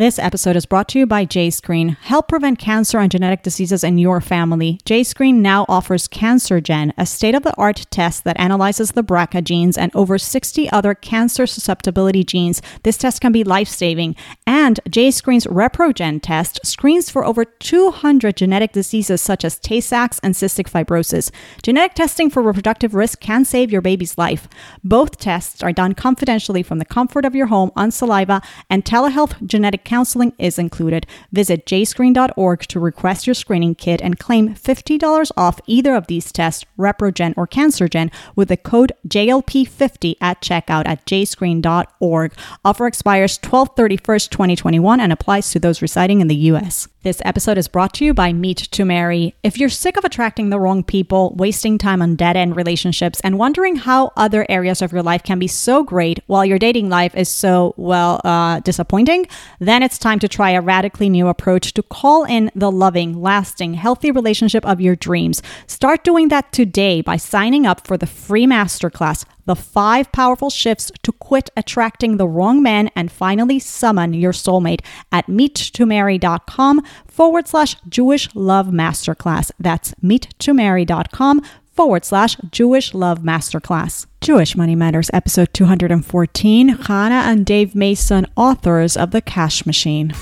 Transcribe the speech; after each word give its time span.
This 0.00 0.18
episode 0.18 0.56
is 0.56 0.64
brought 0.64 0.88
to 0.88 0.98
you 0.98 1.04
by 1.04 1.26
JScreen. 1.26 1.94
Help 1.98 2.28
prevent 2.28 2.58
cancer 2.58 2.98
and 2.98 3.12
genetic 3.12 3.42
diseases 3.42 3.84
in 3.84 3.98
your 3.98 4.22
family. 4.22 4.80
JScreen 4.86 5.42
now 5.42 5.66
offers 5.68 6.08
CancerGen, 6.08 6.94
a 6.96 7.04
state 7.04 7.34
of 7.34 7.42
the 7.42 7.54
art 7.58 7.84
test 7.90 8.24
that 8.24 8.40
analyzes 8.40 8.92
the 8.92 9.04
BRCA 9.04 9.44
genes 9.44 9.76
and 9.76 9.94
over 9.94 10.16
60 10.16 10.70
other 10.70 10.94
cancer 10.94 11.46
susceptibility 11.46 12.24
genes. 12.24 12.62
This 12.82 12.96
test 12.96 13.20
can 13.20 13.30
be 13.30 13.44
life 13.44 13.68
saving. 13.68 14.16
And 14.46 14.80
JScreen's 14.88 15.46
ReproGen 15.46 16.22
test 16.22 16.64
screens 16.64 17.10
for 17.10 17.22
over 17.22 17.44
200 17.44 18.38
genetic 18.38 18.72
diseases 18.72 19.20
such 19.20 19.44
as 19.44 19.58
Tay 19.58 19.82
Sachs 19.82 20.18
and 20.20 20.32
cystic 20.32 20.70
fibrosis. 20.70 21.30
Genetic 21.62 21.92
testing 21.92 22.30
for 22.30 22.42
reproductive 22.42 22.94
risk 22.94 23.20
can 23.20 23.44
save 23.44 23.70
your 23.70 23.82
baby's 23.82 24.16
life. 24.16 24.48
Both 24.82 25.18
tests 25.18 25.62
are 25.62 25.74
done 25.74 25.92
confidentially 25.92 26.62
from 26.62 26.78
the 26.78 26.86
comfort 26.86 27.26
of 27.26 27.34
your 27.34 27.48
home 27.48 27.70
on 27.76 27.90
saliva, 27.90 28.40
and 28.70 28.82
telehealth 28.82 29.46
genetic 29.46 29.89
counseling 29.90 30.32
is 30.38 30.56
included. 30.56 31.04
Visit 31.32 31.66
jscreen.org 31.66 32.60
to 32.68 32.78
request 32.78 33.26
your 33.26 33.34
screening 33.34 33.74
kit 33.74 34.00
and 34.00 34.20
claim 34.20 34.54
$50 34.54 35.32
off 35.36 35.60
either 35.66 35.96
of 35.96 36.06
these 36.06 36.30
tests, 36.30 36.64
ReproGen 36.78 37.34
or 37.36 37.48
CancerGen, 37.48 38.12
with 38.36 38.50
the 38.50 38.56
code 38.56 38.92
JLP50 39.08 40.14
at 40.20 40.40
checkout 40.42 40.86
at 40.86 41.04
jscreen.org. 41.06 42.32
Offer 42.64 42.86
expires 42.86 43.38
12 43.38 43.74
31st, 43.74 44.30
2021 44.30 45.00
and 45.00 45.12
applies 45.12 45.50
to 45.50 45.58
those 45.58 45.82
residing 45.82 46.20
in 46.20 46.28
the 46.28 46.36
U.S. 46.52 46.86
This 47.02 47.22
episode 47.24 47.56
is 47.56 47.66
brought 47.66 47.94
to 47.94 48.04
you 48.04 48.12
by 48.12 48.34
Meet 48.34 48.58
to 48.58 48.84
Marry. 48.84 49.34
If 49.42 49.56
you're 49.56 49.70
sick 49.70 49.96
of 49.96 50.04
attracting 50.04 50.50
the 50.50 50.60
wrong 50.60 50.84
people, 50.84 51.32
wasting 51.34 51.78
time 51.78 52.02
on 52.02 52.14
dead 52.14 52.36
end 52.36 52.56
relationships, 52.56 53.22
and 53.24 53.38
wondering 53.38 53.76
how 53.76 54.12
other 54.18 54.44
areas 54.50 54.82
of 54.82 54.92
your 54.92 55.02
life 55.02 55.22
can 55.22 55.38
be 55.38 55.46
so 55.46 55.82
great 55.82 56.20
while 56.26 56.44
your 56.44 56.58
dating 56.58 56.90
life 56.90 57.16
is 57.16 57.30
so, 57.30 57.72
well, 57.78 58.20
uh, 58.22 58.60
disappointing, 58.60 59.26
then 59.60 59.82
it's 59.82 59.96
time 59.96 60.18
to 60.18 60.28
try 60.28 60.50
a 60.50 60.60
radically 60.60 61.08
new 61.08 61.28
approach 61.28 61.72
to 61.72 61.82
call 61.82 62.24
in 62.24 62.50
the 62.54 62.70
loving, 62.70 63.22
lasting, 63.22 63.72
healthy 63.72 64.10
relationship 64.10 64.66
of 64.66 64.78
your 64.78 64.94
dreams. 64.94 65.42
Start 65.66 66.04
doing 66.04 66.28
that 66.28 66.52
today 66.52 67.00
by 67.00 67.16
signing 67.16 67.64
up 67.64 67.86
for 67.86 67.96
the 67.96 68.06
free 68.06 68.44
masterclass 68.44 69.24
the 69.50 69.56
five 69.56 70.12
powerful 70.12 70.48
shifts 70.48 70.92
to 71.02 71.10
quit 71.10 71.50
attracting 71.56 72.16
the 72.16 72.28
wrong 72.28 72.62
man 72.62 72.88
and 72.94 73.10
finally 73.10 73.58
summon 73.58 74.14
your 74.14 74.30
soulmate 74.32 74.80
at 75.10 75.26
meettomarry.com 75.26 76.80
forward 77.08 77.48
slash 77.48 77.74
Jewish 77.88 78.32
Love 78.36 78.68
Masterclass. 78.68 79.50
That's 79.58 79.92
meettomarry.com 79.94 81.42
forward 81.72 82.04
slash 82.04 82.36
Jewish 82.52 82.94
Love 82.94 83.22
Masterclass. 83.22 84.06
Jewish 84.20 84.54
Money 84.54 84.76
Matters, 84.76 85.10
episode 85.12 85.52
214. 85.52 86.76
Chana 86.76 87.10
and 87.10 87.44
Dave 87.44 87.74
Mason, 87.74 88.26
authors 88.36 88.96
of 88.96 89.10
The 89.10 89.20
Cash 89.20 89.66
Machine. 89.66 90.12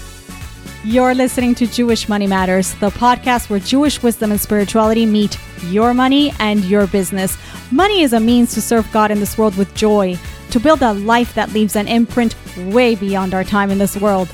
You're 0.84 1.12
listening 1.12 1.57
to 1.57 1.67
Jewish 1.67 2.09
Money 2.09 2.29
Matters, 2.29 2.73
the 2.75 2.91
podcast 2.91 3.51
where 3.51 3.59
Jewish 3.59 4.01
wisdom 4.01 4.31
and 4.31 4.41
spirituality 4.41 5.07
meet 5.07 5.37
your 5.65 5.93
money 5.93 6.33
and 6.39 6.65
your 6.65 6.87
business. 6.87 7.37
Money 7.73 8.03
is 8.03 8.12
a 8.12 8.20
means 8.20 8.55
to 8.55 8.62
serve 8.62 8.91
God 8.93 9.11
in 9.11 9.19
this 9.19 9.37
world 9.37 9.57
with 9.57 9.75
joy, 9.75 10.17
to 10.51 10.61
build 10.61 10.83
a 10.83 10.93
life 10.93 11.35
that 11.35 11.53
leaves 11.53 11.75
an 11.75 11.89
imprint 11.89 12.37
way 12.73 12.95
beyond 12.95 13.35
our 13.35 13.43
time 13.43 13.70
in 13.70 13.79
this 13.79 13.97
world. 13.97 14.33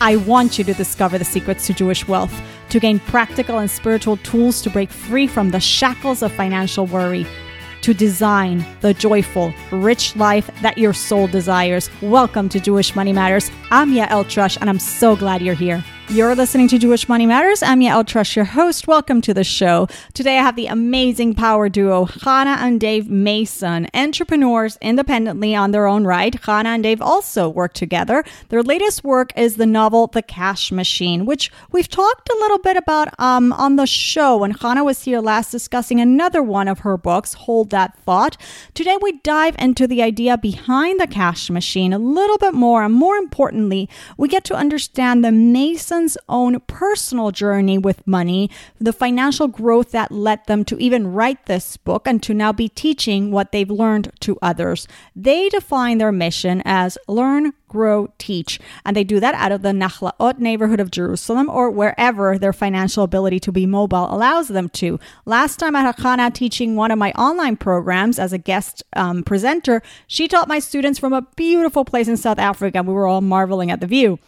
I 0.00 0.16
want 0.16 0.58
you 0.58 0.64
to 0.64 0.74
discover 0.74 1.16
the 1.16 1.24
secrets 1.24 1.64
to 1.68 1.74
Jewish 1.74 2.08
wealth, 2.08 2.34
to 2.70 2.80
gain 2.80 2.98
practical 2.98 3.58
and 3.58 3.70
spiritual 3.70 4.16
tools 4.18 4.60
to 4.62 4.70
break 4.70 4.90
free 4.90 5.28
from 5.28 5.50
the 5.50 5.60
shackles 5.60 6.22
of 6.22 6.32
financial 6.32 6.86
worry 6.86 7.24
to 7.86 7.94
design 7.94 8.66
the 8.80 8.92
joyful, 8.92 9.54
rich 9.70 10.16
life 10.16 10.50
that 10.60 10.76
your 10.76 10.92
soul 10.92 11.28
desires. 11.28 11.88
Welcome 12.02 12.48
to 12.48 12.58
Jewish 12.58 12.96
Money 12.96 13.12
Matters. 13.12 13.48
I'm 13.70 13.94
Yael 13.94 14.24
Trusch, 14.24 14.58
and 14.60 14.68
I'm 14.68 14.80
so 14.80 15.14
glad 15.14 15.40
you're 15.40 15.54
here. 15.54 15.84
You're 16.08 16.36
listening 16.36 16.68
to 16.68 16.78
Jewish 16.78 17.08
Money 17.08 17.26
Matters. 17.26 17.64
I'm 17.64 17.80
Yael 17.80 18.04
Trusch, 18.04 18.36
your 18.36 18.44
host. 18.44 18.86
Welcome 18.86 19.20
to 19.22 19.34
the 19.34 19.42
show. 19.42 19.88
Today 20.14 20.38
I 20.38 20.42
have 20.42 20.54
the 20.54 20.68
amazing 20.68 21.34
power 21.34 21.68
duo, 21.68 22.06
Chana 22.06 22.58
and 22.58 22.78
Dave 22.78 23.10
Mason, 23.10 23.88
entrepreneurs 23.92 24.78
independently 24.80 25.56
on 25.56 25.72
their 25.72 25.88
own 25.88 26.04
right. 26.04 26.32
Chana 26.32 26.66
and 26.66 26.84
Dave 26.84 27.02
also 27.02 27.48
work 27.48 27.72
together. 27.72 28.22
Their 28.50 28.62
latest 28.62 29.02
work 29.02 29.36
is 29.36 29.56
the 29.56 29.66
novel 29.66 30.06
The 30.06 30.22
Cash 30.22 30.70
Machine, 30.70 31.26
which 31.26 31.50
we've 31.72 31.88
talked 31.88 32.28
a 32.28 32.38
little 32.38 32.58
bit 32.58 32.76
about 32.76 33.08
um, 33.18 33.52
on 33.54 33.74
the 33.74 33.86
show 33.86 34.36
when 34.36 34.52
Chana 34.52 34.84
was 34.84 35.02
here 35.02 35.20
last 35.20 35.50
discussing 35.50 36.00
another 36.00 36.40
one 36.40 36.68
of 36.68 36.78
her 36.80 36.96
books, 36.96 37.34
Hold 37.34 37.70
That 37.70 37.98
Thought. 37.98 38.36
Today 38.74 38.96
we 39.02 39.18
dive 39.24 39.56
into 39.58 39.88
the 39.88 40.02
idea 40.02 40.38
behind 40.38 41.00
the 41.00 41.08
cash 41.08 41.50
machine 41.50 41.92
a 41.92 41.98
little 41.98 42.38
bit 42.38 42.54
more, 42.54 42.84
and 42.84 42.94
more 42.94 43.16
importantly, 43.16 43.88
we 44.16 44.28
get 44.28 44.44
to 44.44 44.54
understand 44.54 45.24
the 45.24 45.32
Mason 45.32 45.95
person's 45.96 46.18
own 46.28 46.60
personal 46.66 47.30
journey 47.30 47.78
with 47.78 48.06
money, 48.06 48.50
the 48.78 48.92
financial 48.92 49.48
growth 49.48 49.92
that 49.92 50.12
led 50.12 50.44
them 50.44 50.62
to 50.62 50.76
even 50.76 51.10
write 51.10 51.46
this 51.46 51.78
book 51.78 52.06
and 52.06 52.22
to 52.22 52.34
now 52.34 52.52
be 52.52 52.68
teaching 52.68 53.30
what 53.30 53.50
they've 53.50 53.70
learned 53.70 54.12
to 54.20 54.38
others. 54.42 54.86
They 55.14 55.48
define 55.48 55.96
their 55.96 56.12
mission 56.12 56.60
as 56.66 56.98
learn, 57.08 57.54
grow, 57.66 58.12
teach. 58.18 58.60
And 58.84 58.94
they 58.94 59.04
do 59.04 59.20
that 59.20 59.34
out 59.36 59.52
of 59.52 59.62
the 59.62 59.70
Nachlaot 59.70 60.38
neighborhood 60.38 60.80
of 60.80 60.90
Jerusalem 60.90 61.48
or 61.48 61.70
wherever 61.70 62.36
their 62.36 62.52
financial 62.52 63.02
ability 63.02 63.40
to 63.40 63.52
be 63.52 63.64
mobile 63.64 64.12
allows 64.12 64.48
them 64.48 64.68
to. 64.80 65.00
Last 65.24 65.56
time 65.56 65.74
at 65.74 65.96
Hakana 65.96 66.30
teaching 66.34 66.76
one 66.76 66.90
of 66.90 66.98
my 66.98 67.12
online 67.12 67.56
programs 67.56 68.18
as 68.18 68.34
a 68.34 68.38
guest 68.38 68.82
um, 68.94 69.22
presenter, 69.22 69.80
she 70.06 70.28
taught 70.28 70.46
my 70.46 70.58
students 70.58 70.98
from 70.98 71.14
a 71.14 71.22
beautiful 71.36 71.86
place 71.86 72.06
in 72.06 72.18
South 72.18 72.38
Africa. 72.38 72.80
And 72.80 72.86
we 72.86 72.92
were 72.92 73.06
all 73.06 73.22
marveling 73.22 73.70
at 73.70 73.80
the 73.80 73.86
view. 73.86 74.18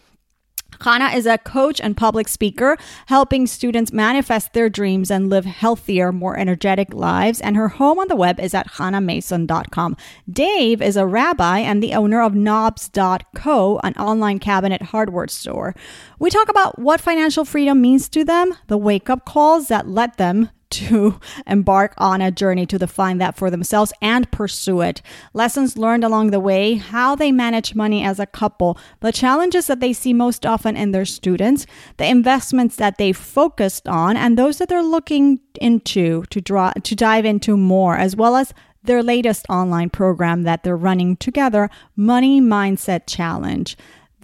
Chana 0.80 1.14
is 1.14 1.26
a 1.26 1.38
coach 1.38 1.80
and 1.80 1.96
public 1.96 2.28
speaker, 2.28 2.76
helping 3.06 3.46
students 3.46 3.92
manifest 3.92 4.52
their 4.52 4.68
dreams 4.68 5.10
and 5.10 5.28
live 5.28 5.44
healthier, 5.44 6.12
more 6.12 6.38
energetic 6.38 6.94
lives. 6.94 7.40
And 7.40 7.56
her 7.56 7.68
home 7.68 7.98
on 7.98 8.08
the 8.08 8.16
web 8.16 8.38
is 8.38 8.54
at 8.54 8.68
chanamason.com. 8.72 9.96
Dave 10.30 10.80
is 10.80 10.96
a 10.96 11.06
rabbi 11.06 11.58
and 11.58 11.82
the 11.82 11.94
owner 11.94 12.22
of 12.22 12.34
knobs.co, 12.34 13.80
an 13.82 13.94
online 13.94 14.38
cabinet 14.38 14.82
hardware 14.82 15.28
store. 15.28 15.74
We 16.18 16.30
talk 16.30 16.48
about 16.48 16.78
what 16.78 17.00
financial 17.00 17.44
freedom 17.44 17.80
means 17.80 18.08
to 18.10 18.24
them, 18.24 18.54
the 18.68 18.78
wake 18.78 19.10
up 19.10 19.24
calls 19.24 19.68
that 19.68 19.88
led 19.88 20.16
them 20.16 20.50
to 20.70 21.20
embark 21.46 21.94
on 21.98 22.20
a 22.20 22.30
journey 22.30 22.66
to 22.66 22.78
define 22.78 23.18
that 23.18 23.36
for 23.36 23.50
themselves 23.50 23.92
and 24.00 24.30
pursue 24.30 24.80
it. 24.80 25.02
Lessons 25.32 25.78
learned 25.78 26.04
along 26.04 26.30
the 26.30 26.40
way, 26.40 26.74
how 26.74 27.14
they 27.14 27.32
manage 27.32 27.74
money 27.74 28.04
as 28.04 28.18
a 28.18 28.26
couple, 28.26 28.78
the 29.00 29.12
challenges 29.12 29.66
that 29.66 29.80
they 29.80 29.92
see 29.92 30.12
most 30.12 30.44
often 30.44 30.76
in 30.76 30.92
their 30.92 31.04
students, 31.04 31.66
the 31.96 32.06
investments 32.06 32.76
that 32.76 32.98
they 32.98 33.12
focused 33.12 33.88
on, 33.88 34.16
and 34.16 34.36
those 34.38 34.58
that 34.58 34.68
they're 34.68 34.82
looking 34.82 35.40
into 35.60 36.24
to 36.30 36.40
draw 36.40 36.72
to 36.72 36.94
dive 36.94 37.24
into 37.24 37.56
more, 37.56 37.96
as 37.96 38.14
well 38.14 38.36
as 38.36 38.52
their 38.82 39.02
latest 39.02 39.44
online 39.48 39.90
program 39.90 40.44
that 40.44 40.62
they're 40.62 40.76
running 40.76 41.16
together, 41.16 41.68
Money 41.96 42.40
Mindset 42.40 43.02
Challenge. 43.06 43.76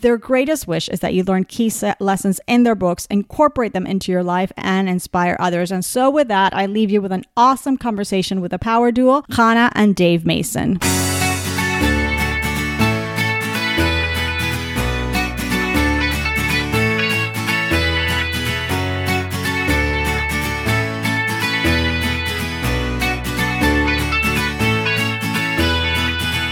Their 0.05 0.19
greatest 0.19 0.69
wish 0.69 0.91
is 0.91 1.01
that 1.01 1.15
you 1.15 1.25
learn 1.25 1.45
key 1.45 1.73
lessons 1.99 2.39
in 2.47 2.65
their 2.65 2.75
books, 2.75 3.07
incorporate 3.07 3.73
them 3.73 3.87
into 3.87 4.13
your 4.13 4.23
life, 4.23 4.53
and 4.55 4.87
inspire 4.87 5.35
others. 5.41 5.73
And 5.73 5.83
so, 5.83 6.11
with 6.11 6.29
that, 6.29 6.55
I 6.55 6.67
leave 6.67 6.91
you 6.91 7.01
with 7.01 7.11
an 7.11 7.25
awesome 7.39 7.79
conversation 7.79 8.43
with 8.43 8.51
the 8.51 8.59
power 8.59 8.93
duo, 8.93 9.23
Chana 9.31 9.73
and 9.75 9.97
Dave 9.97 10.27
Mason. 10.27 10.79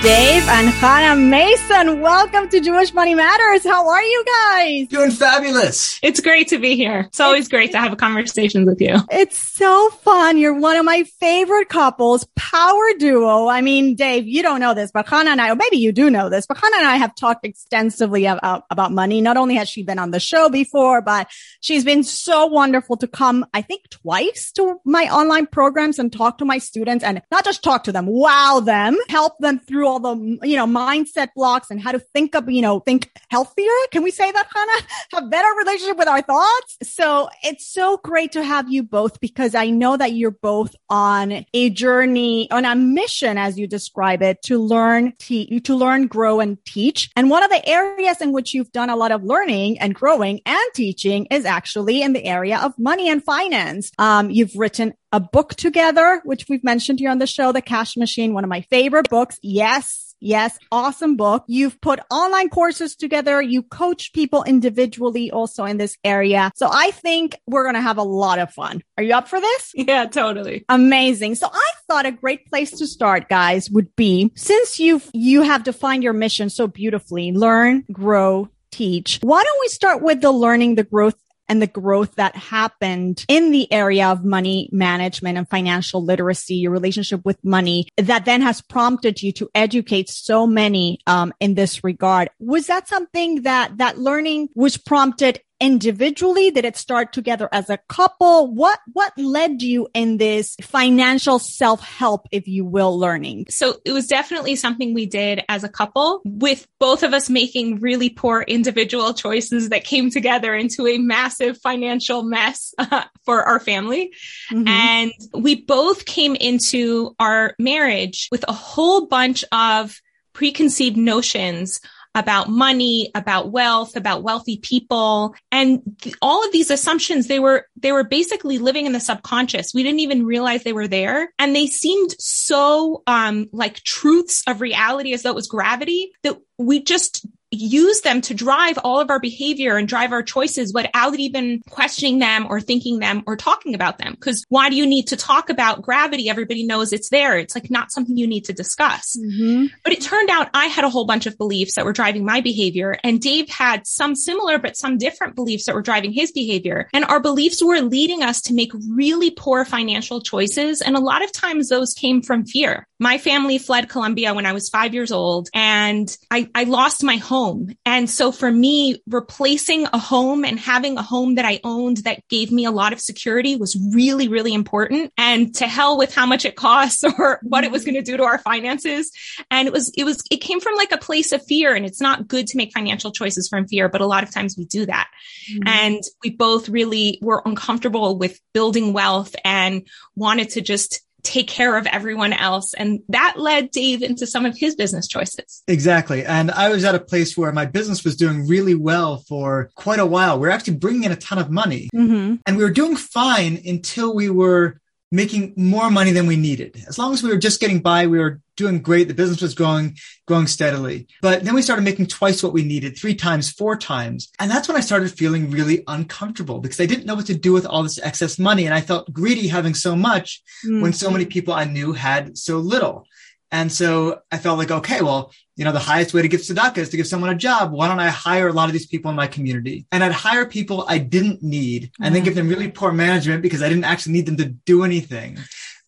Dave 0.02 0.48
and 0.48 0.68
Hannah 0.68 1.14
Mason, 1.14 2.00
welcome 2.00 2.48
to 2.48 2.58
Jewish 2.58 2.92
Money 2.92 3.14
Matters. 3.14 3.62
How 3.62 3.88
are 3.88 4.02
you 4.02 4.24
guys? 4.24 4.88
Doing 4.88 5.12
fabulous. 5.12 6.00
It's 6.02 6.18
great 6.18 6.48
to 6.48 6.58
be 6.58 6.74
here. 6.74 7.02
It's 7.02 7.20
always 7.20 7.46
great 7.46 7.70
to 7.70 7.78
have 7.78 7.92
a 7.92 7.96
conversation 7.96 8.66
with 8.66 8.80
you. 8.80 8.96
It's 9.12 9.38
so 9.38 9.90
fun. 9.90 10.38
You're 10.38 10.58
one 10.58 10.76
of 10.76 10.84
my 10.84 11.04
favorite 11.20 11.68
couples, 11.68 12.26
power 12.34 12.82
duo. 12.98 13.46
I 13.46 13.60
mean, 13.60 13.94
Dave, 13.94 14.26
you 14.26 14.42
don't 14.42 14.58
know 14.58 14.74
this, 14.74 14.90
but 14.90 15.08
Hannah 15.08 15.30
and 15.30 15.40
I, 15.40 15.50
or 15.50 15.54
maybe 15.54 15.76
you 15.76 15.92
do 15.92 16.10
know 16.10 16.28
this, 16.28 16.46
but 16.46 16.58
Hannah 16.58 16.78
and 16.78 16.86
I 16.88 16.96
have 16.96 17.14
talked 17.14 17.46
extensively 17.46 18.26
about, 18.26 18.64
about 18.70 18.90
money. 18.90 19.20
Not 19.20 19.36
only 19.36 19.54
has 19.54 19.68
she 19.68 19.84
been 19.84 20.00
on 20.00 20.10
the 20.10 20.18
show 20.18 20.48
before, 20.48 21.00
but 21.00 21.28
she's 21.60 21.84
been 21.84 22.02
so 22.02 22.46
wonderful 22.46 22.96
to 22.96 23.06
come, 23.06 23.46
I 23.54 23.62
think 23.62 23.88
twice 23.90 24.50
to 24.56 24.80
my 24.84 25.04
online 25.04 25.46
programs 25.46 26.00
and 26.00 26.12
talk 26.12 26.38
to 26.38 26.44
my 26.44 26.58
students 26.58 27.04
and 27.04 27.22
not 27.30 27.44
just 27.44 27.62
talk 27.62 27.84
to 27.84 27.92
them, 27.92 28.06
wow 28.06 28.60
them, 28.64 28.98
help 29.08 29.38
them 29.38 29.60
through 29.60 29.91
all 29.92 30.00
the, 30.00 30.38
you 30.46 30.56
know, 30.56 30.66
mindset 30.66 31.28
blocks 31.34 31.70
and 31.70 31.80
how 31.80 31.92
to 31.92 31.98
think 31.98 32.34
of, 32.34 32.50
you 32.50 32.62
know, 32.62 32.80
think 32.80 33.10
healthier. 33.30 33.70
Can 33.90 34.02
we 34.02 34.10
say 34.10 34.30
that, 34.30 34.48
Hannah? 34.54 34.88
Have 35.12 35.30
better 35.30 35.48
relationship 35.58 35.98
with 35.98 36.08
our 36.08 36.22
thoughts. 36.22 36.78
So 36.82 37.28
it's 37.42 37.66
so 37.66 37.98
great 37.98 38.32
to 38.32 38.42
have 38.42 38.70
you 38.70 38.82
both 38.82 39.20
because 39.20 39.54
I 39.54 39.70
know 39.70 39.96
that 39.96 40.12
you're 40.12 40.30
both 40.30 40.74
on 40.88 41.44
a 41.52 41.70
journey, 41.70 42.50
on 42.50 42.64
a 42.64 42.74
mission, 42.74 43.36
as 43.36 43.58
you 43.58 43.66
describe 43.66 44.22
it, 44.22 44.42
to 44.42 44.58
learn, 44.58 45.12
te- 45.18 45.60
to 45.60 45.74
learn, 45.74 46.06
grow 46.06 46.40
and 46.40 46.62
teach. 46.64 47.10
And 47.14 47.28
one 47.28 47.42
of 47.42 47.50
the 47.50 47.66
areas 47.68 48.20
in 48.20 48.32
which 48.32 48.54
you've 48.54 48.72
done 48.72 48.90
a 48.90 48.96
lot 48.96 49.12
of 49.12 49.22
learning 49.22 49.78
and 49.78 49.94
growing 49.94 50.40
and 50.46 50.74
teaching 50.74 51.26
is 51.30 51.44
actually 51.44 52.02
in 52.02 52.14
the 52.14 52.24
area 52.24 52.58
of 52.58 52.78
money 52.78 53.10
and 53.10 53.22
finance. 53.22 53.92
Um, 53.98 54.30
you've 54.30 54.56
written 54.56 54.94
a 55.12 55.20
book 55.20 55.54
together, 55.54 56.20
which 56.24 56.46
we've 56.48 56.64
mentioned 56.64 56.98
here 56.98 57.10
on 57.10 57.18
the 57.18 57.26
show, 57.26 57.52
The 57.52 57.62
Cash 57.62 57.96
Machine, 57.96 58.34
one 58.34 58.44
of 58.44 58.50
my 58.50 58.62
favorite 58.62 59.08
books. 59.08 59.38
Yes. 59.42 60.14
Yes. 60.24 60.56
Awesome 60.70 61.16
book. 61.16 61.44
You've 61.48 61.80
put 61.80 61.98
online 62.08 62.48
courses 62.48 62.94
together. 62.94 63.42
You 63.42 63.64
coach 63.64 64.12
people 64.12 64.44
individually 64.44 65.32
also 65.32 65.64
in 65.64 65.78
this 65.78 65.98
area. 66.04 66.52
So 66.54 66.68
I 66.72 66.92
think 66.92 67.40
we're 67.48 67.64
going 67.64 67.74
to 67.74 67.80
have 67.80 67.98
a 67.98 68.04
lot 68.04 68.38
of 68.38 68.52
fun. 68.52 68.82
Are 68.96 69.02
you 69.02 69.14
up 69.14 69.28
for 69.28 69.40
this? 69.40 69.72
Yeah, 69.82 70.06
totally. 70.06 70.64
Amazing. 70.68 71.34
So 71.34 71.48
I 71.52 71.70
thought 71.88 72.06
a 72.06 72.12
great 72.12 72.46
place 72.46 72.70
to 72.78 72.86
start, 72.86 73.28
guys, 73.28 73.68
would 73.68 73.94
be 73.96 74.30
since 74.36 74.78
you've, 74.78 75.10
you 75.12 75.42
have 75.42 75.64
defined 75.64 76.04
your 76.04 76.12
mission 76.12 76.48
so 76.50 76.68
beautifully, 76.68 77.32
learn, 77.32 77.84
grow, 77.90 78.48
teach. 78.70 79.18
Why 79.22 79.42
don't 79.42 79.60
we 79.60 79.68
start 79.68 80.02
with 80.02 80.20
the 80.20 80.30
learning, 80.30 80.76
the 80.76 80.84
growth 80.84 81.16
and 81.52 81.60
the 81.60 81.66
growth 81.66 82.14
that 82.14 82.34
happened 82.34 83.26
in 83.28 83.50
the 83.50 83.70
area 83.70 84.08
of 84.08 84.24
money 84.24 84.70
management 84.72 85.36
and 85.36 85.46
financial 85.46 86.02
literacy, 86.02 86.54
your 86.54 86.70
relationship 86.70 87.22
with 87.26 87.44
money 87.44 87.88
that 87.98 88.24
then 88.24 88.40
has 88.40 88.62
prompted 88.62 89.22
you 89.22 89.32
to 89.32 89.50
educate 89.54 90.08
so 90.08 90.46
many 90.46 90.98
um, 91.06 91.30
in 91.40 91.52
this 91.52 91.84
regard. 91.84 92.30
Was 92.38 92.68
that 92.68 92.88
something 92.88 93.42
that 93.42 93.76
that 93.76 93.98
learning 93.98 94.48
was 94.54 94.78
prompted 94.78 95.42
individually? 95.62 96.50
Did 96.50 96.64
it 96.64 96.76
start 96.76 97.12
together 97.12 97.48
as 97.52 97.70
a 97.70 97.78
couple? 97.88 98.52
What, 98.52 98.80
what 98.92 99.12
led 99.16 99.62
you 99.62 99.88
in 99.94 100.16
this 100.16 100.56
financial 100.60 101.38
self-help, 101.38 102.26
if 102.32 102.48
you 102.48 102.64
will, 102.64 102.98
learning? 102.98 103.46
So 103.48 103.76
it 103.84 103.92
was 103.92 104.08
definitely 104.08 104.56
something 104.56 104.92
we 104.92 105.06
did 105.06 105.44
as 105.48 105.62
a 105.62 105.68
couple 105.68 106.20
with 106.24 106.66
both 106.80 107.04
of 107.04 107.14
us 107.14 107.30
making 107.30 107.78
really 107.78 108.10
poor 108.10 108.42
individual 108.42 109.14
choices 109.14 109.68
that 109.68 109.84
came 109.84 110.10
together 110.10 110.52
into 110.52 110.88
a 110.88 110.98
massive 110.98 111.56
financial 111.58 112.24
mess 112.24 112.74
uh, 112.76 113.04
for 113.24 113.44
our 113.44 113.60
family. 113.60 114.12
Mm-hmm. 114.50 114.66
And 114.66 115.12
we 115.32 115.54
both 115.54 116.04
came 116.06 116.34
into 116.34 117.14
our 117.20 117.54
marriage 117.60 118.28
with 118.32 118.44
a 118.48 118.52
whole 118.52 119.06
bunch 119.06 119.44
of 119.52 120.00
preconceived 120.32 120.96
notions 120.96 121.80
about 122.14 122.48
money, 122.48 123.10
about 123.14 123.50
wealth, 123.50 123.96
about 123.96 124.22
wealthy 124.22 124.58
people. 124.58 125.34
And 125.50 125.80
th- 126.00 126.16
all 126.20 126.44
of 126.44 126.52
these 126.52 126.70
assumptions, 126.70 127.26
they 127.26 127.38
were, 127.40 127.66
they 127.76 127.92
were 127.92 128.04
basically 128.04 128.58
living 128.58 128.86
in 128.86 128.92
the 128.92 129.00
subconscious. 129.00 129.72
We 129.74 129.82
didn't 129.82 130.00
even 130.00 130.26
realize 130.26 130.62
they 130.62 130.72
were 130.72 130.88
there. 130.88 131.32
And 131.38 131.56
they 131.56 131.66
seemed 131.66 132.14
so, 132.18 133.02
um, 133.06 133.48
like 133.52 133.82
truths 133.82 134.42
of 134.46 134.60
reality 134.60 135.12
as 135.12 135.22
though 135.22 135.30
it 135.30 135.36
was 135.36 135.48
gravity 135.48 136.12
that 136.22 136.38
we 136.58 136.82
just 136.82 137.26
use 137.52 138.00
them 138.00 138.22
to 138.22 138.34
drive 138.34 138.78
all 138.78 138.98
of 138.98 139.10
our 139.10 139.20
behavior 139.20 139.76
and 139.76 139.86
drive 139.86 140.10
our 140.10 140.22
choices 140.22 140.72
without 140.72 141.14
even 141.18 141.60
questioning 141.68 142.18
them 142.18 142.46
or 142.48 142.60
thinking 142.60 142.98
them 142.98 143.22
or 143.26 143.36
talking 143.36 143.74
about 143.74 143.98
them. 143.98 144.16
Cause 144.16 144.44
why 144.48 144.70
do 144.70 144.76
you 144.76 144.86
need 144.86 145.08
to 145.08 145.16
talk 145.16 145.50
about 145.50 145.82
gravity? 145.82 146.30
Everybody 146.30 146.64
knows 146.64 146.92
it's 146.92 147.10
there. 147.10 147.36
It's 147.36 147.54
like 147.54 147.70
not 147.70 147.92
something 147.92 148.16
you 148.16 148.26
need 148.26 148.46
to 148.46 148.54
discuss. 148.54 149.16
Mm-hmm. 149.16 149.66
But 149.84 149.92
it 149.92 150.00
turned 150.00 150.30
out 150.30 150.48
I 150.54 150.66
had 150.66 150.84
a 150.84 150.88
whole 150.88 151.04
bunch 151.04 151.26
of 151.26 151.36
beliefs 151.36 151.74
that 151.74 151.84
were 151.84 151.92
driving 151.92 152.24
my 152.24 152.40
behavior 152.40 152.96
and 153.04 153.20
Dave 153.20 153.50
had 153.50 153.86
some 153.86 154.14
similar, 154.14 154.58
but 154.58 154.76
some 154.76 154.96
different 154.96 155.36
beliefs 155.36 155.66
that 155.66 155.74
were 155.74 155.82
driving 155.82 156.12
his 156.12 156.32
behavior. 156.32 156.88
And 156.94 157.04
our 157.04 157.20
beliefs 157.20 157.62
were 157.62 157.80
leading 157.80 158.22
us 158.22 158.40
to 158.42 158.54
make 158.54 158.72
really 158.88 159.30
poor 159.30 159.66
financial 159.66 160.22
choices. 160.22 160.80
And 160.80 160.96
a 160.96 161.00
lot 161.00 161.22
of 161.22 161.32
times 161.32 161.68
those 161.68 161.92
came 161.92 162.22
from 162.22 162.46
fear. 162.46 162.88
My 162.98 163.18
family 163.18 163.58
fled 163.58 163.88
Colombia 163.88 164.32
when 164.32 164.46
I 164.46 164.52
was 164.52 164.68
five 164.68 164.94
years 164.94 165.12
old 165.12 165.50
and 165.52 166.16
I, 166.30 166.48
I 166.54 166.64
lost 166.64 167.02
my 167.02 167.16
home 167.16 167.41
home. 167.42 167.74
And 167.84 168.08
so 168.08 168.30
for 168.30 168.50
me, 168.50 169.02
replacing 169.08 169.86
a 169.92 169.98
home 169.98 170.44
and 170.44 170.58
having 170.58 170.96
a 170.96 171.02
home 171.02 171.34
that 171.34 171.44
I 171.44 171.60
owned 171.64 171.98
that 171.98 172.26
gave 172.28 172.52
me 172.52 172.64
a 172.64 172.70
lot 172.70 172.92
of 172.92 173.00
security 173.00 173.56
was 173.56 173.76
really, 173.92 174.28
really 174.28 174.54
important. 174.54 175.12
And 175.18 175.52
to 175.56 175.66
hell 175.66 175.98
with 175.98 176.14
how 176.14 176.26
much 176.26 176.44
it 176.44 176.54
costs 176.54 177.02
or 177.18 177.40
what 177.42 177.64
it 177.64 177.72
was 177.72 177.84
going 177.84 177.96
to 177.96 178.02
do 178.02 178.16
to 178.16 178.22
our 178.22 178.38
finances. 178.38 179.10
And 179.50 179.66
it 179.66 179.72
was, 179.72 179.92
it 179.96 180.04
was, 180.04 180.22
it 180.30 180.36
came 180.38 180.60
from 180.60 180.76
like 180.76 180.92
a 180.92 180.98
place 180.98 181.32
of 181.32 181.44
fear 181.44 181.74
and 181.74 181.84
it's 181.84 182.00
not 182.00 182.28
good 182.28 182.46
to 182.48 182.56
make 182.56 182.72
financial 182.72 183.10
choices 183.10 183.48
from 183.48 183.66
fear, 183.66 183.88
but 183.88 184.00
a 184.00 184.06
lot 184.06 184.22
of 184.22 184.30
times 184.30 184.56
we 184.56 184.64
do 184.64 184.86
that. 184.86 185.08
Mm-hmm. 185.50 185.68
And 185.68 186.02
we 186.22 186.30
both 186.30 186.68
really 186.68 187.18
were 187.22 187.42
uncomfortable 187.44 188.16
with 188.18 188.40
building 188.52 188.92
wealth 188.92 189.34
and 189.44 189.86
wanted 190.14 190.50
to 190.50 190.60
just 190.60 191.02
take 191.22 191.48
care 191.48 191.76
of 191.76 191.86
everyone 191.86 192.32
else. 192.32 192.74
And 192.74 193.00
that 193.08 193.34
led 193.36 193.70
Dave 193.70 194.02
into 194.02 194.26
some 194.26 194.44
of 194.44 194.56
his 194.56 194.74
business 194.74 195.06
choices. 195.06 195.62
Exactly. 195.68 196.24
And 196.24 196.50
I 196.50 196.68
was 196.68 196.84
at 196.84 196.94
a 196.94 197.00
place 197.00 197.36
where 197.36 197.52
my 197.52 197.66
business 197.66 198.04
was 198.04 198.16
doing 198.16 198.46
really 198.46 198.74
well 198.74 199.18
for 199.28 199.70
quite 199.74 200.00
a 200.00 200.06
while. 200.06 200.38
We 200.38 200.48
are 200.48 200.52
actually 200.52 200.76
bringing 200.76 201.04
in 201.04 201.12
a 201.12 201.16
ton 201.16 201.38
of 201.38 201.50
money 201.50 201.88
mm-hmm. 201.94 202.36
and 202.46 202.56
we 202.56 202.64
were 202.64 202.70
doing 202.70 202.96
fine 202.96 203.60
until 203.64 204.14
we 204.14 204.30
were 204.30 204.78
making 205.12 205.52
more 205.56 205.90
money 205.90 206.10
than 206.10 206.26
we 206.26 206.36
needed. 206.36 206.82
As 206.88 206.98
long 206.98 207.12
as 207.12 207.22
we 207.22 207.28
were 207.28 207.36
just 207.36 207.60
getting 207.60 207.80
by, 207.80 208.06
we 208.06 208.18
were 208.18 208.40
doing 208.56 208.80
great. 208.80 209.08
The 209.08 209.14
business 209.14 209.42
was 209.42 209.54
growing, 209.54 209.96
growing 210.26 210.46
steadily. 210.46 211.06
But 211.20 211.44
then 211.44 211.54
we 211.54 211.62
started 211.62 211.84
making 211.84 212.06
twice 212.06 212.42
what 212.42 212.54
we 212.54 212.64
needed, 212.64 212.96
three 212.96 213.14
times, 213.14 213.50
four 213.50 213.76
times. 213.76 214.30
And 214.38 214.50
that's 214.50 214.68
when 214.68 214.76
I 214.76 214.80
started 214.80 215.12
feeling 215.12 215.50
really 215.50 215.84
uncomfortable 215.86 216.60
because 216.60 216.80
I 216.80 216.86
didn't 216.86 217.04
know 217.04 217.14
what 217.14 217.26
to 217.26 217.34
do 217.34 217.52
with 217.52 217.66
all 217.66 217.82
this 217.82 218.00
excess 218.02 218.38
money. 218.38 218.64
And 218.64 218.74
I 218.74 218.80
felt 218.80 219.12
greedy 219.12 219.48
having 219.48 219.74
so 219.74 219.94
much 219.94 220.42
mm-hmm. 220.64 220.80
when 220.80 220.92
so 220.94 221.10
many 221.10 221.26
people 221.26 221.52
I 221.52 221.64
knew 221.64 221.92
had 221.92 222.38
so 222.38 222.58
little. 222.58 223.06
And 223.52 223.70
so 223.70 224.22
I 224.32 224.38
felt 224.38 224.58
like, 224.58 224.70
okay, 224.70 225.02
well, 225.02 225.30
you 225.56 225.64
know, 225.66 225.72
the 225.72 225.78
highest 225.78 226.14
way 226.14 226.22
to 226.22 226.28
give 226.28 226.40
tzedakah 226.40 226.78
is 226.78 226.88
to 226.88 226.96
give 226.96 227.06
someone 227.06 227.28
a 227.28 227.34
job. 227.34 227.70
Why 227.70 227.86
don't 227.86 228.00
I 228.00 228.08
hire 228.08 228.48
a 228.48 228.52
lot 228.52 228.70
of 228.70 228.72
these 228.72 228.86
people 228.86 229.10
in 229.10 229.16
my 229.16 229.26
community? 229.26 229.84
And 229.92 230.02
I'd 230.02 230.12
hire 230.12 230.46
people 230.46 230.86
I 230.88 230.96
didn't 230.96 231.42
need 231.42 231.82
and 231.82 232.06
mm-hmm. 232.06 232.14
then 232.14 232.24
give 232.24 232.34
them 232.34 232.48
really 232.48 232.70
poor 232.70 232.92
management 232.92 233.42
because 233.42 233.62
I 233.62 233.68
didn't 233.68 233.84
actually 233.84 234.14
need 234.14 234.24
them 234.24 234.38
to 234.38 234.46
do 234.46 234.84
anything. 234.84 235.38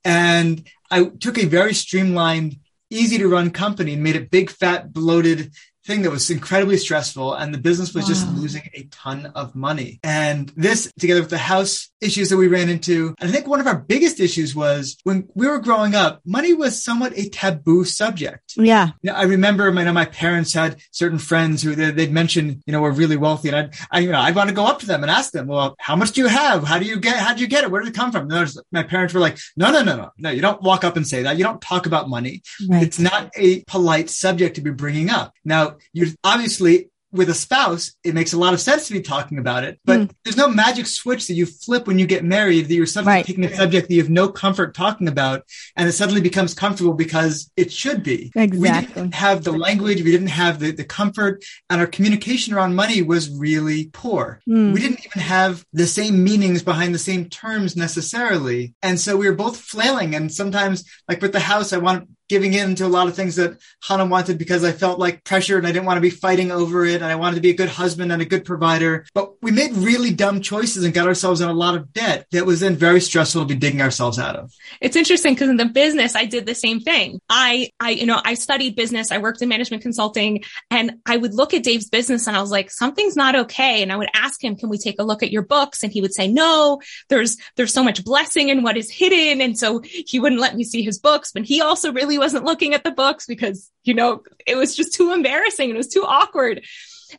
And 0.05 0.69
I 0.91 1.07
took 1.07 1.39
a 1.39 1.47
very 1.47 1.73
streamlined, 1.73 2.57
easy 2.91 3.17
to 3.17 3.29
run 3.29 3.51
company 3.51 3.95
and 3.95 4.03
made 4.03 4.17
it 4.17 4.31
big, 4.31 4.51
fat, 4.51 4.93
bloated 4.93 5.51
thing 5.85 6.03
that 6.03 6.11
was 6.11 6.31
incredibly 6.31 6.77
stressful 6.77 7.35
and 7.35 7.53
the 7.53 7.59
business 7.59 7.95
was 7.95 8.05
wow. 8.05 8.09
just 8.09 8.29
losing 8.35 8.63
a 8.75 8.85
ton 8.91 9.33
of 9.35 9.55
money. 9.55 10.01
And 10.03 10.53
this 10.57 10.93
together 10.99 11.21
with 11.21 11.31
the 11.31 11.39
house 11.39 11.91
issues 12.01 12.31
that 12.31 12.37
we 12.37 12.49
ran 12.49 12.69
into, 12.69 13.15
And 13.19 13.29
I 13.29 13.33
think 13.33 13.47
one 13.47 13.61
of 13.61 13.67
our 13.67 13.79
biggest 13.79 14.21
issues 14.21 14.55
was 14.55 14.97
when 15.05 15.29
we 15.35 15.47
were 15.47 15.59
growing 15.59 15.95
up, 15.95 16.21
money 16.25 16.53
was 16.53 16.83
somewhat 16.83 17.13
a 17.17 17.29
taboo 17.29 17.85
subject. 17.85 18.55
Yeah. 18.57 18.91
You 19.03 19.11
know, 19.11 19.17
I 19.17 19.25
remember 19.25 19.71
my, 19.73 19.83
you 19.83 19.87
know, 19.87 19.93
my 19.93 20.05
parents 20.07 20.53
had 20.53 20.81
certain 20.91 21.19
friends 21.19 21.63
who 21.63 21.75
they, 21.75 21.93
would 21.93 22.13
mention, 22.13 22.63
you 22.67 22.73
know, 22.73 22.81
were 22.81 22.93
really 22.93 23.17
wealthy 23.17 23.49
and 23.49 23.57
I'd, 23.57 23.75
I, 23.91 23.99
you 24.01 24.11
know, 24.11 24.21
I'd 24.21 24.35
want 24.35 24.49
to 24.49 24.55
go 24.55 24.67
up 24.67 24.81
to 24.81 24.87
them 24.87 25.03
and 25.03 25.11
ask 25.11 25.33
them, 25.33 25.47
well, 25.47 25.75
how 25.79 25.97
much 25.97 26.13
do 26.13 26.21
you 26.21 26.29
have? 26.29 26.65
How 26.65 26.79
do 26.79 26.85
you 26.85 26.99
get, 26.99 27.17
how 27.17 27.35
do 27.35 27.41
you 27.41 27.47
get 27.47 27.65
it? 27.65 27.71
Where 27.71 27.83
did 27.83 27.91
it 27.91 27.97
come 27.97 28.13
from? 28.13 28.31
And 28.31 28.55
my 28.73 28.83
parents 28.83 29.15
were 29.15 29.21
like, 29.21 29.39
no, 29.57 29.71
no, 29.71 29.83
no, 29.83 29.97
no, 29.97 30.11
no, 30.19 30.31
you 30.31 30.41
don't 30.41 30.63
walk 30.63 30.85
up 30.85 30.97
and 30.97 31.07
say 31.07 31.23
that. 31.23 31.37
You 31.37 31.45
don't 31.45 31.61
talk 31.61 31.87
about 31.87 32.09
money. 32.09 32.43
Right. 32.69 32.83
It's 32.83 32.99
not 32.99 33.31
a 33.37 33.63
polite 33.65 34.11
subject 34.11 34.57
to 34.57 34.61
be 34.61 34.71
bringing 34.71 35.11
up. 35.11 35.35
Now, 35.45 35.74
you're 35.93 36.09
obviously 36.23 36.91
with 37.15 37.31
a 37.31 37.35
spouse, 37.35 37.93
it 38.03 38.13
makes 38.13 38.33
a 38.33 38.39
lot 38.39 38.53
of 38.53 38.61
sense 38.61 38.89
to 38.89 38.93
be 38.93 39.01
talking 39.01 39.39
about 39.39 39.63
it, 39.63 39.79
but 39.85 40.01
mm. 40.01 40.11
there's 40.25 40.37
no 40.37 40.49
magic 40.49 40.85
switch 40.85 41.29
that 41.29 41.35
you 41.35 41.47
flip 41.47 41.87
when 41.87 41.97
you 41.97 42.07
get 42.07 42.25
married 42.25 42.67
that 42.67 42.75
you're 42.75 42.87
suddenly 42.87 43.15
right. 43.15 43.25
taking 43.25 43.45
a 43.45 43.55
subject 43.55 43.87
that 43.87 43.95
you 43.95 44.03
have 44.03 44.11
no 44.11 44.29
comfort 44.29 44.75
talking 44.75 45.07
about 45.07 45.45
and 45.77 45.89
it 45.89 45.93
suddenly 45.93 46.21
becomes 46.21 46.55
comfortable 46.55 46.93
because 46.93 47.53
it 47.57 47.71
should 47.71 48.03
be. 48.03 48.33
Exactly. 48.35 48.59
We 48.59 48.69
didn't 48.69 49.15
have 49.15 49.45
the 49.45 49.53
language. 49.53 50.03
We 50.03 50.11
didn't 50.11 50.27
have 50.27 50.59
the, 50.59 50.73
the 50.73 50.85
comfort 50.85 51.45
and 51.71 51.81
our 51.81 51.87
communication 51.87 52.53
around 52.53 52.75
money 52.75 53.01
was 53.01 53.31
really 53.31 53.91
poor. 53.93 54.41
Mm. 54.49 54.75
We 54.75 54.81
didn't 54.81 55.07
even 55.07 55.23
have 55.23 55.65
the 55.73 55.87
same 55.87 56.25
meanings 56.25 56.65
behind 56.65 56.93
the 56.93 56.99
same 56.99 57.29
terms 57.29 57.77
necessarily. 57.77 58.75
And 58.83 58.99
so 58.99 59.17
we 59.17 59.29
were 59.29 59.37
both 59.37 59.61
flailing 59.61 60.17
and 60.17 60.33
sometimes 60.33 60.85
like 61.09 61.23
with 61.23 61.33
the 61.33 61.39
house, 61.39 61.73
I 61.73 61.79
want 61.79 62.09
giving 62.29 62.55
in 62.55 62.75
to 62.77 62.87
a 62.87 62.89
lot 62.89 63.07
of 63.07 63.15
things 63.15 63.37
that 63.37 63.59
Hannah 63.87 64.07
wanted 64.07 64.39
because 64.39 64.65
I 64.65 64.73
felt 64.73 64.99
like 64.99 65.25
pressure 65.25 65.59
and 65.59 65.67
I 65.67 65.73
didn't 65.73 65.85
want 65.85 65.99
to 65.99 66.03
be 66.03 66.11
fighting 66.11 66.51
over 66.51 66.85
it. 66.85 66.97
And 66.97 67.05
I 67.05 67.17
wanted 67.17 67.37
to 67.37 67.41
be 67.41 67.51
a 67.51 67.55
good 67.55 67.69
husband 67.69 68.13
and 68.13 68.23
a 68.23 68.25
good 68.25 68.45
provider. 68.45 69.05
But 69.15 69.43
we 69.43 69.51
made 69.51 69.73
really 69.73 70.13
dumb 70.13 70.41
choices 70.41 70.85
and 70.85 70.95
got 70.95 71.07
ourselves 71.07 71.41
in 71.41 71.49
a 71.49 71.53
lot 71.53 71.75
of 71.75 71.93
debt 71.93 72.27
that 72.33 72.47
was 72.47 72.61
then 72.61 72.77
very 72.77 73.01
stressful 73.01 73.43
to 73.43 73.47
be 73.47 73.55
digging 73.55 73.83
ourselves 73.83 74.19
out 74.19 74.37
of. 74.37 74.53
It's 74.81 74.97
interesting 74.97 75.35
because 75.35 75.51
in 75.51 75.57
the 75.57 75.67
business, 75.67 76.15
I 76.17 76.25
did 76.25 76.47
the 76.47 76.55
same 76.55 76.81
thing. 76.81 77.21
I, 77.29 77.71
I, 77.81 77.91
you 77.91 78.07
know, 78.07 78.21
I 78.25 78.35
studied 78.35 78.77
business. 78.77 79.13
I 79.13 79.19
worked 79.19 79.43
in 79.43 79.49
management 79.49 79.83
consulting 79.83 80.45
and 80.71 80.95
I 81.07 81.17
would 81.17 81.35
look 81.35 81.55
at 81.55 81.63
Dave's 81.63 81.89
business 81.89 82.27
and 82.27 82.37
I 82.37 82.41
was 82.41 82.51
like, 82.51 82.71
something's 82.71 83.17
not 83.17 83.35
okay. 83.35 83.83
And 83.83 83.93
I 83.93 83.97
would 83.97 84.11
ask 84.15 84.43
him, 84.43 84.57
can 84.57 84.69
we 84.69 84.79
take 84.79 84.99
a 84.99 85.05
look 85.05 85.23
at 85.23 85.31
your 85.31 85.43
books? 85.43 85.83
And 85.83 85.93
he 85.93 86.01
would 86.01 86.15
say, 86.15 86.27
no, 86.29 86.81
there's, 87.09 87.37
there's 87.57 87.73
so 87.73 87.85
much 87.85 88.05
blessing 88.05 88.49
in 88.49 88.63
what 88.63 88.77
is 88.77 88.91
hidden. 88.91 89.41
And 89.41 89.59
so 89.59 89.81
he 89.85 90.19
wouldn't 90.19 90.41
let 90.41 90.57
me 90.57 90.65
see 90.65 90.83
his 90.83 90.99
books, 90.99 91.33
but 91.33 91.45
he 91.45 91.61
also 91.61 91.93
really 91.93 92.14
wasn't 92.19 92.45
looking 92.45 92.75
at 92.75 92.85
the 92.85 92.91
books 92.91 93.27
because, 93.27 93.71
you 93.83 93.95
know, 93.95 94.23
it 94.47 94.57
was 94.57 94.77
just 94.77 94.95
too 94.95 95.13
embarrassing. 95.13 95.71
It 95.71 95.77
was 95.77 95.89
too 95.89 96.05
awkward. 96.05 96.65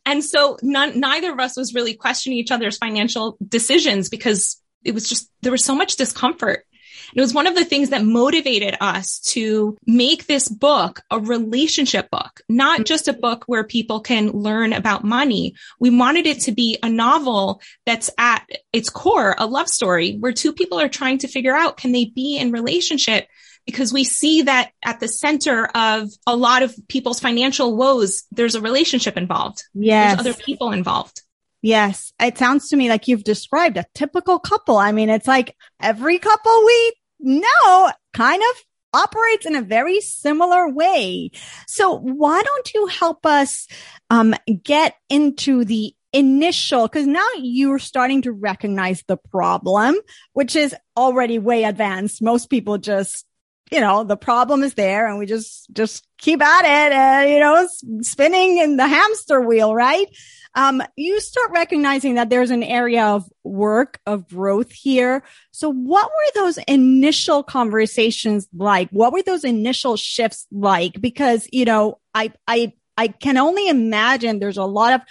And 0.06 0.24
so 0.24 0.58
none, 0.62 1.00
neither 1.00 1.32
of 1.32 1.40
us 1.40 1.56
was 1.56 1.74
really 1.74 1.94
questioning 1.94 2.38
each 2.38 2.52
other's 2.52 2.78
financial 2.78 3.38
decisions 3.46 4.10
because 4.10 4.62
it 4.84 4.94
was 4.94 5.08
just, 5.08 5.32
there 5.42 5.52
was 5.52 5.64
so 5.64 5.76
much 5.76 5.96
discomfort. 5.96 6.66
It 7.14 7.22
was 7.22 7.34
one 7.34 7.48
of 7.48 7.56
the 7.56 7.66
things 7.66 7.92
that 7.92 8.04
motivated 8.04 8.76
us 8.82 9.20
to 9.32 9.78
make 9.86 10.26
this 10.26 10.50
book 10.50 11.02
a 11.12 11.20
relationship 11.20 12.10
book, 12.10 12.42
not 12.50 12.86
just 12.86 13.08
a 13.08 13.14
book 13.14 13.44
where 13.46 13.64
people 13.64 14.00
can 14.00 14.32
learn 14.32 14.74
about 14.74 15.04
money. 15.04 15.56
We 15.80 15.92
wanted 15.92 16.26
it 16.26 16.42
to 16.42 16.52
be 16.52 16.78
a 16.82 16.90
novel 16.90 17.62
that's 17.86 18.10
at 18.18 18.48
its 18.74 18.90
core, 18.90 19.36
a 19.38 19.46
love 19.46 19.68
story 19.68 20.18
where 20.18 20.34
two 20.34 20.52
people 20.52 20.80
are 20.80 20.90
trying 20.90 21.20
to 21.20 21.28
figure 21.28 21.56
out, 21.56 21.78
can 21.78 21.92
they 21.92 22.06
be 22.06 22.38
in 22.38 22.52
relationship? 22.52 23.28
Because 23.66 23.92
we 23.92 24.04
see 24.04 24.44
that 24.44 24.72
at 24.84 25.00
the 25.00 25.08
center 25.08 25.66
of 25.74 26.10
a 26.28 26.36
lot 26.36 26.62
of 26.62 26.76
people's 26.88 27.20
financial 27.20 27.76
woes, 27.76 28.24
there's 28.32 28.56
a 28.56 28.62
relationship 28.62 29.18
involved. 29.18 29.64
Yes. 29.74 30.16
There's 30.22 30.28
other 30.28 30.44
people 30.44 30.72
involved. 30.72 31.22
Yes. 31.62 32.14
It 32.22 32.38
sounds 32.38 32.70
to 32.70 32.76
me 32.76 32.90
like 32.90 33.08
you've 33.08 33.24
described 33.24 33.78
a 33.78 33.86
typical 33.96 34.38
couple. 34.38 34.78
I 34.78 34.92
mean, 34.92 35.10
it's 35.10 35.28
like 35.28 35.56
every 35.82 36.20
couple 36.20 36.64
we 36.64 36.94
know 37.20 37.92
kind 38.14 38.42
of 38.42 39.02
operates 39.02 39.48
in 39.48 39.56
a 39.56 39.62
very 39.62 40.00
similar 40.00 40.70
way. 40.70 41.32
So 41.68 41.98
why 41.98 42.42
don't 42.44 42.74
you 42.74 42.86
help 42.86 43.26
us 43.26 43.68
um, 44.12 44.36
get 44.64 44.96
into 45.10 45.66
the 45.66 45.96
initial, 46.14 46.84
because 46.84 47.08
now 47.08 47.28
you're 47.40 47.80
starting 47.80 48.22
to 48.22 48.32
recognize 48.32 49.04
the 49.08 49.18
problem, 49.18 49.96
which 50.32 50.56
is 50.56 50.74
already 50.96 51.40
way 51.40 51.66
advanced. 51.66 52.22
Most 52.22 52.50
people 52.50 52.78
just 52.78 53.26
you 53.72 53.82
know, 53.82 54.04
the 54.04 54.18
problem 54.18 54.64
is 54.64 54.76
there 54.76 55.08
and 55.08 55.18
we 55.18 55.26
just, 55.26 55.74
just 55.74 56.08
keep 56.18 56.42
at 56.42 56.66
it 56.66 56.94
and, 56.94 57.30
you 57.30 57.40
know, 57.40 57.68
spinning 58.02 58.60
in 58.60 58.78
the 58.78 58.88
hamster 58.88 59.42
wheel, 59.42 59.74
right? 59.74 60.08
Um, 60.54 60.82
you 60.96 61.20
start 61.20 61.52
recognizing 61.52 62.16
that 62.16 62.30
there's 62.30 62.52
an 62.52 62.64
area 62.64 63.04
of 63.04 63.30
work, 63.44 64.00
of 64.06 64.30
growth 64.30 64.72
here. 64.72 65.24
So 65.52 65.70
what 65.70 66.08
were 66.10 66.42
those 66.42 66.58
initial 66.68 67.44
conversations 67.44 68.48
like? 68.56 68.90
What 68.92 69.12
were 69.12 69.24
those 69.24 69.44
initial 69.44 69.98
shifts 69.98 70.48
like? 70.52 71.02
Because, 71.02 71.50
you 71.52 71.66
know, 71.66 72.00
I, 72.14 72.32
I, 72.48 72.74
I 72.98 73.10
can 73.10 73.36
only 73.36 73.68
imagine 73.68 74.40
there's 74.40 74.56
a 74.58 74.64
lot 74.64 74.94
of 74.94 75.02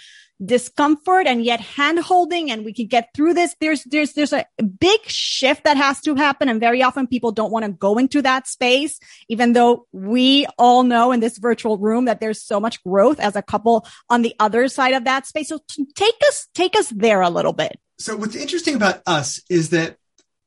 discomfort 0.43 1.27
and 1.27 1.43
yet 1.43 1.61
hand 1.61 1.99
holding 1.99 2.51
and 2.51 2.65
we 2.65 2.73
can 2.73 2.87
get 2.87 3.09
through 3.15 3.33
this. 3.33 3.55
There's, 3.59 3.83
there's, 3.85 4.13
there's 4.13 4.33
a 4.33 4.45
big 4.79 5.01
shift 5.07 5.63
that 5.63 5.77
has 5.77 6.01
to 6.01 6.15
happen. 6.15 6.49
And 6.49 6.59
very 6.59 6.83
often 6.83 7.07
people 7.07 7.31
don't 7.31 7.51
want 7.51 7.65
to 7.65 7.71
go 7.71 7.97
into 7.97 8.21
that 8.21 8.47
space, 8.47 8.99
even 9.29 9.53
though 9.53 9.87
we 9.91 10.45
all 10.57 10.83
know 10.83 11.11
in 11.11 11.19
this 11.19 11.37
virtual 11.37 11.77
room 11.77 12.05
that 12.05 12.19
there's 12.19 12.41
so 12.41 12.59
much 12.59 12.83
growth 12.83 13.19
as 13.19 13.35
a 13.35 13.41
couple 13.41 13.87
on 14.09 14.21
the 14.21 14.35
other 14.39 14.67
side 14.67 14.93
of 14.93 15.05
that 15.05 15.25
space. 15.25 15.49
So 15.49 15.59
take 15.95 16.15
us, 16.27 16.47
take 16.53 16.75
us 16.75 16.89
there 16.89 17.21
a 17.21 17.29
little 17.29 17.53
bit. 17.53 17.79
So 17.97 18.17
what's 18.17 18.35
interesting 18.35 18.75
about 18.75 19.01
us 19.05 19.41
is 19.49 19.69
that 19.69 19.97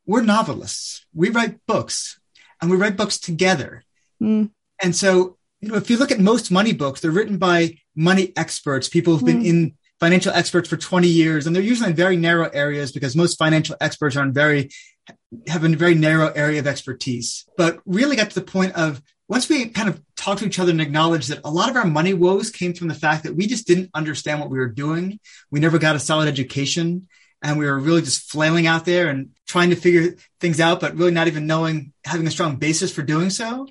we're 0.07 0.23
novelists. 0.23 1.07
We 1.15 1.31
write 1.31 1.65
books 1.67 2.21
and 2.61 2.71
we 2.71 2.77
write 2.77 2.97
books 2.97 3.19
together. 3.19 3.85
Mm. 4.23 4.51
And 4.83 4.95
so, 4.95 5.39
you 5.61 5.69
know, 5.71 5.77
if 5.77 5.91
you 5.91 5.97
look 5.97 6.11
at 6.11 6.21
most 6.21 6.51
money 6.51 6.73
books, 6.73 7.01
they're 7.01 7.11
written 7.11 7.39
by 7.39 7.79
money 7.97 8.33
experts, 8.37 8.89
people 8.89 9.15
who've 9.15 9.27
been 9.27 9.43
mm. 9.43 9.47
in 9.47 9.78
financial 10.01 10.33
experts 10.33 10.69
for 10.69 10.77
20 10.77 11.09
years, 11.09 11.47
and 11.47 11.55
they're 11.55 11.63
usually 11.63 11.91
in 11.91 11.97
very 11.97 12.17
narrow 12.17 12.49
areas 12.51 12.93
because 12.93 13.17
most 13.17 13.37
financial 13.37 13.77
experts 13.81 14.17
are 14.17 14.23
in 14.23 14.33
very 14.33 14.71
have 15.47 15.65
a 15.65 15.69
very 15.69 15.95
narrow 15.95 16.29
area 16.29 16.61
of 16.61 16.67
expertise. 16.67 17.47
But 17.57 17.81
really 17.87 18.17
got 18.17 18.31
to 18.31 18.41
the 18.41 18.47
point 18.47 18.75
of 18.75 19.03
once 19.29 19.49
we 19.49 19.67
kind 19.69 19.89
of 19.89 20.03
talked 20.17 20.41
to 20.41 20.47
each 20.47 20.59
other 20.59 20.71
and 20.71 20.81
acknowledged 20.81 21.29
that 21.29 21.41
a 21.45 21.51
lot 21.51 21.69
of 21.71 21.77
our 21.77 21.85
money 21.85 22.15
woes 22.15 22.51
came 22.51 22.73
from 22.73 22.89
the 22.89 22.95
fact 22.95 23.25
that 23.25 23.35
we 23.35 23.47
just 23.47 23.67
didn't 23.67 23.91
understand 23.95 24.41
what 24.41 24.51
we 24.51 24.59
were 24.59 24.69
doing. 24.69 25.21
We 25.51 25.61
never 25.61 25.79
got 25.79 25.97
a 25.97 26.01
solid 26.01 26.29
education 26.29 27.09
and 27.43 27.59
we 27.59 27.67
were 27.67 27.79
really 27.79 28.03
just 28.03 28.31
flailing 28.31 28.67
out 28.67 28.85
there 28.85 29.09
and 29.09 29.31
trying 29.47 29.71
to 29.71 29.77
figure 29.77 30.17
things 30.41 30.61
out, 30.61 30.81
but 30.81 30.97
really 30.97 31.13
not 31.13 31.29
even 31.29 31.47
knowing, 31.47 31.93
having 32.05 32.27
a 32.27 32.31
strong 32.31 32.57
basis 32.57 32.93
for 32.93 33.03
doing 33.03 33.31
so. 33.31 33.69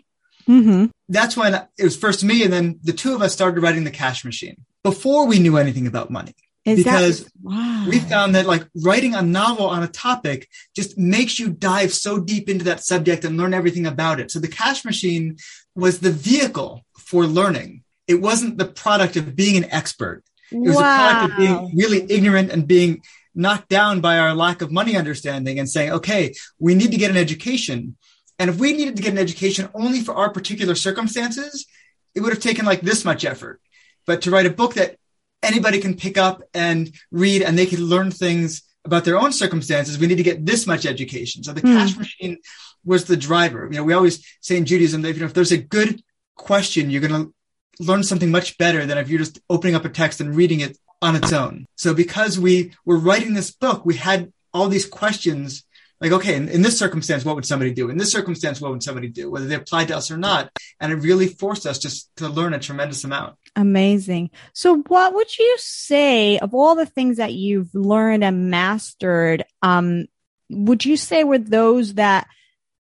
Mm-hmm. 0.47 0.85
That's 1.09 1.35
when 1.35 1.53
it 1.53 1.83
was 1.83 1.97
first 1.97 2.23
me. 2.23 2.43
And 2.43 2.51
then 2.51 2.79
the 2.83 2.93
two 2.93 3.13
of 3.13 3.21
us 3.21 3.33
started 3.33 3.61
writing 3.61 3.83
the 3.83 3.91
cash 3.91 4.23
machine 4.23 4.65
before 4.83 5.27
we 5.27 5.39
knew 5.39 5.57
anything 5.57 5.87
about 5.87 6.09
money. 6.09 6.33
Is 6.65 6.83
because 6.83 7.23
that, 7.23 7.31
wow. 7.41 7.85
we 7.87 7.99
found 7.99 8.35
that 8.35 8.45
like 8.45 8.67
writing 8.83 9.15
a 9.15 9.21
novel 9.21 9.67
on 9.67 9.83
a 9.83 9.87
topic 9.87 10.49
just 10.75 10.97
makes 10.97 11.39
you 11.39 11.47
dive 11.47 11.93
so 11.93 12.19
deep 12.19 12.49
into 12.49 12.65
that 12.65 12.83
subject 12.83 13.23
and 13.23 13.37
learn 13.37 13.53
everything 13.53 13.85
about 13.85 14.19
it. 14.19 14.31
So 14.31 14.39
the 14.39 14.49
cash 14.49 14.83
machine 14.83 15.37
was 15.75 15.99
the 15.99 16.11
vehicle 16.11 16.83
for 16.97 17.25
learning. 17.25 17.83
It 18.05 18.15
wasn't 18.15 18.57
the 18.57 18.65
product 18.65 19.15
of 19.15 19.33
being 19.35 19.55
an 19.55 19.71
expert. 19.71 20.23
It 20.51 20.59
was 20.59 20.75
wow. 20.75 20.81
a 20.81 20.97
product 20.97 21.31
of 21.31 21.37
being 21.37 21.77
really 21.77 22.05
ignorant 22.11 22.51
and 22.51 22.67
being 22.67 23.01
knocked 23.33 23.69
down 23.69 24.01
by 24.01 24.17
our 24.17 24.33
lack 24.33 24.61
of 24.61 24.71
money 24.71 24.97
understanding 24.97 25.59
and 25.59 25.69
saying, 25.69 25.91
okay, 25.91 26.33
we 26.59 26.73
need 26.73 26.91
to 26.91 26.97
get 26.97 27.11
an 27.11 27.17
education. 27.17 27.95
And 28.39 28.49
if 28.49 28.57
we 28.57 28.73
needed 28.73 28.95
to 28.95 29.01
get 29.01 29.11
an 29.11 29.17
education 29.17 29.69
only 29.73 30.01
for 30.01 30.15
our 30.15 30.31
particular 30.31 30.75
circumstances, 30.75 31.65
it 32.13 32.21
would 32.21 32.33
have 32.33 32.41
taken 32.41 32.65
like 32.65 32.81
this 32.81 33.03
much 33.03 33.25
effort. 33.25 33.61
But 34.05 34.21
to 34.23 34.31
write 34.31 34.45
a 34.45 34.51
book 34.51 34.75
that 34.75 34.97
anybody 35.43 35.79
can 35.79 35.95
pick 35.95 36.17
up 36.17 36.41
and 36.53 36.91
read 37.11 37.41
and 37.41 37.57
they 37.57 37.65
can 37.65 37.83
learn 37.83 38.11
things 38.11 38.63
about 38.85 39.05
their 39.05 39.17
own 39.17 39.33
circumstances, 39.33 39.97
we 39.97 40.07
need 40.07 40.17
to 40.17 40.23
get 40.23 40.45
this 40.45 40.65
much 40.65 40.85
education. 40.85 41.43
So 41.43 41.53
the 41.53 41.61
mm. 41.61 41.73
cash 41.73 41.97
machine 41.97 42.37
was 42.85 43.05
the 43.05 43.17
driver. 43.17 43.67
You 43.69 43.77
know, 43.77 43.83
we 43.83 43.93
always 43.93 44.25
say 44.41 44.57
in 44.57 44.65
Judaism 44.65 45.01
that 45.01 45.13
you 45.13 45.19
know, 45.19 45.25
if 45.25 45.33
there's 45.33 45.51
a 45.51 45.57
good 45.57 46.01
question, 46.35 46.89
you're 46.89 47.01
going 47.01 47.25
to 47.25 47.33
learn 47.79 48.03
something 48.03 48.31
much 48.31 48.57
better 48.57 48.85
than 48.85 48.97
if 48.97 49.09
you're 49.09 49.19
just 49.19 49.39
opening 49.49 49.75
up 49.75 49.85
a 49.85 49.89
text 49.89 50.21
and 50.21 50.35
reading 50.35 50.61
it 50.61 50.77
on 51.01 51.15
its 51.15 51.33
own. 51.33 51.65
So 51.75 51.93
because 51.93 52.39
we 52.39 52.73
were 52.85 52.97
writing 52.97 53.33
this 53.33 53.51
book, 53.51 53.85
we 53.85 53.95
had 53.95 54.31
all 54.53 54.69
these 54.69 54.85
questions 54.85 55.63
like, 55.99 56.11
okay, 56.11 56.35
in, 56.35 56.47
in, 56.49 56.61
this 56.61 56.77
circumstance, 56.77 57.25
what 57.25 57.35
would 57.35 57.45
somebody 57.45 57.71
do? 57.71 57.89
In 57.89 57.97
this 57.97 58.11
circumstance, 58.11 58.61
what 58.61 58.71
would 58.71 58.83
somebody 58.83 59.07
do? 59.07 59.31
Whether 59.31 59.47
they 59.47 59.55
applied 59.55 59.87
to 59.87 59.97
us 59.97 60.11
or 60.11 60.17
not. 60.17 60.51
And 60.79 60.91
it 60.91 60.97
really 60.97 61.27
forced 61.27 61.65
us 61.65 61.79
just 61.79 62.15
to 62.17 62.29
learn 62.29 62.53
a 62.53 62.59
tremendous 62.59 63.03
amount. 63.03 63.35
Amazing. 63.55 64.29
So 64.53 64.83
what 64.87 65.15
would 65.15 65.37
you 65.37 65.55
say 65.57 66.37
of 66.37 66.53
all 66.53 66.75
the 66.75 66.85
things 66.85 67.17
that 67.17 67.33
you've 67.33 67.73
learned 67.73 68.23
and 68.23 68.51
mastered? 68.51 69.43
Um, 69.63 70.05
would 70.49 70.85
you 70.85 70.97
say 70.97 71.23
were 71.23 71.39
those 71.39 71.95
that 71.95 72.27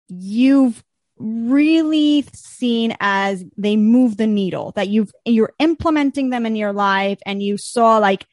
you've 0.08 0.82
really 1.16 2.24
seen 2.32 2.96
as 2.98 3.44
they 3.56 3.76
move 3.76 4.16
the 4.16 4.26
needle 4.26 4.72
that 4.74 4.88
you've, 4.88 5.12
you're 5.24 5.54
implementing 5.60 6.30
them 6.30 6.44
in 6.44 6.56
your 6.56 6.72
life 6.72 7.20
and 7.24 7.40
you 7.40 7.56
saw 7.56 7.98
like 7.98 8.26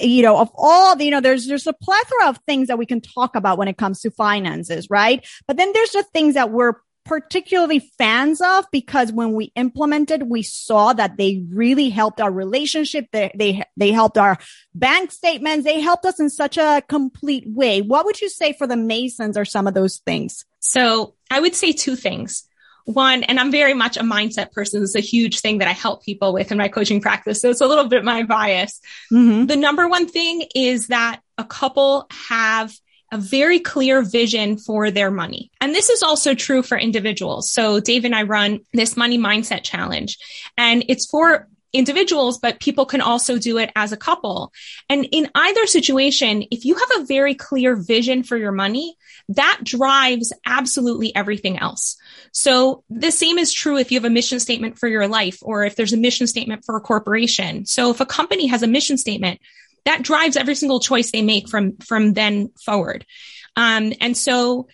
you 0.00 0.22
know, 0.22 0.38
of 0.38 0.50
all 0.54 0.96
the, 0.96 1.04
you 1.04 1.10
know, 1.10 1.20
there's, 1.20 1.46
there's 1.46 1.66
a 1.66 1.72
plethora 1.72 2.28
of 2.28 2.38
things 2.46 2.68
that 2.68 2.78
we 2.78 2.86
can 2.86 3.00
talk 3.00 3.34
about 3.34 3.58
when 3.58 3.68
it 3.68 3.78
comes 3.78 4.00
to 4.00 4.10
finances, 4.10 4.88
right? 4.90 5.26
But 5.46 5.56
then 5.56 5.72
there's 5.72 5.92
the 5.92 6.02
things 6.02 6.34
that 6.34 6.50
we're 6.50 6.74
particularly 7.06 7.78
fans 7.98 8.40
of 8.40 8.66
because 8.72 9.12
when 9.12 9.32
we 9.32 9.52
implemented, 9.54 10.24
we 10.24 10.42
saw 10.42 10.92
that 10.92 11.16
they 11.16 11.44
really 11.48 11.88
helped 11.88 12.20
our 12.20 12.32
relationship. 12.32 13.06
They, 13.12 13.30
they, 13.34 13.62
they 13.76 13.92
helped 13.92 14.18
our 14.18 14.38
bank 14.74 15.12
statements. 15.12 15.64
They 15.64 15.80
helped 15.80 16.04
us 16.04 16.20
in 16.20 16.28
such 16.28 16.58
a 16.58 16.82
complete 16.88 17.44
way. 17.46 17.80
What 17.80 18.04
would 18.04 18.20
you 18.20 18.28
say 18.28 18.52
for 18.52 18.66
the 18.66 18.76
Masons 18.76 19.36
are 19.36 19.44
some 19.44 19.66
of 19.66 19.74
those 19.74 19.98
things? 19.98 20.44
So 20.58 21.14
I 21.30 21.40
would 21.40 21.54
say 21.54 21.72
two 21.72 21.96
things 21.96 22.46
one, 22.86 23.24
and 23.24 23.38
I'm 23.38 23.50
very 23.50 23.74
much 23.74 23.96
a 23.96 24.02
mindset 24.02 24.52
person. 24.52 24.82
It's 24.82 24.94
a 24.94 25.00
huge 25.00 25.40
thing 25.40 25.58
that 25.58 25.68
I 25.68 25.72
help 25.72 26.04
people 26.04 26.32
with 26.32 26.50
in 26.50 26.58
my 26.58 26.68
coaching 26.68 27.00
practice. 27.00 27.42
So 27.42 27.50
it's 27.50 27.60
a 27.60 27.66
little 27.66 27.88
bit 27.88 28.04
my 28.04 28.22
bias. 28.22 28.80
Mm-hmm. 29.12 29.46
The 29.46 29.56
number 29.56 29.88
one 29.88 30.06
thing 30.08 30.46
is 30.54 30.86
that 30.86 31.20
a 31.36 31.44
couple 31.44 32.06
have 32.28 32.72
a 33.12 33.18
very 33.18 33.60
clear 33.60 34.02
vision 34.02 34.56
for 34.56 34.90
their 34.90 35.10
money. 35.10 35.50
And 35.60 35.74
this 35.74 35.90
is 35.90 36.02
also 36.02 36.34
true 36.34 36.62
for 36.62 36.78
individuals. 36.78 37.50
So 37.50 37.80
Dave 37.80 38.04
and 38.04 38.14
I 38.14 38.22
run 38.22 38.60
this 38.72 38.96
money 38.96 39.18
mindset 39.18 39.62
challenge 39.62 40.18
and 40.56 40.84
it's 40.88 41.06
for 41.06 41.48
individuals, 41.76 42.38
but 42.38 42.60
people 42.60 42.86
can 42.86 43.00
also 43.00 43.38
do 43.38 43.58
it 43.58 43.70
as 43.76 43.92
a 43.92 43.96
couple. 43.96 44.52
And 44.88 45.06
in 45.12 45.30
either 45.34 45.66
situation, 45.66 46.44
if 46.50 46.64
you 46.64 46.74
have 46.74 47.02
a 47.02 47.06
very 47.06 47.34
clear 47.34 47.76
vision 47.76 48.22
for 48.22 48.36
your 48.36 48.52
money, 48.52 48.96
that 49.30 49.60
drives 49.62 50.32
absolutely 50.44 51.14
everything 51.14 51.58
else. 51.58 51.96
So 52.32 52.84
the 52.90 53.10
same 53.10 53.38
is 53.38 53.52
true 53.52 53.78
if 53.78 53.90
you 53.90 53.98
have 53.98 54.04
a 54.04 54.10
mission 54.10 54.40
statement 54.40 54.78
for 54.78 54.88
your 54.88 55.08
life 55.08 55.38
or 55.42 55.64
if 55.64 55.76
there's 55.76 55.92
a 55.92 55.98
mission 55.98 56.26
statement 56.26 56.64
for 56.64 56.76
a 56.76 56.80
corporation. 56.80 57.66
So 57.66 57.90
if 57.90 58.00
a 58.00 58.06
company 58.06 58.46
has 58.46 58.62
a 58.62 58.68
mission 58.68 58.98
statement, 58.98 59.40
that 59.84 60.02
drives 60.02 60.36
every 60.36 60.56
single 60.56 60.80
choice 60.80 61.10
they 61.10 61.22
make 61.22 61.48
from, 61.48 61.76
from 61.78 62.12
then 62.12 62.50
forward. 62.64 63.06
Um, 63.54 63.92
and 64.00 64.16
so 64.16 64.68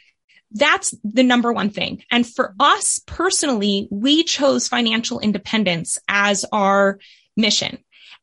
that's 0.54 0.94
the 1.04 1.23
number 1.23 1.52
one 1.52 1.71
thing. 1.71 2.02
And 2.11 2.26
for 2.26 2.54
us 2.61 3.00
personally, 3.06 3.88
we 3.90 4.25
chose 4.25 4.68
financial 4.68 5.21
independence 5.21 5.99
as 6.09 6.44
our 6.52 6.99
mission. 7.37 7.78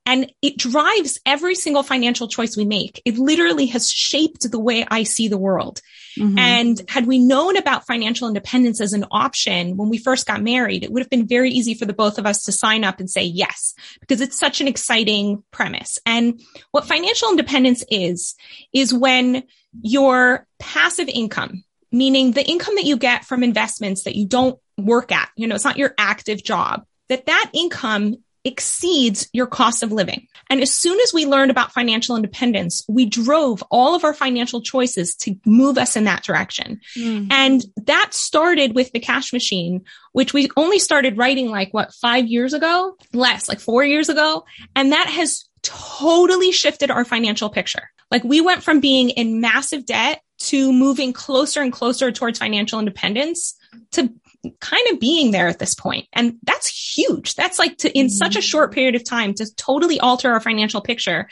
And 0.06 0.32
it 0.42 0.58
drives 0.58 1.20
every 1.26 1.54
single 1.56 1.84
financial 1.84 2.28
choice 2.28 2.58
we 2.58 2.66
make. 2.66 3.02
It 3.06 3.18
literally 3.20 3.68
has 3.68 3.92
shaped 3.92 4.50
the 4.50 4.58
way 4.58 4.86
I 4.90 5.04
see 5.04 5.28
the 5.28 5.38
world. 5.38 5.82
Mm-hmm. 6.18 6.40
And 6.40 6.82
had 6.88 7.06
we 7.06 7.20
known 7.20 7.58
about 7.58 7.86
financial 7.86 8.28
independence 8.28 8.82
as 8.82 8.94
an 8.94 9.06
option 9.12 9.78
when 9.78 9.90
we 9.90 10.00
first 10.00 10.26
got 10.26 10.42
married, 10.42 10.84
it 10.84 10.92
would 10.92 11.04
have 11.04 11.12
been 11.12 11.28
very 11.28 11.52
easy 11.52 11.76
for 11.76 11.86
the 11.86 11.94
both 11.94 12.18
of 12.18 12.26
us 12.26 12.44
to 12.44 12.52
sign 12.52 12.84
up 12.84 13.00
and 13.00 13.10
say 13.10 13.24
yes, 13.24 13.76
because 14.00 14.20
it's 14.20 14.40
such 14.40 14.62
an 14.62 14.68
exciting 14.68 15.44
premise. 15.52 16.00
And 16.06 16.42
what 16.72 16.88
financial 16.88 17.30
independence 17.30 17.84
is, 17.92 18.36
is 18.74 18.94
when 18.94 19.44
your 19.82 20.48
passive 20.58 21.08
income, 21.08 21.64
meaning 21.92 22.32
the 22.32 22.48
income 22.48 22.76
that 22.76 22.86
you 22.86 22.98
get 22.98 23.26
from 23.26 23.44
investments 23.44 24.04
that 24.04 24.16
you 24.16 24.26
don't 24.26 24.60
work 24.78 25.12
at, 25.12 25.30
you 25.36 25.48
know, 25.48 25.56
it's 25.56 25.66
not 25.66 25.78
your 25.78 25.94
active 25.98 26.44
job, 26.44 26.86
that 27.10 27.26
that 27.26 27.50
income 27.54 28.18
exceeds 28.46 29.28
your 29.34 29.48
cost 29.48 29.84
of 29.84 29.92
living. 29.92 30.26
And 30.50 30.62
as 30.62 30.72
soon 30.72 31.00
as 31.02 31.14
we 31.14 31.26
learned 31.26 31.52
about 31.52 31.74
financial 31.74 32.16
independence, 32.16 32.84
we 32.88 33.06
drove 33.06 33.62
all 33.70 33.96
of 33.96 34.04
our 34.06 34.14
financial 34.14 34.62
choices 34.62 35.16
to 35.18 35.36
move 35.46 35.78
us 35.78 35.98
in 35.98 36.06
that 36.06 36.24
direction. 36.24 36.80
Mm. 36.98 37.28
And 37.32 37.66
that 37.86 38.14
started 38.14 38.76
with 38.76 38.92
the 38.92 39.00
cash 39.00 39.34
machine, 39.34 39.84
which 40.14 40.34
we 40.34 40.50
only 40.56 40.80
started 40.80 41.18
writing 41.18 41.50
like 41.50 41.74
what, 41.74 41.94
five 41.94 42.28
years 42.28 42.54
ago, 42.54 42.96
less 43.14 43.50
like 43.50 43.60
four 43.60 43.84
years 43.84 44.08
ago. 44.08 44.46
And 44.76 44.94
that 44.94 45.08
has 45.08 45.46
totally 45.62 46.52
shifted 46.54 46.90
our 46.90 47.04
financial 47.04 47.50
picture. 47.50 47.90
Like 48.10 48.24
we 48.24 48.42
went 48.42 48.64
from 48.64 48.80
being 48.80 49.10
in 49.10 49.42
massive 49.42 49.86
debt 49.86 50.22
to 50.40 50.72
moving 50.72 51.14
closer 51.14 51.62
and 51.62 51.74
closer 51.74 52.12
towards 52.12 52.40
financial 52.40 52.80
independence 52.80 53.56
to 53.92 54.14
kind 54.60 54.88
of 54.92 55.00
being 55.00 55.32
there 55.32 55.48
at 55.48 55.60
this 55.60 55.76
point. 55.76 56.08
And 56.14 56.38
that's 56.44 56.68
huge. 56.68 57.36
That's 57.36 57.60
like 57.60 57.78
to, 57.80 57.98
in 57.98 58.10
such 58.10 58.36
a 58.36 58.40
mm-hmm. 58.40 58.44
short 58.44 58.74
period 58.74 58.96
of 58.96 59.04
time 59.04 59.34
to 59.36 59.56
totally 59.56 60.00
alter 60.00 60.32
our 60.32 60.40
financial 60.40 60.82
picture. 60.82 61.28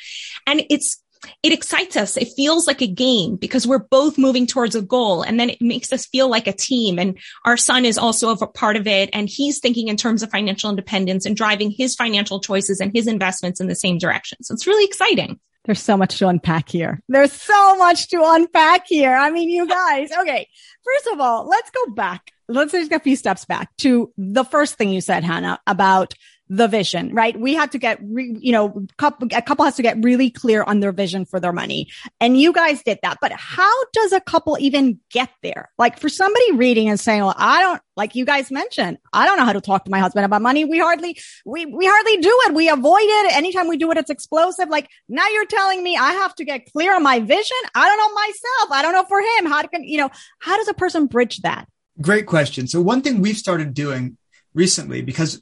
And 0.45 0.63
it's, 0.69 1.01
it 1.41 1.53
excites 1.53 1.95
us. 1.95 2.17
It 2.17 2.29
feels 2.35 2.67
like 2.67 2.81
a 2.81 2.87
game 2.87 3.37
because 3.37 3.65
we're 3.65 3.79
both 3.79 4.17
moving 4.17 4.45
towards 4.45 4.75
a 4.75 4.81
goal 4.81 5.23
and 5.23 5.39
then 5.39 5.49
it 5.49 5.61
makes 5.61 5.91
us 5.91 6.05
feel 6.05 6.29
like 6.29 6.47
a 6.47 6.53
team. 6.53 6.99
And 6.99 7.17
our 7.45 7.57
son 7.57 7.85
is 7.85 7.97
also 7.97 8.29
a 8.29 8.47
part 8.47 8.75
of 8.75 8.87
it. 8.87 9.09
And 9.13 9.29
he's 9.29 9.59
thinking 9.59 9.87
in 9.87 9.97
terms 9.97 10.21
of 10.21 10.29
financial 10.29 10.69
independence 10.69 11.25
and 11.25 11.35
driving 11.35 11.71
his 11.71 11.95
financial 11.95 12.39
choices 12.39 12.79
and 12.79 12.91
his 12.93 13.07
investments 13.07 13.59
in 13.59 13.67
the 13.67 13.75
same 13.75 13.97
direction. 13.97 14.43
So 14.43 14.53
it's 14.53 14.67
really 14.67 14.85
exciting. 14.85 15.39
There's 15.67 15.83
so 15.83 15.97
much 15.97 16.17
to 16.17 16.27
unpack 16.27 16.69
here. 16.69 17.03
There's 17.07 17.33
so 17.33 17.75
much 17.75 18.07
to 18.09 18.21
unpack 18.23 18.87
here. 18.87 19.15
I 19.15 19.29
mean, 19.29 19.49
you 19.49 19.67
guys, 19.67 20.09
okay. 20.21 20.49
First 20.83 21.13
of 21.13 21.19
all, 21.19 21.47
let's 21.47 21.69
go 21.69 21.93
back 21.93 22.31
let's 22.49 22.71
take 22.71 22.91
a 22.91 22.99
few 22.99 23.15
steps 23.15 23.45
back 23.45 23.75
to 23.77 24.11
the 24.17 24.43
first 24.43 24.75
thing 24.75 24.89
you 24.89 25.01
said, 25.01 25.23
Hannah, 25.23 25.59
about 25.67 26.13
the 26.49 26.67
vision, 26.67 27.13
right? 27.13 27.37
We 27.37 27.53
had 27.53 27.71
to 27.73 27.77
get, 27.77 27.99
re, 28.01 28.35
you 28.39 28.51
know, 28.51 28.85
couple, 28.97 29.27
a 29.33 29.41
couple 29.41 29.65
has 29.65 29.75
to 29.75 29.81
get 29.81 29.97
really 30.01 30.29
clear 30.29 30.63
on 30.63 30.79
their 30.79 30.91
vision 30.91 31.25
for 31.25 31.39
their 31.39 31.51
money. 31.51 31.89
And 32.21 32.39
you 32.39 32.53
guys 32.53 32.81
did 32.83 32.99
that. 33.03 33.17
But 33.19 33.33
how 33.33 33.71
does 33.91 34.13
a 34.13 34.21
couple 34.21 34.57
even 34.59 34.99
get 35.11 35.29
there? 35.43 35.69
Like 35.77 35.99
for 35.99 36.07
somebody 36.07 36.53
reading 36.53 36.87
and 36.87 36.99
saying, 36.99 37.21
well, 37.21 37.35
I 37.37 37.61
don't, 37.61 37.81
like 37.97 38.15
you 38.15 38.23
guys 38.23 38.49
mentioned, 38.49 38.97
I 39.11 39.25
don't 39.25 39.37
know 39.37 39.45
how 39.45 39.53
to 39.53 39.61
talk 39.61 39.85
to 39.85 39.91
my 39.91 39.99
husband 39.99 40.25
about 40.25 40.41
money. 40.41 40.63
We 40.63 40.79
hardly, 40.79 41.19
we, 41.45 41.65
we 41.65 41.85
hardly 41.85 42.17
do 42.17 42.39
it. 42.45 42.53
We 42.53 42.69
avoid 42.69 43.01
it. 43.01 43.35
Anytime 43.35 43.67
we 43.67 43.77
do 43.77 43.91
it, 43.91 43.97
it's 43.97 44.09
explosive. 44.09 44.69
Like 44.69 44.89
now 45.09 45.27
you're 45.27 45.47
telling 45.47 45.83
me 45.83 45.97
I 45.97 46.13
have 46.13 46.33
to 46.35 46.45
get 46.45 46.71
clear 46.71 46.95
on 46.95 47.03
my 47.03 47.19
vision. 47.19 47.57
I 47.75 47.87
don't 47.87 47.97
know 47.97 48.13
myself. 48.13 48.71
I 48.71 48.81
don't 48.83 48.93
know 48.93 49.05
for 49.05 49.19
him. 49.19 49.51
How 49.51 49.63
to, 49.63 49.69
you 49.81 49.97
know, 49.97 50.09
how 50.39 50.55
does 50.57 50.67
a 50.69 50.73
person 50.73 51.07
bridge 51.07 51.39
that? 51.39 51.67
Great 51.99 52.25
question. 52.25 52.67
So 52.67 52.81
one 52.81 53.01
thing 53.01 53.19
we've 53.19 53.37
started 53.37 53.73
doing 53.73 54.17
recently, 54.53 55.01
because 55.01 55.41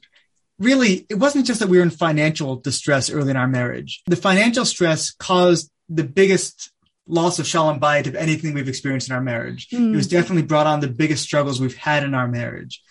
really 0.58 1.06
it 1.08 1.16
wasn't 1.16 1.46
just 1.46 1.60
that 1.60 1.68
we 1.68 1.78
were 1.78 1.82
in 1.82 1.90
financial 1.90 2.56
distress 2.56 3.10
early 3.10 3.30
in 3.30 3.36
our 3.36 3.48
marriage. 3.48 4.02
The 4.06 4.16
financial 4.16 4.64
stress 4.64 5.10
caused 5.10 5.70
the 5.88 6.04
biggest 6.04 6.70
loss 7.06 7.38
of 7.38 7.46
shalom 7.46 7.78
bayit 7.78 8.06
of 8.06 8.16
anything 8.16 8.54
we've 8.54 8.68
experienced 8.68 9.08
in 9.08 9.14
our 9.14 9.22
marriage. 9.22 9.68
Mm. 9.68 9.92
It 9.92 9.96
was 9.96 10.08
definitely 10.08 10.42
brought 10.42 10.66
on 10.66 10.80
the 10.80 10.88
biggest 10.88 11.22
struggles 11.22 11.60
we've 11.60 11.76
had 11.76 12.02
in 12.02 12.14
our 12.14 12.26
marriage. 12.26 12.82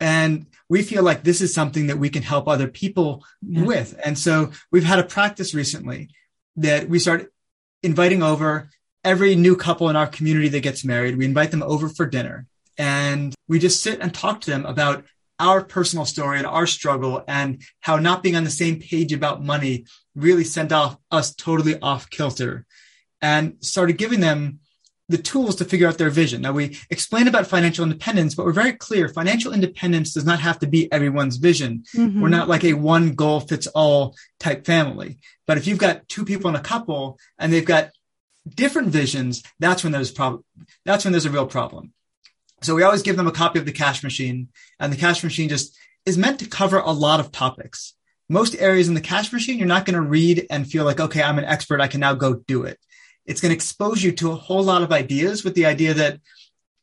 And 0.00 0.46
we 0.68 0.82
feel 0.82 1.04
like 1.04 1.22
this 1.22 1.40
is 1.40 1.54
something 1.54 1.86
that 1.86 1.98
we 1.98 2.10
can 2.10 2.22
help 2.24 2.48
other 2.48 2.66
people 2.66 3.24
yeah. 3.40 3.62
with. 3.64 3.98
And 4.04 4.18
so 4.18 4.50
we've 4.72 4.82
had 4.82 4.98
a 4.98 5.04
practice 5.04 5.54
recently 5.54 6.08
that 6.56 6.88
we 6.88 6.98
start 6.98 7.32
inviting 7.84 8.22
over 8.22 8.68
every 9.04 9.36
new 9.36 9.56
couple 9.56 9.88
in 9.88 9.96
our 9.96 10.06
community 10.08 10.48
that 10.48 10.60
gets 10.60 10.84
married. 10.84 11.16
We 11.16 11.24
invite 11.24 11.52
them 11.52 11.62
over 11.62 11.88
for 11.88 12.06
dinner 12.06 12.46
and 12.78 13.34
we 13.48 13.58
just 13.58 13.82
sit 13.82 14.00
and 14.00 14.12
talk 14.12 14.40
to 14.40 14.50
them 14.50 14.66
about 14.66 15.04
our 15.42 15.62
personal 15.62 16.06
story 16.06 16.38
and 16.38 16.46
our 16.46 16.66
struggle 16.66 17.24
and 17.26 17.62
how 17.80 17.96
not 17.96 18.22
being 18.22 18.36
on 18.36 18.44
the 18.44 18.50
same 18.50 18.78
page 18.78 19.12
about 19.12 19.44
money 19.44 19.84
really 20.14 20.44
sent 20.44 20.72
off 20.72 20.96
us 21.10 21.34
totally 21.34 21.78
off 21.80 22.08
kilter 22.08 22.64
and 23.20 23.56
started 23.60 23.98
giving 23.98 24.20
them 24.20 24.60
the 25.08 25.18
tools 25.18 25.56
to 25.56 25.64
figure 25.64 25.88
out 25.88 25.98
their 25.98 26.10
vision. 26.10 26.42
Now 26.42 26.52
we 26.52 26.78
explain 26.88 27.26
about 27.26 27.48
financial 27.48 27.82
independence, 27.82 28.36
but 28.36 28.46
we're 28.46 28.52
very 28.52 28.72
clear. 28.72 29.08
Financial 29.08 29.52
independence 29.52 30.14
does 30.14 30.24
not 30.24 30.38
have 30.38 30.60
to 30.60 30.68
be 30.68 30.90
everyone's 30.92 31.36
vision. 31.38 31.82
Mm-hmm. 31.94 32.22
We're 32.22 32.28
not 32.28 32.48
like 32.48 32.64
a 32.64 32.74
one 32.74 33.14
goal 33.14 33.40
fits 33.40 33.66
all 33.66 34.14
type 34.38 34.64
family. 34.64 35.18
But 35.46 35.58
if 35.58 35.66
you've 35.66 35.78
got 35.78 36.08
two 36.08 36.24
people 36.24 36.48
in 36.50 36.56
a 36.56 36.60
couple 36.60 37.18
and 37.36 37.52
they've 37.52 37.64
got 37.64 37.90
different 38.48 38.88
visions, 38.88 39.42
that's 39.58 39.82
when 39.82 39.92
there's 39.92 40.12
problem. 40.12 40.44
That's 40.84 41.04
when 41.04 41.12
there's 41.12 41.26
a 41.26 41.30
real 41.30 41.46
problem. 41.46 41.92
So 42.62 42.74
we 42.74 42.82
always 42.82 43.02
give 43.02 43.16
them 43.16 43.26
a 43.26 43.32
copy 43.32 43.58
of 43.58 43.66
the 43.66 43.72
cash 43.72 44.02
machine 44.02 44.48
and 44.78 44.92
the 44.92 44.96
cash 44.96 45.22
machine 45.22 45.48
just 45.48 45.76
is 46.06 46.18
meant 46.18 46.38
to 46.40 46.46
cover 46.46 46.78
a 46.78 46.90
lot 46.90 47.20
of 47.20 47.32
topics. 47.32 47.94
Most 48.28 48.56
areas 48.56 48.88
in 48.88 48.94
the 48.94 49.00
cash 49.00 49.32
machine, 49.32 49.58
you're 49.58 49.66
not 49.66 49.84
going 49.84 49.94
to 49.94 50.00
read 50.00 50.46
and 50.50 50.66
feel 50.66 50.84
like, 50.84 51.00
okay, 51.00 51.22
I'm 51.22 51.38
an 51.38 51.44
expert. 51.44 51.80
I 51.80 51.88
can 51.88 52.00
now 52.00 52.14
go 52.14 52.34
do 52.34 52.64
it. 52.64 52.78
It's 53.26 53.40
going 53.40 53.50
to 53.50 53.56
expose 53.56 54.02
you 54.02 54.12
to 54.12 54.32
a 54.32 54.36
whole 54.36 54.62
lot 54.62 54.82
of 54.82 54.92
ideas 54.92 55.44
with 55.44 55.54
the 55.54 55.66
idea 55.66 55.94
that 55.94 56.20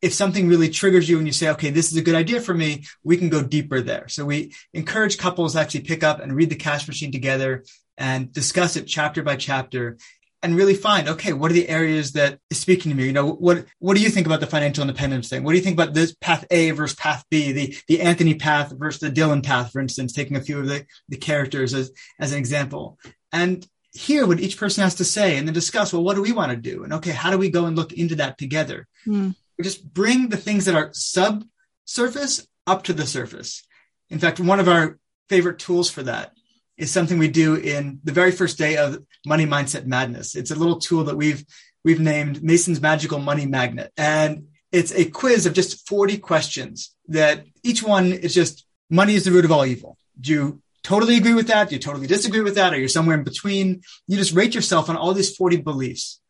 if 0.01 0.13
something 0.13 0.47
really 0.47 0.69
triggers 0.69 1.09
you 1.09 1.17
and 1.17 1.27
you 1.27 1.33
say, 1.33 1.49
okay, 1.49 1.71
this 1.71 1.91
is 1.91 1.97
a 1.97 2.01
good 2.01 2.15
idea 2.15 2.39
for 2.39 2.53
me, 2.53 2.85
we 3.03 3.17
can 3.17 3.29
go 3.29 3.43
deeper 3.43 3.81
there. 3.81 4.07
So 4.07 4.25
we 4.25 4.53
encourage 4.73 5.17
couples 5.17 5.55
actually 5.55 5.81
pick 5.81 6.03
up 6.03 6.21
and 6.21 6.35
read 6.35 6.49
the 6.49 6.55
cash 6.55 6.87
machine 6.87 7.11
together 7.11 7.65
and 7.97 8.31
discuss 8.31 8.77
it 8.77 8.85
chapter 8.85 9.23
by 9.23 9.35
chapter 9.35 9.97
and 10.41 10.55
really 10.55 10.73
find, 10.73 11.09
okay, 11.09 11.33
what 11.33 11.51
are 11.51 11.53
the 11.53 11.67
areas 11.67 12.13
that 12.13 12.39
is 12.49 12.59
speaking 12.59 12.89
to 12.91 12.95
me? 12.95 13.05
You 13.05 13.13
know, 13.13 13.31
what, 13.31 13.65
what 13.79 13.95
do 13.95 14.01
you 14.01 14.09
think 14.09 14.25
about 14.25 14.39
the 14.39 14.47
financial 14.47 14.81
independence 14.81 15.29
thing? 15.29 15.43
What 15.43 15.51
do 15.51 15.57
you 15.57 15.63
think 15.63 15.75
about 15.75 15.93
this 15.93 16.15
path 16.15 16.45
A 16.49 16.71
versus 16.71 16.95
path 16.95 17.25
B, 17.29 17.51
the, 17.51 17.75
the 17.87 18.01
Anthony 18.01 18.35
path 18.35 18.71
versus 18.71 19.01
the 19.01 19.11
Dylan 19.11 19.43
path, 19.43 19.71
for 19.71 19.81
instance, 19.81 20.13
taking 20.13 20.37
a 20.37 20.41
few 20.41 20.59
of 20.59 20.67
the, 20.67 20.85
the 21.09 21.17
characters 21.17 21.73
as, 21.73 21.91
as 22.19 22.31
an 22.31 22.37
example 22.37 22.97
and 23.31 23.67
hear 23.91 24.25
what 24.25 24.39
each 24.39 24.57
person 24.57 24.83
has 24.83 24.95
to 24.95 25.05
say 25.05 25.37
and 25.37 25.47
then 25.47 25.53
discuss, 25.53 25.91
well, 25.91 26.03
what 26.03 26.15
do 26.15 26.21
we 26.21 26.31
want 26.31 26.51
to 26.51 26.57
do? 26.57 26.83
And 26.83 26.93
okay, 26.93 27.11
how 27.11 27.31
do 27.31 27.37
we 27.37 27.49
go 27.49 27.65
and 27.65 27.75
look 27.75 27.91
into 27.91 28.15
that 28.15 28.37
together? 28.37 28.87
Mm. 29.05 29.35
Just 29.61 29.93
bring 29.93 30.29
the 30.29 30.37
things 30.37 30.65
that 30.65 30.75
are 30.75 30.91
subsurface 30.93 32.47
up 32.65 32.83
to 32.83 32.93
the 32.93 33.05
surface. 33.05 33.63
In 34.09 34.19
fact, 34.19 34.39
one 34.39 34.59
of 34.59 34.69
our 34.69 34.99
favorite 35.27 35.59
tools 35.59 35.89
for 35.89 36.03
that 36.03 36.31
is 36.79 36.89
something 36.89 37.19
we 37.19 37.27
do 37.27 37.55
in 37.55 37.99
the 38.05 38.13
very 38.13 38.31
first 38.31 38.57
day 38.57 38.77
of 38.77 39.03
Money 39.25 39.45
Mindset 39.45 39.85
Madness. 39.85 40.35
It's 40.35 40.51
a 40.51 40.55
little 40.55 40.79
tool 40.79 41.03
that 41.03 41.17
we've 41.17 41.45
we've 41.83 41.99
named 41.99 42.41
Mason's 42.41 42.81
Magical 42.81 43.19
Money 43.19 43.45
Magnet, 43.45 43.91
and 43.97 44.47
it's 44.71 44.93
a 44.93 45.05
quiz 45.05 45.45
of 45.45 45.53
just 45.53 45.87
40 45.87 46.17
questions 46.19 46.95
that 47.09 47.45
each 47.63 47.83
one 47.83 48.13
is 48.13 48.33
just 48.33 48.65
money 48.89 49.13
is 49.13 49.25
the 49.25 49.31
root 49.31 49.45
of 49.45 49.51
all 49.51 49.65
evil. 49.65 49.97
Do 50.19 50.31
you 50.31 50.61
totally 50.81 51.17
agree 51.17 51.33
with 51.33 51.47
that? 51.47 51.69
Do 51.69 51.75
you 51.75 51.81
totally 51.81 52.07
disagree 52.07 52.41
with 52.41 52.55
that? 52.55 52.73
Or 52.73 52.79
you're 52.79 52.87
somewhere 52.87 53.17
in 53.17 53.23
between? 53.23 53.81
You 54.07 54.17
just 54.17 54.33
rate 54.33 54.55
yourself 54.55 54.89
on 54.89 54.95
all 54.95 55.13
these 55.13 55.35
40 55.35 55.57
beliefs. 55.57 56.21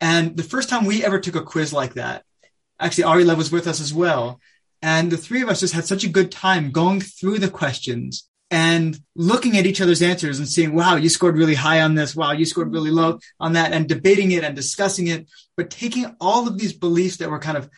And 0.00 0.36
the 0.36 0.42
first 0.42 0.68
time 0.68 0.84
we 0.84 1.04
ever 1.04 1.18
took 1.18 1.36
a 1.36 1.42
quiz 1.42 1.72
like 1.72 1.94
that, 1.94 2.24
actually 2.78 3.04
Ari 3.04 3.24
Lev 3.24 3.38
was 3.38 3.52
with 3.52 3.66
us 3.66 3.80
as 3.80 3.94
well. 3.94 4.40
And 4.82 5.10
the 5.10 5.16
three 5.16 5.40
of 5.40 5.48
us 5.48 5.60
just 5.60 5.72
had 5.72 5.86
such 5.86 6.04
a 6.04 6.10
good 6.10 6.30
time 6.30 6.72
going 6.72 7.00
through 7.00 7.38
the 7.38 7.50
questions 7.50 8.28
and 8.54 8.96
looking 9.16 9.58
at 9.58 9.66
each 9.66 9.80
other's 9.80 10.00
answers 10.00 10.38
and 10.38 10.48
seeing, 10.48 10.76
wow, 10.76 10.94
you 10.94 11.08
scored 11.08 11.36
really 11.36 11.56
high 11.56 11.80
on 11.80 11.96
this. 11.96 12.14
Wow, 12.14 12.30
you 12.30 12.44
scored 12.44 12.72
really 12.72 12.92
low 12.92 13.18
on 13.40 13.54
that 13.54 13.72
and 13.72 13.88
debating 13.88 14.30
it 14.30 14.44
and 14.44 14.54
discussing 14.54 15.08
it, 15.08 15.26
but 15.56 15.70
taking 15.70 16.14
all 16.20 16.46
of 16.46 16.56
these 16.56 16.72
beliefs 16.72 17.16
that 17.16 17.30
were 17.30 17.40
kind 17.40 17.58
of 17.58 17.68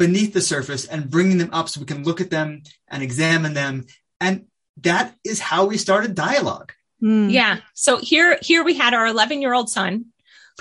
beneath 0.00 0.32
the 0.32 0.40
surface 0.40 0.86
and 0.86 1.08
bringing 1.08 1.38
them 1.38 1.50
up 1.52 1.68
so 1.68 1.78
we 1.78 1.86
can 1.86 2.02
look 2.02 2.20
at 2.20 2.30
them 2.30 2.62
and 2.88 3.00
examine 3.00 3.54
them. 3.54 3.86
And 4.20 4.46
that 4.78 5.14
is 5.24 5.38
how 5.38 5.66
we 5.66 5.78
started 5.78 6.16
dialogue. 6.16 6.72
Mm. 7.00 7.30
Yeah. 7.30 7.58
So 7.74 7.98
here, 7.98 8.40
here 8.42 8.64
we 8.64 8.74
had 8.74 8.94
our 8.94 9.06
11 9.06 9.40
year 9.40 9.54
old 9.54 9.70
son 9.70 10.06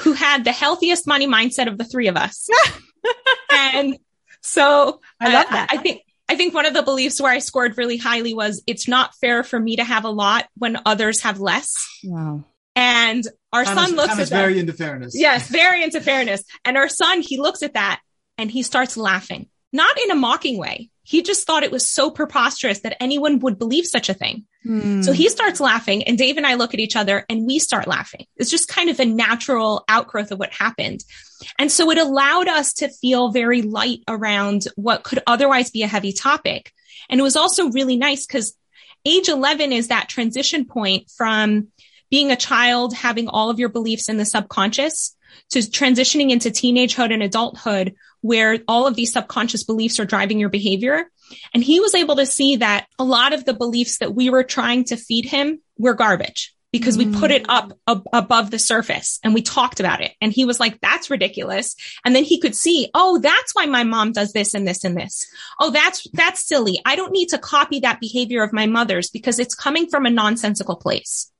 who 0.02 0.14
had 0.14 0.44
the 0.44 0.52
healthiest 0.52 1.08
money 1.08 1.28
mindset 1.28 1.68
of 1.68 1.80
the 1.80 1.86
three 1.86 2.10
of 2.10 2.16
us. 2.16 2.48
and 3.52 3.98
so 4.42 5.02
I 5.20 5.34
love 5.34 5.48
that. 5.50 5.70
I, 5.72 5.78
I 5.78 5.78
think 5.78 6.04
I 6.32 6.36
think 6.38 6.54
one 6.54 6.65
of 6.65 6.74
the 6.74 6.82
beliefs 6.82 7.20
where 7.20 7.30
I 7.30 7.39
scored 7.39 7.78
really 7.78 7.98
highly 7.98 8.34
was 8.34 8.63
it's 8.65 8.88
not 8.88 9.13
fair 9.15 9.44
for 9.44 9.60
me 9.60 9.76
to 9.76 9.84
have 9.84 10.06
a 10.06 10.10
lot 10.10 10.48
when 10.58 10.78
others 10.86 11.24
have 11.24 11.41
less. 11.41 11.86
Wow. 12.06 12.46
And 12.74 13.28
our 13.52 13.65
Hannah's, 13.65 13.88
son 13.88 13.96
looks 13.98 14.10
Hannah's 14.12 14.32
at 14.32 14.38
very 14.38 14.58
into 14.58 14.72
fairness. 14.72 15.13
Yes, 15.13 15.50
very 15.50 15.84
into 15.84 16.00
fairness. 16.00 16.46
And 16.63 16.78
our 16.78 16.88
son, 16.88 17.20
he 17.20 17.38
looks 17.38 17.63
at 17.63 17.74
that 17.74 18.00
and 18.38 18.50
he 18.50 18.63
starts 18.63 18.96
laughing, 18.96 19.50
not 19.74 20.00
in 20.00 20.10
a 20.10 20.15
mocking 20.15 20.58
way, 20.58 20.89
He 21.04 21.24
just 21.24 21.48
thought 21.48 21.64
it 21.64 21.72
was 21.72 21.88
so 21.88 22.12
preposterous 22.12 22.82
that 22.82 23.02
anyone 23.02 23.40
would 23.40 23.58
believe 23.58 23.86
such 23.86 24.10
a 24.10 24.14
thing. 24.14 24.46
Mm. 24.66 25.04
So 25.04 25.12
he 25.12 25.30
starts 25.30 25.60
laughing 25.60 26.04
and 26.04 26.18
Dave 26.18 26.38
and 26.38 26.46
I 26.46 26.54
look 26.54 26.74
at 26.74 26.80
each 26.80 26.96
other 26.96 27.26
and 27.28 27.48
we 27.48 27.58
start 27.58 27.88
laughing. 27.88 28.26
It's 28.38 28.52
just 28.52 28.68
kind 28.68 28.90
of 28.90 29.00
a 29.00 29.06
natural 29.06 29.84
outgrowth 29.90 30.32
of 30.32 30.40
what 30.40 30.54
happened. 30.54 31.04
And 31.58 31.72
so 31.72 31.90
it 31.90 31.98
allowed 31.98 32.48
us 32.48 32.74
to 32.74 32.90
feel 32.90 33.32
very 33.32 33.64
light 33.64 34.02
around 34.08 34.66
what 34.76 35.04
could 35.04 35.24
otherwise 35.26 35.72
be 35.72 35.82
a 35.82 35.88
heavy 35.88 36.14
topic. 36.14 36.72
And 37.10 37.20
it 37.20 37.24
was 37.24 37.36
also 37.36 37.72
really 37.72 37.98
nice 37.98 38.28
because 38.28 38.56
age 39.04 39.28
11 39.28 39.74
is 39.74 39.88
that 39.88 40.10
transition 40.10 40.66
point 40.66 41.10
from 41.10 41.70
being 42.12 42.32
a 42.32 42.36
child, 42.36 42.94
having 42.94 43.28
all 43.28 43.50
of 43.50 43.58
your 43.58 43.70
beliefs 43.70 44.10
in 44.10 44.18
the 44.18 44.26
subconscious 44.26 45.16
to 45.52 45.60
transitioning 45.60 46.32
into 46.32 46.50
teenagehood 46.50 47.13
and 47.13 47.24
adulthood 47.24 47.96
where 48.22 48.60
all 48.67 48.88
of 48.88 48.96
these 48.96 49.13
subconscious 49.13 49.63
beliefs 49.63 50.00
are 50.00 50.06
driving 50.06 50.39
your 50.39 50.50
behavior. 50.50 51.10
And 51.54 51.63
he 51.63 51.80
was 51.80 51.96
able 51.96 52.17
to 52.17 52.26
see 52.26 52.58
that 52.58 52.88
a 53.00 53.04
lot 53.04 53.34
of 53.34 53.46
the 53.46 53.54
beliefs 53.54 53.98
that 54.00 54.13
we 54.13 54.30
were 54.30 54.44
trying 54.44 54.86
to 54.86 54.98
feed 54.98 55.26
him 55.26 55.60
were 55.78 55.94
garbage 55.94 56.54
because 56.72 56.98
mm. 56.98 57.06
we 57.06 57.20
put 57.20 57.32
it 57.32 57.46
up 57.50 57.74
ab- 57.88 58.08
above 58.13 58.52
the 58.52 58.60
surface 58.60 59.20
and 59.24 59.34
we 59.34 59.41
talked 59.41 59.80
about 59.80 60.02
it. 60.02 60.13
And 60.22 60.32
he 60.32 60.46
was 60.46 60.60
like, 60.60 60.80
that's 60.82 61.10
ridiculous. 61.10 61.76
And 62.06 62.15
then 62.15 62.24
he 62.24 62.39
could 62.39 62.56
see, 62.56 62.89
oh, 62.94 63.20
that's 63.20 63.54
why 63.54 63.65
my 63.65 63.84
mom 63.84 64.12
does 64.12 64.34
this 64.34 64.54
and 64.54 64.67
this 64.67 64.84
and 64.84 64.96
this. 64.96 65.26
Oh, 65.60 65.72
that's, 65.72 66.08
that's 66.13 66.46
silly. 66.48 66.80
I 66.86 66.96
don't 66.96 67.12
need 67.12 67.30
to 67.30 67.38
copy 67.38 67.80
that 67.82 68.00
behavior 68.00 68.44
of 68.44 68.54
my 68.54 68.67
mother's 68.67 69.10
because 69.10 69.39
it's 69.39 69.56
coming 69.56 69.88
from 69.88 70.06
a 70.06 70.12
nonsensical 70.12 70.76
place. 70.76 71.32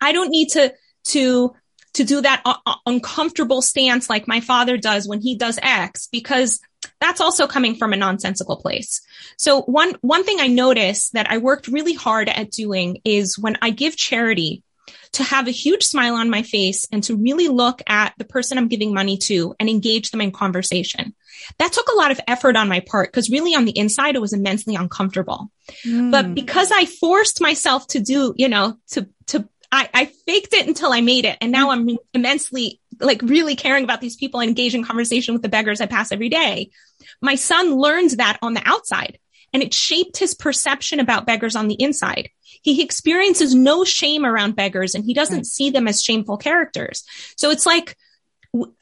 I 0.00 0.12
don't 0.12 0.30
need 0.30 0.50
to, 0.50 0.74
to 1.08 1.54
to 1.94 2.04
do 2.04 2.20
that 2.20 2.42
uh, 2.44 2.54
uh, 2.66 2.74
uncomfortable 2.86 3.62
stance 3.62 4.08
like 4.08 4.28
my 4.28 4.40
father 4.40 4.76
does 4.76 5.08
when 5.08 5.20
he 5.20 5.36
does 5.36 5.58
X 5.62 6.08
because 6.12 6.60
that's 7.00 7.20
also 7.20 7.46
coming 7.46 7.74
from 7.74 7.92
a 7.92 7.96
nonsensical 7.96 8.56
place. 8.56 9.00
So 9.36 9.62
one, 9.62 9.94
one 10.00 10.24
thing 10.24 10.40
I 10.40 10.46
noticed 10.46 11.14
that 11.14 11.30
I 11.30 11.38
worked 11.38 11.68
really 11.68 11.94
hard 11.94 12.28
at 12.28 12.50
doing 12.50 13.00
is 13.04 13.38
when 13.38 13.56
I 13.62 13.70
give 13.70 13.96
charity 13.96 14.62
to 15.12 15.24
have 15.24 15.48
a 15.48 15.52
huge 15.52 15.82
smile 15.82 16.14
on 16.14 16.30
my 16.30 16.42
face 16.42 16.86
and 16.92 17.02
to 17.04 17.16
really 17.16 17.48
look 17.48 17.82
at 17.86 18.14
the 18.18 18.24
person 18.24 18.58
I'm 18.58 18.68
giving 18.68 18.94
money 18.94 19.16
to 19.18 19.54
and 19.58 19.68
engage 19.68 20.10
them 20.10 20.20
in 20.20 20.30
conversation. 20.30 21.14
That 21.58 21.72
took 21.72 21.88
a 21.88 21.96
lot 21.96 22.10
of 22.10 22.20
effort 22.28 22.54
on 22.54 22.68
my 22.68 22.80
part 22.80 23.08
because 23.10 23.30
really 23.30 23.54
on 23.54 23.64
the 23.64 23.76
inside, 23.76 24.14
it 24.14 24.20
was 24.20 24.32
immensely 24.32 24.76
uncomfortable. 24.76 25.50
Mm. 25.84 26.12
But 26.12 26.34
because 26.34 26.70
I 26.72 26.86
forced 26.86 27.40
myself 27.40 27.86
to 27.88 28.00
do, 28.00 28.34
you 28.36 28.48
know, 28.48 28.76
to 28.90 29.08
I, 29.72 29.88
I 29.94 30.04
faked 30.06 30.52
it 30.52 30.66
until 30.66 30.92
I 30.92 31.00
made 31.00 31.24
it. 31.24 31.38
And 31.40 31.52
now 31.52 31.68
mm. 31.68 31.72
I'm 31.72 31.98
immensely 32.14 32.80
like 32.98 33.22
really 33.22 33.56
caring 33.56 33.84
about 33.84 34.00
these 34.00 34.16
people 34.16 34.40
and 34.40 34.48
engage 34.48 34.74
in 34.74 34.84
conversation 34.84 35.34
with 35.34 35.42
the 35.42 35.48
beggars 35.48 35.80
I 35.80 35.86
pass 35.86 36.12
every 36.12 36.28
day. 36.28 36.70
My 37.22 37.34
son 37.34 37.74
learned 37.74 38.10
that 38.12 38.38
on 38.42 38.54
the 38.54 38.62
outside 38.66 39.18
and 39.52 39.62
it 39.62 39.74
shaped 39.74 40.16
his 40.16 40.34
perception 40.34 41.00
about 41.00 41.26
beggars 41.26 41.56
on 41.56 41.68
the 41.68 41.80
inside. 41.80 42.30
He 42.62 42.82
experiences 42.82 43.54
no 43.54 43.84
shame 43.84 44.24
around 44.24 44.56
beggars 44.56 44.94
and 44.94 45.04
he 45.04 45.14
doesn't 45.14 45.36
right. 45.36 45.46
see 45.46 45.70
them 45.70 45.88
as 45.88 46.02
shameful 46.02 46.36
characters. 46.36 47.04
So 47.36 47.50
it's 47.50 47.66
like 47.66 47.96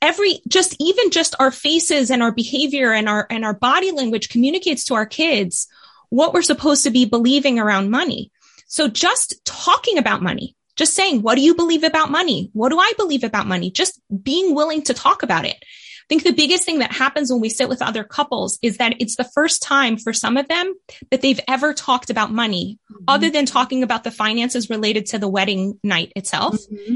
every, 0.02 0.40
just 0.48 0.74
even 0.80 1.10
just 1.10 1.36
our 1.38 1.50
faces 1.50 2.10
and 2.10 2.22
our 2.22 2.32
behavior 2.32 2.92
and 2.92 3.08
our, 3.08 3.26
and 3.30 3.44
our 3.44 3.54
body 3.54 3.92
language 3.92 4.30
communicates 4.30 4.84
to 4.86 4.94
our 4.94 5.06
kids 5.06 5.68
what 6.10 6.32
we're 6.32 6.42
supposed 6.42 6.84
to 6.84 6.90
be 6.90 7.04
believing 7.04 7.58
around 7.58 7.90
money. 7.90 8.32
So 8.66 8.88
just 8.88 9.44
talking 9.44 9.98
about 9.98 10.22
money, 10.22 10.56
just 10.78 10.94
saying, 10.94 11.20
what 11.22 11.34
do 11.34 11.42
you 11.42 11.54
believe 11.54 11.82
about 11.82 12.10
money? 12.10 12.50
What 12.54 12.70
do 12.70 12.78
I 12.78 12.92
believe 12.96 13.24
about 13.24 13.46
money? 13.46 13.70
Just 13.70 14.00
being 14.22 14.54
willing 14.54 14.82
to 14.82 14.94
talk 14.94 15.22
about 15.22 15.44
it. 15.44 15.56
I 15.60 16.06
think 16.08 16.22
the 16.22 16.32
biggest 16.32 16.64
thing 16.64 16.78
that 16.78 16.92
happens 16.92 17.30
when 17.30 17.42
we 17.42 17.50
sit 17.50 17.68
with 17.68 17.82
other 17.82 18.02
couples 18.02 18.58
is 18.62 18.78
that 18.78 18.94
it's 18.98 19.16
the 19.16 19.28
first 19.34 19.62
time 19.62 19.98
for 19.98 20.14
some 20.14 20.38
of 20.38 20.48
them 20.48 20.72
that 21.10 21.20
they've 21.20 21.40
ever 21.46 21.74
talked 21.74 22.08
about 22.08 22.32
money 22.32 22.78
mm-hmm. 22.90 23.04
other 23.08 23.28
than 23.28 23.44
talking 23.44 23.82
about 23.82 24.04
the 24.04 24.10
finances 24.10 24.70
related 24.70 25.04
to 25.06 25.18
the 25.18 25.28
wedding 25.28 25.78
night 25.82 26.12
itself. 26.16 26.56
Mm-hmm. 26.72 26.94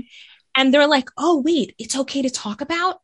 And 0.57 0.73
they're 0.73 0.87
like, 0.87 1.11
oh, 1.19 1.43
wait, 1.45 1.75
it's 1.79 1.97
okay 1.97 2.23
to 2.23 2.31
talk 2.31 2.63
about? 2.63 3.02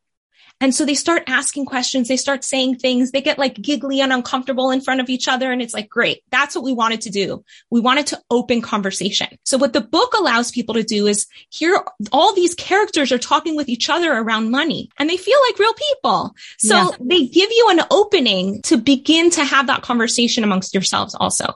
And 0.60 0.74
so 0.74 0.84
they 0.84 0.94
start 0.94 1.22
asking 1.26 1.66
questions. 1.66 2.08
They 2.08 2.16
start 2.16 2.44
saying 2.44 2.76
things. 2.76 3.10
They 3.10 3.20
get 3.20 3.38
like 3.38 3.54
giggly 3.54 4.00
and 4.00 4.12
uncomfortable 4.12 4.70
in 4.70 4.80
front 4.80 5.00
of 5.00 5.08
each 5.08 5.28
other. 5.28 5.52
And 5.52 5.62
it's 5.62 5.74
like, 5.74 5.88
great. 5.88 6.22
That's 6.30 6.54
what 6.54 6.64
we 6.64 6.72
wanted 6.72 7.02
to 7.02 7.10
do. 7.10 7.44
We 7.70 7.80
wanted 7.80 8.08
to 8.08 8.20
open 8.30 8.60
conversation. 8.60 9.28
So 9.44 9.58
what 9.58 9.72
the 9.72 9.80
book 9.80 10.14
allows 10.14 10.50
people 10.50 10.74
to 10.74 10.82
do 10.82 11.06
is 11.06 11.26
here, 11.50 11.80
all 12.12 12.34
these 12.34 12.54
characters 12.54 13.12
are 13.12 13.18
talking 13.18 13.56
with 13.56 13.68
each 13.68 13.88
other 13.88 14.12
around 14.12 14.50
money 14.50 14.90
and 14.98 15.08
they 15.08 15.16
feel 15.16 15.38
like 15.48 15.58
real 15.58 15.74
people. 15.74 16.34
So 16.58 16.76
yeah. 16.76 16.90
they 17.00 17.26
give 17.26 17.50
you 17.50 17.68
an 17.70 17.80
opening 17.90 18.62
to 18.62 18.76
begin 18.76 19.30
to 19.30 19.44
have 19.44 19.68
that 19.68 19.82
conversation 19.82 20.44
amongst 20.44 20.74
yourselves 20.74 21.14
also. 21.14 21.54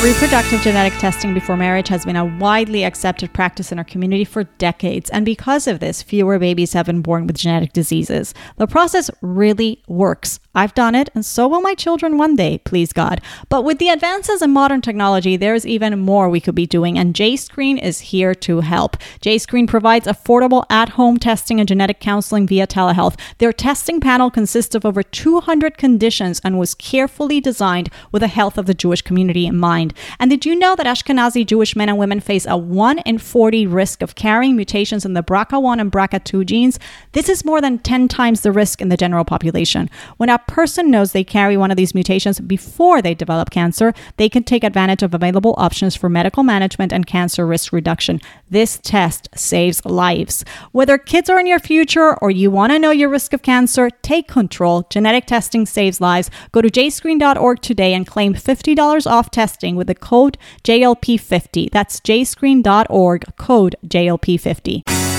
Reproductive 0.00 0.60
genetic 0.60 0.96
testing 1.00 1.34
before 1.34 1.56
marriage 1.56 1.88
has 1.88 2.04
been 2.04 2.14
a 2.14 2.24
widely 2.24 2.84
accepted 2.84 3.32
practice 3.32 3.72
in 3.72 3.78
our 3.78 3.84
community 3.84 4.24
for 4.24 4.44
decades, 4.44 5.10
and 5.10 5.26
because 5.26 5.66
of 5.66 5.80
this, 5.80 6.04
fewer 6.04 6.38
babies 6.38 6.72
have 6.72 6.86
been 6.86 7.02
born 7.02 7.26
with 7.26 7.36
genetic 7.36 7.72
diseases. 7.72 8.32
The 8.58 8.68
process 8.68 9.10
really 9.22 9.82
works. 9.88 10.38
I've 10.54 10.74
done 10.74 10.94
it, 10.94 11.08
and 11.16 11.26
so 11.26 11.48
will 11.48 11.60
my 11.62 11.74
children 11.74 12.16
one 12.16 12.36
day, 12.36 12.58
please 12.58 12.92
God. 12.92 13.20
But 13.48 13.64
with 13.64 13.78
the 13.78 13.88
advances 13.88 14.40
in 14.40 14.52
modern 14.52 14.82
technology, 14.82 15.36
there's 15.36 15.66
even 15.66 15.98
more 15.98 16.28
we 16.28 16.40
could 16.40 16.54
be 16.54 16.66
doing, 16.66 16.96
and 16.96 17.12
JScreen 17.12 17.82
is 17.82 17.98
here 17.98 18.36
to 18.36 18.60
help. 18.60 18.98
JScreen 19.20 19.66
provides 19.66 20.06
affordable 20.06 20.64
at 20.70 20.90
home 20.90 21.16
testing 21.16 21.58
and 21.58 21.68
genetic 21.68 21.98
counseling 21.98 22.46
via 22.46 22.68
telehealth. 22.68 23.18
Their 23.38 23.52
testing 23.52 24.00
panel 24.00 24.30
consists 24.30 24.76
of 24.76 24.86
over 24.86 25.02
200 25.02 25.76
conditions 25.76 26.40
and 26.44 26.56
was 26.56 26.76
carefully 26.76 27.40
designed 27.40 27.90
with 28.12 28.20
the 28.20 28.28
health 28.28 28.58
of 28.58 28.66
the 28.66 28.74
Jewish 28.74 29.02
community 29.02 29.44
in 29.44 29.56
mind 29.56 29.87
mind. 29.88 30.16
And 30.18 30.30
did 30.30 30.46
you 30.46 30.56
know 30.56 30.76
that 30.76 30.86
Ashkenazi 30.86 31.46
Jewish 31.46 31.76
men 31.76 31.88
and 31.88 31.98
women 31.98 32.20
face 32.20 32.46
a 32.46 32.56
1 32.56 32.98
in 33.00 33.18
40 33.18 33.66
risk 33.66 34.02
of 34.02 34.14
carrying 34.14 34.56
mutations 34.56 35.04
in 35.04 35.14
the 35.14 35.22
BRCA1 35.22 35.80
and 35.80 35.92
BRCA2 35.92 36.46
genes? 36.46 36.78
This 37.12 37.28
is 37.28 37.44
more 37.44 37.60
than 37.60 37.78
10 37.78 38.08
times 38.08 38.40
the 38.40 38.52
risk 38.52 38.80
in 38.80 38.88
the 38.88 38.96
general 38.96 39.24
population. 39.24 39.90
When 40.16 40.28
a 40.28 40.38
person 40.38 40.90
knows 40.90 41.12
they 41.12 41.24
carry 41.24 41.56
one 41.56 41.70
of 41.70 41.76
these 41.76 41.94
mutations 41.94 42.40
before 42.40 43.02
they 43.02 43.14
develop 43.14 43.50
cancer, 43.50 43.92
they 44.16 44.28
can 44.28 44.44
take 44.44 44.64
advantage 44.64 45.02
of 45.02 45.14
available 45.14 45.54
options 45.58 45.96
for 45.96 46.08
medical 46.08 46.42
management 46.42 46.92
and 46.92 47.06
cancer 47.06 47.46
risk 47.46 47.72
reduction. 47.72 48.20
This 48.50 48.78
test 48.82 49.28
saves 49.34 49.84
lives. 49.84 50.44
Whether 50.72 50.98
kids 50.98 51.30
are 51.30 51.40
in 51.40 51.46
your 51.46 51.58
future 51.58 52.14
or 52.18 52.30
you 52.30 52.50
want 52.50 52.72
to 52.72 52.78
know 52.78 52.90
your 52.90 53.08
risk 53.08 53.32
of 53.32 53.42
cancer, 53.42 53.90
take 54.02 54.28
control. 54.28 54.86
Genetic 54.90 55.26
testing 55.26 55.66
saves 55.66 56.00
lives. 56.00 56.30
Go 56.52 56.62
to 56.62 56.68
jscreen.org 56.68 57.60
today 57.60 57.94
and 57.94 58.06
claim 58.06 58.34
$50 58.34 59.06
off 59.06 59.30
testing 59.30 59.77
with 59.78 59.86
the 59.86 59.94
code 59.94 60.36
JLP50. 60.64 61.70
That's 61.70 62.00
jscreen.org, 62.00 63.36
code 63.36 63.76
JLP50. 63.86 65.17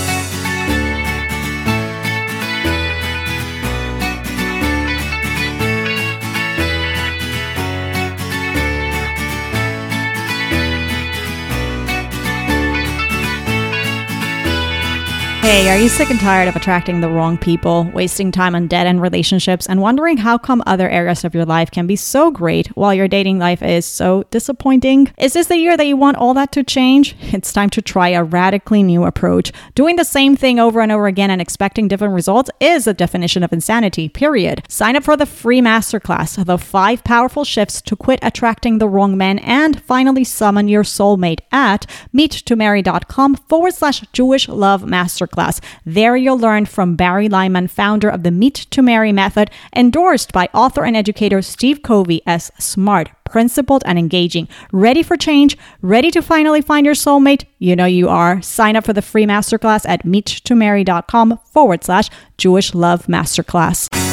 Hey, 15.49 15.67
are 15.67 15.81
you 15.81 15.89
sick 15.89 16.11
and 16.11 16.19
tired 16.19 16.47
of 16.47 16.55
attracting 16.55 17.01
the 17.01 17.09
wrong 17.09 17.35
people, 17.35 17.89
wasting 17.91 18.31
time 18.31 18.53
on 18.53 18.67
dead 18.67 18.85
end 18.85 19.01
relationships, 19.01 19.65
and 19.65 19.81
wondering 19.81 20.17
how 20.17 20.37
come 20.37 20.61
other 20.67 20.87
areas 20.87 21.25
of 21.25 21.33
your 21.33 21.43
life 21.43 21.71
can 21.71 21.87
be 21.87 21.95
so 21.95 22.29
great 22.29 22.67
while 22.77 22.93
your 22.93 23.07
dating 23.07 23.39
life 23.39 23.63
is 23.63 23.83
so 23.83 24.21
disappointing? 24.29 25.11
Is 25.17 25.33
this 25.33 25.47
the 25.47 25.57
year 25.57 25.75
that 25.75 25.87
you 25.87 25.97
want 25.97 26.17
all 26.17 26.35
that 26.35 26.51
to 26.51 26.63
change? 26.63 27.15
It's 27.39 27.51
time 27.51 27.71
to 27.71 27.81
try 27.81 28.09
a 28.09 28.23
radically 28.23 28.83
new 28.83 29.05
approach. 29.05 29.51
Doing 29.73 29.95
the 29.95 30.03
same 30.03 30.35
thing 30.35 30.59
over 30.59 30.81
and 30.81 30.91
over 30.91 31.07
again 31.07 31.31
and 31.31 31.41
expecting 31.41 31.87
different 31.87 32.13
results 32.13 32.51
is 32.59 32.85
a 32.85 32.93
definition 32.93 33.41
of 33.41 33.51
insanity, 33.51 34.07
period. 34.07 34.61
Sign 34.67 34.95
up 34.95 35.03
for 35.03 35.17
the 35.17 35.25
free 35.25 35.61
masterclass, 35.61 36.45
The 36.45 36.59
Five 36.59 37.03
Powerful 37.03 37.43
Shifts 37.43 37.81
to 37.83 37.95
Quit 37.95 38.19
Attracting 38.21 38.77
the 38.77 38.89
Wrong 38.89 39.17
Men 39.17 39.39
and 39.39 39.81
Finally 39.81 40.25
Summon 40.25 40.67
Your 40.67 40.83
Soulmate 40.83 41.39
at 41.51 41.87
meettomarry.com 42.13 43.35
forward 43.35 43.73
slash 43.73 44.01
Jewish 44.13 44.47
Love 44.47 44.83
Masterclass 44.83 45.38
masterclass. 45.39 45.59
There 45.85 46.15
you'll 46.15 46.37
learn 46.37 46.65
from 46.65 46.95
Barry 46.95 47.29
Lyman, 47.29 47.67
founder 47.67 48.09
of 48.09 48.23
the 48.23 48.31
Meet 48.31 48.67
to 48.71 48.81
Marry 48.81 49.11
method, 49.11 49.51
endorsed 49.75 50.31
by 50.31 50.49
author 50.53 50.83
and 50.83 50.95
educator 50.95 51.41
Steve 51.41 51.81
Covey 51.83 52.21
as 52.25 52.51
smart, 52.59 53.09
principled, 53.25 53.83
and 53.85 53.97
engaging. 53.97 54.47
Ready 54.71 55.03
for 55.03 55.17
change? 55.17 55.57
Ready 55.81 56.11
to 56.11 56.21
finally 56.21 56.61
find 56.61 56.85
your 56.85 56.95
soulmate? 56.95 57.45
You 57.57 57.75
know 57.75 57.85
you 57.85 58.09
are. 58.09 58.41
Sign 58.41 58.75
up 58.75 58.85
for 58.85 58.93
the 58.93 59.01
free 59.01 59.25
masterclass 59.25 59.87
at 59.87 60.03
meettomarry.com 60.03 61.39
forward 61.45 61.83
slash 61.83 62.09
Jewish 62.37 62.73
Love 62.73 63.07
Masterclass. 63.07 64.08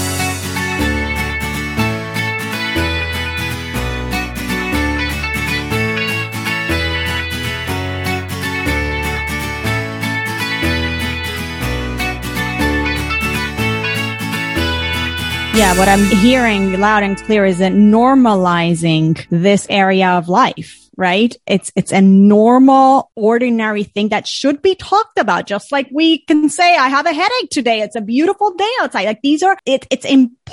Yeah, 15.57 15.79
what 15.79 15.89
I'm 15.89 16.05
hearing 16.05 16.79
loud 16.79 17.03
and 17.03 17.17
clear 17.17 17.47
is 17.47 17.61
that 17.61 17.73
normalizing 17.73 19.27
this 19.31 19.67
area 19.71 20.11
of 20.11 20.29
life 20.29 20.87
right? 20.97 21.37
It's, 21.47 21.71
it's 21.77 21.93
a 21.93 22.01
normal, 22.01 23.11
ordinary 23.15 23.85
thing 23.85 24.09
that 24.09 24.27
should 24.27 24.63
be 24.63 24.75
talked 24.75 25.19
about. 25.19 25.47
Just 25.47 25.71
like 25.71 25.89
we 25.93 26.19
can 26.19 26.49
say, 26.49 26.77
I 26.77 26.89
have 26.89 27.07
a 27.07 27.13
headache 27.13 27.51
today. 27.51 27.83
It's 27.83 27.97
a 27.97 28.01
beautiful 28.01 28.53
day 28.55 28.71
outside. 28.81 29.05
Like 29.05 29.23
these 29.23 29.43
are, 29.43 29.59
it, 29.67 29.87
it's 29.91 30.07
important 30.07 30.46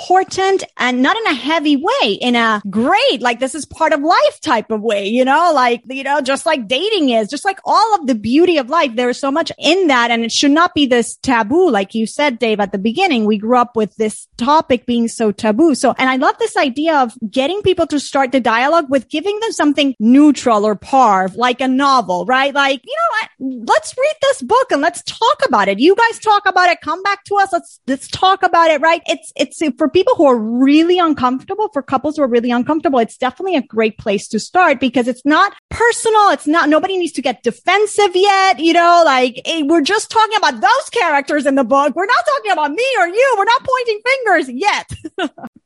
and 0.76 1.02
not 1.02 1.16
in 1.16 1.26
a 1.26 1.34
heavy 1.34 1.76
way, 1.76 2.18
in 2.20 2.36
a 2.36 2.62
great, 2.68 3.20
like 3.20 3.40
this 3.40 3.54
is 3.54 3.64
part 3.64 3.92
of 3.92 4.00
life 4.00 4.40
type 4.40 4.70
of 4.70 4.82
way, 4.82 5.06
you 5.06 5.24
know, 5.24 5.52
like, 5.54 5.82
you 5.86 6.02
know, 6.02 6.20
just 6.20 6.46
like 6.46 6.68
dating 6.68 7.10
is, 7.10 7.28
just 7.28 7.44
like 7.44 7.58
all 7.64 7.94
of 7.94 8.06
the 8.06 8.14
beauty 8.14 8.58
of 8.58 8.68
life. 8.68 8.94
There 8.94 9.08
is 9.08 9.18
so 9.18 9.30
much 9.30 9.50
in 9.58 9.86
that 9.88 10.10
and 10.10 10.24
it 10.24 10.32
should 10.32 10.50
not 10.50 10.74
be 10.74 10.86
this 10.86 11.16
taboo. 11.16 11.70
Like 11.70 11.94
you 11.94 12.06
said, 12.06 12.38
Dave, 12.38 12.60
at 12.60 12.72
the 12.72 12.78
beginning, 12.78 13.24
we 13.24 13.38
grew 13.38 13.56
up 13.56 13.76
with 13.76 13.94
this 13.96 14.28
topic 14.36 14.86
being 14.86 15.08
so 15.08 15.32
taboo. 15.32 15.74
So, 15.74 15.94
and 15.98 16.10
I 16.10 16.16
love 16.16 16.36
this 16.38 16.56
idea 16.56 16.96
of 16.96 17.16
getting 17.30 17.62
people 17.62 17.86
to 17.88 18.00
start 18.00 18.32
the 18.32 18.40
dialogue 18.40 18.86
with 18.90 19.08
giving 19.08 19.38
them 19.40 19.52
something 19.52 19.94
neutral 19.98 20.66
or 20.66 20.74
parve, 20.74 21.36
like 21.36 21.60
a 21.60 21.68
novel, 21.68 22.26
right? 22.26 22.54
Like, 22.54 22.80
you 22.84 22.96
know 22.96 23.48
what? 23.56 23.68
Let's 23.68 23.96
read 23.96 24.14
this 24.22 24.42
book 24.42 24.70
and 24.70 24.82
let's 24.82 25.02
talk 25.02 25.38
about 25.46 25.68
it. 25.68 25.78
You 25.78 25.94
guys 25.96 26.18
talk 26.18 26.46
about 26.46 26.68
it. 26.68 26.80
Come 26.80 27.02
back 27.02 27.24
to 27.24 27.36
us. 27.36 27.52
Let's, 27.52 27.80
let's 27.86 28.08
talk 28.08 28.42
about 28.42 28.70
it, 28.70 28.80
right? 28.80 29.02
It's, 29.06 29.32
it's 29.36 29.62
for 29.78 29.83
people 29.88 30.14
who 30.14 30.26
are 30.26 30.38
really 30.38 30.98
uncomfortable, 30.98 31.68
for 31.72 31.82
couples 31.82 32.16
who 32.16 32.22
are 32.22 32.28
really 32.28 32.50
uncomfortable. 32.50 32.98
It's 32.98 33.16
definitely 33.16 33.56
a 33.56 33.62
great 33.62 33.98
place 33.98 34.28
to 34.28 34.38
start 34.38 34.80
because 34.80 35.08
it's 35.08 35.24
not 35.24 35.54
personal. 35.70 36.30
It's 36.30 36.46
not, 36.46 36.68
nobody 36.68 36.96
needs 36.96 37.12
to 37.12 37.22
get 37.22 37.42
defensive 37.42 38.14
yet. 38.14 38.58
You 38.58 38.72
know, 38.72 39.02
like 39.04 39.40
hey, 39.44 39.62
we're 39.62 39.82
just 39.82 40.10
talking 40.10 40.36
about 40.36 40.60
those 40.60 40.90
characters 40.90 41.46
in 41.46 41.54
the 41.54 41.64
book. 41.64 41.94
We're 41.94 42.06
not 42.06 42.24
talking 42.26 42.52
about 42.52 42.70
me 42.72 42.86
or 42.98 43.06
you. 43.06 43.34
We're 43.38 43.44
not 43.44 43.62
pointing 43.64 44.00
fingers 44.04 44.48
yet. 44.48 44.90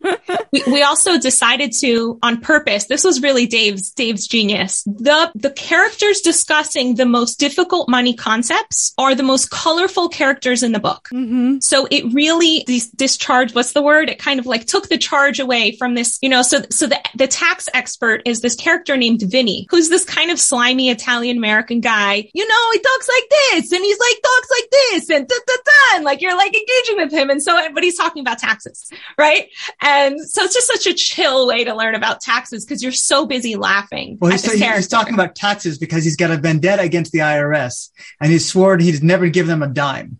we, 0.52 0.62
we 0.66 0.82
also 0.82 1.18
decided 1.18 1.72
to 1.80 2.18
on 2.22 2.40
purpose. 2.40 2.86
This 2.86 3.04
was 3.04 3.22
really 3.22 3.46
Dave's, 3.46 3.90
Dave's 3.90 4.26
genius. 4.26 4.82
The, 4.84 5.30
the 5.34 5.50
characters 5.50 6.20
discussing 6.20 6.94
the 6.94 7.06
most 7.06 7.38
difficult 7.38 7.88
money 7.88 8.14
concepts 8.14 8.92
are 8.98 9.14
the 9.14 9.22
most 9.22 9.50
colorful 9.50 10.08
characters 10.08 10.62
in 10.62 10.72
the 10.72 10.80
book. 10.80 11.08
Mm-hmm. 11.12 11.58
So 11.60 11.86
it 11.90 12.12
really 12.12 12.64
dis- 12.66 12.90
discharged, 12.90 13.54
what's 13.54 13.72
the 13.72 13.82
word? 13.82 14.07
It 14.08 14.18
kind 14.18 14.40
of 14.40 14.46
like 14.46 14.66
took 14.66 14.88
the 14.88 14.98
charge 14.98 15.40
away 15.40 15.76
from 15.76 15.94
this, 15.94 16.18
you 16.22 16.28
know, 16.28 16.42
so, 16.42 16.62
so 16.70 16.86
the, 16.86 17.00
the 17.14 17.26
tax 17.26 17.68
expert 17.74 18.22
is 18.24 18.40
this 18.40 18.54
character 18.54 18.96
named 18.96 19.22
Vinny, 19.22 19.66
who's 19.70 19.88
this 19.88 20.04
kind 20.04 20.30
of 20.30 20.38
slimy 20.38 20.90
Italian 20.90 21.36
American 21.36 21.80
guy. 21.80 22.28
You 22.32 22.48
know, 22.48 22.70
he 22.72 22.78
talks 22.80 23.08
like 23.08 23.30
this 23.30 23.72
and 23.72 23.82
he's 23.84 23.98
like, 23.98 24.16
talks 24.22 24.50
like 24.50 24.70
this 24.70 25.10
and 25.10 25.28
da, 25.28 25.34
da, 25.46 25.54
da, 25.64 25.96
and 25.96 26.04
like 26.04 26.20
you're 26.20 26.36
like 26.36 26.54
engaging 26.54 26.96
with 26.96 27.12
him. 27.12 27.30
And 27.30 27.42
so, 27.42 27.68
but 27.74 27.82
he's 27.82 27.96
talking 27.96 28.20
about 28.20 28.38
taxes, 28.38 28.90
right? 29.18 29.48
And 29.80 30.20
so 30.20 30.44
it's 30.44 30.54
just 30.54 30.66
such 30.66 30.86
a 30.86 30.94
chill 30.94 31.46
way 31.46 31.64
to 31.64 31.74
learn 31.74 31.94
about 31.94 32.20
taxes 32.20 32.64
because 32.64 32.82
you're 32.82 32.92
so 32.92 33.26
busy 33.26 33.56
laughing. 33.56 34.18
Well, 34.20 34.30
he's, 34.30 34.50
he's 34.50 34.88
talking 34.88 35.14
about 35.14 35.34
taxes 35.34 35.78
because 35.78 36.04
he's 36.04 36.16
got 36.16 36.30
a 36.30 36.36
vendetta 36.36 36.82
against 36.82 37.12
the 37.12 37.18
IRS 37.18 37.90
and 38.20 38.30
he 38.32 38.38
swore 38.38 38.78
he'd 38.78 39.02
never 39.02 39.28
give 39.28 39.46
them 39.46 39.62
a 39.62 39.68
dime 39.68 40.18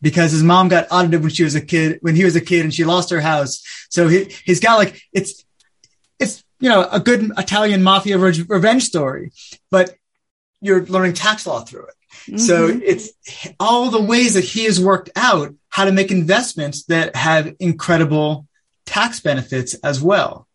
because 0.00 0.32
his 0.32 0.42
mom 0.42 0.68
got 0.68 0.86
audited 0.90 1.22
when 1.22 1.30
she 1.30 1.44
was 1.44 1.54
a 1.54 1.60
kid, 1.60 1.98
when 2.02 2.14
he 2.14 2.24
was 2.24 2.36
a 2.36 2.40
kid 2.40 2.64
and 2.64 2.72
she 2.72 2.84
lost 2.84 3.10
her 3.10 3.20
house. 3.20 3.62
So 3.90 4.08
he, 4.08 4.32
he's 4.44 4.60
got 4.60 4.78
like, 4.78 5.00
it's, 5.12 5.44
it's, 6.18 6.44
you 6.60 6.68
know, 6.68 6.88
a 6.90 7.00
good 7.00 7.30
Italian 7.36 7.82
mafia 7.82 8.18
re- 8.18 8.44
revenge 8.48 8.84
story, 8.84 9.32
but 9.70 9.94
you're 10.60 10.84
learning 10.86 11.14
tax 11.14 11.46
law 11.46 11.60
through 11.60 11.86
it. 11.86 11.94
Mm-hmm. 12.26 12.38
So 12.38 12.66
it's 12.66 13.10
all 13.60 13.90
the 13.90 14.02
ways 14.02 14.34
that 14.34 14.44
he 14.44 14.64
has 14.64 14.80
worked 14.80 15.10
out 15.16 15.54
how 15.68 15.84
to 15.84 15.92
make 15.92 16.10
investments 16.10 16.84
that 16.84 17.14
have 17.14 17.54
incredible 17.60 18.46
tax 18.86 19.20
benefits 19.20 19.74
as 19.74 20.02
well. 20.02 20.48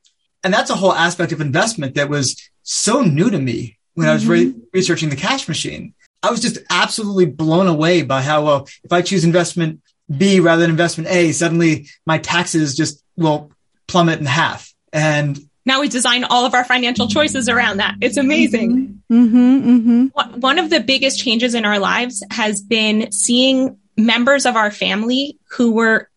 And 0.43 0.53
that's 0.53 0.69
a 0.69 0.75
whole 0.75 0.93
aspect 0.93 1.31
of 1.31 1.39
investment 1.39 1.95
that 1.95 2.09
was 2.09 2.49
so 2.63 3.01
new 3.01 3.29
to 3.29 3.39
me 3.39 3.77
when 3.93 4.05
mm-hmm. 4.05 4.11
I 4.11 4.13
was 4.13 4.27
re- 4.27 4.45
mm-hmm. 4.47 4.59
researching 4.73 5.09
the 5.09 5.15
cash 5.15 5.47
machine. 5.47 5.93
I 6.23 6.31
was 6.31 6.39
just 6.39 6.57
absolutely 6.69 7.25
blown 7.25 7.67
away 7.67 8.01
by 8.01 8.21
how 8.21 8.45
well, 8.45 8.67
if 8.83 8.91
I 8.93 9.01
choose 9.01 9.25
investment 9.25 9.81
B 10.15 10.39
rather 10.39 10.61
than 10.61 10.71
investment 10.71 11.09
A, 11.09 11.33
suddenly 11.33 11.87
my 12.05 12.17
taxes 12.17 12.75
just 12.75 13.03
will 13.17 13.51
plummet 13.87 14.19
in 14.19 14.25
half. 14.25 14.73
And 14.93 15.37
now 15.65 15.81
we 15.81 15.89
design 15.89 16.23
all 16.23 16.45
of 16.45 16.53
our 16.53 16.63
financial 16.63 17.07
choices 17.07 17.49
around 17.49 17.77
that. 17.77 17.95
It's 18.01 18.17
amazing. 18.17 19.01
Mm-hmm, 19.11 20.07
mm-hmm. 20.07 20.39
One 20.39 20.59
of 20.59 20.69
the 20.69 20.79
biggest 20.79 21.19
changes 21.19 21.55
in 21.55 21.65
our 21.65 21.79
lives 21.79 22.23
has 22.31 22.61
been 22.61 23.11
seeing 23.11 23.77
members 23.97 24.45
of 24.45 24.55
our 24.55 24.71
family 24.71 25.37
who 25.51 25.73
were 25.73 26.09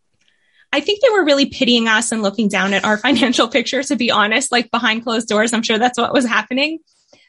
I 0.72 0.80
think 0.80 1.00
they 1.00 1.08
were 1.10 1.24
really 1.24 1.46
pitying 1.46 1.88
us 1.88 2.12
and 2.12 2.22
looking 2.22 2.48
down 2.48 2.74
at 2.74 2.84
our 2.84 2.98
financial 3.08 3.48
picture, 3.48 3.82
to 3.82 3.96
be 3.96 4.10
honest, 4.10 4.52
like 4.52 4.70
behind 4.70 5.04
closed 5.04 5.28
doors. 5.28 5.52
I'm 5.52 5.62
sure 5.62 5.78
that's 5.78 5.98
what 5.98 6.12
was 6.12 6.26
happening. 6.26 6.80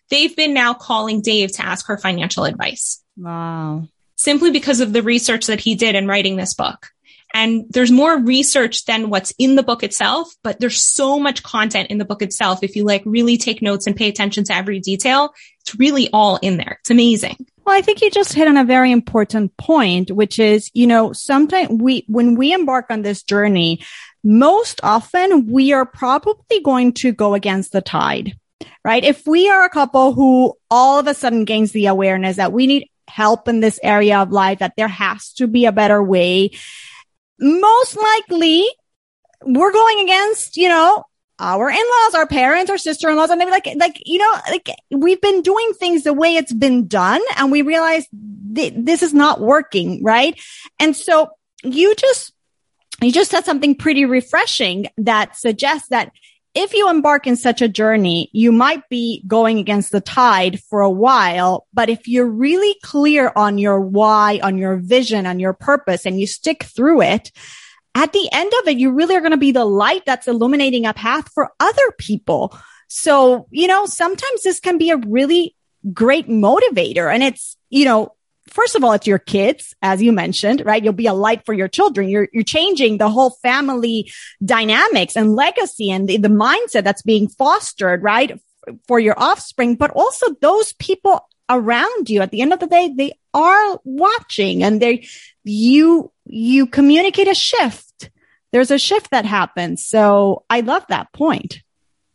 They've 0.10 0.36
been 0.36 0.54
now 0.54 0.74
calling 0.74 1.22
Dave 1.22 1.52
to 1.54 1.66
ask 1.66 1.88
her 1.88 1.98
financial 1.98 2.46
advice. 2.46 3.04
Wow. 3.18 3.88
Simply 4.16 4.52
because 4.52 4.80
of 4.80 4.94
the 4.94 5.04
research 5.04 5.48
that 5.48 5.60
he 5.60 5.76
did 5.76 5.96
in 5.96 6.08
writing 6.08 6.36
this 6.36 6.54
book. 6.54 6.88
And 7.34 7.66
there's 7.70 7.92
more 7.92 8.18
research 8.18 8.86
than 8.86 9.10
what's 9.10 9.34
in 9.38 9.56
the 9.56 9.64
book 9.64 9.84
itself, 9.84 10.34
but 10.44 10.60
there's 10.60 10.82
so 10.82 11.20
much 11.20 11.44
content 11.44 11.90
in 11.92 11.98
the 11.98 12.06
book 12.06 12.22
itself. 12.22 12.64
If 12.64 12.76
you 12.76 12.86
like 12.86 13.04
really 13.06 13.38
take 13.38 13.62
notes 13.62 13.86
and 13.86 13.96
pay 13.96 14.08
attention 14.08 14.46
to 14.46 14.56
every 14.56 14.80
detail, 14.80 15.34
it's 15.62 15.76
really 15.76 16.10
all 16.14 16.38
in 16.38 16.58
there. 16.58 16.78
It's 16.80 16.90
amazing. 16.90 17.46
Well, 17.66 17.76
I 17.76 17.82
think 17.82 18.02
you 18.02 18.10
just 18.10 18.34
hit 18.34 18.48
on 18.48 18.56
a 18.56 18.64
very 18.64 18.94
important 18.94 19.56
point, 19.58 20.10
which 20.10 20.40
is, 20.40 20.72
you 20.74 20.88
know, 20.88 21.12
sometimes 21.12 21.70
we, 21.70 22.06
when 22.08 22.36
we 22.36 22.54
embark 22.54 22.86
on 22.90 23.02
this 23.02 23.24
journey, 23.24 23.84
most 24.24 24.80
often 24.84 25.52
we 25.52 25.74
are 25.74 25.86
probably 25.86 26.62
going 26.64 26.94
to 26.94 27.12
go 27.12 27.34
against 27.34 27.74
the 27.74 27.82
tide, 27.82 28.38
right? 28.88 29.04
If 29.04 29.28
we 29.28 29.50
are 29.50 29.66
a 29.66 29.70
couple 29.70 30.14
who 30.14 30.54
all 30.72 30.98
of 30.98 31.08
a 31.08 31.14
sudden 31.14 31.44
gains 31.44 31.74
the 31.74 31.88
awareness 31.88 32.38
that 32.38 32.54
we 32.54 32.68
need 32.68 32.90
help 33.10 33.50
in 33.50 33.60
this 33.60 33.82
area 33.84 34.20
of 34.20 34.32
life, 34.32 34.60
that 34.60 34.76
there 34.78 34.88
has 34.88 35.34
to 35.34 35.46
be 35.46 35.66
a 35.66 35.74
better 35.74 36.02
way, 36.02 36.52
most 37.38 37.98
likely 37.98 38.66
we're 39.44 39.74
going 39.74 40.00
against, 40.00 40.56
you 40.56 40.70
know, 40.70 41.04
our 41.38 41.70
in-laws, 41.70 42.16
our 42.16 42.28
parents, 42.28 42.72
our 42.72 42.78
sister-in-laws, 42.78 43.30
and 43.30 43.40
maybe 43.40 43.52
like, 43.52 43.68
like, 43.76 44.02
you 44.06 44.20
know, 44.20 44.40
like 44.50 44.70
we've 44.90 45.20
been 45.20 45.42
doing 45.42 45.74
things 45.74 46.04
the 46.04 46.14
way 46.14 46.38
it's 46.38 46.54
been 46.54 46.88
done 46.88 47.20
and 47.36 47.52
we 47.52 47.64
realize 47.64 48.08
th- 48.56 48.74
this 48.78 49.04
is 49.04 49.14
not 49.14 49.42
working. 49.42 50.02
Right. 50.02 50.40
And 50.80 50.96
so 50.96 51.32
you 51.62 51.94
just, 51.96 52.32
you 53.02 53.12
just 53.12 53.32
said 53.32 53.44
something 53.44 53.76
pretty 53.76 54.06
refreshing 54.06 54.88
that 54.98 55.36
suggests 55.36 55.90
that 55.90 56.14
if 56.58 56.74
you 56.74 56.90
embark 56.90 57.28
in 57.28 57.36
such 57.36 57.62
a 57.62 57.68
journey, 57.68 58.32
you 58.34 58.52
might 58.52 58.90
be 58.90 59.24
going 59.28 59.60
against 59.60 59.92
the 59.92 60.02
tide 60.02 60.60
for 60.60 60.82
a 60.82 60.90
while. 60.90 61.68
But 61.72 61.88
if 61.88 62.08
you're 62.08 62.26
really 62.26 62.76
clear 62.82 63.32
on 63.36 63.60
your 63.60 63.80
why, 63.80 64.40
on 64.42 64.58
your 64.58 64.78
vision, 64.78 65.28
on 65.28 65.40
your 65.40 65.54
purpose, 65.54 66.04
and 66.04 66.20
you 66.20 66.26
stick 66.26 66.64
through 66.64 67.04
it, 67.04 67.32
at 67.94 68.12
the 68.12 68.28
end 68.32 68.52
of 68.62 68.68
it, 68.70 68.78
you 68.78 68.92
really 68.92 69.16
are 69.16 69.22
going 69.22 69.32
to 69.32 69.38
be 69.38 69.52
the 69.52 69.66
light 69.66 70.02
that's 70.08 70.28
illuminating 70.28 70.88
a 70.88 70.96
path 70.96 71.32
for 71.32 71.52
other 71.60 71.92
people. 72.00 72.58
So, 72.88 73.48
you 73.52 73.68
know, 73.68 73.86
sometimes 73.86 74.42
this 74.42 74.60
can 74.60 74.80
be 74.80 74.90
a 74.90 74.98
really 74.98 75.56
great 75.94 76.28
motivator 76.28 77.14
and 77.14 77.22
it's, 77.22 77.56
you 77.70 77.86
know, 77.86 78.16
first 78.50 78.76
of 78.76 78.84
all, 78.84 78.94
it's 78.94 79.08
your 79.08 79.20
kids, 79.20 79.76
as 79.82 80.02
you 80.02 80.12
mentioned, 80.12 80.64
right? 80.66 80.84
You'll 80.84 80.94
be 80.94 81.08
a 81.08 81.14
light 81.14 81.46
for 81.46 81.54
your 81.54 81.68
children. 81.68 82.10
You're, 82.10 82.28
you're 82.34 82.44
changing 82.44 82.98
the 82.98 83.10
whole 83.10 83.32
family 83.42 84.12
dynamics 84.44 85.16
and 85.16 85.36
legacy 85.36 85.92
and 85.92 86.08
the, 86.08 86.18
the 86.18 86.28
mindset 86.28 86.84
that's 86.84 87.02
being 87.02 87.28
fostered, 87.28 88.04
right? 88.04 88.40
For 88.88 89.00
your 89.00 89.18
offspring, 89.18 89.76
but 89.76 89.92
also 89.92 90.34
those 90.42 90.74
people 90.74 91.28
around 91.50 92.10
you. 92.10 92.22
At 92.22 92.32
the 92.32 92.42
end 92.42 92.54
of 92.54 92.60
the 92.60 92.68
day, 92.68 92.94
they 92.96 93.14
are 93.34 93.80
watching 93.84 94.64
and 94.64 94.82
they, 94.82 95.08
you, 95.44 96.12
you 96.26 96.68
communicate 96.68 97.28
a 97.28 97.36
shift 97.36 98.10
there's 98.52 98.72
a 98.72 98.80
shift 98.80 99.12
that 99.12 99.26
happens. 99.26 99.86
So 99.86 100.46
I 100.50 100.62
love 100.62 100.86
that 100.90 101.12
point. 101.14 101.62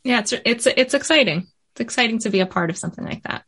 Yeah, 0.05 0.21
it's 0.21 0.33
it's 0.33 0.67
it's 0.67 0.95
exciting. 0.95 1.47
It's 1.73 1.81
exciting 1.81 2.19
to 2.21 2.31
be 2.31 2.41
a 2.41 2.47
part 2.47 2.71
of 2.71 2.77
something 2.77 3.05
like 3.05 3.23
that. 3.25 3.45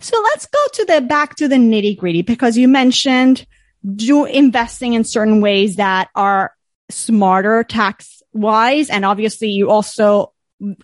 So 0.00 0.20
let's 0.22 0.46
go 0.46 0.64
to 0.74 0.84
the 0.84 1.00
back 1.00 1.36
to 1.36 1.48
the 1.48 1.56
nitty 1.56 1.98
gritty 1.98 2.22
because 2.22 2.56
you 2.56 2.68
mentioned 2.68 3.46
do 3.94 4.24
investing 4.24 4.94
in 4.94 5.04
certain 5.04 5.40
ways 5.40 5.76
that 5.76 6.08
are 6.14 6.54
smarter 6.90 7.64
tax 7.64 8.22
wise. 8.32 8.90
And 8.90 9.04
obviously 9.04 9.48
you 9.48 9.70
also 9.70 10.32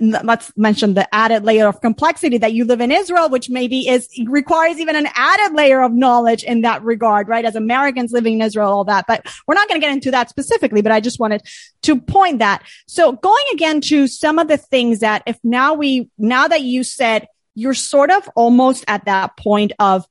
let's 0.00 0.52
mention 0.56 0.94
the 0.94 1.12
added 1.14 1.44
layer 1.44 1.68
of 1.68 1.80
complexity 1.80 2.38
that 2.38 2.52
you 2.52 2.64
live 2.64 2.80
in 2.80 2.90
Israel, 2.90 3.28
which 3.28 3.48
maybe 3.48 3.87
is 3.87 4.08
requires 4.26 4.80
even 4.80 4.96
an 4.96 5.06
added 5.14 5.54
layer 5.54 5.82
of 5.82 5.92
knowledge 5.92 6.42
in 6.42 6.62
that 6.62 6.82
regard, 6.82 7.28
right? 7.28 7.44
As 7.44 7.54
Americans 7.54 8.11
living 8.11 8.34
in 8.34 8.42
Israel, 8.42 8.72
all 8.72 8.84
that. 8.84 9.04
But 9.06 9.24
we're 9.46 9.54
not 9.54 9.68
going 9.68 9.80
to 9.80 9.84
get 9.87 9.92
into 9.92 10.11
that 10.11 10.30
specifically, 10.30 10.82
but 10.82 10.90
I 10.90 11.00
just 11.00 11.20
wanted 11.20 11.42
to 11.82 12.00
point 12.00 12.40
that. 12.40 12.64
So 12.88 13.12
going 13.12 13.44
again 13.52 13.80
to 13.82 14.08
some 14.08 14.40
of 14.40 14.48
the 14.48 14.56
things 14.56 14.98
that 14.98 15.22
if 15.26 15.38
now 15.44 15.74
we, 15.74 16.11
now 16.18 16.48
that 16.48 16.62
you 16.62 16.82
said 16.82 17.28
you're 17.59 17.75
sort 17.75 18.11
of 18.11 18.29
almost 18.37 18.85
at 18.87 19.05
that 19.07 19.37
point 19.37 19.73
of 19.79 20.07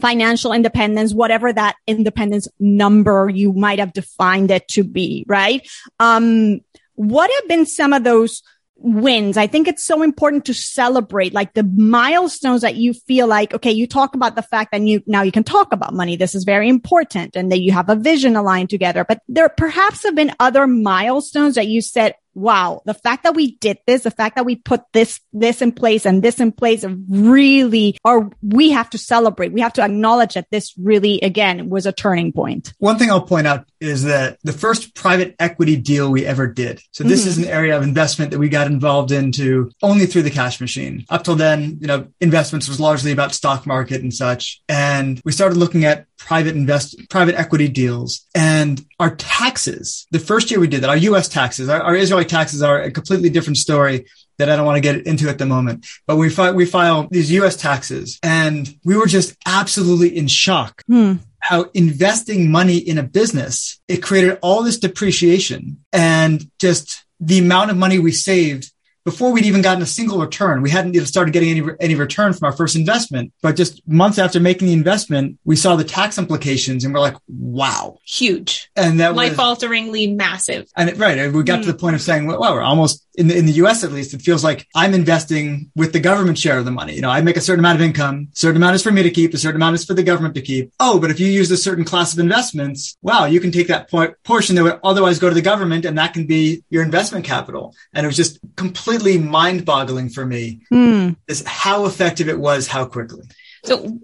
financial 0.00 0.52
independence, 0.52 1.14
whatever 1.14 1.50
that 1.50 1.76
independence 1.86 2.46
number 2.60 3.30
you 3.32 3.54
might 3.54 3.78
have 3.78 3.92
defined 3.94 4.50
it 4.50 4.68
to 4.68 4.84
be, 4.84 5.24
right? 5.26 5.66
Um, 5.98 6.60
what 6.94 7.30
have 7.30 7.48
been 7.48 7.64
some 7.64 7.94
of 7.94 8.04
those 8.04 8.42
wins. 8.78 9.36
I 9.36 9.46
think 9.46 9.66
it's 9.66 9.84
so 9.84 10.02
important 10.02 10.44
to 10.46 10.54
celebrate 10.54 11.34
like 11.34 11.54
the 11.54 11.64
milestones 11.64 12.62
that 12.62 12.76
you 12.76 12.94
feel 12.94 13.26
like, 13.26 13.52
okay, 13.52 13.72
you 13.72 13.86
talk 13.86 14.14
about 14.14 14.36
the 14.36 14.42
fact 14.42 14.72
that 14.72 14.80
you 14.82 15.02
now 15.06 15.22
you 15.22 15.32
can 15.32 15.44
talk 15.44 15.72
about 15.72 15.94
money. 15.94 16.16
This 16.16 16.34
is 16.34 16.44
very 16.44 16.68
important 16.68 17.36
and 17.36 17.50
that 17.50 17.60
you 17.60 17.72
have 17.72 17.88
a 17.88 17.96
vision 17.96 18.36
aligned 18.36 18.70
together. 18.70 19.04
But 19.04 19.20
there 19.28 19.48
perhaps 19.48 20.04
have 20.04 20.14
been 20.14 20.34
other 20.38 20.66
milestones 20.66 21.56
that 21.56 21.66
you 21.66 21.80
said, 21.80 22.14
wow, 22.38 22.82
the 22.84 22.94
fact 22.94 23.24
that 23.24 23.34
we 23.34 23.56
did 23.56 23.78
this, 23.86 24.02
the 24.02 24.10
fact 24.10 24.36
that 24.36 24.46
we 24.46 24.56
put 24.56 24.82
this, 24.92 25.20
this 25.32 25.60
in 25.60 25.72
place 25.72 26.06
and 26.06 26.22
this 26.22 26.40
in 26.40 26.52
place 26.52 26.84
really, 27.08 27.98
or 28.04 28.30
we 28.42 28.70
have 28.70 28.88
to 28.90 28.98
celebrate. 28.98 29.52
We 29.52 29.60
have 29.60 29.72
to 29.74 29.82
acknowledge 29.82 30.34
that 30.34 30.50
this 30.50 30.74
really, 30.78 31.20
again, 31.20 31.68
was 31.68 31.86
a 31.86 31.92
turning 31.92 32.32
point. 32.32 32.72
One 32.78 32.98
thing 32.98 33.10
I'll 33.10 33.20
point 33.20 33.46
out 33.46 33.68
is 33.80 34.04
that 34.04 34.38
the 34.42 34.52
first 34.52 34.94
private 34.94 35.34
equity 35.38 35.76
deal 35.76 36.10
we 36.10 36.24
ever 36.24 36.46
did. 36.46 36.80
So 36.92 37.04
this 37.04 37.20
mm-hmm. 37.20 37.28
is 37.28 37.38
an 37.38 37.44
area 37.44 37.76
of 37.76 37.82
investment 37.82 38.30
that 38.30 38.38
we 38.38 38.48
got 38.48 38.66
involved 38.66 39.12
into 39.12 39.70
only 39.82 40.06
through 40.06 40.22
the 40.22 40.30
cash 40.30 40.60
machine. 40.60 41.04
Up 41.10 41.24
till 41.24 41.36
then, 41.36 41.78
you 41.80 41.86
know, 41.86 42.08
investments 42.20 42.68
was 42.68 42.80
largely 42.80 43.12
about 43.12 43.34
stock 43.34 43.66
market 43.66 44.02
and 44.02 44.12
such. 44.12 44.60
And 44.68 45.20
we 45.24 45.32
started 45.32 45.56
looking 45.56 45.84
at 45.84 46.06
private 46.18 46.56
invest, 46.56 47.08
private 47.08 47.36
equity 47.36 47.68
deals 47.68 48.26
and 48.34 48.84
our 48.98 49.14
taxes. 49.16 50.06
The 50.10 50.18
first 50.18 50.50
year 50.50 50.60
we 50.60 50.66
did 50.66 50.82
that, 50.82 50.90
our 50.90 50.96
US 50.96 51.28
taxes, 51.28 51.68
our, 51.68 51.80
our 51.80 51.96
Israeli 51.96 52.24
taxes 52.28 52.62
are 52.62 52.80
a 52.82 52.90
completely 52.90 53.30
different 53.30 53.56
story 53.56 54.06
that 54.38 54.48
I 54.48 54.56
don't 54.56 54.66
want 54.66 54.76
to 54.76 54.80
get 54.80 55.06
into 55.06 55.28
at 55.28 55.38
the 55.38 55.46
moment. 55.46 55.86
But 56.06 56.16
we 56.16 56.30
file, 56.30 56.54
we 56.54 56.64
file 56.64 57.08
these 57.10 57.30
US 57.32 57.56
taxes 57.56 58.18
and 58.22 58.68
we 58.84 58.96
were 58.96 59.06
just 59.06 59.36
absolutely 59.46 60.16
in 60.16 60.28
shock. 60.28 60.82
Hmm. 60.86 61.14
How 61.40 61.70
investing 61.74 62.50
money 62.50 62.78
in 62.78 62.98
a 62.98 63.02
business, 63.02 63.80
it 63.88 64.02
created 64.02 64.38
all 64.42 64.62
this 64.62 64.78
depreciation 64.78 65.78
and 65.92 66.50
just 66.58 67.04
the 67.20 67.38
amount 67.38 67.70
of 67.70 67.76
money 67.76 67.98
we 67.98 68.12
saved 68.12 68.72
before 69.04 69.32
we'd 69.32 69.44
even 69.46 69.62
gotten 69.62 69.82
a 69.82 69.86
single 69.86 70.18
return. 70.18 70.62
We 70.62 70.70
hadn't 70.70 70.94
even 70.94 71.06
started 71.06 71.32
getting 71.32 71.50
any, 71.50 71.62
any 71.80 71.94
return 71.94 72.32
from 72.32 72.46
our 72.46 72.52
first 72.52 72.76
investment, 72.76 73.32
but 73.40 73.56
just 73.56 73.86
months 73.88 74.18
after 74.18 74.38
making 74.40 74.68
the 74.68 74.74
investment, 74.74 75.38
we 75.44 75.56
saw 75.56 75.76
the 75.76 75.84
tax 75.84 76.18
implications 76.18 76.84
and 76.84 76.92
we're 76.92 77.00
like, 77.00 77.16
wow. 77.26 77.98
Huge. 78.04 78.70
And 78.76 79.00
that 79.00 79.14
life 79.14 79.38
alteringly 79.38 80.08
massive. 80.08 80.68
And 80.76 80.90
it, 80.90 80.98
right. 80.98 81.32
We 81.32 81.42
got 81.42 81.60
mm. 81.60 81.62
to 81.62 81.72
the 81.72 81.78
point 81.78 81.94
of 81.94 82.02
saying, 82.02 82.26
well, 82.26 82.40
we're 82.40 82.60
almost 82.60 83.06
in 83.14 83.28
the, 83.28 83.36
in 83.36 83.46
the 83.46 83.52
US 83.52 83.82
at 83.82 83.92
least, 83.92 84.14
it 84.14 84.22
feels 84.22 84.44
like 84.44 84.66
I'm 84.74 84.94
investing 84.94 85.70
with 85.74 85.92
the 85.92 86.00
government 86.00 86.38
share 86.38 86.58
of 86.58 86.64
the 86.64 86.70
money. 86.70 86.94
You 86.94 87.00
know, 87.00 87.10
I 87.10 87.20
make 87.22 87.36
a 87.36 87.40
certain 87.40 87.60
amount 87.60 87.76
of 87.76 87.82
income, 87.82 88.28
certain 88.34 88.58
amount 88.58 88.76
is 88.76 88.82
for 88.82 88.92
me 88.92 89.02
to 89.02 89.10
keep, 89.10 89.32
a 89.32 89.38
certain 89.38 89.56
amount 89.56 89.74
is 89.74 89.84
for 89.84 89.94
the 89.94 90.02
government 90.02 90.34
to 90.34 90.42
keep. 90.42 90.72
Oh, 90.78 91.00
but 91.00 91.10
if 91.10 91.18
you 91.18 91.26
use 91.26 91.50
a 91.50 91.56
certain 91.56 91.84
class 91.84 92.12
of 92.12 92.18
investments, 92.18 92.96
wow, 93.02 93.24
you 93.24 93.40
can 93.40 93.52
take 93.52 93.68
that 93.68 93.90
po- 93.90 94.14
portion 94.22 94.54
that 94.56 94.64
would 94.64 94.80
otherwise 94.84 95.18
go 95.18 95.28
to 95.28 95.34
the 95.34 95.42
government 95.42 95.84
and 95.84 95.96
that 95.96 96.12
can 96.12 96.26
be 96.26 96.62
your 96.68 96.82
investment 96.82 97.24
capital. 97.24 97.74
And 97.94 98.04
it 98.04 98.08
was 98.08 98.16
just 98.16 98.38
completely 98.56 98.87
mind 99.18 99.64
boggling 99.64 100.08
for 100.08 100.24
me 100.24 100.62
mm. 100.72 101.16
is 101.26 101.44
how 101.46 101.84
effective 101.84 102.28
it 102.28 102.38
was, 102.38 102.66
how 102.66 102.86
quickly. 102.86 103.24
So 103.64 103.98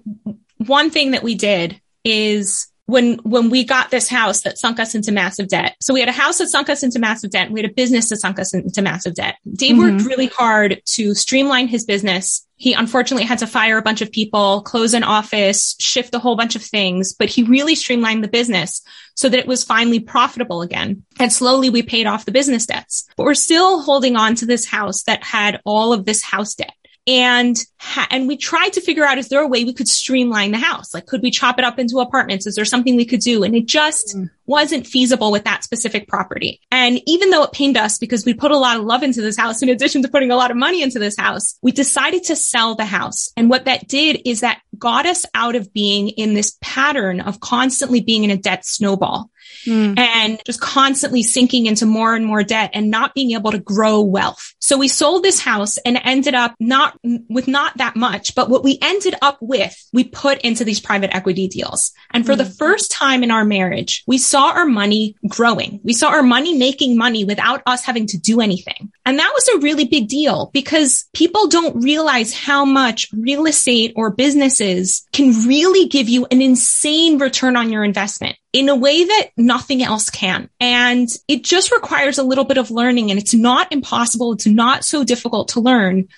one 0.59 0.91
thing 0.91 1.13
that 1.13 1.23
we 1.23 1.35
did 1.35 1.81
is 2.05 2.69
when 2.87 3.15
when 3.23 3.49
we 3.49 3.65
got 3.65 3.91
this 3.91 4.09
house 4.09 4.43
that 4.43 4.59
sunk 4.59 4.79
us 4.79 4.95
into 4.95 5.11
massive 5.11 5.49
debt. 5.49 5.77
So 5.81 5.95
we 5.95 6.01
had 6.01 6.09
a 6.09 6.13
house 6.13 6.39
that 6.39 6.49
sunk 6.49 6.69
us 6.69 6.83
into 6.83 6.99
massive 6.99 7.31
debt. 7.31 7.51
we 7.51 7.61
had 7.63 7.71
a 7.71 7.73
business 7.73 8.11
that 8.11 8.19
sunk 8.19 8.39
us 8.39 8.53
into 8.53 8.83
massive 8.83 9.15
debt. 9.15 9.37
Dave 9.55 9.77
mm-hmm. 9.77 9.97
worked 9.97 10.07
really 10.07 10.27
hard 10.27 10.83
to 10.87 11.15
streamline 11.15 11.69
his 11.69 11.85
business. 11.85 12.47
He 12.57 12.75
unfortunately 12.75 13.25
had 13.25 13.39
to 13.39 13.47
fire 13.47 13.79
a 13.79 13.83
bunch 13.83 14.03
of 14.03 14.13
people, 14.13 14.63
close 14.63 14.93
an 14.95 15.03
office, 15.03 15.77
shift 15.81 16.15
a 16.15 16.19
whole 16.19 16.37
bunch 16.37 16.57
of 16.57 16.63
things, 16.63 17.15
but 17.15 17.29
he 17.29 17.43
really 17.43 17.75
streamlined 17.75 18.23
the 18.23 18.29
business 18.29 18.83
so 19.15 19.29
that 19.29 19.39
it 19.39 19.47
was 19.47 19.65
finally 19.65 20.01
profitable 20.01 20.63
again. 20.63 21.05
And 21.19 21.33
slowly 21.33 21.71
we 21.71 21.83
paid 21.83 22.07
off 22.07 22.25
the 22.25 22.33
business 22.33 22.67
debts, 22.67 23.09
but 23.17 23.25
we're 23.25 23.35
still 23.35 23.83
holding 23.83 24.17
on 24.17 24.35
to 24.37 24.47
this 24.47 24.67
house 24.67 25.05
that 25.05 25.25
had 25.25 25.61
all 25.65 25.93
of 25.93 26.05
this 26.05 26.23
house 26.23 26.55
debt 26.55 26.75
and 27.07 27.59
ha- 27.79 28.07
and 28.11 28.27
we 28.27 28.37
tried 28.37 28.73
to 28.73 28.81
figure 28.81 29.05
out 29.05 29.19
is 29.19 29.29
there 29.29 29.43
a 29.43 29.47
way 29.47 29.65
we 29.65 29.75
could 29.75 29.89
streamline 29.89 30.53
the 30.53 30.59
house 30.59 30.95
like 30.95 31.07
could 31.07 31.21
we 31.23 31.31
chop 31.31 31.59
it 31.59 31.65
up 31.65 31.79
into 31.79 31.99
apartments 31.99 32.47
is 32.47 32.55
there 32.55 32.65
something 32.65 32.97
we 32.97 33.05
could 33.05 33.21
do 33.21 33.45
and 33.45 33.55
it 33.55 33.67
just 33.67 34.17
mm. 34.17 34.29
wasn't 34.47 34.87
feasible 34.87 35.31
with 35.31 35.45
that 35.45 35.63
specific 35.63 36.09
property 36.09 36.61
and 36.71 37.01
even 37.07 37.29
though 37.31 37.43
it 37.43 37.53
pained 37.53 37.77
us 37.77 37.99
because 37.99 38.25
we 38.25 38.33
put 38.33 38.51
a 38.51 38.57
lot 38.57 38.79
of 38.79 38.85
love 38.85 39.03
into 39.03 39.21
this 39.21 39.37
house 39.37 39.63
in 39.63 39.69
addition 39.69 40.01
to 40.03 40.09
putting 40.09 40.31
a 40.31 40.37
lot 40.37 40.51
of 40.51 40.57
money 40.57 40.83
into 40.83 40.99
this 40.99 41.17
house 41.19 41.59
we 41.61 41.73
decided 41.73 42.25
to 42.25 42.35
sell 42.35 42.75
the 42.75 42.87
house 42.87 43.31
and 43.37 43.51
what 43.51 43.67
that 43.67 43.87
did 43.87 44.23
is 44.25 44.41
that 44.41 44.61
got 44.79 45.05
us 45.05 45.27
out 45.35 45.57
of 45.57 45.73
being 45.75 46.09
in 46.09 46.33
this 46.35 46.57
pattern 46.63 47.21
of 47.21 47.41
constantly 47.41 48.01
being 48.01 48.25
in 48.25 48.31
a 48.31 48.37
debt 48.37 48.65
snowball 48.65 49.31
mm. 49.67 49.99
and 49.99 50.41
just 50.45 50.61
constantly 50.61 51.23
sinking 51.23 51.67
into 51.67 51.87
more 51.87 52.15
and 52.15 52.25
more 52.25 52.43
debt 52.43 52.71
and 52.73 52.91
not 52.91 53.15
being 53.15 53.33
able 53.33 53.53
to 53.53 53.59
grow 53.59 54.01
wealth. 54.01 54.54
So 54.65 54.79
we 54.79 54.89
sold 54.89 55.23
this 55.23 55.41
house 55.41 55.77
and 55.77 56.01
ended 56.03 56.35
up 56.35 56.55
not 56.59 56.99
with 57.29 57.47
not 57.47 57.77
that 57.77 57.97
much, 57.97 58.35
but 58.35 58.49
what 58.49 58.65
we 58.65 58.79
ended 58.81 59.15
up 59.21 59.37
with, 59.43 59.77
we 59.93 60.05
put 60.05 60.41
into 60.41 60.65
these 60.65 60.81
private 60.81 61.15
equity 61.15 61.49
deals. 61.49 61.93
And 62.15 62.25
for 62.25 62.33
mm. 62.33 62.39
the 62.39 62.47
first 62.47 62.91
time 62.91 63.23
in 63.23 63.31
our 63.31 63.45
marriage, 63.45 64.03
we 64.07 64.17
saw 64.17 64.53
our 64.53 64.65
money 64.65 65.17
growing. 65.29 65.81
We 65.85 65.93
saw 65.93 66.09
our 66.09 66.23
money 66.23 66.57
making 66.57 66.97
money 66.97 67.27
without 67.27 67.61
us 67.67 67.85
having 67.85 68.07
to 68.07 68.19
do 68.19 68.41
anything. 68.41 68.91
And 69.05 69.19
that 69.19 69.33
was 69.35 69.49
a 69.49 69.59
really 69.59 69.85
big 69.85 70.09
deal 70.09 70.49
because 70.55 71.11
people 71.13 71.47
don't 71.49 71.83
realize 71.83 72.33
how 72.33 72.65
much 72.65 73.09
real 73.13 73.45
estate 73.45 73.93
or 73.97 74.13
businesses 74.13 75.07
can 75.13 75.47
really 75.47 75.89
give 75.89 76.09
you 76.09 76.27
an 76.31 76.41
insane 76.41 77.19
return 77.19 77.59
on 77.59 77.71
your 77.71 77.85
investment 77.85 78.39
in 78.55 78.69
a 78.69 78.77
way 78.77 79.05
that 79.05 79.31
nothing 79.37 79.83
else 79.83 80.09
can. 80.09 80.49
And 80.61 81.09
it 81.27 81.43
just 81.43 81.73
requires 81.73 82.19
a 82.19 82.23
little 82.23 82.45
bit 82.45 82.57
of 82.57 82.71
learning 82.71 83.11
and 83.11 83.19
it's 83.19 83.35
not 83.35 83.73
impossible. 83.73 84.33
It's 84.33 84.47
not 84.55 84.85
so 84.85 85.05
difficult 85.05 85.49
to 85.49 85.61
learn. 85.61 86.09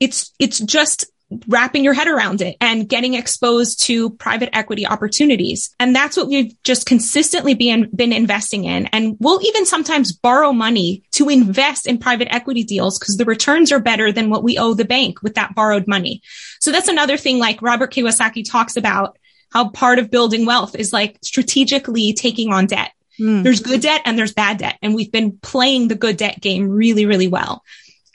It's, 0.00 0.32
it's 0.38 0.58
just 0.58 1.06
wrapping 1.48 1.82
your 1.82 1.92
head 1.92 2.06
around 2.06 2.40
it 2.40 2.56
and 2.60 2.88
getting 2.88 3.14
exposed 3.14 3.80
to 3.84 4.10
private 4.10 4.48
equity 4.56 4.86
opportunities. 4.86 5.74
And 5.80 5.94
that's 5.94 6.16
what 6.16 6.28
we've 6.28 6.54
just 6.62 6.86
consistently 6.86 7.54
been, 7.54 7.90
been 7.94 8.12
investing 8.12 8.64
in. 8.64 8.86
And 8.86 9.16
we'll 9.18 9.42
even 9.44 9.66
sometimes 9.66 10.12
borrow 10.12 10.52
money 10.52 11.02
to 11.12 11.28
invest 11.28 11.86
in 11.86 11.98
private 11.98 12.32
equity 12.32 12.62
deals 12.62 12.98
because 12.98 13.16
the 13.16 13.24
returns 13.24 13.72
are 13.72 13.80
better 13.80 14.12
than 14.12 14.30
what 14.30 14.44
we 14.44 14.58
owe 14.58 14.74
the 14.74 14.84
bank 14.84 15.20
with 15.22 15.34
that 15.34 15.54
borrowed 15.54 15.88
money. 15.88 16.22
So 16.60 16.70
that's 16.70 16.88
another 16.88 17.16
thing 17.16 17.38
like 17.38 17.60
Robert 17.60 17.92
Kiyosaki 17.92 18.48
talks 18.48 18.76
about 18.76 19.18
how 19.50 19.70
part 19.70 19.98
of 19.98 20.10
building 20.10 20.46
wealth 20.46 20.76
is 20.76 20.92
like 20.92 21.18
strategically 21.22 22.12
taking 22.12 22.52
on 22.52 22.66
debt. 22.66 22.92
Mm. 23.20 23.42
There's 23.42 23.60
good 23.60 23.80
debt 23.80 24.02
and 24.04 24.18
there's 24.18 24.32
bad 24.32 24.58
debt. 24.58 24.78
And 24.82 24.94
we've 24.94 25.12
been 25.12 25.38
playing 25.38 25.88
the 25.88 25.94
good 25.94 26.16
debt 26.16 26.40
game 26.40 26.68
really, 26.68 27.06
really 27.06 27.28
well. 27.28 27.62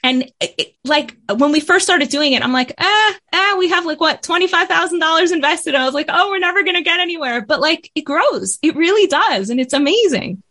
And 0.04 0.30
it, 0.40 0.74
like 0.84 1.16
when 1.32 1.52
we 1.52 1.60
first 1.60 1.84
started 1.84 2.08
doing 2.08 2.32
it, 2.32 2.42
I'm 2.42 2.52
like, 2.52 2.74
ah, 2.78 3.14
ah, 3.32 3.56
we 3.58 3.68
have 3.68 3.86
like 3.86 4.00
what, 4.00 4.22
$25,000 4.22 5.32
invested. 5.32 5.74
I 5.74 5.84
was 5.84 5.94
like, 5.94 6.06
oh, 6.08 6.30
we're 6.30 6.40
never 6.40 6.64
going 6.64 6.74
to 6.74 6.82
get 6.82 6.98
anywhere. 6.98 7.40
But 7.42 7.60
like 7.60 7.90
it 7.94 8.02
grows. 8.02 8.58
It 8.62 8.74
really 8.74 9.06
does. 9.06 9.50
And 9.50 9.60
it's 9.60 9.74
amazing. 9.74 10.42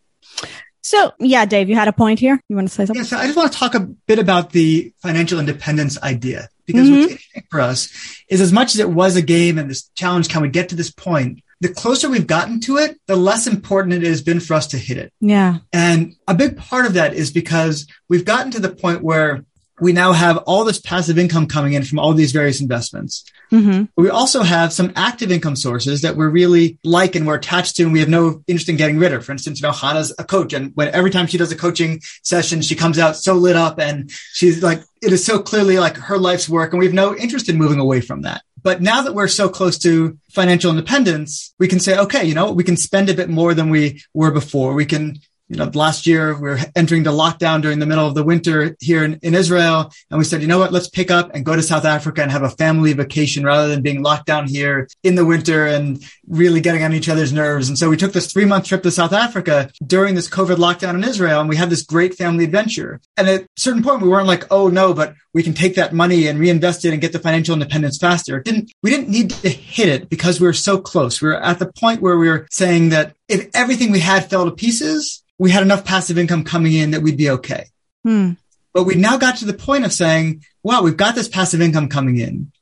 So 0.82 1.12
yeah, 1.20 1.44
Dave, 1.44 1.68
you 1.68 1.76
had 1.76 1.88
a 1.88 1.92
point 1.92 2.18
here. 2.18 2.40
You 2.48 2.56
want 2.56 2.68
to 2.68 2.74
say 2.74 2.86
something? 2.86 3.04
Yeah, 3.04 3.08
so 3.08 3.16
I 3.18 3.26
just 3.26 3.36
want 3.36 3.52
to 3.52 3.58
talk 3.58 3.74
a 3.74 3.80
bit 3.80 4.18
about 4.18 4.50
the 4.50 4.92
financial 4.98 5.38
independence 5.38 6.02
idea 6.02 6.48
because 6.66 6.88
mm-hmm. 6.88 7.00
what's 7.00 7.12
interesting 7.12 7.44
for 7.50 7.60
us 7.60 8.22
is 8.28 8.40
as 8.40 8.52
much 8.52 8.74
as 8.74 8.80
it 8.80 8.90
was 8.90 9.16
a 9.16 9.22
game 9.22 9.58
and 9.58 9.70
this 9.70 9.90
challenge, 9.94 10.28
can 10.28 10.42
we 10.42 10.48
get 10.48 10.70
to 10.70 10.76
this 10.76 10.90
point? 10.90 11.42
The 11.62 11.72
closer 11.72 12.10
we've 12.10 12.26
gotten 12.26 12.58
to 12.62 12.78
it, 12.78 13.00
the 13.06 13.14
less 13.14 13.46
important 13.46 13.94
it 13.94 14.02
has 14.02 14.20
been 14.20 14.40
for 14.40 14.54
us 14.54 14.66
to 14.68 14.78
hit 14.78 14.98
it. 14.98 15.12
Yeah. 15.20 15.58
And 15.72 16.16
a 16.26 16.34
big 16.34 16.56
part 16.56 16.86
of 16.86 16.94
that 16.94 17.14
is 17.14 17.30
because 17.30 17.86
we've 18.08 18.24
gotten 18.24 18.50
to 18.50 18.58
the 18.58 18.68
point 18.68 19.00
where 19.00 19.44
we 19.80 19.92
now 19.92 20.12
have 20.12 20.38
all 20.38 20.64
this 20.64 20.80
passive 20.80 21.18
income 21.18 21.46
coming 21.46 21.72
in 21.72 21.84
from 21.84 22.00
all 22.00 22.14
these 22.14 22.32
various 22.32 22.60
investments. 22.60 23.24
Mm-hmm. 23.52 23.84
We 23.96 24.10
also 24.10 24.42
have 24.42 24.72
some 24.72 24.92
active 24.96 25.30
income 25.30 25.54
sources 25.54 26.02
that 26.02 26.16
we're 26.16 26.30
really 26.30 26.78
like 26.82 27.14
and 27.14 27.26
we're 27.26 27.36
attached 27.36 27.76
to 27.76 27.84
and 27.84 27.92
we 27.92 28.00
have 28.00 28.08
no 28.08 28.42
interest 28.48 28.68
in 28.68 28.76
getting 28.76 28.98
rid 28.98 29.12
of. 29.12 29.24
For 29.24 29.30
instance, 29.32 29.60
you 29.60 29.68
know, 29.68 29.72
Hannah's 29.72 30.12
a 30.18 30.24
coach 30.24 30.52
and 30.52 30.72
when 30.74 30.88
every 30.88 31.10
time 31.10 31.28
she 31.28 31.38
does 31.38 31.52
a 31.52 31.56
coaching 31.56 32.00
session, 32.24 32.62
she 32.62 32.74
comes 32.74 32.98
out 32.98 33.16
so 33.16 33.34
lit 33.34 33.56
up 33.56 33.78
and 33.78 34.10
she's 34.32 34.62
like, 34.62 34.82
it 35.00 35.12
is 35.12 35.24
so 35.24 35.40
clearly 35.40 35.78
like 35.78 35.96
her 35.96 36.18
life's 36.18 36.48
work 36.48 36.72
and 36.72 36.80
we 36.80 36.86
have 36.86 36.94
no 36.94 37.14
interest 37.16 37.48
in 37.48 37.56
moving 37.56 37.78
away 37.78 38.00
from 38.00 38.22
that. 38.22 38.42
But 38.62 38.80
now 38.80 39.02
that 39.02 39.14
we're 39.14 39.28
so 39.28 39.48
close 39.48 39.78
to 39.78 40.18
financial 40.30 40.70
independence, 40.70 41.54
we 41.58 41.68
can 41.68 41.80
say, 41.80 41.98
okay, 41.98 42.24
you 42.24 42.34
know, 42.34 42.52
we 42.52 42.64
can 42.64 42.76
spend 42.76 43.08
a 43.08 43.14
bit 43.14 43.28
more 43.28 43.54
than 43.54 43.70
we 43.70 44.02
were 44.14 44.30
before. 44.30 44.74
We 44.74 44.86
can 44.86 45.18
you 45.52 45.58
know, 45.58 45.70
last 45.74 46.06
year 46.06 46.34
we 46.34 46.48
were 46.48 46.58
entering 46.74 47.02
the 47.02 47.12
lockdown 47.12 47.60
during 47.60 47.78
the 47.78 47.84
middle 47.84 48.06
of 48.06 48.14
the 48.14 48.24
winter 48.24 48.74
here 48.80 49.04
in, 49.04 49.18
in 49.22 49.34
Israel. 49.34 49.92
And 50.10 50.16
we 50.18 50.24
said, 50.24 50.40
you 50.40 50.48
know 50.48 50.58
what, 50.58 50.72
let's 50.72 50.88
pick 50.88 51.10
up 51.10 51.30
and 51.34 51.44
go 51.44 51.54
to 51.54 51.62
South 51.62 51.84
Africa 51.84 52.22
and 52.22 52.32
have 52.32 52.42
a 52.42 52.48
family 52.48 52.94
vacation 52.94 53.44
rather 53.44 53.68
than 53.68 53.82
being 53.82 54.02
locked 54.02 54.24
down 54.24 54.48
here 54.48 54.88
in 55.02 55.14
the 55.14 55.26
winter 55.26 55.66
and 55.66 56.02
really 56.26 56.62
getting 56.62 56.82
on 56.82 56.94
each 56.94 57.10
other's 57.10 57.34
nerves. 57.34 57.68
And 57.68 57.78
so 57.78 57.90
we 57.90 57.98
took 57.98 58.14
this 58.14 58.32
three 58.32 58.46
month 58.46 58.64
trip 58.64 58.82
to 58.84 58.90
South 58.90 59.12
Africa 59.12 59.70
during 59.86 60.14
this 60.14 60.30
COVID 60.30 60.56
lockdown 60.56 60.94
in 60.94 61.04
Israel. 61.04 61.40
And 61.40 61.50
we 61.50 61.56
had 61.56 61.68
this 61.68 61.82
great 61.82 62.14
family 62.14 62.44
adventure. 62.44 63.02
And 63.18 63.28
at 63.28 63.42
a 63.42 63.48
certain 63.56 63.82
point, 63.82 64.00
we 64.00 64.08
weren't 64.08 64.26
like, 64.26 64.50
oh 64.50 64.68
no, 64.68 64.94
but 64.94 65.14
we 65.34 65.42
can 65.42 65.52
take 65.52 65.74
that 65.74 65.92
money 65.92 66.28
and 66.28 66.38
reinvest 66.38 66.86
it 66.86 66.92
and 66.92 67.00
get 67.00 67.12
the 67.12 67.18
financial 67.18 67.52
independence 67.52 67.98
faster. 67.98 68.38
It 68.38 68.44
didn't, 68.46 68.72
we 68.82 68.88
didn't 68.88 69.10
need 69.10 69.30
to 69.30 69.50
hit 69.50 69.90
it 69.90 70.08
because 70.08 70.40
we 70.40 70.46
were 70.46 70.52
so 70.54 70.78
close. 70.78 71.20
We 71.20 71.28
were 71.28 71.42
at 71.42 71.58
the 71.58 71.70
point 71.78 72.00
where 72.00 72.16
we 72.16 72.28
were 72.28 72.46
saying 72.50 72.90
that 72.90 73.14
if 73.28 73.48
everything 73.54 73.92
we 73.92 74.00
had 74.00 74.28
fell 74.28 74.46
to 74.46 74.50
pieces, 74.50 75.21
we 75.42 75.50
had 75.50 75.64
enough 75.64 75.84
passive 75.84 76.18
income 76.18 76.44
coming 76.44 76.72
in 76.72 76.92
that 76.92 77.02
we'd 77.02 77.16
be 77.16 77.30
okay. 77.30 77.64
Hmm. 78.04 78.34
But 78.72 78.84
we 78.84 78.94
now 78.94 79.16
got 79.16 79.38
to 79.38 79.44
the 79.44 79.52
point 79.52 79.84
of 79.84 79.92
saying, 79.92 80.44
wow, 80.62 80.82
we've 80.82 80.96
got 80.96 81.16
this 81.16 81.26
passive 81.26 81.60
income 81.60 81.88
coming 81.88 82.18
in, 82.18 82.52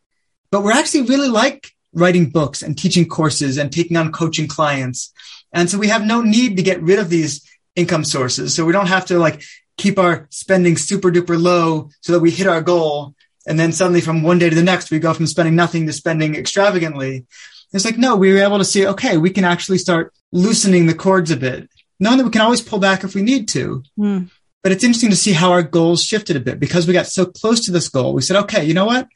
but 0.51 0.62
we're 0.62 0.72
actually 0.72 1.03
really 1.03 1.28
like 1.28 1.72
writing 1.93 2.31
books 2.31 2.62
and 2.62 2.78
teaching 2.78 3.07
courses 3.07 3.59
and 3.59 3.70
taking 3.70 3.99
on 3.99 4.12
coaching 4.12 4.49
clients. 4.49 5.12
And 5.53 5.68
so 5.68 5.76
we 5.76 5.89
have 5.89 6.07
no 6.07 6.22
need 6.22 6.57
to 6.57 6.62
get 6.62 6.81
rid 6.81 6.99
of 6.99 7.11
these 7.11 7.47
income 7.76 8.03
sources. 8.03 8.55
So 8.55 8.64
we 8.64 8.72
don't 8.72 8.87
have 8.87 9.05
to 9.07 9.18
like 9.18 9.43
keep 9.76 9.99
our 9.99 10.26
spending 10.31 10.78
super 10.78 11.11
duper 11.11 11.39
low 11.39 11.91
so 12.01 12.14
that 12.14 12.20
we 12.20 12.31
hit 12.31 12.47
our 12.47 12.62
goal. 12.62 13.14
And 13.47 13.61
then 13.61 13.72
suddenly 13.72 14.01
from 14.01 14.22
one 14.22 14.39
day 14.39 14.49
to 14.49 14.57
the 14.57 14.62
next, 14.62 14.91
we 14.91 15.01
go 15.01 15.12
from 15.12 15.26
spending 15.26 15.55
nothing 15.55 15.87
to 15.87 15.93
spending 15.93 16.35
extravagantly. 16.35 17.26
It's 17.74 17.85
like, 17.85 17.99
no, 17.99 18.16
we 18.16 18.33
were 18.33 18.43
able 18.43 18.59
to 18.59 18.64
see, 18.64 18.87
okay, 18.87 19.18
we 19.18 19.28
can 19.28 19.45
actually 19.45 19.78
start 19.78 20.14
loosening 20.33 20.87
the 20.87 20.95
cords 20.95 21.31
a 21.31 21.37
bit, 21.37 21.68
knowing 22.01 22.18
that 22.18 22.24
we 22.24 22.30
can 22.30 22.40
always 22.40 22.62
pull 22.62 22.78
back 22.78 23.05
if 23.05 23.14
we 23.14 23.22
need 23.22 23.48
to. 23.48 23.82
Mm. 23.98 24.30
But 24.62 24.72
it's 24.72 24.84
interesting 24.84 25.11
to 25.11 25.16
see 25.16 25.32
how 25.32 25.53
our 25.53 25.62
goals 25.62 26.03
shifted 26.03 26.36
a 26.36 26.40
bit 26.40 26.59
because 26.59 26.86
we 26.86 26.92
got 26.92 27.07
so 27.07 27.24
close 27.24 27.64
to 27.66 27.72
this 27.72 27.88
goal. 27.88 28.12
We 28.12 28.22
said, 28.22 28.36
okay, 28.44 28.64
you 28.64 28.74
know 28.74 28.86
what? 28.86 29.09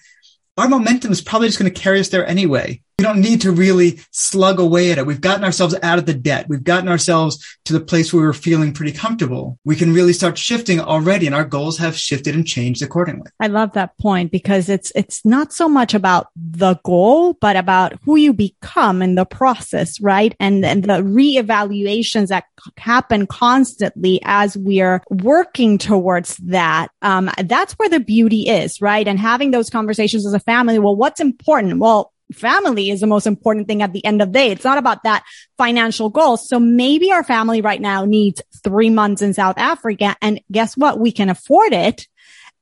Our 0.57 0.69
momentum 0.69 1.11
is 1.11 1.21
probably 1.21 1.49
just 1.49 1.59
going 1.59 1.73
to 1.73 1.81
carry 1.81 2.01
us 2.01 2.09
there 2.09 2.27
anyway. 2.27 2.81
We 2.99 3.05
don't 3.05 3.21
need 3.21 3.41
to 3.41 3.51
really 3.51 3.99
slug 4.13 4.61
away 4.61 4.93
at 4.93 4.99
it. 4.99 5.07
We've 5.07 5.21
gotten 5.21 5.43
ourselves 5.43 5.75
out 5.83 5.99
of 5.99 6.07
the 6.07 6.15
debt. 6.15 6.47
We've 6.49 6.63
gotten 6.63 6.89
ourselves 6.89 7.45
to 7.65 7.73
the 7.73 7.81
place 7.81 8.13
where 8.13 8.23
we're 8.23 8.33
feeling 8.33 8.73
pretty 8.73 8.93
comfortable. 8.93 9.59
We 9.65 9.75
can 9.75 9.93
really 9.93 10.13
start 10.13 10.39
shifting 10.39 10.79
already 10.79 11.27
and 11.27 11.35
our 11.35 11.45
goals 11.45 11.77
have 11.79 11.97
shifted 11.97 12.37
and 12.37 12.47
changed 12.47 12.83
accordingly. 12.83 13.33
I 13.41 13.49
love 13.49 13.73
that 13.73 13.99
point 13.99 14.31
because 14.31 14.69
it's, 14.69 14.93
it's 14.95 15.25
not 15.25 15.53
so 15.53 15.69
much 15.69 15.93
about 15.93 16.29
the 16.37 16.77
goal, 16.85 17.33
but 17.41 17.57
about 17.57 17.95
who 18.05 18.15
you 18.15 18.33
become 18.33 19.03
in 19.03 19.17
the 19.17 19.27
process, 19.27 20.01
right? 20.01 20.37
And, 20.39 20.65
and 20.65 20.85
the 20.85 21.03
reevaluations 21.03 22.29
that 22.29 22.45
happen 22.79 23.27
constantly 23.27 24.21
as 24.23 24.57
we're 24.57 25.03
working 25.11 25.79
towards 25.79 26.37
that. 26.37 26.89
Um, 27.03 27.29
that's 27.43 27.73
where 27.75 27.89
the 27.89 27.99
beauty 27.99 28.49
is, 28.49 28.81
right? 28.81 29.09
And 29.09 29.19
having 29.19 29.51
those 29.51 29.69
conversations 29.69 30.25
as 30.25 30.33
a 30.33 30.39
family. 30.39 30.79
Well, 30.79 30.95
what's 30.95 31.21
important? 31.21 31.81
Well, 31.81 32.13
family 32.33 32.91
is 32.91 33.01
the 33.01 33.07
most 33.07 33.27
important 33.27 33.69
thing 33.69 33.83
at 33.83 33.93
the 33.93 34.05
end 34.05 34.23
of 34.23 34.29
the 34.29 34.39
day. 34.39 34.51
It's 34.51 34.65
not 34.65 34.79
about 34.79 35.03
that 35.05 35.25
financial 35.59 36.11
goal. 36.11 36.37
So 36.37 36.59
maybe 36.59 37.13
our 37.13 37.25
family 37.25 37.61
right 37.61 37.81
now 37.81 38.05
needs 38.05 38.43
three 38.63 38.91
months 38.91 39.23
in 39.23 39.35
South 39.35 39.59
Africa. 39.59 40.17
And 40.23 40.41
guess 40.51 40.77
what? 40.77 40.99
We 40.99 41.13
can 41.13 41.31
afford 41.31 41.73
it. 41.73 42.07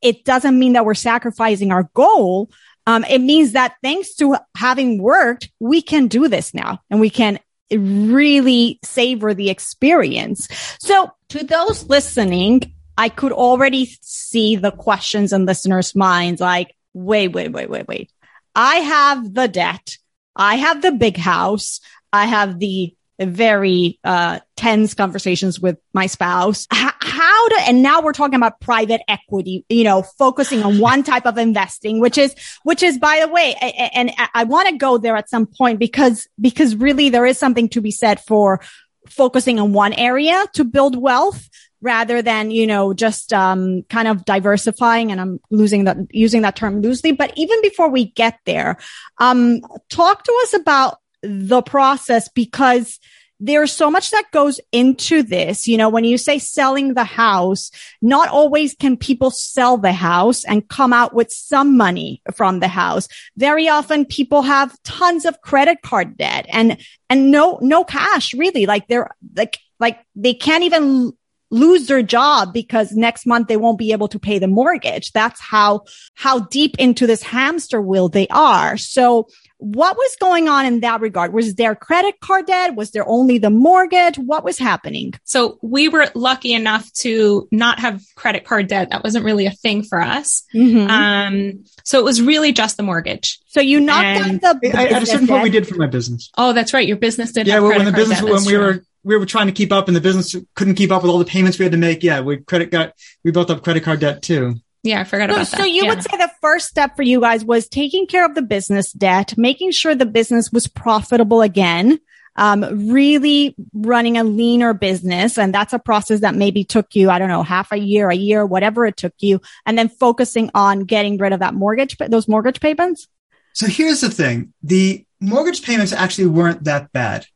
It 0.00 0.24
doesn't 0.24 0.58
mean 0.58 0.72
that 0.72 0.84
we're 0.84 0.94
sacrificing 0.94 1.70
our 1.70 1.88
goal. 1.94 2.50
Um, 2.86 3.04
it 3.04 3.20
means 3.20 3.52
that 3.52 3.76
thanks 3.82 4.14
to 4.16 4.36
having 4.56 5.00
worked, 5.00 5.50
we 5.60 5.80
can 5.82 6.08
do 6.08 6.26
this 6.26 6.52
now 6.52 6.80
and 6.90 7.00
we 7.00 7.10
can 7.10 7.38
really 7.70 8.80
savor 8.82 9.34
the 9.34 9.50
experience. 9.50 10.48
So 10.80 11.10
to 11.28 11.44
those 11.44 11.88
listening, 11.88 12.74
I 12.98 13.08
could 13.08 13.32
already 13.32 13.86
see 14.02 14.56
the 14.56 14.72
questions 14.72 15.32
in 15.32 15.46
listeners' 15.46 15.94
minds 15.94 16.40
like, 16.40 16.74
wait, 16.92 17.28
wait, 17.28 17.52
wait, 17.52 17.70
wait, 17.70 17.88
wait. 17.88 18.10
I 18.54 18.76
have 18.76 19.34
the 19.34 19.48
debt. 19.48 19.96
I 20.34 20.56
have 20.56 20.82
the 20.82 20.92
big 20.92 21.16
house. 21.16 21.80
I 22.12 22.26
have 22.26 22.58
the 22.58 22.94
very 23.18 23.98
uh, 24.04 24.40
tense 24.56 24.94
conversations 24.94 25.60
with 25.60 25.78
my 25.92 26.06
spouse. 26.06 26.66
H- 26.72 26.92
how 27.00 27.48
to, 27.48 27.60
and 27.66 27.82
now 27.82 28.02
we're 28.02 28.12
talking 28.12 28.34
about 28.34 28.60
private 28.60 29.02
equity, 29.08 29.64
you 29.68 29.84
know, 29.84 30.02
focusing 30.02 30.62
on 30.62 30.78
one 30.78 31.02
type 31.04 31.26
of 31.26 31.38
investing, 31.38 32.00
which 32.00 32.18
is, 32.18 32.34
which 32.64 32.82
is, 32.82 32.98
by 32.98 33.20
the 33.20 33.28
way, 33.28 33.54
and 33.94 34.12
I 34.34 34.44
want 34.44 34.68
to 34.68 34.76
go 34.76 34.98
there 34.98 35.16
at 35.16 35.28
some 35.28 35.46
point 35.46 35.78
because, 35.78 36.26
because 36.40 36.74
really 36.74 37.10
there 37.10 37.26
is 37.26 37.38
something 37.38 37.68
to 37.70 37.80
be 37.80 37.90
said 37.90 38.20
for 38.20 38.60
focusing 39.08 39.58
on 39.58 39.72
one 39.72 39.92
area 39.92 40.46
to 40.54 40.64
build 40.64 41.00
wealth 41.00 41.48
rather 41.82 42.22
than, 42.22 42.50
you 42.50 42.66
know, 42.66 42.94
just, 42.94 43.32
um, 43.32 43.82
kind 43.90 44.08
of 44.08 44.24
diversifying. 44.24 45.12
And 45.12 45.20
I'm 45.20 45.40
losing 45.50 45.84
that, 45.84 45.98
using 46.10 46.42
that 46.42 46.56
term 46.56 46.80
loosely. 46.80 47.12
But 47.12 47.32
even 47.36 47.60
before 47.60 47.90
we 47.90 48.06
get 48.06 48.38
there, 48.46 48.78
um, 49.18 49.60
talk 49.90 50.24
to 50.24 50.40
us 50.44 50.54
about 50.54 50.98
the 51.22 51.62
process 51.62 52.28
because 52.28 52.98
there's 53.44 53.72
so 53.72 53.90
much 53.90 54.12
that 54.12 54.30
goes 54.32 54.60
into 54.70 55.24
this. 55.24 55.66
You 55.66 55.76
know, 55.76 55.88
when 55.88 56.04
you 56.04 56.16
say 56.16 56.38
selling 56.38 56.94
the 56.94 57.04
house, 57.04 57.72
not 58.00 58.28
always 58.28 58.74
can 58.74 58.96
people 58.96 59.32
sell 59.32 59.76
the 59.76 59.92
house 59.92 60.44
and 60.44 60.68
come 60.68 60.92
out 60.92 61.12
with 61.12 61.32
some 61.32 61.76
money 61.76 62.22
from 62.32 62.60
the 62.60 62.68
house. 62.68 63.08
Very 63.36 63.68
often 63.68 64.04
people 64.04 64.42
have 64.42 64.80
tons 64.84 65.24
of 65.24 65.40
credit 65.40 65.82
card 65.82 66.16
debt 66.16 66.46
and, 66.50 66.80
and 67.10 67.32
no, 67.32 67.58
no 67.60 67.82
cash 67.82 68.32
really. 68.32 68.66
Like 68.66 68.86
they're 68.86 69.10
like, 69.34 69.58
like 69.80 69.98
they 70.14 70.34
can't 70.34 70.62
even 70.62 71.12
lose 71.52 71.86
their 71.86 72.02
job 72.02 72.52
because 72.52 72.92
next 72.92 73.26
month 73.26 73.46
they 73.46 73.58
won't 73.58 73.78
be 73.78 73.92
able 73.92 74.08
to 74.08 74.18
pay 74.18 74.38
the 74.38 74.48
mortgage. 74.48 75.12
That's 75.12 75.38
how, 75.40 75.82
how 76.14 76.40
deep 76.40 76.76
into 76.78 77.06
this 77.06 77.22
hamster 77.22 77.80
wheel 77.80 78.08
they 78.08 78.26
are. 78.28 78.78
So 78.78 79.28
what 79.58 79.96
was 79.96 80.16
going 80.18 80.48
on 80.48 80.66
in 80.66 80.80
that 80.80 81.00
regard? 81.00 81.32
Was 81.32 81.54
there 81.54 81.76
credit 81.76 82.18
card 82.20 82.46
debt? 82.46 82.74
Was 82.74 82.90
there 82.90 83.06
only 83.06 83.38
the 83.38 83.50
mortgage? 83.50 84.16
What 84.16 84.42
was 84.42 84.58
happening? 84.58 85.12
So 85.24 85.58
we 85.62 85.88
were 85.88 86.10
lucky 86.14 86.52
enough 86.52 86.90
to 86.94 87.46
not 87.52 87.78
have 87.78 88.02
credit 88.16 88.44
card 88.44 88.66
debt. 88.66 88.90
That 88.90 89.04
wasn't 89.04 89.24
really 89.24 89.46
a 89.46 89.52
thing 89.52 89.84
for 89.84 90.00
us. 90.00 90.42
Mm-hmm. 90.52 90.90
Um, 90.90 91.64
so 91.84 92.00
it 92.00 92.04
was 92.04 92.20
really 92.20 92.52
just 92.52 92.76
the 92.76 92.82
mortgage. 92.82 93.38
So 93.46 93.60
you 93.60 93.78
knocked 93.78 94.44
out 94.44 94.60
the, 94.62 94.70
the 94.70 94.76
at 94.76 95.02
a 95.02 95.06
certain 95.06 95.28
point 95.28 95.44
we 95.44 95.50
did 95.50 95.68
for 95.68 95.76
my 95.76 95.86
business. 95.86 96.30
Oh, 96.36 96.52
that's 96.54 96.72
right. 96.72 96.88
Your 96.88 96.96
business 96.96 97.30
did. 97.30 97.46
Yeah, 97.46 97.60
well, 97.60 97.76
when 97.76 97.84
the 97.84 97.92
business 97.92 98.20
when 98.20 98.44
we 98.44 98.56
were 98.56 98.82
we 99.04 99.16
were 99.16 99.26
trying 99.26 99.46
to 99.46 99.52
keep 99.52 99.72
up 99.72 99.88
and 99.88 99.96
the 99.96 100.00
business 100.00 100.34
couldn't 100.54 100.74
keep 100.74 100.90
up 100.90 101.02
with 101.02 101.10
all 101.10 101.18
the 101.18 101.24
payments 101.24 101.58
we 101.58 101.64
had 101.64 101.72
to 101.72 101.78
make. 101.78 102.02
Yeah, 102.02 102.20
we 102.20 102.38
credit 102.38 102.70
got, 102.70 102.94
we 103.24 103.30
built 103.30 103.50
up 103.50 103.62
credit 103.62 103.82
card 103.82 104.00
debt 104.00 104.22
too. 104.22 104.56
Yeah, 104.82 105.00
I 105.00 105.04
forgot 105.04 105.30
so, 105.30 105.36
about 105.36 105.50
that. 105.50 105.58
So 105.58 105.64
you 105.64 105.84
yeah. 105.84 105.90
would 105.90 106.02
say 106.02 106.16
the 106.16 106.30
first 106.40 106.68
step 106.68 106.96
for 106.96 107.02
you 107.02 107.20
guys 107.20 107.44
was 107.44 107.68
taking 107.68 108.06
care 108.06 108.24
of 108.24 108.34
the 108.34 108.42
business 108.42 108.92
debt, 108.92 109.36
making 109.36 109.70
sure 109.70 109.94
the 109.94 110.06
business 110.06 110.50
was 110.50 110.66
profitable 110.66 111.40
again, 111.40 112.00
um, 112.34 112.90
really 112.90 113.54
running 113.72 114.18
a 114.18 114.24
leaner 114.24 114.74
business. 114.74 115.38
And 115.38 115.54
that's 115.54 115.72
a 115.72 115.78
process 115.78 116.20
that 116.20 116.34
maybe 116.34 116.64
took 116.64 116.96
you, 116.96 117.10
I 117.10 117.18
don't 117.20 117.28
know, 117.28 117.44
half 117.44 117.70
a 117.70 117.76
year, 117.76 118.10
a 118.10 118.16
year, 118.16 118.44
whatever 118.44 118.84
it 118.84 118.96
took 118.96 119.14
you, 119.20 119.40
and 119.66 119.78
then 119.78 119.88
focusing 119.88 120.50
on 120.54 120.80
getting 120.80 121.16
rid 121.16 121.32
of 121.32 121.40
that 121.40 121.54
mortgage, 121.54 121.96
those 121.98 122.26
mortgage 122.26 122.60
payments. 122.60 123.06
So 123.52 123.66
here's 123.66 124.00
the 124.00 124.10
thing. 124.10 124.52
The 124.62 125.06
mortgage 125.20 125.62
payments 125.62 125.92
actually 125.92 126.26
weren't 126.26 126.64
that 126.64 126.90
bad. 126.92 127.26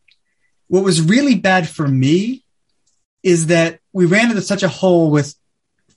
What 0.68 0.84
was 0.84 1.00
really 1.00 1.34
bad 1.34 1.68
for 1.68 1.86
me 1.86 2.44
is 3.22 3.46
that 3.46 3.80
we 3.92 4.06
ran 4.06 4.30
into 4.30 4.42
such 4.42 4.62
a 4.62 4.68
hole 4.68 5.10
with 5.10 5.34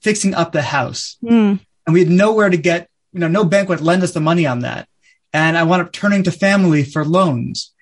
fixing 0.02 0.34
up 0.34 0.52
the 0.52 0.62
house 0.62 1.18
mm. 1.24 1.60
and 1.86 1.94
we 1.94 2.00
had 2.00 2.10
nowhere 2.10 2.50
to 2.50 2.58
get, 2.58 2.90
you 3.12 3.20
know, 3.20 3.28
no 3.28 3.44
bank 3.44 3.70
would 3.70 3.82
lend 3.82 4.04
us 4.04 4.14
the 4.14 4.20
money 4.20 4.46
on 4.46 4.62
that. 4.62 4.88
And 5.34 5.58
I 5.58 5.64
wound 5.64 5.82
up 5.82 5.92
turning 5.92 6.24
to 6.24 6.32
family 6.32 6.84
for 6.84 7.06
loans 7.06 7.74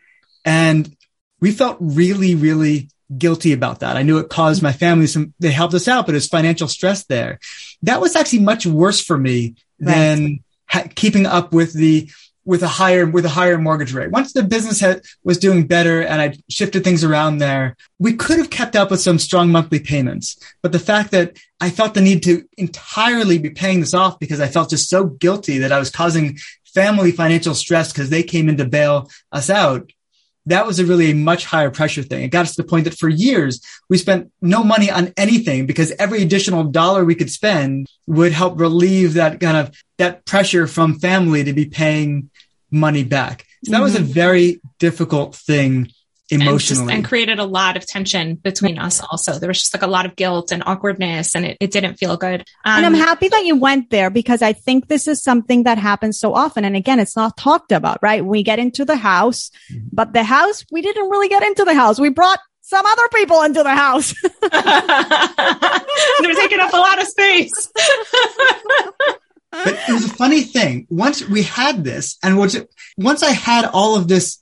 and 0.43 0.95
we 1.39 1.51
felt 1.51 1.77
really, 1.79 2.35
really 2.35 2.89
guilty 3.15 3.53
about 3.53 3.79
that. 3.79 3.95
I 3.95 4.03
knew 4.03 4.17
it 4.17 4.29
caused 4.29 4.61
my 4.61 4.73
family 4.73 5.07
some, 5.07 5.33
they 5.39 5.51
helped 5.51 5.73
us 5.73 5.87
out, 5.87 6.05
but 6.05 6.15
it 6.15 6.17
was 6.17 6.27
financial 6.27 6.67
stress 6.67 7.05
there. 7.05 7.39
That 7.83 8.01
was 8.01 8.15
actually 8.15 8.39
much 8.39 8.65
worse 8.65 8.99
for 8.99 9.17
me 9.17 9.55
right. 9.79 9.93
than 9.93 10.39
ha- 10.67 10.87
keeping 10.95 11.25
up 11.25 11.53
with 11.53 11.73
the, 11.73 12.09
with 12.47 12.63
a 12.63 12.67
higher 12.67 13.05
with 13.05 13.25
a 13.25 13.29
higher 13.29 13.57
mortgage 13.57 13.93
rate. 13.93 14.09
Once 14.09 14.31
the 14.31 14.41
business 14.41 14.79
had, 14.79 15.01
was 15.23 15.37
doing 15.37 15.67
better 15.67 16.01
and 16.01 16.21
I 16.21 16.33
shifted 16.49 16.83
things 16.83 17.03
around 17.03 17.37
there, 17.37 17.75
we 17.99 18.13
could 18.13 18.37
have 18.37 18.49
kept 18.49 18.75
up 18.75 18.89
with 18.89 19.01
some 19.01 19.19
strong 19.19 19.51
monthly 19.51 19.81
payments. 19.81 20.39
But 20.63 20.71
the 20.71 20.79
fact 20.79 21.11
that 21.11 21.37
I 21.59 21.69
felt 21.69 21.93
the 21.93 22.01
need 22.01 22.23
to 22.23 22.45
entirely 22.57 23.37
be 23.37 23.49
paying 23.49 23.81
this 23.81 23.93
off 23.93 24.17
because 24.17 24.39
I 24.39 24.47
felt 24.47 24.69
just 24.69 24.89
so 24.89 25.03
guilty 25.03 25.57
that 25.59 25.73
I 25.73 25.77
was 25.79 25.89
causing 25.89 26.37
family 26.73 27.11
financial 27.11 27.53
stress 27.53 27.91
because 27.91 28.09
they 28.09 28.23
came 28.23 28.47
in 28.47 28.57
to 28.57 28.65
bail 28.65 29.11
us 29.33 29.49
out. 29.49 29.91
That 30.45 30.65
was 30.65 30.79
a 30.79 30.85
really 30.85 31.13
much 31.13 31.43
higher 31.43 31.69
pressure 31.69 32.03
thing. 32.03 32.23
It 32.23 32.29
got 32.29 32.43
us 32.43 32.55
to 32.55 32.61
the 32.61 32.69
point 32.69 32.85
that 32.85 32.97
for 32.97 33.09
years 33.09 33.59
we 33.89 33.97
spent 33.97 34.31
no 34.41 34.63
money 34.63 34.89
on 34.89 35.11
anything 35.17 35.65
because 35.65 35.91
every 35.99 36.21
additional 36.21 36.63
dollar 36.63 37.03
we 37.03 37.15
could 37.15 37.29
spend 37.29 37.87
would 38.05 38.31
help 38.31 38.57
relieve 38.57 39.15
that 39.15 39.41
kind 39.41 39.57
of 39.57 39.75
that 39.97 40.23
pressure 40.23 40.65
from 40.65 40.99
family 40.99 41.43
to 41.43 41.51
be 41.51 41.65
paying 41.65 42.29
money 42.71 43.03
back. 43.03 43.45
So 43.63 43.71
that 43.71 43.77
mm-hmm. 43.77 43.83
was 43.83 43.95
a 43.95 43.99
mm-hmm. 43.99 44.11
very 44.11 44.61
difficult 44.79 45.35
thing 45.35 45.91
emotionally 46.29 46.51
and, 46.51 46.59
just, 46.59 46.89
and, 46.89 47.05
created 47.05 47.39
a 47.39 47.45
lot 47.45 47.77
of 47.77 47.85
tension 47.85 48.35
between 48.35 48.77
us 48.77 48.99
also 48.99 49.39
there 49.39 49.47
was 49.47 49.59
just 49.59 49.73
like 49.73 49.81
a 49.81 49.87
lot 49.87 50.05
of 50.05 50.13
guilt 50.17 50.51
and 50.51 50.61
awkwardness 50.65 51.35
and 51.35 51.45
it, 51.45 51.57
it 51.61 51.71
didn't 51.71 51.95
feel 51.95 52.17
good 52.17 52.41
um, 52.65 52.77
and 52.77 52.85
i'm 52.85 52.93
happy 52.93 53.29
that 53.29 53.45
you 53.45 53.55
went 53.55 53.89
there 53.91 54.09
because 54.09 54.41
i 54.41 54.51
think 54.51 54.89
this 54.89 55.07
is 55.07 55.23
something 55.23 55.63
that 55.63 55.77
happens 55.77 56.19
so 56.19 56.33
often 56.33 56.65
and 56.65 56.75
again 56.75 56.99
it's 56.99 57.15
not 57.15 57.37
talked 57.37 57.71
about 57.71 57.97
right 58.01 58.25
we 58.25 58.43
get 58.43 58.59
into 58.59 58.83
the 58.83 58.97
house 58.97 59.51
mm-hmm. 59.71 59.87
but 59.93 60.11
the 60.11 60.23
house 60.23 60.65
we 60.69 60.81
didn't 60.81 61.09
really 61.09 61.29
get 61.29 61.43
into 61.43 61.63
the 61.63 61.73
house 61.73 61.97
we 61.97 62.09
brought 62.09 62.39
some 62.67 62.85
other 62.85 63.07
people 63.13 63.43
into 63.43 63.63
the 63.63 63.73
house. 63.73 64.13
They're 66.21 66.35
taking 66.35 66.59
up 66.59 66.73
a 66.73 66.77
lot 66.77 67.01
of 67.01 67.07
space. 67.07 67.71
but 69.63 69.77
it 69.87 69.93
was 69.93 70.05
a 70.05 70.09
funny 70.09 70.41
thing. 70.41 70.87
Once 70.89 71.27
we 71.27 71.43
had 71.43 71.83
this, 71.83 72.17
and 72.23 72.37
once, 72.37 73.23
I 73.23 73.31
had 73.31 73.65
all 73.65 73.95
of 73.95 74.07
this 74.07 74.39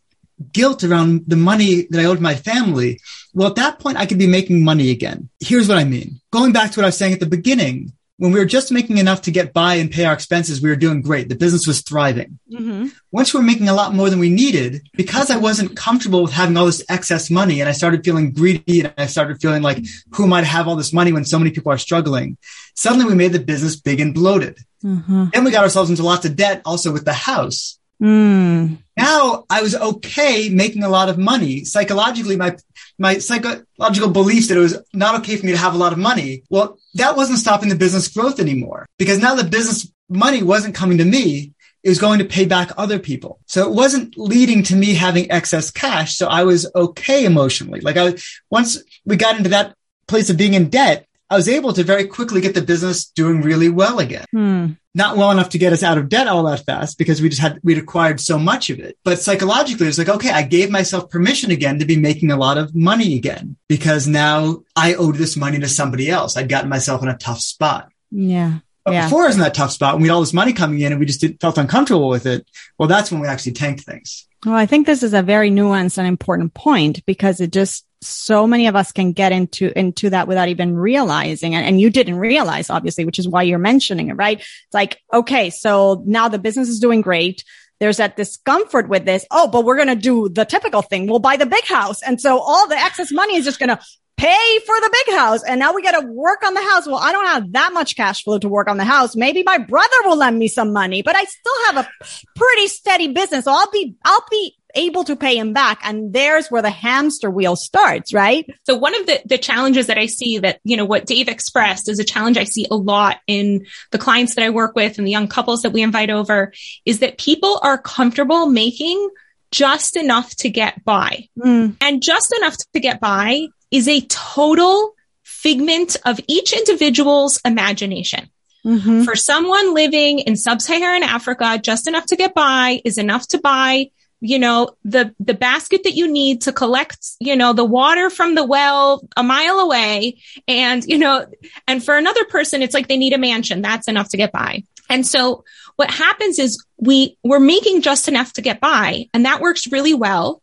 guilt 0.51 0.83
around 0.83 1.23
the 1.27 1.35
money 1.35 1.87
that 1.89 2.01
I 2.01 2.05
owed 2.05 2.19
my 2.19 2.35
family, 2.35 2.99
well, 3.33 3.47
at 3.47 3.55
that 3.55 3.79
point, 3.79 3.97
I 3.97 4.05
could 4.05 4.19
be 4.19 4.27
making 4.27 4.63
money 4.63 4.91
again. 4.91 5.29
Here's 5.39 5.67
what 5.67 5.77
I 5.77 5.83
mean. 5.83 6.21
Going 6.31 6.51
back 6.51 6.71
to 6.71 6.79
what 6.79 6.85
I 6.85 6.89
was 6.89 6.97
saying 6.97 7.13
at 7.13 7.19
the 7.19 7.25
beginning, 7.25 7.91
when 8.17 8.31
we 8.31 8.39
were 8.39 8.45
just 8.45 8.71
making 8.71 8.97
enough 8.97 9.23
to 9.23 9.31
get 9.31 9.51
by 9.51 9.75
and 9.75 9.91
pay 9.91 10.05
our 10.05 10.13
expenses, 10.13 10.61
we 10.61 10.69
were 10.69 10.75
doing 10.77 11.01
great. 11.01 11.27
The 11.27 11.35
business 11.35 11.67
was 11.67 11.81
thriving. 11.81 12.39
Mm-hmm. 12.49 12.87
Once 13.11 13.33
we 13.33 13.39
were 13.39 13.45
making 13.45 13.67
a 13.67 13.73
lot 13.73 13.93
more 13.93 14.09
than 14.09 14.19
we 14.19 14.29
needed, 14.29 14.87
because 14.93 15.29
I 15.29 15.37
wasn't 15.37 15.75
comfortable 15.75 16.23
with 16.23 16.31
having 16.31 16.55
all 16.55 16.65
this 16.65 16.83
excess 16.87 17.29
money 17.29 17.59
and 17.59 17.67
I 17.67 17.73
started 17.73 18.05
feeling 18.05 18.31
greedy 18.31 18.81
and 18.81 18.93
I 18.97 19.07
started 19.07 19.41
feeling 19.41 19.63
like, 19.63 19.85
who 20.11 20.27
might 20.27 20.45
have 20.45 20.67
all 20.67 20.77
this 20.77 20.93
money 20.93 21.11
when 21.11 21.25
so 21.25 21.37
many 21.37 21.51
people 21.51 21.71
are 21.73 21.77
struggling? 21.77 22.37
Suddenly 22.73 23.05
we 23.05 23.15
made 23.15 23.33
the 23.33 23.39
business 23.39 23.75
big 23.75 23.99
and 23.99 24.13
bloated. 24.13 24.59
Mm-hmm. 24.83 25.25
Then 25.33 25.43
we 25.43 25.51
got 25.51 25.63
ourselves 25.63 25.89
into 25.89 26.03
lots 26.03 26.25
of 26.25 26.35
debt 26.35 26.61
also 26.63 26.93
with 26.93 27.03
the 27.03 27.13
house. 27.13 27.79
Mm. 28.01 28.77
Now 28.97 29.45
I 29.49 29.61
was 29.61 29.75
okay 29.75 30.49
making 30.49 30.83
a 30.83 30.89
lot 30.89 31.09
of 31.09 31.17
money. 31.17 31.65
Psychologically, 31.65 32.35
my 32.35 32.57
my 32.97 33.17
psychological 33.17 34.09
beliefs 34.09 34.47
that 34.47 34.57
it 34.57 34.61
was 34.61 34.77
not 34.93 35.19
okay 35.19 35.35
for 35.35 35.45
me 35.45 35.51
to 35.51 35.57
have 35.57 35.75
a 35.75 35.77
lot 35.77 35.93
of 35.93 35.99
money. 35.99 36.43
Well, 36.49 36.77
that 36.95 37.17
wasn't 37.17 37.39
stopping 37.39 37.69
the 37.69 37.75
business 37.75 38.07
growth 38.07 38.39
anymore 38.39 38.85
because 38.97 39.19
now 39.19 39.35
the 39.35 39.43
business 39.43 39.91
money 40.09 40.43
wasn't 40.43 40.75
coming 40.75 40.97
to 40.99 41.05
me. 41.05 41.51
It 41.83 41.89
was 41.89 41.99
going 41.99 42.17
to 42.17 42.25
pay 42.25 42.45
back 42.45 42.71
other 42.77 42.97
people. 42.97 43.39
So 43.45 43.67
it 43.67 43.75
wasn't 43.75 44.17
leading 44.17 44.63
to 44.63 44.75
me 44.75 44.95
having 44.95 45.29
excess 45.29 45.69
cash. 45.69 46.15
So 46.15 46.25
I 46.25 46.43
was 46.43 46.69
okay 46.73 47.25
emotionally. 47.25 47.79
Like 47.79 47.95
I, 47.95 48.15
once 48.49 48.81
we 49.05 49.17
got 49.17 49.37
into 49.37 49.49
that 49.49 49.75
place 50.07 50.31
of 50.31 50.37
being 50.37 50.55
in 50.55 50.69
debt, 50.69 51.05
I 51.29 51.35
was 51.35 51.47
able 51.47 51.73
to 51.73 51.83
very 51.83 52.07
quickly 52.07 52.41
get 52.41 52.55
the 52.55 52.63
business 52.63 53.05
doing 53.05 53.41
really 53.41 53.69
well 53.69 53.99
again. 53.99 54.25
Hmm. 54.31 54.71
Not 54.95 55.17
well 55.17 55.29
enough 55.29 55.49
to 55.49 55.57
get 55.57 55.73
us 55.73 55.83
out 55.83 55.97
of 55.97 56.07
debt 56.07 56.27
all 56.27 56.43
that 56.45 56.65
fast 56.65 56.97
because 56.97 57.21
we 57.21 57.27
just 57.27 57.41
had, 57.41 57.59
we'd 57.63 57.77
acquired 57.77 58.21
so 58.21 58.39
much 58.39 58.69
of 58.69 58.79
it. 58.79 58.97
But 59.03 59.19
psychologically, 59.19 59.87
it's 59.87 59.97
like, 59.97 60.09
okay, 60.09 60.31
I 60.31 60.41
gave 60.43 60.71
myself 60.71 61.09
permission 61.09 61.51
again 61.51 61.79
to 61.79 61.85
be 61.85 61.97
making 61.97 62.31
a 62.31 62.37
lot 62.37 62.57
of 62.57 62.73
money 62.73 63.15
again 63.15 63.57
because 63.67 64.07
now 64.07 64.63
I 64.75 64.95
owed 64.95 65.15
this 65.15 65.35
money 65.35 65.59
to 65.59 65.67
somebody 65.67 66.09
else. 66.09 66.37
I'd 66.37 66.49
gotten 66.49 66.69
myself 66.69 67.03
in 67.03 67.09
a 67.09 67.17
tough 67.17 67.41
spot. 67.41 67.91
Yeah. 68.09 68.59
But 68.85 68.93
yeah. 68.93 69.05
before 69.05 69.23
I 69.23 69.27
was 69.27 69.35
in 69.35 69.41
that 69.41 69.53
tough 69.53 69.71
spot, 69.71 69.95
when 69.95 70.03
we 70.03 70.07
had 70.07 70.13
all 70.13 70.21
this 70.21 70.33
money 70.33 70.53
coming 70.53 70.79
in 70.79 70.93
and 70.93 70.99
we 70.99 71.05
just 71.05 71.19
did, 71.19 71.41
felt 71.41 71.57
uncomfortable 71.57 72.07
with 72.07 72.25
it, 72.25 72.47
well, 72.77 72.87
that's 72.87 73.11
when 73.11 73.19
we 73.19 73.27
actually 73.27 73.53
tanked 73.53 73.81
things. 73.81 74.27
Well, 74.45 74.55
I 74.55 74.67
think 74.67 74.85
this 74.85 75.01
is 75.01 75.13
a 75.13 75.23
very 75.23 75.49
nuanced 75.49 75.97
and 75.97 76.07
important 76.07 76.53
point 76.53 77.03
because 77.05 77.41
it 77.41 77.51
just 77.51 77.83
so 78.05 78.47
many 78.47 78.67
of 78.67 78.75
us 78.75 78.91
can 78.91 79.11
get 79.11 79.31
into 79.31 79.77
into 79.77 80.09
that 80.09 80.27
without 80.27 80.49
even 80.49 80.75
realizing 80.75 81.55
and, 81.55 81.65
and 81.65 81.81
you 81.81 81.89
didn't 81.89 82.17
realize 82.17 82.69
obviously 82.69 83.05
which 83.05 83.19
is 83.19 83.27
why 83.27 83.43
you're 83.43 83.59
mentioning 83.59 84.09
it 84.09 84.13
right 84.13 84.39
it's 84.39 84.73
like 84.73 85.01
okay 85.13 85.49
so 85.49 86.03
now 86.05 86.27
the 86.27 86.39
business 86.39 86.69
is 86.69 86.79
doing 86.79 87.01
great 87.01 87.43
there's 87.79 87.97
that 87.97 88.15
discomfort 88.15 88.87
with 88.87 89.05
this 89.05 89.25
oh 89.31 89.47
but 89.47 89.65
we're 89.65 89.75
going 89.75 89.87
to 89.87 89.95
do 89.95 90.29
the 90.29 90.45
typical 90.45 90.81
thing 90.81 91.07
we'll 91.07 91.19
buy 91.19 91.37
the 91.37 91.45
big 91.45 91.65
house 91.65 92.01
and 92.01 92.21
so 92.21 92.39
all 92.39 92.67
the 92.67 92.77
excess 92.77 93.11
money 93.11 93.35
is 93.35 93.45
just 93.45 93.59
going 93.59 93.69
to 93.69 93.79
pay 94.17 94.59
for 94.65 94.75
the 94.79 95.03
big 95.05 95.15
house. 95.15 95.43
And 95.43 95.59
now 95.59 95.73
we 95.73 95.81
got 95.81 95.99
to 95.99 96.07
work 96.07 96.43
on 96.43 96.53
the 96.53 96.61
house. 96.61 96.87
Well, 96.87 96.97
I 96.97 97.11
don't 97.11 97.25
have 97.25 97.51
that 97.53 97.71
much 97.73 97.95
cash 97.95 98.23
flow 98.23 98.39
to 98.39 98.49
work 98.49 98.69
on 98.69 98.77
the 98.77 98.85
house. 98.85 99.15
Maybe 99.15 99.43
my 99.43 99.57
brother 99.57 99.95
will 100.05 100.17
lend 100.17 100.39
me 100.39 100.47
some 100.47 100.71
money, 100.73 101.01
but 101.01 101.15
I 101.15 101.23
still 101.25 101.65
have 101.65 101.77
a 101.77 101.89
pretty 102.35 102.67
steady 102.67 103.09
business. 103.09 103.45
So 103.45 103.51
I'll 103.51 103.71
be, 103.71 103.95
I'll 104.05 104.25
be 104.31 104.55
able 104.75 105.03
to 105.05 105.15
pay 105.15 105.37
him 105.37 105.53
back. 105.53 105.79
And 105.83 106.13
there's 106.13 106.49
where 106.49 106.61
the 106.61 106.69
hamster 106.69 107.29
wheel 107.29 107.55
starts, 107.55 108.13
right? 108.13 108.49
So 108.63 108.75
one 108.75 108.95
of 108.95 109.05
the, 109.05 109.21
the 109.25 109.37
challenges 109.37 109.87
that 109.87 109.97
I 109.97 110.05
see 110.05 110.39
that, 110.39 110.59
you 110.63 110.77
know, 110.77 110.85
what 110.85 111.05
Dave 111.05 111.27
expressed 111.27 111.89
is 111.89 111.99
a 111.99 112.03
challenge 112.03 112.37
I 112.37 112.43
see 112.43 112.67
a 112.69 112.75
lot 112.75 113.17
in 113.27 113.65
the 113.91 113.97
clients 113.97 114.35
that 114.35 114.43
I 114.43 114.49
work 114.49 114.75
with 114.75 114.97
and 114.97 115.07
the 115.07 115.11
young 115.11 115.27
couples 115.27 115.61
that 115.61 115.71
we 115.71 115.81
invite 115.81 116.09
over 116.09 116.53
is 116.85 116.99
that 116.99 117.17
people 117.17 117.59
are 117.61 117.77
comfortable 117.77 118.47
making 118.47 119.09
just 119.51 119.95
enough 119.95 120.35
to 120.37 120.49
get 120.49 120.83
by. 120.83 121.29
Mm. 121.37 121.77
And 121.79 122.03
just 122.03 122.33
enough 122.37 122.57
to 122.73 122.79
get 122.79 122.99
by 122.99 123.47
is 123.71 123.87
a 123.87 124.01
total 124.01 124.93
figment 125.23 125.95
of 126.05 126.19
each 126.27 126.53
individual's 126.53 127.39
imagination. 127.45 128.29
Mm-hmm. 128.65 129.03
For 129.03 129.15
someone 129.15 129.75
living 129.75 130.19
in 130.19 130.35
sub-Saharan 130.35 131.03
Africa, 131.03 131.59
just 131.61 131.87
enough 131.87 132.07
to 132.07 132.15
get 132.15 132.33
by 132.33 132.81
is 132.83 132.97
enough 132.97 133.27
to 133.27 133.37
buy 133.37 133.91
you 134.27 134.39
know, 134.39 134.69
the, 134.83 135.13
the 135.19 135.33
basket 135.33 135.83
that 135.83 135.93
you 135.93 136.11
need 136.11 136.41
to 136.41 136.51
collect, 136.51 136.97
you 137.19 137.35
know, 137.35 137.53
the 137.53 137.65
water 137.65 138.09
from 138.09 138.35
the 138.35 138.43
well 138.43 139.07
a 139.15 139.23
mile 139.23 139.59
away. 139.59 140.17
And, 140.47 140.83
you 140.85 140.97
know, 140.97 141.25
and 141.67 141.83
for 141.83 141.95
another 141.95 142.25
person, 142.25 142.61
it's 142.61 142.73
like 142.73 142.87
they 142.87 142.97
need 142.97 143.13
a 143.13 143.17
mansion. 143.17 143.61
That's 143.61 143.87
enough 143.87 144.09
to 144.09 144.17
get 144.17 144.31
by. 144.31 144.63
And 144.89 145.05
so 145.05 145.43
what 145.75 145.91
happens 145.91 146.39
is 146.39 146.63
we, 146.77 147.17
we're 147.23 147.39
making 147.39 147.81
just 147.81 148.07
enough 148.07 148.33
to 148.33 148.41
get 148.41 148.59
by. 148.59 149.09
And 149.13 149.25
that 149.25 149.41
works 149.41 149.71
really 149.71 149.93
well 149.93 150.41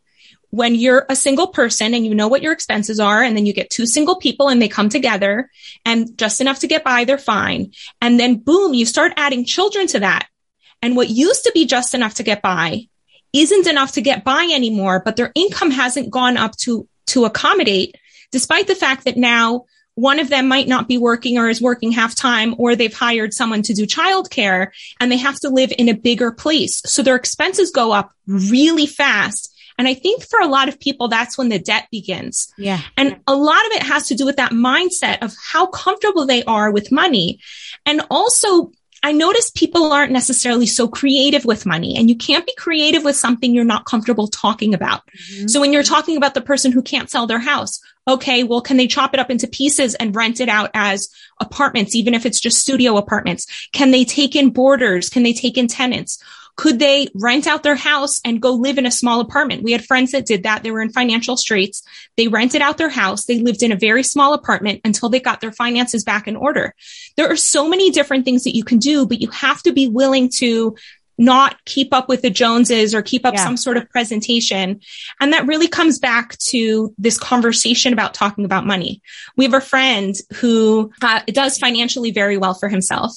when 0.49 0.75
you're 0.75 1.05
a 1.09 1.15
single 1.15 1.47
person 1.47 1.93
and 1.93 2.05
you 2.05 2.13
know 2.13 2.27
what 2.27 2.43
your 2.43 2.53
expenses 2.53 2.99
are. 2.99 3.23
And 3.23 3.35
then 3.35 3.45
you 3.45 3.53
get 3.53 3.69
two 3.69 3.85
single 3.85 4.17
people 4.17 4.49
and 4.49 4.61
they 4.61 4.67
come 4.67 4.89
together 4.89 5.49
and 5.85 6.15
just 6.17 6.41
enough 6.41 6.59
to 6.59 6.67
get 6.67 6.83
by, 6.83 7.05
they're 7.05 7.17
fine. 7.17 7.71
And 8.01 8.19
then 8.19 8.37
boom, 8.37 8.73
you 8.73 8.85
start 8.85 9.13
adding 9.17 9.45
children 9.45 9.87
to 9.87 9.99
that. 10.01 10.27
And 10.81 10.95
what 10.95 11.09
used 11.09 11.45
to 11.45 11.51
be 11.53 11.65
just 11.65 11.93
enough 11.93 12.15
to 12.15 12.23
get 12.23 12.41
by 12.41 12.87
isn't 13.33 13.67
enough 13.67 13.93
to 13.93 14.01
get 14.01 14.23
by 14.23 14.49
anymore, 14.53 15.01
but 15.03 15.15
their 15.15 15.31
income 15.35 15.71
hasn't 15.71 16.11
gone 16.11 16.37
up 16.37 16.55
to, 16.57 16.87
to 17.07 17.25
accommodate, 17.25 17.97
despite 18.31 18.67
the 18.67 18.75
fact 18.75 19.05
that 19.05 19.17
now 19.17 19.65
one 19.95 20.19
of 20.19 20.29
them 20.29 20.47
might 20.47 20.67
not 20.67 20.87
be 20.87 20.97
working 20.97 21.37
or 21.37 21.49
is 21.49 21.61
working 21.61 21.91
half 21.91 22.15
time, 22.15 22.55
or 22.57 22.75
they've 22.75 22.93
hired 22.93 23.33
someone 23.33 23.61
to 23.63 23.73
do 23.73 23.85
childcare 23.85 24.69
and 24.99 25.11
they 25.11 25.17
have 25.17 25.39
to 25.39 25.49
live 25.49 25.71
in 25.77 25.89
a 25.89 25.93
bigger 25.93 26.31
place. 26.31 26.81
So 26.85 27.03
their 27.03 27.15
expenses 27.15 27.71
go 27.71 27.91
up 27.91 28.11
really 28.25 28.87
fast. 28.87 29.49
And 29.77 29.87
I 29.87 29.93
think 29.93 30.23
for 30.23 30.39
a 30.39 30.47
lot 30.47 30.67
of 30.67 30.79
people, 30.79 31.07
that's 31.07 31.37
when 31.37 31.49
the 31.49 31.59
debt 31.59 31.87
begins. 31.91 32.53
Yeah. 32.57 32.81
And 32.97 33.19
a 33.27 33.35
lot 33.35 33.65
of 33.67 33.71
it 33.73 33.83
has 33.83 34.07
to 34.07 34.15
do 34.15 34.25
with 34.25 34.37
that 34.37 34.51
mindset 34.51 35.23
of 35.23 35.33
how 35.43 35.67
comfortable 35.67 36.25
they 36.25 36.43
are 36.43 36.71
with 36.71 36.91
money. 36.91 37.39
And 37.85 38.01
also 38.09 38.71
I 39.03 39.11
notice 39.11 39.51
people 39.51 39.91
aren't 39.91 40.13
necessarily 40.13 40.65
so 40.65 40.87
creative 40.87 41.43
with 41.43 41.65
money 41.65 41.97
and 41.97 42.09
you 42.09 42.15
can't 42.15 42.45
be 42.45 42.55
creative 42.57 43.03
with 43.03 43.17
something 43.17 43.53
you're 43.53 43.65
not 43.65 43.85
comfortable 43.85 44.29
talking 44.29 44.73
about. 44.73 45.01
Mm-hmm. 45.07 45.47
So 45.49 45.59
when 45.59 45.73
you're 45.73 45.83
talking 45.83 46.15
about 46.15 46.33
the 46.33 46.41
person 46.41 46.71
who 46.71 46.81
can't 46.81 47.09
sell 47.09 47.27
their 47.27 47.39
house, 47.39 47.81
okay, 48.07 48.43
well, 48.43 48.61
can 48.61 48.77
they 48.77 48.87
chop 48.87 49.13
it 49.13 49.19
up 49.19 49.29
into 49.29 49.45
pieces 49.45 49.93
and 49.95 50.15
rent 50.15 50.39
it 50.39 50.47
out 50.47 50.71
as 50.73 51.09
apartments, 51.41 51.95
even 51.95 52.13
if 52.13 52.25
it's 52.25 52.39
just 52.39 52.57
studio 52.57 52.95
apartments? 52.95 53.45
Can 53.73 53.91
they 53.91 54.05
take 54.05 54.37
in 54.37 54.51
boarders? 54.51 55.09
Can 55.09 55.23
they 55.23 55.33
take 55.33 55.57
in 55.57 55.67
tenants? 55.67 56.23
Could 56.55 56.79
they 56.79 57.07
rent 57.15 57.47
out 57.47 57.63
their 57.63 57.75
house 57.75 58.21
and 58.23 58.41
go 58.41 58.51
live 58.51 58.77
in 58.77 58.85
a 58.85 58.91
small 58.91 59.19
apartment? 59.19 59.63
We 59.63 59.71
had 59.71 59.85
friends 59.85 60.11
that 60.11 60.25
did 60.25 60.43
that. 60.43 60.63
They 60.63 60.71
were 60.71 60.81
in 60.81 60.91
financial 60.91 61.35
straits. 61.35 61.81
They 62.15 62.27
rented 62.27 62.61
out 62.61 62.77
their 62.77 62.89
house. 62.89 63.25
They 63.25 63.39
lived 63.39 63.63
in 63.63 63.71
a 63.71 63.77
very 63.77 64.03
small 64.03 64.33
apartment 64.33 64.81
until 64.85 65.09
they 65.09 65.19
got 65.19 65.41
their 65.41 65.51
finances 65.51 66.03
back 66.03 66.27
in 66.27 66.35
order. 66.35 66.75
There 67.17 67.31
are 67.31 67.35
so 67.35 67.67
many 67.67 67.89
different 67.89 68.25
things 68.25 68.43
that 68.43 68.55
you 68.55 68.63
can 68.63 68.77
do, 68.77 69.07
but 69.07 69.19
you 69.19 69.29
have 69.29 69.63
to 69.63 69.73
be 69.73 69.87
willing 69.87 70.29
to 70.37 70.75
not 71.17 71.63
keep 71.65 71.93
up 71.93 72.09
with 72.09 72.21
the 72.21 72.29
Joneses 72.29 72.95
or 72.95 73.01
keep 73.01 73.25
up 73.25 73.35
yeah. 73.35 73.43
some 73.43 73.57
sort 73.57 73.77
of 73.77 73.89
presentation. 73.89 74.79
And 75.19 75.33
that 75.33 75.47
really 75.47 75.67
comes 75.67 75.99
back 75.99 76.37
to 76.39 76.93
this 76.97 77.17
conversation 77.17 77.93
about 77.93 78.13
talking 78.13 78.45
about 78.45 78.65
money. 78.65 79.01
We 79.37 79.45
have 79.45 79.53
a 79.53 79.61
friend 79.61 80.15
who 80.35 80.91
uh, 81.01 81.21
does 81.27 81.57
financially 81.57 82.11
very 82.11 82.37
well 82.37 82.53
for 82.53 82.69
himself. 82.69 83.13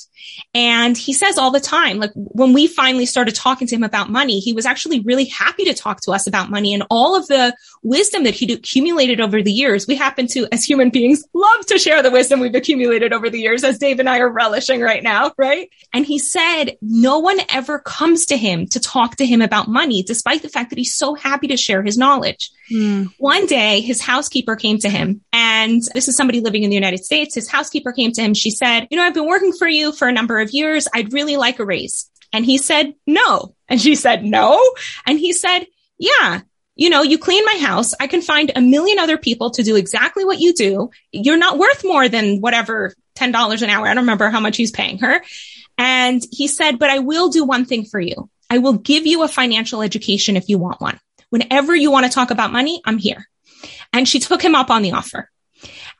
And 0.55 0.97
he 0.97 1.12
says 1.12 1.38
all 1.38 1.51
the 1.51 1.61
time, 1.61 1.99
like 1.99 2.12
when 2.14 2.53
we 2.53 2.66
finally 2.66 3.07
started 3.07 3.34
talking 3.34 3.66
to 3.68 3.74
him 3.74 3.84
about 3.84 4.11
money, 4.11 4.40
he 4.40 4.53
was 4.53 4.66
actually 4.66 5.01
really 5.01 5.26
happy 5.26 5.64
to 5.64 5.74
talk 5.74 6.01
to 6.03 6.12
us 6.12 6.26
about 6.26 6.51
money 6.51 6.74
and 6.74 6.82
all 6.90 7.16
of 7.16 7.26
the 7.28 7.55
wisdom 7.82 8.24
that 8.24 8.34
he'd 8.34 8.51
accumulated 8.51 9.20
over 9.20 9.42
the 9.42 9.53
years. 9.53 9.86
We 9.86 9.94
happen 9.97 10.26
to, 10.28 10.47
as 10.53 10.64
human 10.64 10.90
beings, 10.90 11.24
love 11.32 11.66
to 11.66 11.78
share 11.78 12.03
the 12.03 12.11
wisdom 12.11 12.40
we've 12.40 12.55
accumulated 12.55 13.12
over 13.12 13.30
the 13.30 13.40
years, 13.40 13.64
as 13.64 13.78
Dave 13.78 14.01
and 14.01 14.09
I 14.09 14.18
are 14.18 14.28
relishing 14.28 14.80
right 14.80 15.03
now, 15.03 15.32
right? 15.38 15.70
And 15.92 16.05
he 16.05 16.18
said, 16.18 16.76
no 16.82 17.18
one 17.18 17.38
ever 17.49 17.78
comes 17.97 18.26
to 18.26 18.36
him 18.36 18.66
to 18.66 18.78
talk 18.78 19.16
to 19.16 19.24
him 19.24 19.40
about 19.40 19.68
money, 19.68 20.03
despite 20.03 20.42
the 20.42 20.49
fact 20.49 20.70
that 20.70 20.78
he's 20.78 20.94
so 20.94 21.14
happy 21.14 21.47
to 21.49 21.57
share 21.57 21.82
his 21.82 21.97
knowledge. 21.97 22.51
Mm. 22.70 23.11
One 23.18 23.47
day, 23.47 23.80
his 23.80 24.03
housekeeper 24.03 24.55
came 24.55 24.78
to 24.80 24.90
him, 24.90 25.22
and 25.32 25.82
this 25.94 26.07
is 26.07 26.16
somebody 26.16 26.40
living 26.40 26.62
in 26.62 26.68
the 26.68 26.76
United 26.76 27.05
States. 27.05 27.34
His 27.34 27.49
housekeeper 27.49 27.92
came 27.92 28.12
to 28.12 28.20
him. 28.20 28.34
She 28.34 28.51
said, 28.51 28.86
You 28.90 28.99
know, 28.99 29.05
I've 29.05 29.14
been 29.14 29.26
working 29.26 29.53
for 29.53 29.66
you 29.66 29.92
for 29.92 30.09
a 30.09 30.12
number 30.12 30.40
of 30.40 30.51
years. 30.51 30.86
I'd 30.92 31.14
really 31.14 31.36
like 31.36 31.59
a 31.59 31.64
raise. 31.64 32.11
And 32.32 32.44
he 32.44 32.59
said, 32.59 32.92
No. 33.07 33.55
And 33.68 33.80
she 33.80 33.94
said, 33.94 34.24
No. 34.24 34.61
And 35.07 35.18
he 35.18 35.32
said, 35.32 35.66
Yeah, 35.99 36.42
you 36.74 36.90
know, 36.90 37.03
you 37.03 37.16
clean 37.16 37.44
my 37.47 37.59
house. 37.59 37.94
I 37.99 38.09
can 38.09 38.20
find 38.20 38.53
a 38.55 38.61
million 38.61 38.99
other 38.99 39.16
people 39.16 39.53
to 39.53 39.62
do 39.62 39.74
exactly 39.76 40.26
what 40.26 40.38
you 40.38 40.53
do. 40.53 40.90
You're 41.12 41.38
not 41.38 41.57
worth 41.57 41.82
more 41.82 42.09
than 42.11 42.42
whatever 42.42 42.92
$10 43.16 43.62
an 43.62 43.70
hour. 43.70 43.86
I 43.86 43.94
don't 43.94 44.05
remember 44.05 44.28
how 44.28 44.40
much 44.40 44.59
he's 44.59 44.70
paying 44.70 44.99
her. 44.99 45.22
And 45.78 46.22
he 46.30 46.48
said, 46.48 46.78
but 46.78 46.90
I 46.90 47.00
will 47.00 47.28
do 47.28 47.44
one 47.44 47.64
thing 47.64 47.84
for 47.84 48.00
you. 48.00 48.30
I 48.48 48.58
will 48.58 48.74
give 48.74 49.06
you 49.06 49.22
a 49.22 49.28
financial 49.28 49.82
education 49.82 50.36
if 50.36 50.48
you 50.48 50.58
want 50.58 50.80
one. 50.80 50.98
Whenever 51.30 51.74
you 51.74 51.90
want 51.90 52.06
to 52.06 52.12
talk 52.12 52.30
about 52.30 52.52
money, 52.52 52.80
I'm 52.84 52.98
here. 52.98 53.28
And 53.92 54.08
she 54.08 54.20
took 54.20 54.42
him 54.42 54.54
up 54.54 54.70
on 54.70 54.82
the 54.82 54.92
offer. 54.92 55.28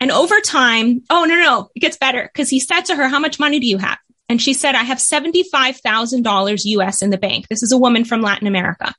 And 0.00 0.10
over 0.10 0.40
time, 0.40 1.02
oh, 1.10 1.24
no, 1.24 1.36
no, 1.36 1.70
it 1.74 1.80
gets 1.80 1.96
better 1.96 2.30
because 2.32 2.48
he 2.48 2.60
said 2.60 2.82
to 2.82 2.96
her, 2.96 3.08
how 3.08 3.18
much 3.18 3.40
money 3.40 3.58
do 3.58 3.66
you 3.66 3.78
have? 3.78 3.98
And 4.28 4.40
she 4.40 4.54
said, 4.54 4.74
I 4.74 4.82
have 4.82 4.98
$75,000 4.98 6.64
US 6.64 7.02
in 7.02 7.10
the 7.10 7.18
bank. 7.18 7.48
This 7.48 7.62
is 7.62 7.72
a 7.72 7.78
woman 7.78 8.04
from 8.04 8.22
Latin 8.22 8.46
America. 8.46 8.94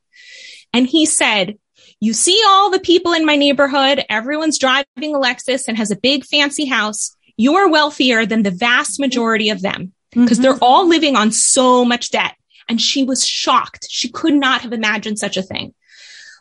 And 0.73 0.87
he 0.87 1.05
said, 1.05 1.57
you 1.99 2.13
see 2.13 2.41
all 2.47 2.69
the 2.69 2.79
people 2.79 3.13
in 3.13 3.25
my 3.25 3.35
neighborhood. 3.35 4.03
Everyone's 4.09 4.59
driving 4.59 5.15
a 5.15 5.19
Lexus 5.19 5.67
and 5.67 5.77
has 5.77 5.91
a 5.91 5.97
big 5.97 6.25
fancy 6.25 6.65
house. 6.65 7.15
You 7.37 7.55
are 7.55 7.69
wealthier 7.69 8.25
than 8.25 8.43
the 8.43 8.51
vast 8.51 8.99
majority 8.99 9.49
of 9.49 9.61
them 9.61 9.93
because 10.21 10.37
mm-hmm. 10.37 10.43
they're 10.43 10.59
all 10.61 10.87
living 10.87 11.15
on 11.15 11.31
so 11.31 11.85
much 11.85 12.11
debt. 12.11 12.35
And 12.69 12.81
she 12.81 13.03
was 13.03 13.25
shocked. 13.25 13.87
She 13.89 14.09
could 14.09 14.33
not 14.33 14.61
have 14.61 14.73
imagined 14.73 15.19
such 15.19 15.37
a 15.37 15.41
thing. 15.41 15.73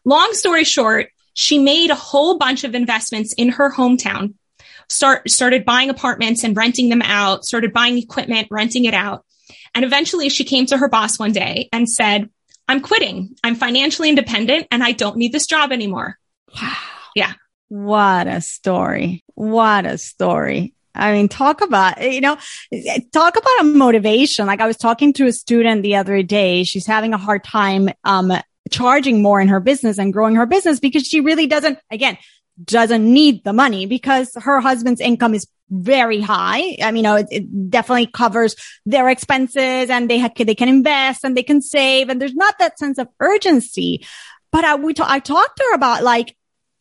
Long 0.04 0.32
story 0.32 0.64
short, 0.64 1.10
she 1.34 1.58
made 1.58 1.90
a 1.90 1.94
whole 1.94 2.38
bunch 2.38 2.64
of 2.64 2.74
investments 2.74 3.32
in 3.34 3.50
her 3.50 3.72
hometown, 3.72 4.34
start, 4.88 5.28
started 5.30 5.64
buying 5.64 5.90
apartments 5.90 6.42
and 6.42 6.56
renting 6.56 6.88
them 6.88 7.02
out, 7.02 7.44
started 7.44 7.72
buying 7.72 7.98
equipment, 7.98 8.48
renting 8.50 8.86
it 8.86 8.94
out. 8.94 9.24
And 9.74 9.84
eventually 9.84 10.30
she 10.30 10.44
came 10.44 10.66
to 10.66 10.78
her 10.78 10.88
boss 10.88 11.18
one 11.18 11.32
day 11.32 11.68
and 11.72 11.88
said, 11.88 12.30
I'm 12.68 12.80
quitting. 12.80 13.36
I'm 13.44 13.54
financially 13.54 14.08
independent 14.08 14.66
and 14.70 14.82
I 14.82 14.92
don't 14.92 15.16
need 15.16 15.32
this 15.32 15.46
job 15.46 15.70
anymore. 15.70 16.18
Wow. 16.60 16.76
Yeah. 17.14 17.32
What 17.68 18.26
a 18.26 18.40
story. 18.40 19.24
What 19.34 19.86
a 19.86 19.98
story. 19.98 20.72
I 20.96 21.12
mean, 21.12 21.28
talk 21.28 21.60
about, 21.60 22.00
you 22.02 22.20
know, 22.20 22.36
talk 23.12 23.36
about 23.36 23.60
a 23.60 23.64
motivation. 23.64 24.46
Like 24.46 24.60
I 24.60 24.66
was 24.66 24.76
talking 24.76 25.12
to 25.14 25.26
a 25.26 25.32
student 25.32 25.82
the 25.82 25.96
other 25.96 26.22
day. 26.22 26.64
She's 26.64 26.86
having 26.86 27.14
a 27.14 27.18
hard 27.18 27.44
time, 27.44 27.90
um, 28.04 28.32
charging 28.70 29.22
more 29.22 29.40
in 29.40 29.48
her 29.48 29.60
business 29.60 29.98
and 29.98 30.12
growing 30.12 30.34
her 30.34 30.46
business 30.46 30.80
because 30.80 31.06
she 31.06 31.20
really 31.20 31.46
doesn't, 31.46 31.78
again, 31.90 32.18
doesn't 32.64 33.04
need 33.04 33.44
the 33.44 33.52
money 33.52 33.86
because 33.86 34.32
her 34.40 34.60
husband's 34.60 35.00
income 35.00 35.34
is 35.34 35.46
very 35.70 36.20
high. 36.20 36.76
I 36.82 36.90
mean, 36.90 36.96
you 36.96 37.02
know, 37.02 37.16
it, 37.16 37.26
it 37.30 37.70
definitely 37.70 38.06
covers 38.06 38.56
their 38.86 39.08
expenses 39.08 39.90
and 39.90 40.08
they 40.08 40.18
ha- 40.20 40.30
they 40.36 40.54
can 40.54 40.68
invest 40.68 41.24
and 41.24 41.36
they 41.36 41.42
can 41.42 41.60
save 41.60 42.08
and 42.08 42.20
there's 42.20 42.34
not 42.34 42.58
that 42.58 42.78
sense 42.78 42.98
of 42.98 43.08
urgency. 43.20 44.06
But 44.52 44.64
I, 44.64 44.76
we 44.76 44.94
I 45.00 45.18
talked 45.18 45.56
to 45.58 45.64
her 45.70 45.74
about 45.74 46.02
like, 46.02 46.36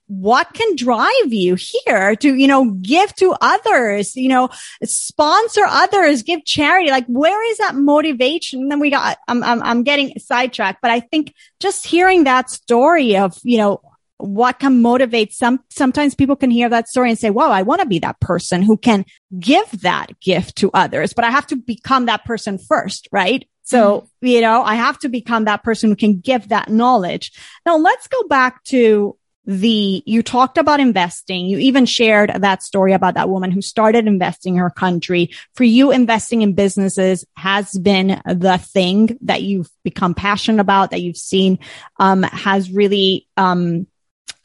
what 0.07 0.53
can 0.53 0.75
drive 0.75 1.33
you 1.33 1.55
here 1.57 2.15
to, 2.15 2.35
you 2.35 2.47
know, 2.47 2.71
give 2.81 3.13
to 3.15 3.35
others, 3.41 4.15
you 4.15 4.29
know, 4.29 4.49
sponsor 4.83 5.63
others, 5.65 6.23
give 6.23 6.45
charity? 6.45 6.91
Like, 6.91 7.05
where 7.07 7.43
is 7.51 7.57
that 7.57 7.75
motivation? 7.75 8.61
And 8.61 8.71
then 8.71 8.79
we 8.79 8.91
got, 8.91 9.17
I'm, 9.27 9.43
I'm, 9.43 9.63
I'm 9.63 9.83
getting 9.83 10.17
sidetracked, 10.19 10.81
but 10.81 10.91
I 10.91 10.99
think 10.99 11.33
just 11.59 11.87
hearing 11.87 12.25
that 12.25 12.49
story 12.49 13.17
of, 13.17 13.39
you 13.43 13.57
know, 13.57 13.81
what 14.17 14.59
can 14.59 14.81
motivate 14.81 15.33
some 15.33 15.59
sometimes 15.69 16.15
people 16.15 16.37
can 16.37 16.49
hear 16.49 16.69
that 16.69 16.87
story 16.87 17.09
and 17.09 17.19
say 17.19 17.29
wow 17.29 17.49
i 17.49 17.61
want 17.61 17.81
to 17.81 17.85
be 17.85 17.99
that 17.99 18.17
person 18.21 18.61
who 18.61 18.77
can 18.77 19.03
give 19.37 19.81
that 19.81 20.17
gift 20.21 20.55
to 20.55 20.71
others 20.73 21.11
but 21.11 21.25
i 21.25 21.29
have 21.29 21.45
to 21.45 21.57
become 21.57 22.05
that 22.05 22.23
person 22.23 22.57
first 22.57 23.09
right 23.11 23.45
so 23.63 24.01
mm-hmm. 24.01 24.27
you 24.27 24.39
know 24.39 24.63
i 24.63 24.75
have 24.75 24.97
to 24.97 25.09
become 25.09 25.43
that 25.43 25.63
person 25.63 25.89
who 25.89 25.97
can 25.97 26.17
give 26.17 26.47
that 26.47 26.69
knowledge 26.69 27.33
now 27.65 27.75
let's 27.75 28.07
go 28.07 28.23
back 28.29 28.63
to 28.63 29.17
the 29.45 30.03
you 30.05 30.23
talked 30.23 30.57
about 30.57 30.79
investing 30.79 31.45
you 31.45 31.57
even 31.57 31.85
shared 31.85 32.31
that 32.41 32.63
story 32.63 32.93
about 32.93 33.13
that 33.13 33.29
woman 33.29 33.51
who 33.51 33.61
started 33.61 34.07
investing 34.07 34.55
in 34.55 34.59
her 34.59 34.69
country 34.69 35.29
for 35.53 35.63
you 35.63 35.91
investing 35.91 36.41
in 36.41 36.53
businesses 36.53 37.25
has 37.35 37.77
been 37.77 38.21
the 38.25 38.57
thing 38.57 39.17
that 39.21 39.43
you've 39.43 39.69
become 39.83 40.13
passionate 40.13 40.61
about 40.61 40.91
that 40.91 41.01
you've 41.01 41.17
seen 41.17 41.59
um, 41.99 42.23
has 42.23 42.71
really 42.71 43.27
um, 43.37 43.87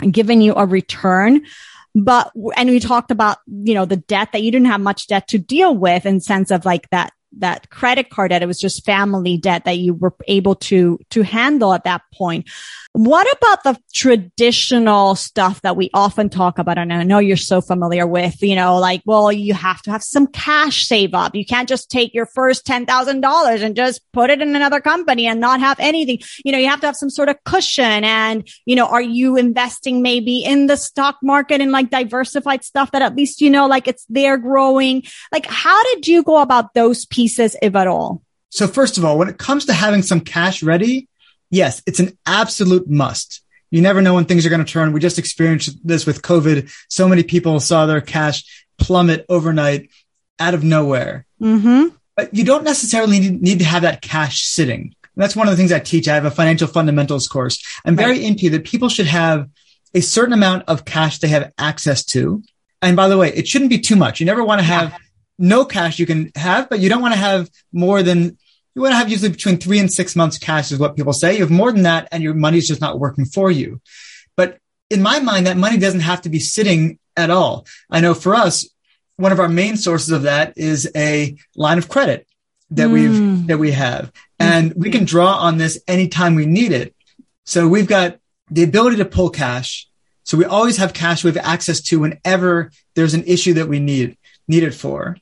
given 0.08 0.40
you 0.40 0.54
a 0.54 0.66
return. 0.66 1.44
But, 1.94 2.30
and 2.56 2.70
we 2.70 2.78
talked 2.78 3.10
about, 3.10 3.38
you 3.48 3.74
know, 3.74 3.84
the 3.84 3.96
debt 3.96 4.30
that 4.32 4.42
you 4.42 4.52
didn't 4.52 4.68
have 4.68 4.80
much 4.80 5.08
debt 5.08 5.28
to 5.28 5.38
deal 5.38 5.76
with 5.76 6.06
in 6.06 6.20
sense 6.20 6.50
of 6.50 6.64
like 6.64 6.88
that 6.90 7.12
that 7.38 7.70
credit 7.70 8.10
card 8.10 8.30
debt. 8.30 8.42
It 8.42 8.46
was 8.46 8.58
just 8.58 8.84
family 8.84 9.36
debt 9.36 9.64
that 9.64 9.78
you 9.78 9.94
were 9.94 10.14
able 10.26 10.56
to, 10.56 10.98
to 11.10 11.22
handle 11.22 11.72
at 11.72 11.84
that 11.84 12.02
point. 12.12 12.48
What 12.92 13.26
about 13.36 13.62
the 13.62 13.80
traditional 13.94 15.14
stuff 15.14 15.62
that 15.62 15.76
we 15.76 15.90
often 15.94 16.28
talk 16.28 16.58
about? 16.58 16.76
And 16.76 16.92
I 16.92 17.04
know 17.04 17.20
you're 17.20 17.36
so 17.36 17.60
familiar 17.60 18.04
with, 18.04 18.42
you 18.42 18.56
know, 18.56 18.78
like, 18.78 19.02
well, 19.04 19.30
you 19.30 19.54
have 19.54 19.80
to 19.82 19.92
have 19.92 20.02
some 20.02 20.26
cash 20.26 20.86
save 20.86 21.14
up. 21.14 21.36
You 21.36 21.46
can't 21.46 21.68
just 21.68 21.88
take 21.88 22.12
your 22.14 22.26
first 22.26 22.66
$10,000 22.66 23.62
and 23.62 23.76
just 23.76 24.00
put 24.12 24.30
it 24.30 24.42
in 24.42 24.56
another 24.56 24.80
company 24.80 25.26
and 25.26 25.38
not 25.38 25.60
have 25.60 25.78
anything. 25.78 26.18
You 26.44 26.50
know, 26.50 26.58
you 26.58 26.68
have 26.68 26.80
to 26.80 26.86
have 26.86 26.96
some 26.96 27.10
sort 27.10 27.28
of 27.28 27.36
cushion. 27.44 28.02
And, 28.02 28.48
you 28.64 28.74
know, 28.74 28.86
are 28.86 29.00
you 29.00 29.36
investing 29.36 30.02
maybe 30.02 30.42
in 30.42 30.66
the 30.66 30.76
stock 30.76 31.18
market 31.22 31.60
and 31.60 31.70
like 31.70 31.90
diversified 31.90 32.64
stuff 32.64 32.90
that 32.90 33.02
at 33.02 33.14
least, 33.14 33.40
you 33.40 33.50
know, 33.50 33.68
like 33.68 33.86
it's 33.86 34.04
there 34.08 34.36
growing? 34.36 35.04
Like, 35.30 35.46
how 35.46 35.80
did 35.94 36.08
you 36.08 36.24
go 36.24 36.42
about 36.42 36.74
those 36.74 37.06
pieces, 37.06 37.19
if 37.28 37.74
at 37.74 37.86
all? 37.86 38.22
So 38.50 38.66
first 38.66 38.98
of 38.98 39.04
all, 39.04 39.18
when 39.18 39.28
it 39.28 39.38
comes 39.38 39.66
to 39.66 39.72
having 39.72 40.02
some 40.02 40.20
cash 40.20 40.62
ready, 40.62 41.08
yes, 41.50 41.82
it's 41.86 42.00
an 42.00 42.18
absolute 42.26 42.88
must. 42.88 43.42
You 43.70 43.80
never 43.80 44.02
know 44.02 44.14
when 44.14 44.24
things 44.24 44.44
are 44.44 44.50
going 44.50 44.64
to 44.64 44.70
turn. 44.70 44.92
We 44.92 45.00
just 45.00 45.18
experienced 45.18 45.86
this 45.86 46.04
with 46.04 46.22
COVID. 46.22 46.72
So 46.88 47.08
many 47.08 47.22
people 47.22 47.60
saw 47.60 47.86
their 47.86 48.00
cash 48.00 48.66
plummet 48.78 49.24
overnight 49.28 49.90
out 50.40 50.54
of 50.54 50.64
nowhere. 50.64 51.26
Mm-hmm. 51.40 51.94
But 52.16 52.34
you 52.34 52.44
don't 52.44 52.64
necessarily 52.64 53.30
need 53.30 53.60
to 53.60 53.64
have 53.64 53.82
that 53.82 54.02
cash 54.02 54.42
sitting. 54.42 54.82
And 54.82 55.22
that's 55.22 55.36
one 55.36 55.46
of 55.46 55.52
the 55.52 55.56
things 55.56 55.72
I 55.72 55.78
teach. 55.78 56.08
I 56.08 56.14
have 56.14 56.24
a 56.24 56.30
financial 56.30 56.66
fundamentals 56.66 57.28
course. 57.28 57.64
I'm 57.84 57.94
very 57.94 58.12
right. 58.12 58.22
into 58.22 58.50
that 58.50 58.64
people 58.64 58.88
should 58.88 59.06
have 59.06 59.48
a 59.94 60.00
certain 60.00 60.32
amount 60.32 60.64
of 60.66 60.84
cash 60.84 61.18
they 61.18 61.28
have 61.28 61.52
access 61.58 62.04
to. 62.06 62.42
And 62.82 62.96
by 62.96 63.08
the 63.08 63.18
way, 63.18 63.32
it 63.32 63.46
shouldn't 63.46 63.70
be 63.70 63.78
too 63.78 63.96
much. 63.96 64.20
You 64.20 64.26
never 64.26 64.42
want 64.42 64.60
to 64.60 64.64
have 64.64 64.90
yeah. 64.90 64.98
No 65.40 65.64
cash 65.64 65.98
you 65.98 66.06
can 66.06 66.30
have, 66.36 66.68
but 66.68 66.78
you 66.78 66.88
don't 66.88 67.02
want 67.02 67.14
to 67.14 67.20
have 67.20 67.50
more 67.72 68.02
than 68.02 68.38
you 68.74 68.82
want 68.82 68.92
to 68.92 68.98
have 68.98 69.08
usually 69.08 69.30
between 69.30 69.56
three 69.56 69.80
and 69.80 69.92
six 69.92 70.14
months 70.14 70.38
cash 70.38 70.70
is 70.70 70.78
what 70.78 70.96
people 70.96 71.12
say. 71.12 71.34
You 71.34 71.40
have 71.40 71.50
more 71.50 71.72
than 71.72 71.82
that 71.82 72.08
and 72.12 72.22
your 72.22 72.34
money's 72.34 72.68
just 72.68 72.80
not 72.80 73.00
working 73.00 73.24
for 73.24 73.50
you. 73.50 73.80
But 74.36 74.58
in 74.88 75.02
my 75.02 75.18
mind, 75.18 75.46
that 75.46 75.56
money 75.56 75.76
doesn't 75.76 76.00
have 76.00 76.22
to 76.22 76.28
be 76.28 76.38
sitting 76.38 76.98
at 77.16 77.30
all. 77.30 77.66
I 77.90 78.00
know 78.00 78.14
for 78.14 78.34
us, 78.34 78.68
one 79.16 79.32
of 79.32 79.40
our 79.40 79.48
main 79.48 79.76
sources 79.76 80.10
of 80.10 80.22
that 80.22 80.56
is 80.56 80.90
a 80.94 81.36
line 81.56 81.78
of 81.78 81.88
credit 81.88 82.26
that 82.70 82.88
mm. 82.88 82.92
we've, 82.92 83.46
that 83.48 83.58
we 83.58 83.72
have. 83.72 84.12
And 84.38 84.72
we 84.74 84.90
can 84.90 85.04
draw 85.04 85.34
on 85.34 85.58
this 85.58 85.82
anytime 85.86 86.34
we 86.34 86.46
need 86.46 86.72
it. 86.72 86.94
So 87.44 87.66
we've 87.66 87.88
got 87.88 88.18
the 88.50 88.62
ability 88.62 88.96
to 88.96 89.04
pull 89.04 89.30
cash. 89.30 89.88
So 90.22 90.38
we 90.38 90.44
always 90.44 90.76
have 90.76 90.92
cash 90.92 91.24
we 91.24 91.28
have 91.32 91.44
access 91.44 91.80
to 91.82 91.98
whenever 91.98 92.70
there's 92.94 93.14
an 93.14 93.24
issue 93.24 93.54
that 93.54 93.68
we 93.68 93.80
need, 93.80 94.16
need 94.46 94.62
it 94.62 94.74
for. 94.74 95.16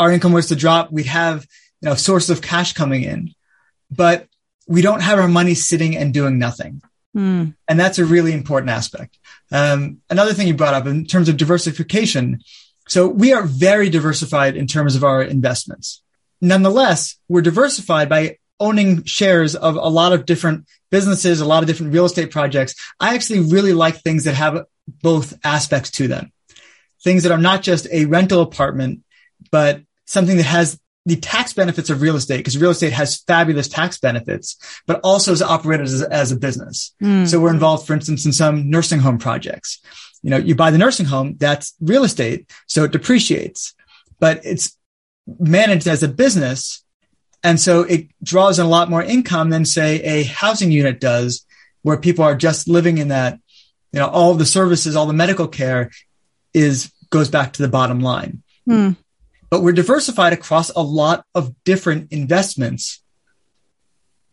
Our 0.00 0.10
income 0.10 0.32
was 0.32 0.48
to 0.48 0.56
drop, 0.56 0.90
we'd 0.90 1.06
have 1.06 1.46
you 1.80 1.88
know, 1.88 1.94
sources 1.94 2.30
of 2.30 2.42
cash 2.42 2.72
coming 2.72 3.04
in, 3.04 3.34
but 3.90 4.26
we 4.66 4.82
don't 4.82 5.02
have 5.02 5.18
our 5.18 5.28
money 5.28 5.54
sitting 5.54 5.96
and 5.96 6.12
doing 6.12 6.38
nothing. 6.38 6.82
Mm. 7.16 7.54
And 7.68 7.80
that's 7.80 7.98
a 7.98 8.04
really 8.04 8.32
important 8.32 8.70
aspect. 8.70 9.18
Um, 9.50 10.00
another 10.08 10.32
thing 10.32 10.46
you 10.46 10.54
brought 10.54 10.74
up 10.74 10.86
in 10.86 11.06
terms 11.06 11.28
of 11.28 11.36
diversification. 11.36 12.40
So 12.88 13.08
we 13.08 13.32
are 13.32 13.42
very 13.42 13.90
diversified 13.90 14.56
in 14.56 14.66
terms 14.66 14.96
of 14.96 15.04
our 15.04 15.22
investments. 15.22 16.02
Nonetheless, 16.40 17.16
we're 17.28 17.42
diversified 17.42 18.08
by 18.08 18.38
owning 18.58 19.04
shares 19.04 19.56
of 19.56 19.76
a 19.76 19.88
lot 19.88 20.12
of 20.12 20.26
different 20.26 20.66
businesses, 20.90 21.40
a 21.40 21.46
lot 21.46 21.62
of 21.62 21.66
different 21.66 21.92
real 21.92 22.04
estate 22.04 22.30
projects. 22.30 22.74
I 22.98 23.14
actually 23.14 23.40
really 23.40 23.72
like 23.72 23.96
things 23.96 24.24
that 24.24 24.34
have 24.34 24.66
both 25.02 25.38
aspects 25.44 25.90
to 25.92 26.08
them. 26.08 26.32
Things 27.02 27.22
that 27.22 27.32
are 27.32 27.38
not 27.38 27.62
just 27.62 27.86
a 27.90 28.04
rental 28.04 28.42
apartment, 28.42 29.02
but 29.50 29.82
something 30.10 30.36
that 30.36 30.42
has 30.42 30.78
the 31.06 31.16
tax 31.16 31.52
benefits 31.52 31.88
of 31.88 32.02
real 32.02 32.16
estate 32.16 32.38
because 32.38 32.58
real 32.58 32.70
estate 32.70 32.92
has 32.92 33.18
fabulous 33.22 33.68
tax 33.68 33.98
benefits, 33.98 34.56
but 34.86 35.00
also 35.02 35.32
is 35.32 35.40
operated 35.40 35.86
as, 35.86 36.02
as 36.02 36.32
a 36.32 36.36
business. 36.36 36.94
Mm. 37.02 37.28
So 37.28 37.40
we're 37.40 37.52
involved, 37.52 37.86
for 37.86 37.94
instance, 37.94 38.26
in 38.26 38.32
some 38.32 38.68
nursing 38.68 39.00
home 39.00 39.18
projects. 39.18 39.80
You 40.22 40.30
know, 40.30 40.36
you 40.36 40.54
buy 40.54 40.70
the 40.70 40.78
nursing 40.78 41.06
home, 41.06 41.36
that's 41.38 41.74
real 41.80 42.04
estate. 42.04 42.50
So 42.66 42.84
it 42.84 42.92
depreciates, 42.92 43.74
but 44.18 44.44
it's 44.44 44.76
managed 45.38 45.86
as 45.86 46.02
a 46.02 46.08
business. 46.08 46.84
And 47.42 47.58
so 47.58 47.82
it 47.82 48.08
draws 48.22 48.58
in 48.58 48.66
a 48.66 48.68
lot 48.68 48.90
more 48.90 49.02
income 49.02 49.48
than 49.48 49.64
say 49.64 50.02
a 50.02 50.24
housing 50.24 50.72
unit 50.72 51.00
does 51.00 51.46
where 51.82 51.96
people 51.96 52.24
are 52.24 52.34
just 52.34 52.68
living 52.68 52.98
in 52.98 53.08
that, 53.08 53.38
you 53.92 54.00
know, 54.00 54.08
all 54.08 54.34
the 54.34 54.44
services, 54.44 54.96
all 54.96 55.06
the 55.06 55.14
medical 55.14 55.48
care 55.48 55.90
is 56.52 56.92
goes 57.08 57.30
back 57.30 57.54
to 57.54 57.62
the 57.62 57.68
bottom 57.68 58.00
line. 58.00 58.42
Mm 58.68 58.96
but 59.50 59.62
we're 59.62 59.72
diversified 59.72 60.32
across 60.32 60.70
a 60.70 60.80
lot 60.80 61.24
of 61.34 61.52
different 61.64 62.12
investments. 62.12 63.02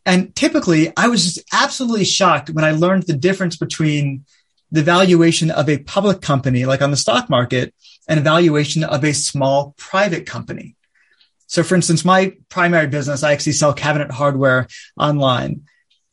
And 0.05 0.33
typically 0.35 0.93
I 0.95 1.07
was 1.09 1.25
just 1.25 1.45
absolutely 1.51 2.05
shocked 2.05 2.49
when 2.49 2.63
I 2.63 2.71
learned 2.71 3.03
the 3.03 3.17
difference 3.17 3.57
between 3.57 4.25
the 4.71 4.83
valuation 4.83 5.49
of 5.51 5.69
a 5.69 5.79
public 5.79 6.21
company, 6.21 6.65
like 6.65 6.81
on 6.81 6.91
the 6.91 6.97
stock 6.97 7.29
market, 7.29 7.73
and 8.07 8.19
a 8.19 8.23
valuation 8.23 8.83
of 8.83 9.03
a 9.03 9.13
small 9.13 9.73
private 9.77 10.25
company. 10.25 10.75
So 11.47 11.63
for 11.63 11.75
instance, 11.75 12.05
my 12.05 12.33
primary 12.49 12.87
business, 12.87 13.23
I 13.23 13.31
actually 13.31 13.53
sell 13.53 13.73
cabinet 13.73 14.11
hardware 14.11 14.67
online. 14.97 15.61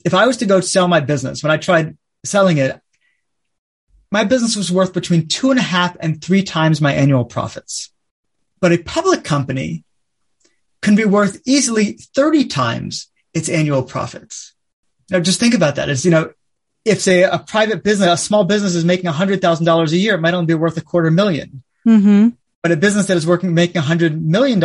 If 0.04 0.14
I 0.14 0.26
was 0.26 0.38
to 0.38 0.46
go 0.46 0.60
sell 0.60 0.88
my 0.88 1.00
business, 1.00 1.42
when 1.42 1.50
I 1.50 1.56
tried 1.56 1.96
selling 2.24 2.58
it, 2.58 2.80
my 4.10 4.24
business 4.24 4.54
was 4.54 4.70
worth 4.70 4.92
between 4.92 5.26
two 5.26 5.50
and 5.50 5.58
a 5.58 5.62
half 5.62 5.96
and 5.98 6.22
three 6.22 6.44
times 6.44 6.80
my 6.80 6.94
annual 6.94 7.24
profits. 7.24 7.90
But 8.64 8.72
a 8.72 8.78
public 8.78 9.24
company 9.24 9.84
can 10.80 10.96
be 10.96 11.04
worth 11.04 11.42
easily 11.44 11.98
30 12.14 12.46
times 12.46 13.08
its 13.34 13.50
annual 13.50 13.82
profits. 13.82 14.54
Now, 15.10 15.20
just 15.20 15.38
think 15.38 15.52
about 15.52 15.74
that. 15.74 15.90
It's, 15.90 16.06
you 16.06 16.10
know, 16.10 16.32
if 16.82 17.02
say 17.02 17.24
a 17.24 17.44
private 17.46 17.84
business, 17.84 18.08
a 18.08 18.16
small 18.16 18.44
business 18.44 18.74
is 18.74 18.82
making 18.82 19.10
$100,000 19.10 19.92
a 19.92 19.96
year, 19.98 20.14
it 20.14 20.22
might 20.22 20.32
only 20.32 20.46
be 20.46 20.54
worth 20.54 20.78
a 20.78 20.80
quarter 20.80 21.10
1000000 21.10 21.60
mm-hmm. 21.86 22.28
But 22.62 22.72
a 22.72 22.78
business 22.78 23.04
that 23.08 23.18
is 23.18 23.26
working, 23.26 23.52
making 23.52 23.82
$100 23.82 24.18
million 24.18 24.64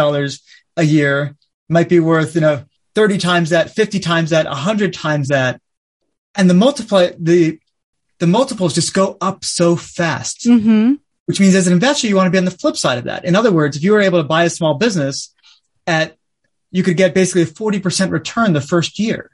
a 0.78 0.84
year 0.84 1.36
might 1.68 1.90
be 1.90 2.00
worth, 2.00 2.36
you 2.36 2.40
know, 2.40 2.64
30 2.96 3.18
times 3.18 3.50
that, 3.50 3.72
50 3.72 4.00
times 4.00 4.30
that, 4.30 4.46
100 4.46 4.94
times 4.94 5.28
that. 5.28 5.60
And 6.36 6.50
the 6.50 6.54
multiply, 6.54 7.12
the, 7.20 7.60
the 8.20 8.28
multiples 8.28 8.76
just 8.76 8.94
go 8.94 9.18
up 9.20 9.44
so 9.44 9.76
fast, 9.76 10.46
mm-hmm. 10.46 10.94
Which 11.30 11.40
means 11.40 11.54
as 11.54 11.68
an 11.68 11.74
investor, 11.74 12.08
you 12.08 12.16
want 12.16 12.26
to 12.26 12.32
be 12.32 12.40
on 12.40 12.46
the 12.46 12.50
flip 12.50 12.76
side 12.76 12.98
of 12.98 13.04
that. 13.04 13.24
In 13.24 13.36
other 13.36 13.52
words, 13.52 13.78
if 13.78 13.84
you 13.84 13.92
were 13.92 14.02
able 14.02 14.20
to 14.20 14.28
buy 14.28 14.46
a 14.46 14.50
small 14.50 14.80
business 14.80 15.32
at, 15.86 16.18
you 16.72 16.82
could 16.82 16.98
get 16.98 17.14
basically 17.14 17.44
a 17.44 17.46
40% 17.46 18.10
return 18.10 18.54
the 18.54 18.62
first 18.62 18.98
year. 18.98 19.30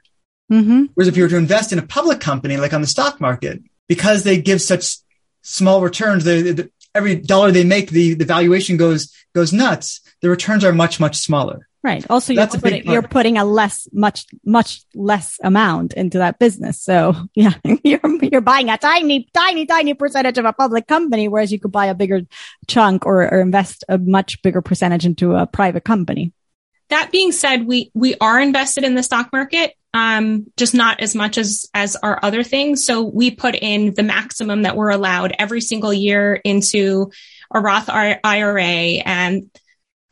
Mm-hmm. 0.52 0.84
Whereas 0.92 1.08
if 1.08 1.16
you 1.16 1.22
were 1.22 1.30
to 1.30 1.38
invest 1.38 1.72
in 1.72 1.78
a 1.78 1.86
public 1.86 2.20
company, 2.20 2.58
like 2.58 2.74
on 2.74 2.82
the 2.82 2.86
stock 2.86 3.18
market, 3.18 3.62
because 3.88 4.24
they 4.24 4.38
give 4.38 4.60
such 4.60 4.98
small 5.40 5.80
returns, 5.80 6.24
they, 6.24 6.42
they, 6.42 6.68
every 6.94 7.14
dollar 7.14 7.50
they 7.50 7.64
make, 7.64 7.88
the, 7.88 8.12
the 8.12 8.26
valuation 8.26 8.76
goes, 8.76 9.10
goes 9.34 9.54
nuts. 9.54 10.02
The 10.22 10.30
returns 10.30 10.64
are 10.64 10.72
much, 10.72 10.98
much 10.98 11.16
smaller. 11.16 11.68
Right. 11.86 12.04
Also, 12.10 12.32
you're 12.32 12.48
putting, 12.48 12.90
you're 12.90 13.02
putting 13.02 13.38
a 13.38 13.44
less, 13.44 13.86
much, 13.92 14.26
much 14.44 14.84
less 14.96 15.38
amount 15.44 15.92
into 15.92 16.18
that 16.18 16.40
business. 16.40 16.82
So 16.82 17.14
yeah, 17.36 17.52
you're, 17.84 18.00
you're 18.24 18.40
buying 18.40 18.70
a 18.70 18.76
tiny, 18.76 19.28
tiny, 19.32 19.66
tiny 19.66 19.94
percentage 19.94 20.36
of 20.36 20.46
a 20.46 20.52
public 20.52 20.88
company, 20.88 21.28
whereas 21.28 21.52
you 21.52 21.60
could 21.60 21.70
buy 21.70 21.86
a 21.86 21.94
bigger 21.94 22.22
chunk 22.66 23.06
or, 23.06 23.22
or 23.22 23.40
invest 23.40 23.84
a 23.88 23.98
much 23.98 24.42
bigger 24.42 24.62
percentage 24.62 25.06
into 25.06 25.36
a 25.36 25.46
private 25.46 25.84
company. 25.84 26.32
That 26.88 27.12
being 27.12 27.30
said, 27.30 27.68
we, 27.68 27.92
we 27.94 28.16
are 28.20 28.40
invested 28.40 28.82
in 28.82 28.96
the 28.96 29.04
stock 29.04 29.32
market. 29.32 29.74
Um, 29.94 30.46
just 30.56 30.74
not 30.74 31.00
as 31.00 31.14
much 31.14 31.38
as 31.38 31.70
as 31.72 31.96
our 31.96 32.20
other 32.22 32.42
things. 32.42 32.84
So 32.84 33.02
we 33.02 33.30
put 33.30 33.54
in 33.54 33.94
the 33.94 34.02
maximum 34.02 34.62
that 34.62 34.76
we're 34.76 34.90
allowed 34.90 35.34
every 35.38 35.62
single 35.62 35.94
year 35.94 36.34
into 36.34 37.12
a 37.50 37.60
Roth 37.60 37.88
IRA, 37.88 38.62
and 38.62 39.50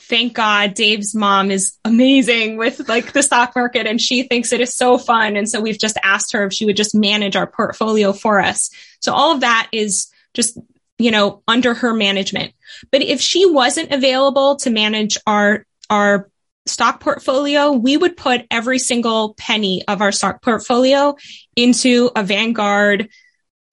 thank 0.09 0.35
God 0.35 0.75
Dave's 0.75 1.15
mom 1.15 1.51
is 1.51 1.77
amazing 1.85 2.57
with 2.57 2.89
like 2.89 3.13
the 3.13 3.23
stock 3.23 3.55
market, 3.57 3.87
and 3.87 4.01
she 4.01 4.25
thinks 4.25 4.53
it 4.53 4.61
is 4.61 4.75
so 4.75 4.99
fun. 4.99 5.37
And 5.37 5.49
so 5.49 5.61
we've 5.61 5.79
just 5.79 5.99
asked 6.03 6.33
her 6.33 6.45
if 6.45 6.53
she 6.53 6.67
would 6.67 6.77
just 6.77 6.95
manage 6.95 7.37
our 7.37 7.47
portfolio 7.47 8.13
for 8.13 8.41
us. 8.41 8.71
So 9.01 9.13
all 9.13 9.33
of 9.33 9.41
that 9.41 9.69
is 9.73 10.09
just 10.35 10.59
you 10.99 11.11
know 11.11 11.43
under 11.49 11.75
her 11.75 11.95
management. 11.95 12.53
But 12.91 13.03
if 13.03 13.21
she 13.21 13.47
wasn't 13.47 13.93
available 13.93 14.57
to 14.57 14.71
manage 14.71 15.17
our 15.27 15.67
our 15.91 16.29
stock 16.67 17.01
portfolio, 17.01 17.73
we 17.73 17.97
would 17.97 18.17
put 18.17 18.47
every 18.51 18.79
single 18.79 19.35
penny 19.35 19.83
of 19.87 20.01
our 20.01 20.13
stock 20.13 20.43
portfolio 20.43 21.17
into 21.57 22.11
a 22.17 22.23
Vanguard, 22.23 23.09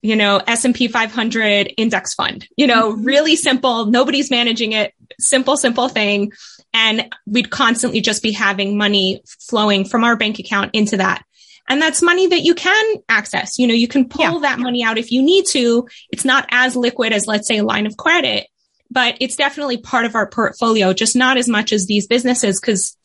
you 0.01 0.15
know, 0.15 0.41
S&P 0.45 0.87
500 0.87 1.73
index 1.77 2.13
fund. 2.13 2.47
You 2.57 2.67
know, 2.67 2.93
mm-hmm. 2.93 3.03
really 3.03 3.35
simple. 3.35 3.85
Nobody's 3.85 4.29
managing 4.29 4.73
it. 4.73 4.93
Simple, 5.21 5.57
simple 5.57 5.87
thing. 5.87 6.31
And 6.73 7.13
we'd 7.25 7.49
constantly 7.49 8.01
just 8.01 8.23
be 8.23 8.31
having 8.31 8.77
money 8.77 9.23
flowing 9.39 9.85
from 9.85 10.03
our 10.03 10.15
bank 10.15 10.39
account 10.39 10.71
into 10.73 10.97
that. 10.97 11.23
And 11.67 11.81
that's 11.81 12.01
money 12.01 12.27
that 12.27 12.41
you 12.41 12.55
can 12.55 12.95
access. 13.07 13.57
You 13.57 13.67
know, 13.67 13.73
you 13.73 13.87
can 13.87 14.09
pull 14.09 14.33
yeah. 14.33 14.39
that 14.41 14.59
money 14.59 14.83
out 14.83 14.97
if 14.97 15.11
you 15.11 15.21
need 15.21 15.45
to. 15.51 15.87
It's 16.11 16.25
not 16.25 16.45
as 16.49 16.75
liquid 16.75 17.13
as, 17.13 17.27
let's 17.27 17.47
say, 17.47 17.59
a 17.59 17.63
line 17.63 17.85
of 17.85 17.97
credit, 17.97 18.47
but 18.89 19.15
it's 19.21 19.35
definitely 19.35 19.77
part 19.77 20.05
of 20.05 20.15
our 20.15 20.27
portfolio, 20.27 20.91
just 20.93 21.15
not 21.15 21.37
as 21.37 21.47
much 21.47 21.71
as 21.71 21.85
these 21.85 22.07
businesses 22.07 22.59
because 22.59 22.97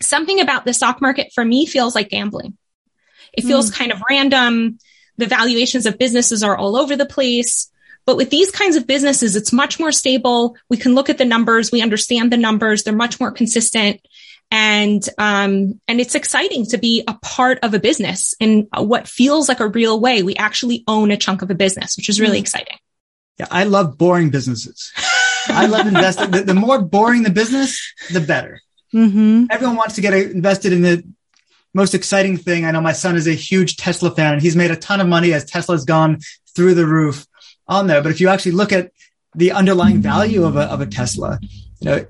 something 0.00 0.40
about 0.40 0.64
the 0.64 0.72
stock 0.72 1.00
market 1.00 1.32
for 1.34 1.44
me 1.44 1.66
feels 1.66 1.94
like 1.94 2.08
gambling. 2.08 2.56
It 3.32 3.44
feels 3.44 3.70
mm. 3.70 3.74
kind 3.74 3.92
of 3.92 4.02
random. 4.08 4.78
The 5.18 5.26
valuations 5.26 5.86
of 5.86 5.98
businesses 5.98 6.42
are 6.42 6.56
all 6.56 6.76
over 6.76 6.96
the 6.96 7.06
place. 7.06 7.70
But 8.06 8.16
with 8.16 8.30
these 8.30 8.50
kinds 8.50 8.76
of 8.76 8.86
businesses, 8.86 9.36
it's 9.36 9.52
much 9.52 9.78
more 9.78 9.92
stable. 9.92 10.56
We 10.68 10.76
can 10.76 10.94
look 10.94 11.10
at 11.10 11.18
the 11.18 11.24
numbers. 11.24 11.70
We 11.70 11.82
understand 11.82 12.32
the 12.32 12.36
numbers. 12.36 12.82
They're 12.82 12.94
much 12.94 13.20
more 13.20 13.30
consistent. 13.30 14.00
And, 14.50 15.06
um, 15.16 15.80
and 15.86 16.00
it's 16.00 16.16
exciting 16.16 16.66
to 16.66 16.78
be 16.78 17.04
a 17.06 17.14
part 17.14 17.60
of 17.62 17.72
a 17.72 17.78
business 17.78 18.34
in 18.40 18.66
what 18.76 19.06
feels 19.06 19.48
like 19.48 19.60
a 19.60 19.68
real 19.68 20.00
way. 20.00 20.22
We 20.22 20.34
actually 20.36 20.82
own 20.88 21.12
a 21.12 21.16
chunk 21.16 21.42
of 21.42 21.50
a 21.50 21.54
business, 21.54 21.96
which 21.96 22.08
is 22.08 22.20
really 22.20 22.38
mm. 22.38 22.42
exciting. 22.42 22.78
Yeah, 23.38 23.46
I 23.50 23.64
love 23.64 23.96
boring 23.96 24.30
businesses. 24.30 24.92
I 25.48 25.66
love 25.66 25.86
investing. 25.86 26.30
The, 26.30 26.42
the, 26.42 26.54
more 26.54 26.82
boring 26.82 27.22
the 27.22 27.30
business, 27.30 27.94
the 28.12 28.20
better. 28.20 28.60
Mm-hmm. 28.92 29.46
Everyone 29.50 29.76
wants 29.76 29.94
to 29.94 30.00
get 30.00 30.14
invested 30.14 30.72
in 30.72 30.82
the 30.82 31.04
most 31.72 31.94
exciting 31.94 32.36
thing. 32.36 32.64
I 32.64 32.72
know 32.72 32.80
my 32.80 32.92
son 32.92 33.16
is 33.16 33.28
a 33.28 33.32
huge 33.32 33.76
Tesla 33.76 34.10
fan 34.10 34.34
and 34.34 34.42
he's 34.42 34.56
made 34.56 34.70
a 34.70 34.76
ton 34.76 35.00
of 35.00 35.06
money 35.06 35.32
as 35.32 35.44
Tesla's 35.44 35.84
gone 35.84 36.18
through 36.54 36.74
the 36.74 36.86
roof 36.86 37.26
on 37.70 37.86
there. 37.86 38.02
But 38.02 38.12
if 38.12 38.20
you 38.20 38.28
actually 38.28 38.52
look 38.52 38.72
at 38.72 38.92
the 39.34 39.52
underlying 39.52 40.02
value 40.02 40.44
of 40.44 40.56
a, 40.56 40.62
of 40.62 40.80
a 40.80 40.86
Tesla, 40.86 41.38
you 41.40 41.50
know, 41.82 42.06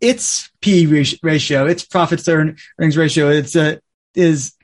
its 0.00 0.50
P 0.60 0.86
ratio, 1.22 1.66
its 1.66 1.84
profits 1.84 2.24
to 2.24 2.54
earnings 2.78 2.96
ratio, 2.96 3.28
it's 3.28 3.54
a, 3.54 3.80
is 4.14 4.54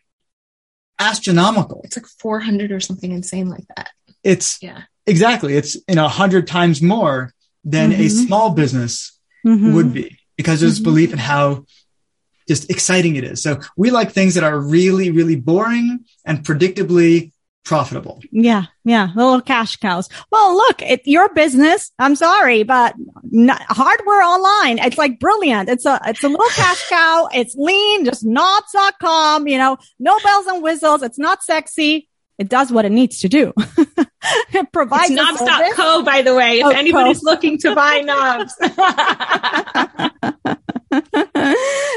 astronomical. 0.99 1.83
It's 1.85 1.97
like 1.97 2.07
400 2.07 2.72
or 2.72 2.81
something 2.81 3.12
insane 3.12 3.49
like 3.49 3.66
that. 3.77 3.91
It's 4.22 4.59
yeah. 4.62 4.83
Exactly. 5.07 5.55
It's, 5.55 5.77
you 5.87 5.97
know, 5.97 6.07
a 6.07 6.09
hundred 6.09 6.47
times 6.47 6.81
more 6.81 7.33
than 7.62 7.91
mm-hmm. 7.91 8.03
a 8.03 8.09
small 8.09 8.51
business 8.51 9.18
mm-hmm. 9.47 9.75
would 9.75 9.93
be 9.93 10.18
because 10.37 10.61
there's 10.61 10.77
mm-hmm. 10.77 10.85
belief 10.85 11.12
in 11.12 11.18
how 11.18 11.66
just 12.49 12.70
exciting 12.70 13.16
it 13.16 13.25
is. 13.25 13.43
So 13.43 13.61
we 13.77 13.91
like 13.91 14.12
things 14.12 14.35
that 14.35 14.45
are 14.45 14.59
really, 14.59 15.11
really 15.11 15.37
boring 15.37 16.05
and 16.25 16.45
predictably 16.45 17.33
profitable. 17.65 18.23
Yeah. 18.31 18.65
Yeah. 18.85 19.09
Little 19.15 19.41
cash 19.41 19.77
cows. 19.77 20.09
Well, 20.31 20.55
look, 20.55 20.83
it's 20.83 21.07
your 21.07 21.33
business. 21.35 21.91
I'm 21.99 22.17
sorry, 22.17 22.62
but 22.62 22.95
not, 23.25 23.62
hardware 23.69 24.23
online. 24.23 24.79
It's 24.79 24.99
like 24.99 25.19
brilliant. 25.19 25.69
It's 25.69 25.87
a, 25.87 26.01
it's 26.07 26.23
a 26.23 26.29
little 26.29 26.49
cash 26.51 26.89
cow. 26.89 27.29
It's 27.35 27.55
lean, 27.57 28.05
just 28.05 28.25
knobs.com, 28.25 29.49
you 29.49 29.59
know, 29.59 29.79
no 29.99 30.19
bells 30.21 30.47
and 30.47 30.62
whistles. 30.62 31.03
It's 31.03 31.19
not 31.19 31.43
sexy 31.43 32.09
it 32.39 32.49
does 32.49 32.73
what 32.73 32.85
it 32.85 32.91
needs 32.91 33.21
to 33.21 33.29
do. 33.29 33.53
it 33.57 34.73
provides 34.73 35.11
it's 35.11 35.41
knobs.co, 35.41 36.03
by 36.03 36.23
the 36.23 36.35
way, 36.35 36.59
if 36.61 36.67
oh, 36.67 36.71
anybody's 36.71 37.21
co. 37.21 37.31
looking 37.31 37.59
to 37.59 37.75
buy 37.75 38.01
knobs. 38.05 38.55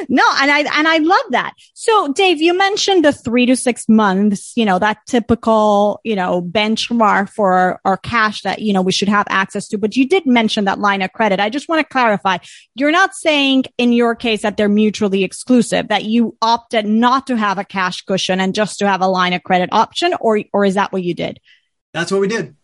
No, 0.10 0.24
and 0.40 0.52
I 0.52 0.60
and 0.60 0.88
I 0.88 0.98
love 0.98 1.26
that. 1.32 1.54
So, 1.74 2.12
Dave, 2.14 2.42
you 2.42 2.58
mentioned 2.58 3.04
the 3.04 3.12
three 3.12 3.46
to 3.46 3.56
six 3.56 3.88
months. 3.90 4.54
You 4.56 4.66
know 4.66 4.80
that 4.80 5.00
typical, 5.08 6.00
you 6.04 6.16
know, 6.16 6.42
benchmark 6.42 7.30
for 7.30 7.54
our, 7.54 7.82
our 7.84 7.98
cash 7.98 8.42
that 8.44 8.60
you 8.60 8.74
know 8.74 8.82
we 8.82 8.92
should 8.92 9.10
have 9.10 9.28
access 9.30 9.68
to. 9.70 9.78
But 9.78 9.96
you 9.96 10.08
did 10.08 10.26
mention 10.26 10.66
that 10.66 10.80
line 10.80 11.02
of 11.02 11.12
credit. 11.14 11.40
I 11.40 11.50
just 11.50 11.68
want 11.68 11.80
to 11.80 11.92
clarify. 11.92 12.38
You're 12.76 12.92
not 12.92 13.16
saying 13.16 13.66
in 13.78 13.94
your 13.94 14.16
case 14.16 14.44
that 14.44 14.58
they're 14.58 14.70
mutually 14.70 15.24
exclusive. 15.24 15.90
That 15.90 16.06
you 16.06 16.38
opted 16.42 16.86
not 16.86 17.28
to 17.28 17.38
have 17.38 17.58
a 17.58 17.66
cash 17.66 18.02
cushion 18.04 18.40
and 18.40 18.56
just 18.56 18.80
to 18.80 18.88
have 18.88 19.02
a 19.02 19.08
line 19.08 19.34
of 19.34 19.44
credit 19.44 19.70
option, 19.72 20.14
or 20.20 20.42
or 20.54 20.66
is 20.66 20.76
that 20.76 20.92
what 20.92 21.04
you 21.04 21.14
did? 21.14 21.40
That's 21.94 22.12
what 22.12 22.22
we 22.22 22.28
did. 22.28 22.56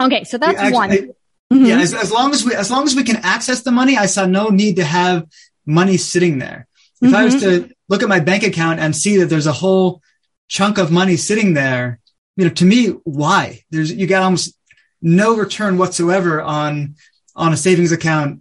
Okay, 0.00 0.24
so 0.24 0.38
that's 0.38 0.58
actually, 0.58 0.72
one. 0.72 0.90
mm-hmm. 0.90 1.66
Yeah, 1.66 1.78
as, 1.78 1.94
as 1.94 2.10
long 2.10 2.32
as 2.32 2.44
we 2.44 2.54
as 2.54 2.70
long 2.70 2.84
as 2.84 2.96
we 2.96 3.04
can 3.04 3.16
access 3.16 3.62
the 3.62 3.70
money, 3.70 3.96
I 3.96 4.06
saw 4.06 4.26
no 4.26 4.48
need 4.48 4.76
to 4.76 4.84
have 4.84 5.26
money 5.66 5.96
sitting 5.96 6.38
there. 6.38 6.66
If 7.00 7.08
mm-hmm. 7.08 7.16
I 7.16 7.24
was 7.24 7.34
mm-hmm. 7.34 7.68
to 7.68 7.74
look 7.88 8.02
at 8.02 8.08
my 8.08 8.20
bank 8.20 8.42
account 8.42 8.80
and 8.80 8.94
see 8.94 9.18
that 9.18 9.26
there's 9.26 9.46
a 9.46 9.52
whole 9.52 10.02
chunk 10.48 10.78
of 10.78 10.90
money 10.90 11.16
sitting 11.16 11.54
there, 11.54 12.00
you 12.36 12.44
know, 12.44 12.50
to 12.54 12.64
me, 12.64 12.88
why? 13.04 13.62
There's 13.70 13.92
you 13.92 14.06
got 14.06 14.22
almost 14.22 14.56
no 15.00 15.36
return 15.36 15.78
whatsoever 15.78 16.40
on 16.42 16.96
on 17.36 17.52
a 17.52 17.56
savings 17.56 17.92
account. 17.92 18.40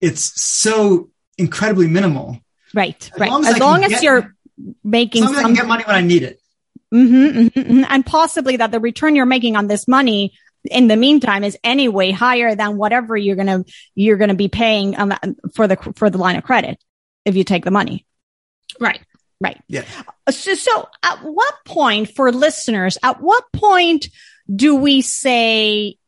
It's 0.00 0.40
so 0.40 1.10
incredibly 1.38 1.86
minimal. 1.86 2.40
Right, 2.74 3.10
as 3.14 3.20
right. 3.20 3.30
Long 3.30 3.44
as, 3.46 3.54
as 3.54 3.60
long 3.60 3.84
as 3.84 3.90
get, 3.90 4.02
you're 4.02 4.34
making, 4.84 5.24
as 5.24 5.30
long 5.30 5.36
as 5.36 5.44
I 5.44 5.46
can 5.46 5.54
get 5.54 5.66
money 5.66 5.84
when 5.84 5.96
I 5.96 6.00
need 6.02 6.22
it. 6.22 6.40
Mm-hmm, 6.92 7.38
mm-hmm, 7.38 7.58
mm-hmm. 7.58 7.84
And 7.88 8.04
possibly 8.04 8.56
that 8.58 8.70
the 8.70 8.80
return 8.80 9.16
you're 9.16 9.26
making 9.26 9.56
on 9.56 9.66
this 9.66 9.88
money 9.88 10.34
in 10.68 10.88
the 10.88 10.96
meantime 10.96 11.44
is 11.44 11.56
anyway 11.64 12.10
higher 12.10 12.54
than 12.54 12.76
whatever 12.76 13.16
you're 13.16 13.36
going 13.36 13.64
to, 13.64 13.64
you're 13.94 14.16
going 14.16 14.30
to 14.30 14.34
be 14.34 14.48
paying 14.48 14.96
on 14.96 15.10
the, 15.10 15.36
for 15.54 15.66
the, 15.66 15.76
for 15.96 16.10
the 16.10 16.18
line 16.18 16.36
of 16.36 16.44
credit 16.44 16.82
if 17.24 17.36
you 17.36 17.44
take 17.44 17.64
the 17.64 17.70
money. 17.70 18.06
Right. 18.80 19.00
Right. 19.40 19.60
Yeah. 19.68 19.84
So, 20.30 20.54
so 20.54 20.88
at 21.02 21.18
what 21.18 21.54
point 21.66 22.10
for 22.14 22.32
listeners, 22.32 22.96
at 23.02 23.20
what 23.20 23.44
point 23.52 24.08
do 24.54 24.74
we 24.76 25.02
say, 25.02 25.98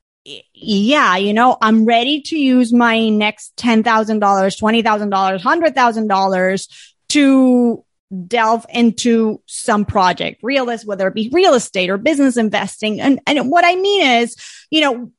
yeah, 0.54 1.16
you 1.16 1.34
know, 1.34 1.58
I'm 1.60 1.84
ready 1.84 2.22
to 2.22 2.38
use 2.38 2.72
my 2.72 3.08
next 3.08 3.56
$10,000, 3.56 3.82
$20,000, 3.82 5.40
$100,000 5.40 6.88
to 7.08 7.84
delve 8.26 8.64
into 8.70 9.40
some 9.46 9.84
project, 9.84 10.42
realist, 10.42 10.86
whether 10.86 11.06
it 11.06 11.14
be 11.14 11.30
real 11.32 11.54
estate 11.54 11.90
or 11.90 11.98
business 11.98 12.36
investing. 12.36 13.00
And, 13.00 13.20
and 13.26 13.50
what 13.50 13.64
I 13.64 13.74
mean 13.74 14.22
is, 14.22 14.36
you 14.70 14.80
know, 14.80 15.12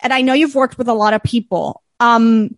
and 0.00 0.12
I 0.12 0.22
know 0.22 0.34
you've 0.34 0.54
worked 0.54 0.78
with 0.78 0.88
a 0.88 0.94
lot 0.94 1.14
of 1.14 1.22
people. 1.22 1.82
Um, 2.00 2.56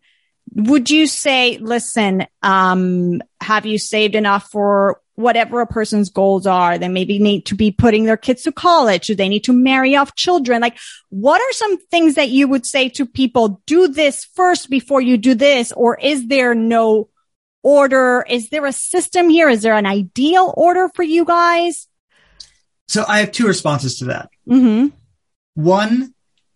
would 0.54 0.90
you 0.90 1.06
say, 1.06 1.58
listen, 1.58 2.26
um, 2.42 3.20
have 3.40 3.66
you 3.66 3.78
saved 3.78 4.14
enough 4.14 4.50
for 4.50 5.00
whatever 5.16 5.60
a 5.60 5.66
person's 5.66 6.10
goals 6.10 6.46
are? 6.46 6.78
They 6.78 6.88
maybe 6.88 7.18
need 7.18 7.46
to 7.46 7.54
be 7.54 7.70
putting 7.70 8.04
their 8.04 8.16
kids 8.16 8.42
to 8.42 8.52
college. 8.52 9.08
Do 9.08 9.14
they 9.14 9.28
need 9.28 9.44
to 9.44 9.52
marry 9.52 9.96
off 9.96 10.14
children? 10.14 10.62
Like, 10.62 10.78
what 11.10 11.40
are 11.40 11.52
some 11.52 11.78
things 11.86 12.14
that 12.14 12.30
you 12.30 12.48
would 12.48 12.64
say 12.64 12.88
to 12.90 13.04
people? 13.04 13.60
Do 13.66 13.88
this 13.88 14.24
first 14.24 14.70
before 14.70 15.00
you 15.00 15.18
do 15.18 15.34
this, 15.34 15.72
or 15.72 15.98
is 16.00 16.28
there 16.28 16.54
no 16.54 17.08
order? 17.64 18.24
Is 18.28 18.50
there 18.50 18.66
a 18.66 18.72
system 18.72 19.28
here? 19.28 19.48
Is 19.48 19.62
there 19.62 19.74
an 19.74 19.86
ideal 19.86 20.54
order 20.56 20.88
for 20.94 21.02
you 21.02 21.24
guys? 21.24 21.88
So 22.86 23.04
I 23.08 23.20
have 23.20 23.32
two 23.32 23.46
responses 23.46 23.98
to 23.98 24.04
that. 24.06 24.30
Mm-hmm. 24.48 24.88
One, 25.54 26.14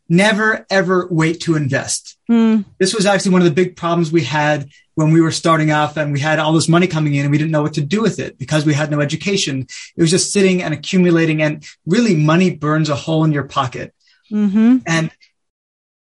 never 0.09 0.67
ever 0.71 1.09
wait 1.11 1.41
to 1.41 1.57
invest. 1.57 2.17
Mm. 2.31 2.65
This 2.79 2.95
was 2.95 3.07
actually 3.07 3.33
one 3.33 3.41
of 3.41 3.47
the 3.47 3.55
big 3.55 3.77
problems 3.77 4.13
we 4.13 4.25
had 4.25 4.69
when 4.95 5.13
we 5.13 5.21
were 5.21 5.31
starting 5.31 5.71
off 5.71 5.97
and 5.97 6.13
we 6.13 6.21
had 6.21 6.39
all 6.39 6.53
this 6.53 6.69
money 6.69 6.87
coming 6.87 7.15
in 7.15 7.23
and 7.23 7.31
we 7.31 7.39
didn't 7.39 7.53
know 7.53 7.63
what 7.63 7.75
to 7.75 7.81
do 7.81 8.03
with 8.03 8.19
it 8.19 8.37
because 8.39 8.67
we 8.67 8.75
had 8.75 8.91
no 8.91 9.01
education. 9.01 9.67
It 9.97 10.01
was 10.01 10.11
just 10.11 10.33
sitting 10.33 10.63
and 10.63 10.75
accumulating 10.75 11.41
and 11.41 11.65
really 11.87 12.17
money 12.17 12.55
burns 12.55 12.89
a 12.89 12.97
hole 12.97 13.25
in 13.25 13.33
your 13.33 13.45
pocket. 13.45 13.95
Mm-hmm. 14.31 14.79
And 14.87 15.11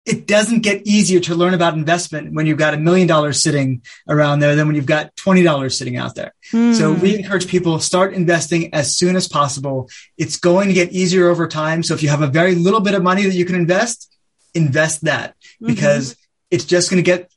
it 0.06 0.26
doesn't 0.26 0.62
get 0.62 0.88
easier 0.88 1.20
to 1.20 1.36
learn 1.36 1.54
about 1.54 1.74
investment 1.74 2.34
when 2.34 2.48
you've 2.48 2.58
got 2.58 2.74
a 2.74 2.78
million 2.78 3.08
dollars 3.08 3.42
sitting 3.42 3.82
around 4.08 4.40
there 4.40 4.56
than 4.56 4.66
when 4.66 4.76
you've 4.76 4.86
got 4.86 5.16
$20 5.18 5.72
sitting 5.72 5.98
out 5.98 6.16
there. 6.16 6.34
Mm. 6.52 6.74
So 6.74 6.94
we 6.94 7.18
encourage 7.18 7.48
people 7.48 7.78
to 7.78 7.84
start 7.84 8.14
investing 8.14 8.74
as 8.74 8.96
soon 8.96 9.16
as 9.16 9.28
possible. 9.28 9.90
It's 10.18 10.38
going 10.38 10.70
to 10.70 10.74
get 10.74 10.92
easier 10.92 11.28
over 11.28 11.48
time. 11.48 11.84
So 11.84 11.94
if 11.94 12.02
you 12.02 12.10
have 12.10 12.22
a 12.22 12.28
very 12.28 12.56
little 12.56 12.80
bit 12.80 12.96
of 12.96 13.04
money 13.04 13.24
that 13.24 13.36
you 13.36 13.46
can 13.46 13.56
invest, 13.56 14.16
invest 14.56 15.04
that 15.04 15.36
because 15.62 16.14
mm-hmm. 16.14 16.22
it's 16.52 16.66
just 16.66 16.90
going 16.90 17.04
to 17.04 17.06
get, 17.06 17.32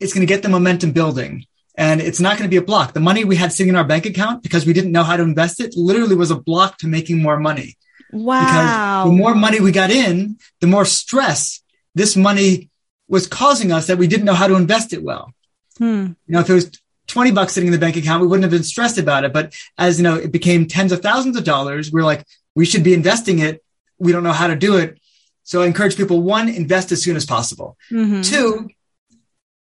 it's 0.00 0.12
going 0.12 0.26
to 0.26 0.32
get 0.32 0.42
the 0.42 0.48
momentum 0.48 0.92
building 0.92 1.44
and 1.76 2.00
it's 2.00 2.20
not 2.20 2.38
going 2.38 2.48
to 2.48 2.52
be 2.52 2.56
a 2.56 2.62
block. 2.62 2.94
The 2.94 3.00
money 3.00 3.24
we 3.24 3.36
had 3.36 3.52
sitting 3.52 3.68
in 3.68 3.76
our 3.76 3.84
bank 3.84 4.06
account 4.06 4.42
because 4.42 4.66
we 4.66 4.72
didn't 4.72 4.92
know 4.92 5.04
how 5.04 5.16
to 5.16 5.22
invest 5.22 5.60
it 5.60 5.76
literally 5.76 6.16
was 6.16 6.30
a 6.30 6.36
block 6.36 6.78
to 6.78 6.88
making 6.88 7.22
more 7.22 7.38
money. 7.38 7.76
Wow. 8.12 8.40
Because 8.40 9.10
the 9.10 9.16
more 9.16 9.34
money 9.34 9.60
we 9.60 9.72
got 9.72 9.90
in, 9.90 10.38
the 10.60 10.66
more 10.66 10.84
stress 10.84 11.62
this 11.96 12.14
money 12.14 12.68
was 13.08 13.26
causing 13.26 13.72
us 13.72 13.86
that 13.86 13.98
we 13.98 14.06
didn't 14.06 14.26
know 14.26 14.34
how 14.34 14.46
to 14.46 14.54
invest 14.54 14.92
it 14.92 15.02
well. 15.02 15.32
Hmm. 15.78 16.12
You 16.26 16.34
know, 16.34 16.40
if 16.40 16.50
it 16.50 16.54
was 16.54 16.70
20 17.08 17.32
bucks 17.32 17.54
sitting 17.54 17.68
in 17.68 17.72
the 17.72 17.78
bank 17.78 17.96
account, 17.96 18.20
we 18.20 18.28
wouldn't 18.28 18.44
have 18.44 18.50
been 18.50 18.62
stressed 18.62 18.98
about 18.98 19.24
it. 19.24 19.32
But 19.32 19.54
as 19.78 19.98
you 19.98 20.04
know, 20.04 20.16
it 20.16 20.30
became 20.30 20.66
tens 20.66 20.92
of 20.92 21.00
thousands 21.00 21.36
of 21.36 21.44
dollars. 21.44 21.90
We're 21.90 22.04
like, 22.04 22.24
we 22.54 22.66
should 22.66 22.84
be 22.84 22.92
investing 22.92 23.38
it. 23.38 23.64
We 23.98 24.12
don't 24.12 24.22
know 24.22 24.32
how 24.32 24.46
to 24.46 24.56
do 24.56 24.76
it. 24.76 25.00
So 25.42 25.62
I 25.62 25.66
encourage 25.66 25.96
people, 25.96 26.20
one, 26.20 26.48
invest 26.48 26.92
as 26.92 27.02
soon 27.02 27.16
as 27.16 27.24
possible. 27.24 27.78
Mm-hmm. 27.90 28.20
Two, 28.22 28.68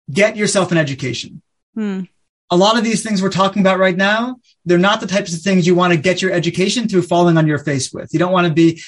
get 0.09 0.38
yourself 0.38 0.71
an 0.71 0.78
education. 0.78 1.41
Hmm. 1.76 2.01
A 2.49 2.55
lot 2.55 2.78
of 2.78 2.86
these 2.86 3.03
things 3.03 3.21
we're 3.21 3.30
talking 3.30 3.61
about 3.61 3.80
right 3.80 3.97
now, 3.97 4.38
they're 4.63 4.78
not 4.78 5.01
the 5.01 5.07
types 5.07 5.34
of 5.36 5.41
things 5.41 5.67
you 5.67 5.76
want 5.76 5.91
to 5.91 5.99
get 5.99 6.21
your 6.21 6.32
education 6.32 6.88
through 6.88 7.01
falling 7.01 7.38
on 7.38 7.47
your 7.47 7.57
face 7.57 7.91
with. 7.91 8.13
You 8.13 8.19
don't 8.19 8.32
want 8.32 8.47
to 8.47 8.53
be, 8.53 8.82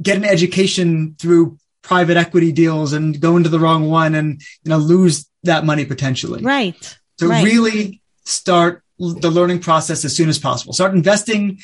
get 0.00 0.16
an 0.18 0.24
education 0.24 1.16
through 1.18 1.58
private 1.86 2.16
equity 2.16 2.50
deals 2.50 2.92
and 2.92 3.20
go 3.20 3.36
into 3.36 3.48
the 3.48 3.60
wrong 3.60 3.88
one 3.88 4.16
and 4.16 4.42
you 4.64 4.70
know 4.70 4.76
lose 4.76 5.30
that 5.44 5.64
money 5.64 5.84
potentially. 5.84 6.42
Right. 6.42 6.98
So 7.18 7.28
right. 7.28 7.44
really 7.44 8.02
start 8.24 8.82
the 8.98 9.30
learning 9.30 9.60
process 9.60 10.04
as 10.04 10.14
soon 10.14 10.28
as 10.28 10.36
possible. 10.38 10.72
Start 10.72 10.94
investing 10.94 11.60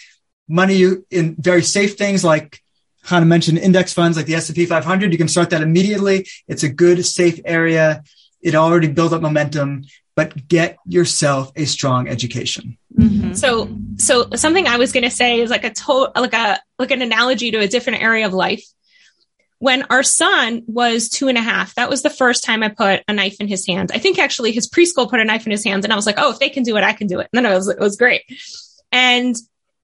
money 0.49 0.89
in 1.11 1.35
very 1.35 1.63
safe 1.63 1.97
things 1.97 2.23
like 2.23 2.61
Hannah 3.03 3.27
mentioned 3.27 3.59
index 3.59 3.93
funds 3.93 4.17
like 4.17 4.27
the 4.27 4.37
S&P 4.37 4.65
500. 4.65 5.11
You 5.11 5.19
can 5.19 5.27
start 5.27 5.51
that 5.51 5.61
immediately. 5.61 6.29
It's 6.47 6.63
a 6.63 6.69
good, 6.69 7.05
safe 7.05 7.41
area. 7.45 8.05
It 8.41 8.55
already 8.55 8.89
built 8.89 9.13
up 9.13 9.23
momentum, 9.23 9.85
but 10.15 10.47
get 10.47 10.77
yourself 10.87 11.51
a 11.57 11.65
strong 11.65 12.07
education. 12.07 12.79
Mm-hmm. 12.97 13.33
So, 13.33 13.77
so 13.97 14.29
something 14.37 14.69
I 14.69 14.77
was 14.77 14.93
going 14.93 15.03
to 15.03 15.11
say 15.11 15.41
is 15.41 15.51
like 15.51 15.65
a 15.65 15.71
total, 15.71 16.13
like 16.15 16.35
a, 16.35 16.61
like 16.79 16.93
an 16.93 17.03
analogy 17.03 17.51
to 17.51 17.59
a 17.59 17.67
different 17.67 18.03
area 18.03 18.27
of 18.27 18.33
life 18.33 18.65
when 19.63 19.85
our 19.91 20.03
son 20.03 20.65
was 20.67 21.09
two 21.09 21.29
and 21.29 21.39
a 21.39 21.41
half, 21.41 21.77
that 21.77 21.89
was 21.89 22.03
the 22.03 22.11
first 22.11 22.43
time 22.43 22.65
I 22.65 22.69
put 22.69 23.05
a 23.07 23.13
knife 23.13 23.37
in 23.39 23.47
his 23.47 23.65
hand. 23.65 23.93
I 23.95 23.99
think 23.99 24.19
actually 24.19 24.51
his 24.51 24.69
preschool 24.69 25.09
put 25.09 25.21
a 25.21 25.25
knife 25.25 25.47
in 25.47 25.53
his 25.53 25.63
hands 25.63 25.85
and 25.85 25.93
I 25.93 25.95
was 25.95 26.05
like, 26.05 26.17
oh, 26.19 26.33
if 26.33 26.41
they 26.41 26.49
can 26.49 26.65
do 26.65 26.77
it, 26.77 26.83
I 26.83 26.93
can 26.93 27.07
do 27.07 27.21
it. 27.21 27.29
And 27.33 27.45
then 27.45 27.53
it 27.53 27.55
was, 27.55 27.69
it 27.69 27.79
was 27.79 27.97
great. 27.97 28.23
And 28.91 29.37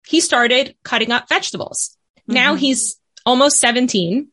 he 0.05 0.21
started 0.21 0.75
cutting 0.83 1.13
up 1.13 1.29
vegetables. 1.29 1.97
Mm-hmm. 2.23 2.35
Now 2.35 2.55
he's 2.57 2.99
almost 3.25 3.61
17 3.61 4.27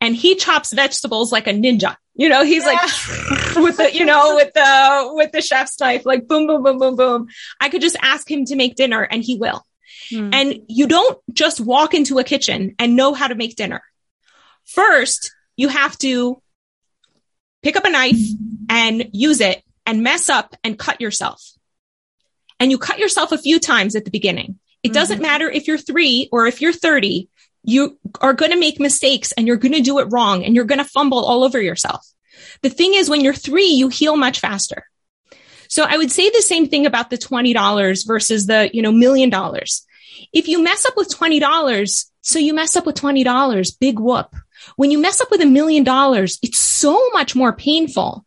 and 0.00 0.14
he 0.14 0.36
chops 0.36 0.72
vegetables 0.72 1.32
like 1.32 1.48
a 1.48 1.52
ninja. 1.52 1.96
You 2.14 2.28
know, 2.28 2.44
he's 2.44 2.64
yeah. 2.64 2.70
like 2.70 3.56
with 3.56 3.78
the, 3.78 3.92
you 3.92 4.04
know, 4.04 4.36
with 4.36 4.54
the, 4.54 5.10
with 5.14 5.32
the 5.32 5.42
chef's 5.42 5.80
knife, 5.80 6.06
like 6.06 6.28
boom, 6.28 6.46
boom, 6.46 6.62
boom, 6.62 6.78
boom, 6.78 6.94
boom. 6.94 7.26
I 7.60 7.70
could 7.70 7.82
just 7.82 7.96
ask 8.02 8.30
him 8.30 8.44
to 8.44 8.54
make 8.54 8.76
dinner 8.76 9.02
and 9.02 9.24
he 9.24 9.36
will. 9.36 9.66
Mm. 10.12 10.32
And 10.32 10.60
you 10.68 10.86
don't 10.86 11.18
just 11.32 11.60
walk 11.60 11.92
into 11.92 12.20
a 12.20 12.24
kitchen 12.24 12.76
and 12.78 12.94
know 12.94 13.14
how 13.14 13.26
to 13.26 13.34
make 13.34 13.56
dinner 13.56 13.82
First, 14.74 15.32
you 15.56 15.68
have 15.68 15.98
to 15.98 16.40
pick 17.62 17.76
up 17.76 17.84
a 17.84 17.90
knife 17.90 18.20
and 18.70 19.10
use 19.12 19.40
it 19.40 19.62
and 19.84 20.02
mess 20.02 20.28
up 20.28 20.56
and 20.64 20.78
cut 20.78 21.00
yourself. 21.00 21.42
And 22.58 22.70
you 22.70 22.78
cut 22.78 22.98
yourself 22.98 23.32
a 23.32 23.38
few 23.38 23.58
times 23.58 23.96
at 23.96 24.04
the 24.04 24.10
beginning. 24.10 24.58
It 24.82 24.88
mm-hmm. 24.88 24.94
doesn't 24.94 25.22
matter 25.22 25.50
if 25.50 25.66
you're 25.66 25.78
three 25.78 26.28
or 26.32 26.46
if 26.46 26.60
you're 26.60 26.72
30, 26.72 27.28
you 27.64 27.98
are 28.20 28.32
going 28.32 28.50
to 28.52 28.58
make 28.58 28.80
mistakes 28.80 29.32
and 29.32 29.46
you're 29.46 29.56
going 29.56 29.72
to 29.72 29.80
do 29.80 29.98
it 29.98 30.08
wrong 30.10 30.44
and 30.44 30.54
you're 30.54 30.64
going 30.64 30.78
to 30.78 30.84
fumble 30.84 31.24
all 31.24 31.44
over 31.44 31.60
yourself. 31.60 32.06
The 32.62 32.70
thing 32.70 32.94
is, 32.94 33.10
when 33.10 33.20
you're 33.20 33.34
three, 33.34 33.66
you 33.66 33.88
heal 33.88 34.16
much 34.16 34.40
faster. 34.40 34.84
So 35.68 35.84
I 35.84 35.96
would 35.96 36.10
say 36.10 36.30
the 36.30 36.42
same 36.42 36.68
thing 36.68 36.86
about 36.86 37.10
the 37.10 37.18
$20 37.18 38.06
versus 38.06 38.46
the, 38.46 38.70
you 38.72 38.82
know, 38.82 38.92
million 38.92 39.30
dollars. 39.30 39.86
If 40.32 40.48
you 40.48 40.62
mess 40.62 40.84
up 40.86 40.96
with 40.96 41.08
$20, 41.08 42.06
so 42.22 42.38
you 42.38 42.54
mess 42.54 42.76
up 42.76 42.86
with 42.86 42.96
$20, 42.96 43.78
big 43.78 43.98
whoop. 43.98 44.34
When 44.76 44.90
you 44.90 44.98
mess 44.98 45.20
up 45.20 45.30
with 45.30 45.40
a 45.40 45.46
million 45.46 45.84
dollars, 45.84 46.38
it's 46.42 46.58
so 46.58 47.10
much 47.10 47.34
more 47.34 47.52
painful. 47.52 48.24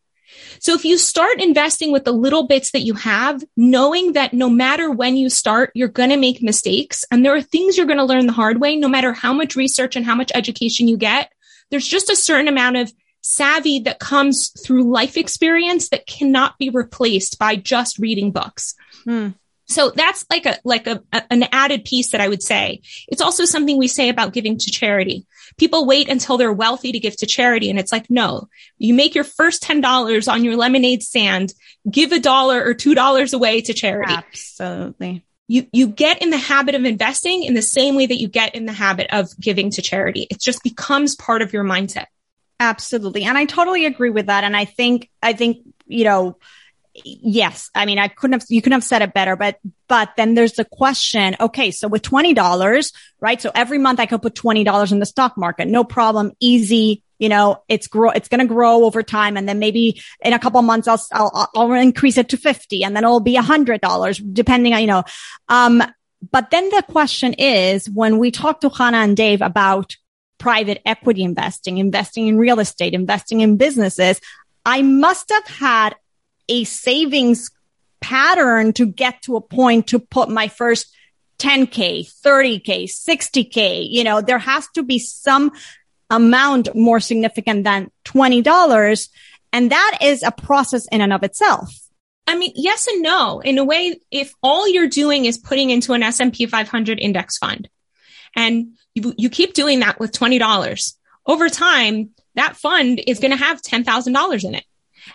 So 0.60 0.74
if 0.74 0.86
you 0.86 0.98
start 0.98 1.42
investing 1.42 1.92
with 1.92 2.06
the 2.06 2.12
little 2.12 2.48
bits 2.48 2.72
that 2.72 2.82
you 2.82 2.94
have, 2.96 3.44
knowing 3.56 4.14
that 4.14 4.34
no 4.34 4.50
matter 4.50 4.90
when 4.90 5.16
you 5.16 5.30
start, 5.30 5.72
you're 5.76 5.88
going 5.88 6.10
to 6.10 6.18
make 6.18 6.42
mistakes 6.42 7.06
and 7.12 7.24
there 7.24 7.36
are 7.36 7.42
things 7.42 7.78
you're 7.78 7.86
going 7.86 8.00
to 8.00 8.06
learn 8.06 8.26
the 8.26 8.34
hard 8.34 8.60
way, 8.60 8.76
no 8.76 8.88
matter 8.88 9.14
how 9.14 9.34
much 9.34 9.56
research 9.56 9.96
and 9.96 10.06
how 10.06 10.16
much 10.16 10.32
education 10.34 10.88
you 10.88 10.98
get, 10.98 11.32
there's 11.70 11.88
just 11.88 12.10
a 12.10 12.16
certain 12.16 12.48
amount 12.48 12.78
of 12.78 12.94
savvy 13.22 13.80
that 13.80 14.00
comes 14.00 14.52
through 14.64 14.92
life 14.92 15.18
experience 15.18 15.90
that 15.90 16.06
cannot 16.06 16.58
be 16.58 16.70
replaced 16.70 17.40
by 17.40 17.56
just 17.56 17.98
reading 17.98 18.32
books. 18.32 18.76
Hmm. 19.04 19.30
So 19.68 19.90
that's 19.90 20.26
like 20.30 20.46
a, 20.46 20.58
like 20.64 20.88
a, 20.88 21.02
a, 21.12 21.24
an 21.32 21.44
added 21.52 21.86
piece 21.86 22.12
that 22.12 22.22
I 22.22 22.28
would 22.28 22.44
say. 22.44 22.82
It's 23.08 23.22
also 23.22 23.46
something 23.46 23.78
we 23.78 23.88
say 23.88 24.10
about 24.10 24.34
giving 24.34 24.58
to 24.58 24.72
charity. 24.72 25.26
People 25.58 25.86
wait 25.86 26.10
until 26.10 26.38
they're 26.38 26.54
wealthy 26.54 26.92
to 26.92 27.00
give 27.00 27.18
to 27.18 27.26
charity. 27.26 27.70
And 27.70 27.80
it's 27.80 27.92
like, 27.92 28.10
no, 28.10 28.48
you 28.78 28.94
make 28.94 29.16
your 29.16 29.24
first 29.24 29.64
$10 29.64 30.32
on 30.32 30.44
your 30.44 30.56
lemonade 30.56 31.02
stand, 31.02 31.54
give 31.90 32.12
a 32.12 32.20
dollar 32.20 32.64
or 32.64 32.74
$2 32.74 33.34
away 33.34 33.62
to 33.62 33.74
charity. 33.74 34.14
Absolutely. 34.14 35.26
You, 35.48 35.68
you 35.72 35.88
get 35.88 36.22
in 36.22 36.32
the 36.32 36.38
habit 36.38 36.76
of 36.76 36.86
investing 36.86 37.44
in 37.44 37.54
the 37.54 37.62
same 37.62 37.96
way 37.96 38.06
that 38.06 38.20
you 38.20 38.28
get 38.28 38.56
in 38.56 38.66
the 38.66 38.74
habit 38.74 39.08
of 39.12 39.30
giving 39.40 39.72
to 39.72 39.82
charity. 39.82 40.28
It 40.30 40.40
just 40.40 40.64
becomes 40.64 41.16
part 41.16 41.42
of 41.42 41.54
your 41.54 41.64
mindset. 41.64 42.06
Absolutely. 42.60 43.24
And 43.24 43.38
I 43.38 43.46
totally 43.46 43.86
agree 43.86 44.10
with 44.10 44.28
that. 44.28 44.44
And 44.44 44.56
I 44.56 44.66
think, 44.66 45.10
I 45.22 45.34
think, 45.34 45.58
you 45.88 46.04
know, 46.04 46.38
yes, 47.04 47.70
I 47.76 47.86
mean, 47.86 48.00
I 48.00 48.08
couldn't 48.08 48.40
have, 48.40 48.46
you 48.50 48.62
couldn't 48.62 48.78
have 48.78 48.84
said 48.84 49.02
it 49.02 49.14
better, 49.14 49.36
but, 49.36 49.60
but 49.88 50.12
then 50.18 50.34
there's 50.34 50.54
the 50.54 50.66
question. 50.66 51.36
Okay. 51.40 51.72
So 51.72 51.88
with 51.88 52.02
$20, 52.02 52.92
right? 53.20 53.42
So 53.42 53.52
every 53.54 53.78
month 53.78 54.00
I 54.00 54.06
could 54.06 54.22
put 54.22 54.36
$20 54.36 54.92
in 54.92 55.00
the 55.00 55.06
stock 55.06 55.38
market. 55.38 55.68
No 55.68 55.84
problem. 55.84 56.32
Easy. 56.40 57.04
You 57.20 57.30
know, 57.30 57.64
it's 57.70 57.88
grow, 57.88 58.12
it's 58.12 58.28
going 58.28 58.42
to 58.42 58.54
grow 58.54 58.84
over 58.84 59.02
time. 59.02 59.38
And 59.38 59.48
then 59.48 59.60
maybe 59.60 60.02
in 60.22 60.34
a 60.34 60.40
couple 60.40 60.62
months, 60.62 60.88
I'll, 60.88 61.02
I'll, 61.14 61.50
I'll 61.56 61.74
increase 61.74 62.18
it 62.18 62.30
to 62.30 62.38
50 62.38 62.84
and 62.84 62.96
then 62.96 63.04
it'll 63.04 63.20
be 63.20 63.38
a 63.38 63.42
hundred 63.42 63.82
dollars 63.82 64.18
depending 64.18 64.74
on, 64.74 64.82
you 64.82 64.88
know, 64.88 65.04
um, 65.48 65.82
but 66.32 66.50
then 66.50 66.70
the 66.70 66.84
question 66.90 67.34
is 67.34 67.90
when 67.90 68.18
we 68.18 68.32
talk 68.32 68.62
to 68.62 68.70
Hannah 68.70 68.98
and 68.98 69.16
Dave 69.16 69.42
about 69.42 69.96
private 70.38 70.82
equity 70.86 71.24
investing, 71.24 71.78
investing 71.78 72.28
in 72.28 72.38
real 72.38 72.60
estate, 72.60 72.94
investing 72.94 73.42
in 73.42 73.58
businesses, 73.58 74.20
I 74.66 74.82
must 74.82 75.30
have 75.30 75.46
had 75.46 75.96
a 76.50 76.64
savings 76.64 77.52
pattern 78.02 78.74
to 78.74 78.86
get 78.86 79.22
to 79.24 79.36
a 79.36 79.42
point 79.42 79.88
to 79.88 80.00
put 80.00 80.30
my 80.30 80.48
first 80.48 80.94
10K, 81.40 82.10
30K, 82.24 82.84
60K. 82.86 83.90
You 83.90 84.04
know, 84.04 84.22
there 84.22 84.40
has 84.40 84.68
to 84.76 84.84
be 84.84 85.00
some 85.00 85.52
amount 86.10 86.76
more 86.76 87.00
significant 87.00 87.64
than 87.64 87.92
$20. 88.06 89.10
And 89.52 89.72
that 89.72 90.00
is 90.02 90.24
a 90.24 90.32
process 90.32 90.88
in 90.92 91.02
and 91.02 91.14
of 91.14 91.24
itself. 91.24 91.74
I 92.28 92.36
mean, 92.38 92.52
yes 92.56 92.88
and 92.88 93.02
no. 93.02 93.40
In 93.40 93.58
a 93.58 93.64
way, 93.64 94.00
if 94.12 94.34
all 94.42 94.68
you're 94.68 94.88
doing 94.88 95.26
is 95.26 95.38
putting 95.38 95.70
into 95.70 95.94
an 95.94 96.04
S&P 96.04 96.46
500 96.46 97.00
index 97.00 97.38
fund 97.38 97.70
and 98.36 98.74
you, 98.94 99.14
you 99.18 99.30
keep 99.30 99.54
doing 99.54 99.80
that 99.80 100.00
with 100.00 100.12
$20 100.12 100.94
over 101.26 101.50
time, 101.50 102.10
that 102.36 102.58
fund 102.58 103.02
is 103.06 103.20
going 103.20 103.32
to 103.32 103.38
have 103.38 103.62
$10,000 103.62 104.44
in 104.44 104.56
it. 104.56 104.66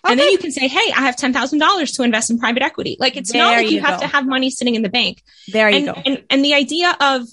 Okay. 0.05 0.13
And 0.13 0.21
then 0.21 0.31
you 0.31 0.39
can 0.39 0.51
say, 0.51 0.69
Hey, 0.69 0.93
I 0.93 1.03
have 1.03 1.17
$10,000 1.17 1.97
to 1.97 2.03
invest 2.03 2.31
in 2.31 2.39
private 2.39 2.63
equity. 2.63 2.97
Like 2.99 3.17
it's 3.17 3.33
there 3.33 3.43
not 3.43 3.57
like 3.57 3.71
you, 3.71 3.77
you 3.77 3.81
have 3.81 4.01
to 4.01 4.07
have 4.07 4.27
money 4.27 4.51
sitting 4.51 4.75
in 4.75 4.83
the 4.83 4.89
bank. 4.89 5.23
There 5.49 5.69
you 5.69 5.77
and, 5.77 5.87
go. 5.87 6.03
And, 6.05 6.25
and 6.31 6.45
the 6.45 6.55
idea 6.55 6.97
of, 7.01 7.27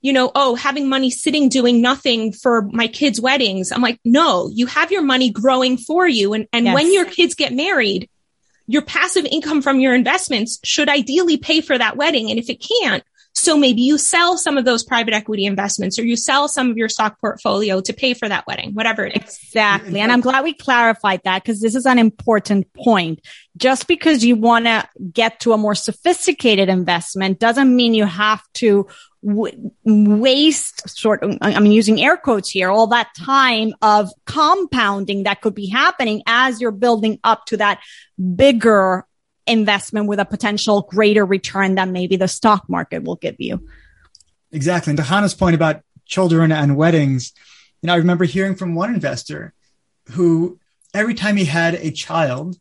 you 0.00 0.12
know, 0.12 0.30
oh, 0.34 0.54
having 0.54 0.88
money 0.88 1.10
sitting 1.10 1.48
doing 1.48 1.80
nothing 1.80 2.32
for 2.32 2.62
my 2.62 2.86
kids' 2.86 3.20
weddings. 3.20 3.72
I'm 3.72 3.82
like, 3.82 3.98
no, 4.04 4.50
you 4.52 4.66
have 4.66 4.92
your 4.92 5.02
money 5.02 5.30
growing 5.30 5.76
for 5.76 6.06
you. 6.06 6.32
And, 6.32 6.46
and 6.52 6.66
yes. 6.66 6.74
when 6.74 6.92
your 6.92 7.06
kids 7.06 7.34
get 7.34 7.52
married, 7.52 8.08
your 8.66 8.82
passive 8.82 9.24
income 9.24 9.62
from 9.62 9.80
your 9.80 9.94
investments 9.94 10.58
should 10.64 10.88
ideally 10.88 11.36
pay 11.36 11.60
for 11.60 11.76
that 11.76 11.96
wedding. 11.96 12.30
And 12.30 12.38
if 12.38 12.50
it 12.50 12.62
can't, 12.62 13.02
so 13.46 13.56
maybe 13.56 13.80
you 13.80 13.96
sell 13.96 14.36
some 14.36 14.58
of 14.58 14.64
those 14.64 14.82
private 14.82 15.14
equity 15.14 15.46
investments 15.46 16.00
or 16.00 16.04
you 16.04 16.16
sell 16.16 16.48
some 16.48 16.68
of 16.68 16.76
your 16.76 16.88
stock 16.88 17.20
portfolio 17.20 17.80
to 17.80 17.92
pay 17.92 18.12
for 18.12 18.28
that 18.28 18.44
wedding, 18.44 18.74
whatever 18.74 19.06
it 19.06 19.16
is. 19.16 19.38
Exactly. 19.44 20.00
And 20.00 20.10
I'm 20.10 20.20
glad 20.20 20.42
we 20.42 20.52
clarified 20.52 21.20
that 21.22 21.44
because 21.44 21.60
this 21.60 21.76
is 21.76 21.86
an 21.86 22.00
important 22.00 22.66
point. 22.72 23.24
Just 23.56 23.86
because 23.86 24.24
you 24.24 24.34
want 24.34 24.64
to 24.64 24.88
get 25.12 25.38
to 25.40 25.52
a 25.52 25.56
more 25.56 25.76
sophisticated 25.76 26.68
investment 26.68 27.38
doesn't 27.38 27.74
mean 27.74 27.94
you 27.94 28.04
have 28.04 28.42
to 28.54 28.88
w- 29.24 29.70
waste 29.84 30.88
sort 30.88 31.22
of, 31.22 31.38
I'm 31.40 31.66
using 31.66 32.02
air 32.02 32.16
quotes 32.16 32.50
here, 32.50 32.68
all 32.68 32.88
that 32.88 33.14
time 33.16 33.74
of 33.80 34.10
compounding 34.24 35.22
that 35.22 35.40
could 35.40 35.54
be 35.54 35.68
happening 35.68 36.22
as 36.26 36.60
you're 36.60 36.72
building 36.72 37.20
up 37.22 37.46
to 37.46 37.58
that 37.58 37.78
bigger 38.34 39.05
investment 39.46 40.06
with 40.06 40.18
a 40.18 40.24
potential 40.24 40.82
greater 40.82 41.24
return 41.24 41.74
than 41.74 41.92
maybe 41.92 42.16
the 42.16 42.28
stock 42.28 42.68
market 42.68 43.04
will 43.04 43.16
give 43.16 43.36
you. 43.38 43.66
Exactly. 44.52 44.90
And 44.92 44.96
to 44.98 45.02
Hannah's 45.02 45.34
point 45.34 45.54
about 45.54 45.82
children 46.06 46.52
and 46.52 46.76
weddings, 46.76 47.32
you 47.82 47.88
know, 47.88 47.94
I 47.94 47.96
remember 47.96 48.24
hearing 48.24 48.54
from 48.54 48.74
one 48.74 48.92
investor 48.92 49.52
who 50.12 50.58
every 50.94 51.14
time 51.14 51.36
he 51.36 51.44
had 51.44 51.74
a 51.74 51.90
child, 51.90 52.58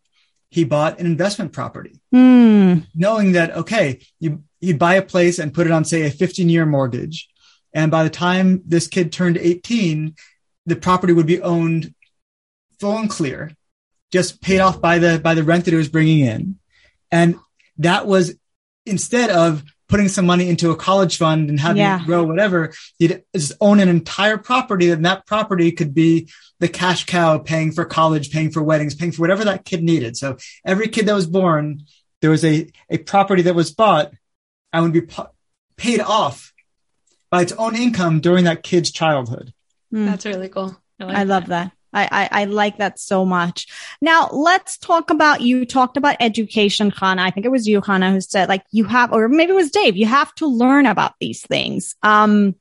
he 0.50 0.64
bought 0.64 1.00
an 1.00 1.06
investment 1.06 1.54
property, 1.54 2.00
mm. 2.14 2.86
knowing 2.94 3.34
that, 3.34 3.52
okay, 3.52 4.00
you, 4.20 4.44
you'd 4.62 4.80
buy 4.80 4.96
a 4.96 5.02
place 5.02 5.40
and 5.40 5.54
put 5.54 5.68
it 5.68 5.72
on, 5.72 5.86
say, 5.86 6.04
a 6.04 6.12
15 6.12 6.50
year 6.50 6.66
mortgage. 6.66 7.30
And 7.74 7.92
by 7.92 8.04
the 8.04 8.10
time 8.10 8.62
this 8.66 8.88
kid 8.88 9.12
turned 9.12 9.38
18, 9.38 10.16
the 10.66 10.76
property 10.76 11.14
would 11.14 11.28
be 11.28 11.42
owned 11.42 11.94
full 12.80 12.98
and 12.98 13.10
clear, 13.10 13.52
just 14.12 14.42
paid 14.42 14.60
off 14.60 14.82
by 14.82 14.98
the, 14.98 15.20
by 15.20 15.34
the 15.34 15.44
rent 15.44 15.66
that 15.66 15.74
it 15.74 15.78
was 15.78 15.90
bringing 15.90 16.20
in. 16.20 16.58
And 17.12 17.36
that 17.78 18.08
was 18.08 18.36
instead 18.86 19.30
of 19.30 19.64
putting 19.88 20.08
some 20.08 20.26
money 20.26 20.50
into 20.50 20.72
a 20.72 20.76
college 20.76 21.18
fund 21.18 21.50
and 21.50 21.60
having 21.60 21.78
yeah. 21.82 22.02
it 22.02 22.06
grow 22.06 22.24
whatever, 22.24 22.74
you'd 22.98 23.24
just 23.36 23.54
own 23.62 23.80
an 23.80 23.90
entire 23.90 24.38
property 24.38 24.90
and 24.90 25.06
that 25.06 25.26
property 25.26 25.72
could 25.72 25.94
be 25.94 26.28
the 26.60 26.68
cash 26.68 27.06
cow 27.06 27.38
paying 27.38 27.72
for 27.72 27.86
college, 27.86 28.32
paying 28.32 28.50
for 28.50 28.64
weddings, 28.64 28.96
paying 28.96 29.12
for 29.12 29.22
whatever 29.22 29.44
that 29.44 29.66
kid 29.66 29.84
needed. 29.84 30.18
So 30.18 30.38
every 30.66 30.88
kid 30.88 31.06
that 31.06 31.14
was 31.14 31.28
born, 31.28 31.84
there 32.22 32.32
was 32.32 32.44
a, 32.44 32.68
a 32.90 32.98
property 32.98 33.44
that 33.44 33.56
was 33.56 33.72
bought 33.72 34.12
and 34.74 34.84
would 34.84 34.94
be 34.94 35.02
po- 35.02 35.32
paid 35.78 36.00
off 36.00 36.54
by 37.30 37.42
its 37.42 37.52
own 37.54 37.76
income 37.76 38.22
during 38.22 38.46
that 38.46 38.64
kid's 38.64 38.92
childhood. 38.92 39.54
Mm. 39.94 40.06
That's 40.08 40.26
really 40.26 40.50
cool. 40.50 40.76
I, 41.00 41.04
like 41.04 41.18
I 41.18 41.24
love 41.24 41.48
that. 41.48 41.72
I, 41.96 42.08
I, 42.12 42.42
I, 42.42 42.46
like 42.46 42.78
that 42.78 43.00
so 43.00 43.26
much. 43.26 43.68
Now 44.02 44.30
let's 44.32 44.78
talk 44.78 45.10
about, 45.10 45.42
you 45.42 45.66
talked 45.66 45.98
about 45.98 46.18
education, 46.20 46.92
Hannah. 46.92 47.24
I 47.24 47.32
think 47.32 47.46
it 47.46 47.52
was 47.52 47.68
you, 47.68 47.82
Hannah, 47.82 48.12
who 48.12 48.22
said 48.22 48.50
like 48.50 48.64
you 48.72 48.84
have, 48.84 49.14
or 49.14 49.30
maybe 49.30 49.54
it 49.54 49.56
was 49.56 49.72
Dave, 49.72 49.96
you 49.96 50.06
have 50.06 50.34
to 50.36 50.48
learn 50.48 50.86
about 50.86 51.14
these 51.20 51.42
things. 51.42 51.96
Um, 52.04 52.56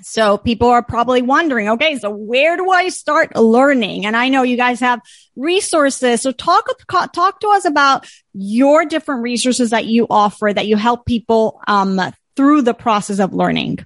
so 0.00 0.38
people 0.38 0.68
are 0.68 0.82
probably 0.82 1.22
wondering, 1.22 1.68
okay, 1.70 1.98
so 1.98 2.10
where 2.10 2.56
do 2.56 2.70
I 2.70 2.88
start 2.88 3.36
learning? 3.36 4.06
And 4.06 4.16
I 4.16 4.28
know 4.28 4.42
you 4.42 4.56
guys 4.56 4.80
have 4.80 5.00
resources. 5.36 6.22
So 6.22 6.32
talk, 6.32 6.66
talk 6.88 7.40
to 7.40 7.48
us 7.48 7.64
about 7.64 8.06
your 8.32 8.84
different 8.84 9.22
resources 9.22 9.70
that 9.70 9.84
you 9.84 10.06
offer 10.08 10.52
that 10.52 10.66
you 10.66 10.76
help 10.76 11.04
people, 11.04 11.60
um, 11.66 12.00
through 12.36 12.62
the 12.62 12.74
process 12.74 13.18
of 13.18 13.34
learning. 13.34 13.84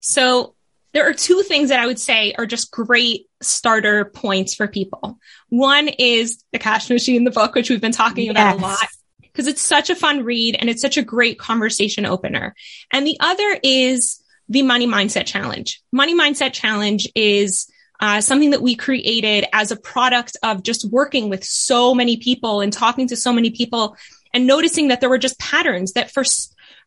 So 0.00 0.54
there 0.92 1.08
are 1.08 1.14
two 1.14 1.42
things 1.42 1.70
that 1.70 1.80
I 1.80 1.86
would 1.86 1.98
say 1.98 2.34
are 2.38 2.46
just 2.46 2.70
great 2.70 3.27
starter 3.40 4.04
points 4.04 4.54
for 4.54 4.66
people. 4.66 5.18
One 5.48 5.88
is 5.88 6.42
the 6.52 6.58
cash 6.58 6.90
machine, 6.90 7.24
the 7.24 7.30
book, 7.30 7.54
which 7.54 7.70
we've 7.70 7.80
been 7.80 7.92
talking 7.92 8.26
yes. 8.26 8.32
about 8.32 8.58
a 8.58 8.60
lot 8.60 8.88
because 9.20 9.46
it's 9.46 9.62
such 9.62 9.88
a 9.88 9.94
fun 9.94 10.24
read 10.24 10.56
and 10.58 10.68
it's 10.68 10.82
such 10.82 10.96
a 10.96 11.02
great 11.02 11.38
conversation 11.38 12.04
opener. 12.04 12.54
And 12.92 13.06
the 13.06 13.16
other 13.20 13.58
is 13.62 14.20
the 14.48 14.62
money 14.62 14.86
mindset 14.86 15.26
challenge. 15.26 15.80
Money 15.92 16.18
mindset 16.18 16.52
challenge 16.52 17.08
is 17.14 17.70
uh, 18.00 18.20
something 18.20 18.50
that 18.50 18.62
we 18.62 18.74
created 18.74 19.46
as 19.52 19.70
a 19.70 19.76
product 19.76 20.36
of 20.42 20.62
just 20.62 20.90
working 20.90 21.28
with 21.28 21.44
so 21.44 21.94
many 21.94 22.16
people 22.16 22.60
and 22.60 22.72
talking 22.72 23.08
to 23.08 23.16
so 23.16 23.32
many 23.32 23.50
people 23.50 23.96
and 24.32 24.46
noticing 24.46 24.88
that 24.88 25.00
there 25.00 25.08
were 25.08 25.18
just 25.18 25.38
patterns 25.38 25.92
that 25.92 26.10
for 26.10 26.24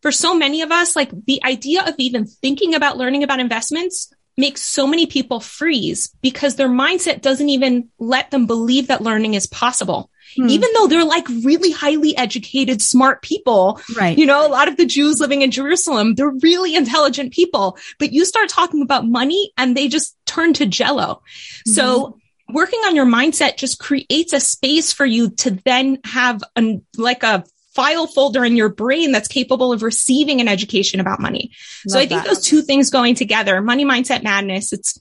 for 0.02 0.12
so 0.12 0.34
many 0.34 0.62
of 0.62 0.72
us, 0.72 0.95
like 0.95 1.12
the 1.26 1.41
idea 1.45 1.84
of 1.84 1.93
even 1.99 2.26
thinking 2.26 2.74
about 2.74 2.97
learning 2.97 3.24
about 3.24 3.39
investments 3.39 4.12
makes 4.38 4.62
so 4.62 4.88
many 4.88 5.06
people 5.06 5.40
freeze 5.40 6.16
because 6.22 6.56
their 6.56 6.70
mindset 6.70 7.22
doesn't 7.22 7.50
even 7.50 7.90
let 8.00 8.32
them 8.32 8.46
believe 8.46 8.88
that 8.88 9.02
learning 9.02 9.34
is 9.34 9.48
possible. 9.48 10.10
Hmm. 10.36 10.50
Even 10.50 10.70
though 10.74 10.88
they're 10.88 11.06
like 11.06 11.28
really 11.44 11.72
highly 11.72 12.16
educated, 12.16 12.82
smart 12.82 13.22
people, 13.22 13.82
right? 13.98 14.18
You 14.18 14.26
know, 14.26 14.46
a 14.46 14.50
lot 14.50 14.68
of 14.68 14.78
the 14.78 14.86
Jews 14.86 15.20
living 15.20 15.42
in 15.42 15.52
Jerusalem, 15.52 16.16
they're 16.16 16.34
really 16.42 16.76
intelligent 16.76 17.34
people, 17.34 17.78
but 18.00 18.14
you 18.14 18.26
start 18.26 18.50
talking 18.50 18.82
about 18.82 19.08
money 19.08 19.52
and 19.58 19.76
they 19.76 19.88
just 19.88 20.16
turn 20.26 20.54
to 20.54 20.66
jello. 20.66 21.22
Mm-hmm. 21.68 21.72
So 21.72 22.18
working 22.50 22.80
on 22.82 22.96
your 22.96 23.06
mindset 23.06 23.58
just 23.58 23.80
creates 23.80 24.34
a 24.34 24.40
space 24.40 24.94
for 24.94 25.06
you 25.06 25.32
to 25.32 25.52
then 25.66 26.00
have 26.06 26.42
an, 26.56 26.86
like 26.98 27.24
a 27.24 27.44
file 27.74 28.07
folder 28.07 28.43
in 28.43 28.55
your 28.55 28.69
brain 28.69 29.11
that's 29.11 29.28
capable 29.28 29.72
of 29.72 29.84
receiving 29.84 30.41
an 30.41 30.47
education 30.47 30.99
about 30.99 31.19
money. 31.19 31.51
Love 31.86 31.93
so 31.93 31.99
I 31.99 32.05
think 32.05 32.24
that. 32.24 32.28
those 32.28 32.43
two 32.43 32.61
things 32.61 32.89
going 32.89 33.15
together, 33.15 33.61
money 33.61 33.86
mindset 33.86 34.24
madness, 34.24 34.74
it's 34.74 34.99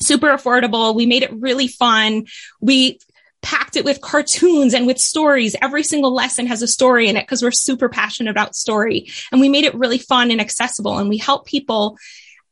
super 0.00 0.28
affordable. 0.28 0.94
We 0.94 1.06
made 1.06 1.22
it 1.22 1.32
really 1.32 1.68
fun. 1.68 2.26
We 2.60 2.98
packed 3.42 3.76
it 3.76 3.84
with 3.84 4.00
cartoons 4.00 4.74
and 4.74 4.86
with 4.86 4.98
stories. 4.98 5.54
Every 5.60 5.82
single 5.82 6.12
lesson 6.12 6.46
has 6.46 6.62
a 6.62 6.68
story 6.68 7.08
in 7.08 7.16
it 7.16 7.22
because 7.22 7.42
we're 7.42 7.50
super 7.52 7.88
passionate 7.88 8.30
about 8.30 8.56
story 8.56 9.08
and 9.30 9.40
we 9.40 9.48
made 9.48 9.64
it 9.64 9.74
really 9.74 9.98
fun 9.98 10.30
and 10.30 10.40
accessible 10.40 10.98
and 10.98 11.08
we 11.08 11.18
help 11.18 11.46
people 11.46 11.96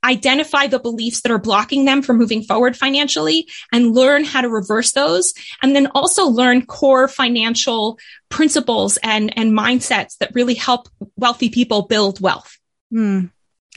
identify 0.06 0.66
the 0.66 0.78
beliefs 0.78 1.22
that 1.22 1.32
are 1.32 1.38
blocking 1.38 1.84
them 1.84 2.02
from 2.02 2.16
moving 2.16 2.42
forward 2.42 2.76
financially 2.76 3.48
and 3.72 3.94
learn 3.94 4.24
how 4.24 4.40
to 4.40 4.48
reverse 4.48 4.92
those. 4.92 5.34
And 5.62 5.74
then 5.74 5.88
also 5.88 6.26
learn 6.26 6.64
core 6.64 7.08
financial 7.08 7.98
principles 8.28 8.96
and, 9.02 9.36
and 9.36 9.52
mindsets 9.52 10.16
that 10.18 10.34
really 10.34 10.54
help 10.54 10.88
wealthy 11.16 11.50
people 11.50 11.82
build 11.82 12.20
wealth. 12.20 12.56
Hmm. 12.90 13.26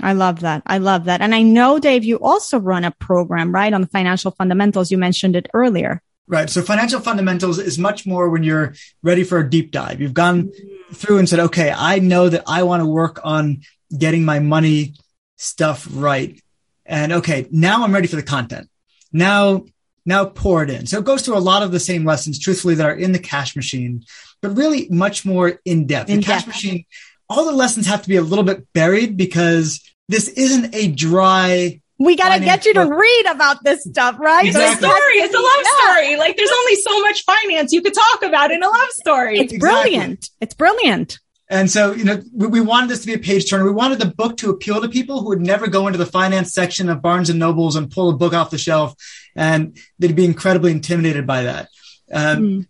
I 0.01 0.13
love 0.13 0.41
that. 0.41 0.63
I 0.65 0.77
love 0.77 1.05
that. 1.05 1.21
And 1.21 1.35
I 1.35 1.41
know, 1.41 1.77
Dave, 1.77 2.05
you 2.05 2.17
also 2.17 2.57
run 2.57 2.85
a 2.85 2.91
program, 2.91 3.53
right? 3.53 3.73
On 3.73 3.81
the 3.81 3.87
financial 3.87 4.31
fundamentals. 4.31 4.91
You 4.91 4.97
mentioned 4.97 5.35
it 5.35 5.49
earlier. 5.53 6.01
Right. 6.25 6.49
So 6.49 6.61
financial 6.61 7.01
fundamentals 7.01 7.57
is 7.57 7.79
much 7.79 8.05
more 8.05 8.29
when 8.29 8.43
you're 8.43 8.75
ready 9.01 9.23
for 9.23 9.39
a 9.39 9.49
deep 9.49 9.71
dive. 9.71 9.99
You've 9.99 10.13
gone 10.13 10.51
through 10.93 11.17
and 11.17 11.27
said, 11.27 11.39
okay, 11.39 11.73
I 11.75 11.99
know 11.99 12.29
that 12.29 12.43
I 12.47 12.63
want 12.63 12.81
to 12.81 12.85
work 12.85 13.19
on 13.23 13.61
getting 13.97 14.23
my 14.23 14.39
money 14.39 14.93
stuff 15.39 15.87
right. 15.91 16.39
And 16.85 17.13
okay, 17.13 17.47
now 17.49 17.83
I'm 17.83 17.93
ready 17.93 18.07
for 18.07 18.17
the 18.17 18.23
content. 18.23 18.69
Now, 19.11 19.65
now 20.05 20.25
pour 20.25 20.63
it 20.63 20.69
in. 20.69 20.85
So 20.85 20.99
it 20.99 21.05
goes 21.05 21.23
through 21.23 21.37
a 21.37 21.39
lot 21.39 21.63
of 21.63 21.71
the 21.71 21.79
same 21.79 22.05
lessons, 22.05 22.39
truthfully, 22.39 22.75
that 22.75 22.85
are 22.85 22.93
in 22.93 23.11
the 23.11 23.19
cash 23.19 23.55
machine, 23.55 24.03
but 24.41 24.55
really 24.55 24.87
much 24.89 25.25
more 25.25 25.59
in 25.65 25.87
depth. 25.87 26.09
In 26.09 26.17
the 26.17 26.25
cash 26.25 26.45
machine, 26.45 26.85
all 27.29 27.45
the 27.45 27.51
lessons 27.51 27.87
have 27.87 28.03
to 28.03 28.09
be 28.09 28.17
a 28.17 28.21
little 28.21 28.43
bit 28.43 28.71
buried 28.73 29.17
because 29.17 29.81
this 30.07 30.27
isn't 30.29 30.75
a 30.75 30.87
dry 30.91 31.81
we 32.01 32.15
got 32.15 32.33
to 32.33 32.39
get 32.39 32.65
you 32.65 32.73
to 32.75 32.85
read 32.85 33.25
about 33.29 33.61
this 33.61 33.83
stuff, 33.83 34.17
right? 34.19 34.45
Exactly. 34.45 34.71
It's 34.71 34.83
a 34.83 34.87
story. 34.87 35.13
It's 35.15 35.35
a 35.35 35.37
love 35.37 35.63
yeah. 35.63 35.93
story. 35.93 36.15
Like 36.17 36.37
there's 36.37 36.49
only 36.49 36.75
so 36.75 37.01
much 37.01 37.23
finance 37.25 37.73
you 37.73 37.81
could 37.81 37.93
talk 37.93 38.23
about 38.23 38.51
in 38.51 38.63
a 38.63 38.69
love 38.69 38.89
story. 38.91 39.39
It's 39.39 39.51
exactly. 39.51 39.91
brilliant. 39.91 40.29
It's 40.39 40.53
brilliant. 40.53 41.19
And 41.49 41.69
so, 41.69 41.93
you 41.93 42.03
know, 42.03 42.21
we, 42.31 42.47
we, 42.47 42.61
wanted 42.61 42.89
this 42.89 43.01
to 43.01 43.07
be 43.07 43.13
a 43.13 43.19
page 43.19 43.49
turner. 43.49 43.65
We 43.65 43.71
wanted 43.71 43.97
the 43.97 44.13
book 44.13 44.37
to 44.37 44.51
appeal 44.51 44.81
to 44.81 44.87
people 44.87 45.21
who 45.21 45.29
would 45.29 45.41
never 45.41 45.67
go 45.67 45.87
into 45.87 45.97
the 45.97 46.05
finance 46.05 46.53
section 46.53 46.89
of 46.89 47.01
Barnes 47.01 47.29
and 47.29 47.39
Nobles 47.39 47.75
and 47.75 47.89
pull 47.89 48.09
a 48.11 48.15
book 48.15 48.33
off 48.33 48.51
the 48.51 48.59
shelf, 48.59 48.93
and 49.35 49.75
they'd 49.97 50.15
be 50.15 50.25
incredibly 50.25 50.71
intimidated 50.71 51.25
by 51.25 51.43
that. 51.43 51.69
Um, 52.11 52.37
mm. 52.37 52.67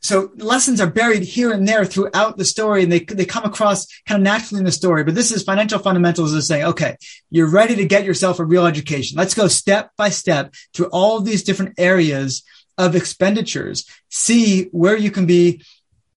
so 0.00 0.30
lessons 0.36 0.80
are 0.80 0.90
buried 0.90 1.22
here 1.22 1.52
and 1.52 1.68
there 1.68 1.84
throughout 1.84 2.38
the 2.38 2.44
story 2.44 2.82
and 2.82 2.92
they, 2.92 3.00
they 3.00 3.24
come 3.24 3.44
across 3.44 3.86
kind 4.06 4.20
of 4.20 4.22
naturally 4.22 4.60
in 4.60 4.66
the 4.66 4.72
story. 4.72 5.04
But 5.04 5.14
this 5.14 5.30
is 5.30 5.42
financial 5.42 5.78
fundamentals 5.78 6.32
is 6.32 6.46
saying, 6.46 6.64
okay, 6.64 6.96
you're 7.30 7.50
ready 7.50 7.74
to 7.76 7.86
get 7.86 8.04
yourself 8.04 8.38
a 8.38 8.44
real 8.44 8.66
education. 8.66 9.16
Let's 9.16 9.34
go 9.34 9.48
step 9.48 9.92
by 9.96 10.10
step 10.10 10.54
through 10.74 10.86
all 10.86 11.18
of 11.18 11.24
these 11.24 11.42
different 11.42 11.74
areas 11.78 12.42
of 12.78 12.96
expenditures. 12.96 13.86
See 14.10 14.64
where 14.72 14.96
you 14.96 15.10
can 15.10 15.26
be 15.26 15.62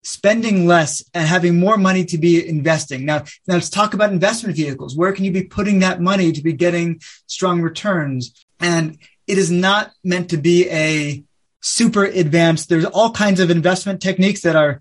spending 0.06 0.68
less 0.68 1.03
and 1.16 1.28
having 1.28 1.60
more 1.60 1.78
money 1.78 2.06
to 2.06 2.18
be 2.18 2.47
investing. 2.47 3.06
Now, 3.06 3.24
now 3.47 3.56
let's 3.56 3.72
talk 3.72 3.95
about 3.95 4.12
investment 4.12 4.56
vehicles. 4.56 4.95
Where 4.95 5.12
can 5.12 5.26
you 5.26 5.32
be 5.32 5.43
putting 5.43 5.80
that 5.80 5.99
money 5.99 6.32
to 6.32 6.41
be 6.43 6.53
getting 6.53 7.01
strong 7.26 7.62
returns? 7.62 8.45
And 8.60 8.99
it 9.26 9.39
is 9.39 9.49
not 9.49 9.91
meant 10.03 10.30
to 10.30 10.38
be 10.38 10.70
a 10.70 11.24
super 11.62 12.06
advanced. 12.06 12.70
There's 12.70 12.86
all 12.86 13.12
kinds 13.12 13.39
of 13.39 13.49
investment 13.49 13.99
techniques 13.99 14.41
that 14.41 14.56
are, 14.56 14.80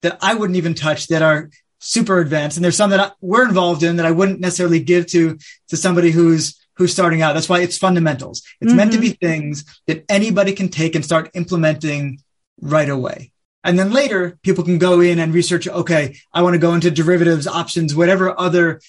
that 0.00 0.16
I 0.22 0.34
wouldn't 0.34 0.56
even 0.56 0.74
touch 0.74 1.08
that 1.08 1.20
are 1.20 1.50
super 1.78 2.18
advanced. 2.18 2.56
And 2.56 2.64
there's 2.64 2.76
some 2.76 2.90
that 2.90 3.00
I, 3.00 3.10
we're 3.20 3.46
involved 3.46 3.82
in 3.82 3.96
that 3.96 4.06
I 4.06 4.10
wouldn't 4.10 4.40
necessarily 4.40 4.80
give 4.80 5.06
to, 5.08 5.36
to 5.68 5.76
somebody 5.76 6.10
who's, 6.10 6.58
who's 6.76 6.92
starting 6.92 7.20
out. 7.20 7.34
That's 7.34 7.48
why 7.48 7.60
it's 7.60 7.76
fundamentals. 7.76 8.42
It's 8.62 8.70
mm-hmm. 8.70 8.76
meant 8.78 8.92
to 8.92 8.98
be 8.98 9.10
things 9.10 9.66
that 9.86 10.06
anybody 10.08 10.54
can 10.54 10.70
take 10.70 10.94
and 10.94 11.04
start 11.04 11.30
implementing 11.34 12.20
right 12.62 12.88
away. 12.88 13.31
And 13.64 13.78
then 13.78 13.92
later 13.92 14.38
people 14.42 14.64
can 14.64 14.78
go 14.78 15.00
in 15.00 15.18
and 15.18 15.32
research, 15.32 15.68
okay, 15.68 16.16
I 16.32 16.42
want 16.42 16.54
to 16.54 16.58
go 16.58 16.74
into 16.74 16.90
derivatives, 16.90 17.46
options, 17.46 17.94
whatever 17.94 18.38
other 18.38 18.80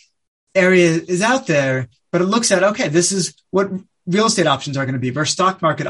area 0.56 0.90
is 0.90 1.22
out 1.22 1.48
there. 1.48 1.90
But 2.12 2.22
it 2.22 2.26
looks 2.26 2.52
at, 2.52 2.64
okay, 2.64 2.88
this 2.88 3.12
is 3.12 3.36
what 3.52 3.72
real 4.06 4.26
estate 4.26 4.48
options 4.48 4.78
are 4.78 4.86
going 4.86 4.94
to 4.94 5.00
be 5.00 5.10
versus 5.10 5.34
stock 5.34 5.62
market 5.62 5.88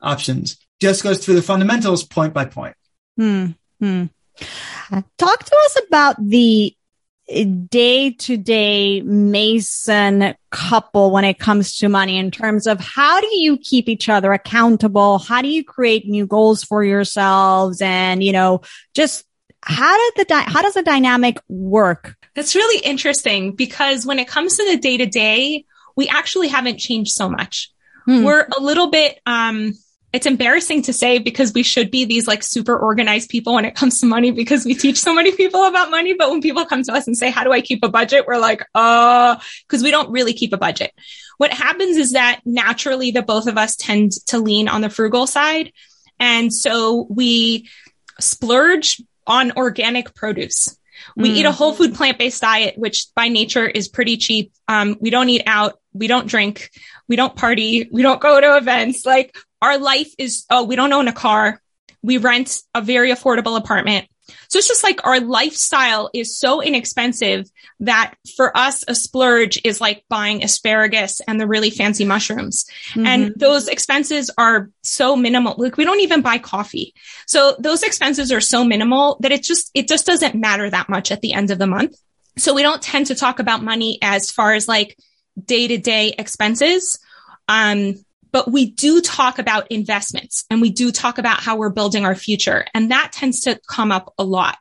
options 0.00 0.56
just 0.80 1.02
goes 1.02 1.24
through 1.24 1.34
the 1.34 1.42
fundamentals 1.42 2.04
point 2.04 2.34
by 2.34 2.44
point. 2.44 2.76
Hmm. 3.16 3.46
hmm. 3.80 4.04
Talk 5.16 5.44
to 5.44 5.56
us 5.64 5.78
about 5.86 6.16
the 6.18 6.76
day 7.68 8.10
to 8.10 8.36
day 8.36 9.00
Mason 9.02 10.34
couple 10.50 11.10
when 11.10 11.24
it 11.24 11.38
comes 11.38 11.76
to 11.78 11.88
money 11.88 12.18
in 12.18 12.30
terms 12.30 12.66
of 12.66 12.80
how 12.80 13.20
do 13.20 13.28
you 13.32 13.56
keep 13.56 13.88
each 13.88 14.08
other 14.08 14.32
accountable? 14.32 15.18
How 15.18 15.40
do 15.40 15.48
you 15.48 15.64
create 15.64 16.06
new 16.06 16.26
goals 16.26 16.62
for 16.62 16.84
yourselves? 16.84 17.80
And, 17.80 18.22
you 18.22 18.32
know, 18.32 18.60
just 18.94 19.24
how 19.62 19.96
did 19.96 20.12
the, 20.16 20.24
di- 20.26 20.50
how 20.50 20.62
does 20.62 20.74
the 20.74 20.82
dynamic 20.82 21.38
work? 21.48 22.16
That's 22.34 22.54
really 22.54 22.84
interesting 22.84 23.52
because 23.52 24.04
when 24.04 24.18
it 24.18 24.28
comes 24.28 24.56
to 24.56 24.70
the 24.70 24.76
day 24.76 24.98
to 24.98 25.06
day, 25.06 25.64
we 25.96 26.08
actually 26.08 26.48
haven't 26.48 26.78
changed 26.78 27.12
so 27.12 27.28
much. 27.28 27.70
Hmm. 28.04 28.24
We're 28.24 28.46
a 28.56 28.60
little 28.60 28.90
bit, 28.90 29.20
um, 29.24 29.72
it's 30.14 30.26
embarrassing 30.26 30.80
to 30.82 30.92
say 30.92 31.18
because 31.18 31.52
we 31.52 31.64
should 31.64 31.90
be 31.90 32.04
these 32.04 32.28
like 32.28 32.44
super 32.44 32.78
organized 32.78 33.28
people 33.28 33.54
when 33.54 33.64
it 33.64 33.74
comes 33.74 33.98
to 33.98 34.06
money 34.06 34.30
because 34.30 34.64
we 34.64 34.72
teach 34.72 34.96
so 34.96 35.12
many 35.12 35.32
people 35.32 35.64
about 35.64 35.90
money. 35.90 36.14
But 36.14 36.30
when 36.30 36.40
people 36.40 36.64
come 36.66 36.84
to 36.84 36.92
us 36.92 37.08
and 37.08 37.16
say, 37.16 37.32
how 37.32 37.42
do 37.42 37.50
I 37.50 37.60
keep 37.60 37.84
a 37.84 37.88
budget? 37.88 38.24
We're 38.24 38.38
like, 38.38 38.64
uh, 38.76 39.36
cause 39.66 39.82
we 39.82 39.90
don't 39.90 40.12
really 40.12 40.32
keep 40.32 40.52
a 40.52 40.56
budget. 40.56 40.92
What 41.38 41.52
happens 41.52 41.96
is 41.96 42.12
that 42.12 42.42
naturally 42.44 43.10
the 43.10 43.22
both 43.22 43.48
of 43.48 43.58
us 43.58 43.74
tend 43.74 44.12
to 44.28 44.38
lean 44.38 44.68
on 44.68 44.82
the 44.82 44.88
frugal 44.88 45.26
side. 45.26 45.72
And 46.20 46.54
so 46.54 47.08
we 47.10 47.68
splurge 48.20 49.02
on 49.26 49.50
organic 49.56 50.14
produce. 50.14 50.78
We 51.16 51.30
mm. 51.30 51.34
eat 51.38 51.46
a 51.46 51.50
whole 51.50 51.74
food 51.74 51.92
plant 51.92 52.18
based 52.18 52.40
diet, 52.40 52.78
which 52.78 53.08
by 53.16 53.26
nature 53.26 53.66
is 53.66 53.88
pretty 53.88 54.16
cheap. 54.16 54.52
Um, 54.68 54.96
we 55.00 55.10
don't 55.10 55.28
eat 55.28 55.42
out. 55.46 55.80
We 55.92 56.06
don't 56.06 56.28
drink. 56.28 56.70
We 57.08 57.16
don't 57.16 57.34
party. 57.34 57.88
We 57.90 58.02
don't 58.02 58.20
go 58.20 58.40
to 58.40 58.56
events. 58.56 59.04
Like 59.04 59.36
our 59.64 59.78
life 59.78 60.12
is, 60.18 60.44
oh, 60.50 60.64
we 60.64 60.76
don't 60.76 60.92
own 60.92 61.08
a 61.08 61.12
car. 61.12 61.60
We 62.02 62.18
rent 62.18 62.60
a 62.74 62.82
very 62.82 63.10
affordable 63.10 63.56
apartment. 63.56 64.06
So 64.48 64.58
it's 64.58 64.68
just 64.68 64.84
like 64.84 65.06
our 65.06 65.20
lifestyle 65.20 66.10
is 66.14 66.38
so 66.38 66.62
inexpensive 66.62 67.50
that 67.80 68.14
for 68.36 68.56
us, 68.56 68.84
a 68.88 68.94
splurge 68.94 69.60
is 69.64 69.80
like 69.80 70.04
buying 70.08 70.42
asparagus 70.42 71.20
and 71.26 71.40
the 71.40 71.46
really 71.46 71.70
fancy 71.70 72.04
mushrooms. 72.04 72.66
Mm-hmm. 72.90 73.06
And 73.06 73.32
those 73.36 73.68
expenses 73.68 74.30
are 74.36 74.70
so 74.82 75.16
minimal. 75.16 75.54
Like 75.58 75.76
we 75.76 75.84
don't 75.84 76.00
even 76.00 76.22
buy 76.22 76.38
coffee. 76.38 76.94
So 77.26 77.56
those 77.58 77.82
expenses 77.82 78.32
are 78.32 78.40
so 78.40 78.64
minimal 78.64 79.16
that 79.20 79.32
it 79.32 79.42
just, 79.42 79.70
it 79.74 79.88
just 79.88 80.06
doesn't 80.06 80.34
matter 80.34 80.68
that 80.70 80.88
much 80.88 81.10
at 81.10 81.20
the 81.20 81.32
end 81.32 81.50
of 81.50 81.58
the 81.58 81.66
month. 81.66 81.96
So 82.36 82.54
we 82.54 82.62
don't 82.62 82.82
tend 82.82 83.06
to 83.06 83.14
talk 83.14 83.38
about 83.38 83.62
money 83.62 83.98
as 84.02 84.30
far 84.30 84.54
as 84.54 84.68
like 84.68 84.98
day 85.42 85.68
to 85.68 85.78
day 85.78 86.14
expenses. 86.18 86.98
Um, 87.48 87.96
but 88.34 88.50
we 88.50 88.68
do 88.68 89.00
talk 89.00 89.38
about 89.38 89.70
investments 89.70 90.44
and 90.50 90.60
we 90.60 90.68
do 90.68 90.90
talk 90.90 91.18
about 91.18 91.38
how 91.38 91.54
we're 91.54 91.70
building 91.70 92.04
our 92.04 92.16
future. 92.16 92.64
And 92.74 92.90
that 92.90 93.12
tends 93.12 93.42
to 93.42 93.60
come 93.68 93.92
up 93.92 94.12
a 94.18 94.24
lot. 94.24 94.58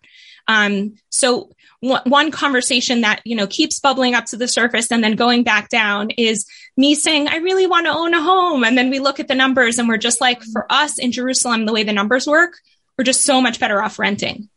Um, 0.48 0.94
so 1.10 1.50
one 1.80 2.30
conversation 2.30 3.02
that, 3.02 3.22
you 3.26 3.36
know, 3.36 3.48
keeps 3.48 3.80
bubbling 3.80 4.14
up 4.14 4.26
to 4.26 4.38
the 4.38 4.48
surface 4.48 4.92
and 4.92 5.04
then 5.04 5.16
going 5.16 5.42
back 5.44 5.70
down 5.70 6.12
is 6.12 6.46
me 6.78 6.94
saying, 6.94 7.28
I 7.28 7.38
really 7.38 7.66
want 7.66 7.88
to 7.88 7.92
own 7.92 8.14
a 8.14 8.22
home. 8.22 8.64
And 8.64 8.78
then 8.78 8.92
we 8.92 9.00
look 9.00 9.20
at 9.20 9.28
the 9.28 9.34
numbers 9.34 9.80
and 9.80 9.90
we're 9.90 9.98
just 9.98 10.22
like, 10.22 10.44
for 10.44 10.72
us 10.72 11.00
in 11.00 11.12
Jerusalem, 11.12 11.66
the 11.66 11.74
way 11.74 11.84
the 11.84 11.94
numbers 11.94 12.28
work, 12.28 12.54
we're 12.96 13.06
just 13.06 13.24
so 13.24 13.42
much 13.42 13.60
better 13.60 13.82
off 13.82 13.98
renting. 13.98 14.50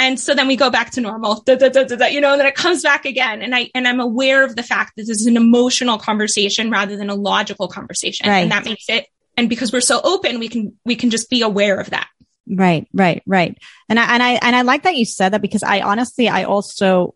And 0.00 0.18
so 0.18 0.34
then 0.34 0.48
we 0.48 0.56
go 0.56 0.70
back 0.70 0.92
to 0.92 1.02
normal, 1.02 1.42
da, 1.42 1.56
da, 1.56 1.68
da, 1.68 2.06
you 2.06 2.22
know, 2.22 2.32
and 2.32 2.40
then 2.40 2.46
it 2.46 2.54
comes 2.54 2.82
back 2.82 3.04
again. 3.04 3.42
And 3.42 3.54
I, 3.54 3.70
and 3.74 3.86
I'm 3.86 4.00
aware 4.00 4.42
of 4.44 4.56
the 4.56 4.62
fact 4.62 4.94
that 4.96 5.02
this 5.02 5.20
is 5.20 5.26
an 5.26 5.36
emotional 5.36 5.98
conversation 5.98 6.70
rather 6.70 6.96
than 6.96 7.10
a 7.10 7.14
logical 7.14 7.68
conversation. 7.68 8.26
Right. 8.26 8.38
And 8.38 8.50
that 8.50 8.64
makes 8.64 8.88
it, 8.88 9.08
and 9.36 9.50
because 9.50 9.74
we're 9.74 9.82
so 9.82 10.00
open, 10.02 10.38
we 10.38 10.48
can, 10.48 10.74
we 10.86 10.96
can 10.96 11.10
just 11.10 11.28
be 11.28 11.42
aware 11.42 11.78
of 11.78 11.90
that. 11.90 12.08
Right, 12.48 12.88
right, 12.94 13.22
right. 13.26 13.58
And 13.90 14.00
I, 14.00 14.14
and 14.14 14.22
I, 14.22 14.30
and 14.40 14.56
I 14.56 14.62
like 14.62 14.84
that 14.84 14.96
you 14.96 15.04
said 15.04 15.34
that 15.34 15.42
because 15.42 15.62
I 15.62 15.82
honestly, 15.82 16.30
I 16.30 16.44
also, 16.44 17.14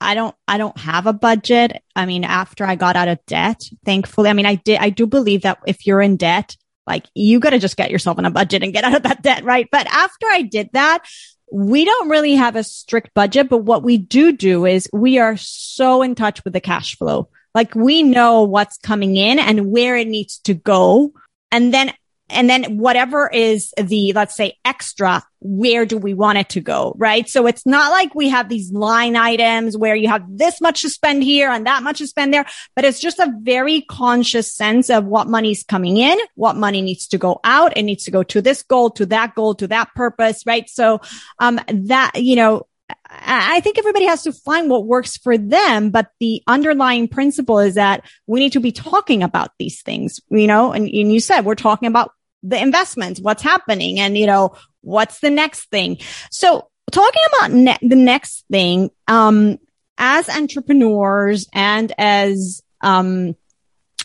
I 0.00 0.14
don't, 0.14 0.34
I 0.48 0.56
don't 0.56 0.78
have 0.78 1.06
a 1.06 1.12
budget. 1.12 1.82
I 1.94 2.06
mean, 2.06 2.24
after 2.24 2.64
I 2.64 2.76
got 2.76 2.96
out 2.96 3.08
of 3.08 3.18
debt, 3.26 3.62
thankfully, 3.84 4.30
I 4.30 4.32
mean, 4.32 4.46
I 4.46 4.54
did, 4.54 4.78
I 4.78 4.88
do 4.88 5.06
believe 5.06 5.42
that 5.42 5.58
if 5.66 5.86
you're 5.86 6.00
in 6.00 6.16
debt, 6.16 6.56
like 6.86 7.04
you 7.14 7.40
got 7.40 7.50
to 7.50 7.58
just 7.58 7.76
get 7.76 7.90
yourself 7.90 8.18
on 8.18 8.24
a 8.24 8.30
budget 8.30 8.62
and 8.62 8.72
get 8.72 8.84
out 8.84 8.96
of 8.96 9.02
that 9.02 9.22
debt, 9.22 9.44
right? 9.44 9.68
But 9.70 9.86
after 9.86 10.26
I 10.26 10.42
did 10.42 10.70
that, 10.72 11.04
we 11.52 11.84
don't 11.84 12.08
really 12.08 12.34
have 12.34 12.56
a 12.56 12.64
strict 12.64 13.12
budget, 13.12 13.50
but 13.50 13.58
what 13.58 13.82
we 13.82 13.98
do 13.98 14.32
do 14.32 14.64
is 14.64 14.88
we 14.92 15.18
are 15.18 15.36
so 15.36 16.00
in 16.00 16.14
touch 16.14 16.42
with 16.44 16.54
the 16.54 16.60
cash 16.60 16.96
flow. 16.96 17.28
Like 17.54 17.74
we 17.74 18.02
know 18.02 18.44
what's 18.44 18.78
coming 18.78 19.16
in 19.16 19.38
and 19.38 19.70
where 19.70 19.94
it 19.96 20.08
needs 20.08 20.38
to 20.44 20.54
go. 20.54 21.12
And 21.50 21.72
then 21.72 21.92
and 22.32 22.48
then 22.48 22.78
whatever 22.78 23.28
is 23.28 23.72
the, 23.76 24.12
let's 24.14 24.34
say 24.34 24.58
extra, 24.64 25.22
where 25.40 25.84
do 25.84 25.98
we 25.98 26.14
want 26.14 26.38
it 26.38 26.48
to 26.50 26.60
go? 26.60 26.94
Right. 26.96 27.28
So 27.28 27.46
it's 27.46 27.66
not 27.66 27.90
like 27.90 28.14
we 28.14 28.28
have 28.28 28.48
these 28.48 28.72
line 28.72 29.16
items 29.16 29.76
where 29.76 29.94
you 29.94 30.08
have 30.08 30.24
this 30.28 30.60
much 30.60 30.82
to 30.82 30.88
spend 30.88 31.22
here 31.22 31.50
and 31.50 31.66
that 31.66 31.82
much 31.82 31.98
to 31.98 32.06
spend 32.06 32.32
there, 32.32 32.46
but 32.74 32.84
it's 32.84 33.00
just 33.00 33.18
a 33.18 33.32
very 33.42 33.82
conscious 33.82 34.54
sense 34.54 34.88
of 34.90 35.04
what 35.04 35.28
money's 35.28 35.64
coming 35.64 35.96
in, 35.96 36.18
what 36.34 36.56
money 36.56 36.82
needs 36.82 37.06
to 37.08 37.18
go 37.18 37.40
out. 37.44 37.76
It 37.76 37.82
needs 37.82 38.04
to 38.04 38.10
go 38.10 38.22
to 38.24 38.40
this 38.40 38.62
goal, 38.62 38.90
to 38.90 39.06
that 39.06 39.34
goal, 39.34 39.54
to 39.56 39.66
that 39.68 39.94
purpose. 39.94 40.44
Right. 40.46 40.68
So, 40.68 41.00
um, 41.38 41.60
that, 41.68 42.12
you 42.16 42.36
know, 42.36 42.66
I 43.08 43.60
think 43.60 43.78
everybody 43.78 44.06
has 44.06 44.22
to 44.22 44.32
find 44.32 44.70
what 44.70 44.86
works 44.86 45.16
for 45.16 45.36
them, 45.36 45.90
but 45.90 46.10
the 46.20 46.42
underlying 46.46 47.08
principle 47.08 47.58
is 47.58 47.74
that 47.74 48.04
we 48.26 48.40
need 48.40 48.52
to 48.52 48.60
be 48.60 48.72
talking 48.72 49.22
about 49.22 49.50
these 49.58 49.82
things, 49.82 50.20
you 50.30 50.46
know, 50.46 50.72
and, 50.72 50.88
and 50.88 51.12
you 51.12 51.20
said 51.20 51.44
we're 51.44 51.54
talking 51.54 51.88
about 51.88 52.12
the 52.42 52.60
investments, 52.60 53.20
what's 53.20 53.42
happening 53.42 54.00
and, 54.00 54.16
you 54.16 54.26
know, 54.26 54.56
what's 54.80 55.20
the 55.20 55.30
next 55.30 55.70
thing. 55.70 55.98
So 56.30 56.68
talking 56.90 57.22
about 57.38 57.52
ne- 57.52 57.88
the 57.88 57.96
next 57.96 58.44
thing, 58.50 58.90
um, 59.08 59.58
as 59.98 60.28
entrepreneurs 60.28 61.46
and 61.52 61.92
as, 61.98 62.62
um, 62.80 63.36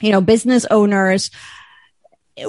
you 0.02 0.12
know, 0.12 0.22
business 0.22 0.66
owners, 0.70 1.32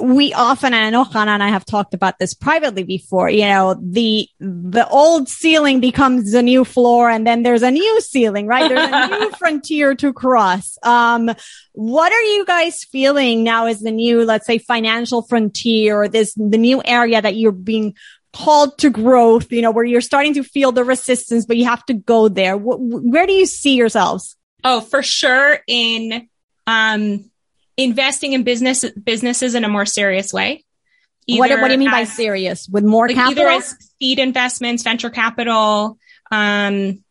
we 0.01 0.33
often, 0.33 0.73
and 0.73 0.85
I 0.85 0.89
know 0.89 1.03
Hannah 1.03 1.31
and 1.31 1.41
I 1.41 1.49
have 1.49 1.65
talked 1.65 1.93
about 1.93 2.19
this 2.19 2.33
privately 2.33 2.83
before, 2.83 3.29
you 3.29 3.45
know, 3.45 3.75
the, 3.81 4.27
the 4.39 4.87
old 4.87 5.27
ceiling 5.27 5.79
becomes 5.79 6.31
the 6.31 6.43
new 6.43 6.63
floor 6.63 7.09
and 7.09 7.25
then 7.25 7.41
there's 7.41 7.63
a 7.63 7.71
new 7.71 8.01
ceiling, 8.01 8.45
right? 8.45 8.69
There's 8.69 8.89
a 8.91 9.07
new 9.07 9.31
frontier 9.37 9.95
to 9.95 10.13
cross. 10.13 10.77
Um, 10.83 11.31
what 11.73 12.11
are 12.11 12.21
you 12.21 12.45
guys 12.45 12.83
feeling 12.83 13.43
now 13.43 13.65
as 13.65 13.79
the 13.79 13.91
new, 13.91 14.25
let's 14.25 14.45
say 14.45 14.59
financial 14.59 15.23
frontier 15.23 16.03
or 16.03 16.07
this, 16.07 16.33
the 16.35 16.57
new 16.57 16.81
area 16.85 17.21
that 17.21 17.35
you're 17.35 17.51
being 17.51 17.95
called 18.31 18.77
to 18.79 18.91
growth, 18.91 19.51
you 19.51 19.63
know, 19.63 19.71
where 19.71 19.85
you're 19.85 20.01
starting 20.01 20.35
to 20.35 20.43
feel 20.43 20.71
the 20.71 20.83
resistance, 20.83 21.47
but 21.47 21.57
you 21.57 21.65
have 21.65 21.83
to 21.85 21.95
go 21.95 22.29
there. 22.29 22.55
where 22.57 23.25
do 23.25 23.33
you 23.33 23.47
see 23.47 23.75
yourselves? 23.75 24.35
Oh, 24.63 24.81
for 24.81 25.01
sure 25.01 25.59
in, 25.67 26.27
um, 26.67 27.28
investing 27.83 28.33
in 28.33 28.43
business 28.43 28.85
businesses 28.91 29.55
in 29.55 29.63
a 29.63 29.69
more 29.69 29.85
serious 29.85 30.33
way. 30.33 30.65
What, 31.27 31.49
what, 31.51 31.67
do 31.67 31.73
you 31.73 31.79
mean 31.79 31.89
as, 31.89 31.93
by 31.93 32.03
serious? 32.05 32.67
With 32.67 32.83
more 32.83 33.07
like 33.07 33.15
capital? 33.15 33.43
Either 33.43 33.49
as 33.49 33.75
seed 33.99 34.17
investments, 34.17 34.81
venture 34.83 35.11
capital, 35.11 35.99
um, 36.31 37.03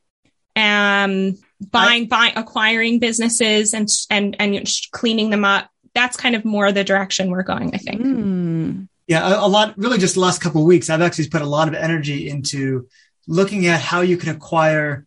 um, 0.57 1.39
buying, 1.70 2.07
buying, 2.07 2.32
acquiring 2.36 2.99
businesses 2.99 3.74
and, 3.74 3.89
and, 4.11 4.36
and 4.40 4.69
cleaning 4.90 5.31
them 5.31 5.45
up. 5.45 5.70
That's 5.95 6.16
kind 6.16 6.35
of 6.35 6.45
more 6.45 6.73
the 6.73 6.82
direction 6.85 7.31
we're 7.31 7.45
going, 7.45 7.74
I 7.74 7.78
think. 7.78 8.03
Mm. 8.03 8.89
Yeah, 9.07 9.36
a, 9.36 9.47
a 9.47 9.49
lot, 9.49 9.78
really 9.78 9.99
just 9.99 10.15
the 10.15 10.20
last 10.20 10.40
couple 10.40 10.62
of 10.62 10.66
weeks, 10.66 10.90
I've 10.90 11.01
actually 11.01 11.28
put 11.28 11.43
a 11.43 11.47
lot 11.47 11.69
of 11.69 11.74
energy 11.74 12.28
into 12.28 12.89
looking 13.28 13.66
at 13.66 13.81
how 13.81 14.01
you 14.01 14.16
can 14.16 14.31
acquire 14.31 15.07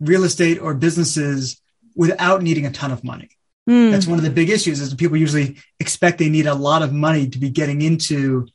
real 0.00 0.24
estate 0.24 0.58
or 0.58 0.74
businesses 0.74 1.60
without 1.96 2.42
needing 2.42 2.64
a 2.64 2.70
ton 2.70 2.92
of 2.92 3.02
money. 3.02 3.30
Mm. 3.68 3.92
That's 3.92 4.06
one 4.06 4.18
of 4.18 4.24
the 4.24 4.30
big 4.30 4.50
issues 4.50 4.80
is 4.80 4.92
people 4.94 5.16
usually 5.16 5.56
expect 5.78 6.18
they 6.18 6.28
need 6.28 6.46
a 6.46 6.54
lot 6.54 6.82
of 6.82 6.92
money 6.92 7.28
to 7.28 7.38
be 7.38 7.50
getting 7.50 7.80
into 7.82 8.48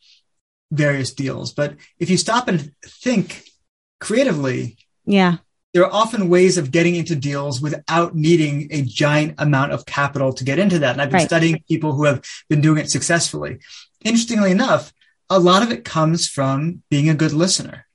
various 0.72 1.14
deals. 1.14 1.54
But 1.54 1.76
if 1.98 2.10
you 2.10 2.18
stop 2.18 2.48
and 2.48 2.72
think 2.86 3.44
creatively, 4.00 4.78
yeah, 5.06 5.38
there 5.74 5.86
are 5.86 5.94
often 5.94 6.30
ways 6.30 6.58
of 6.58 6.72
getting 6.72 6.96
into 6.96 7.16
deals 7.16 7.62
without 7.62 8.16
needing 8.16 8.68
a 8.72 8.82
giant 8.82 9.36
amount 9.38 9.72
of 9.72 9.86
capital 9.86 10.34
to 10.34 10.44
get 10.44 10.60
into 10.60 10.80
that. 10.80 10.94
And 10.94 11.02
I've 11.02 11.10
been 11.10 11.20
right. 11.20 11.28
studying 11.28 11.64
people 11.68 11.94
who 11.94 12.06
have 12.06 12.24
been 12.50 12.62
doing 12.62 12.80
it 12.80 12.90
successfully. 12.90 13.60
Interestingly 14.04 14.52
enough, 14.52 14.92
a 15.30 15.40
lot 15.40 15.64
of 15.64 15.72
it 15.72 15.86
comes 15.86 16.28
from 16.28 16.84
being 16.90 17.10
a 17.10 17.16
good 17.16 17.34
listener. 17.34 17.86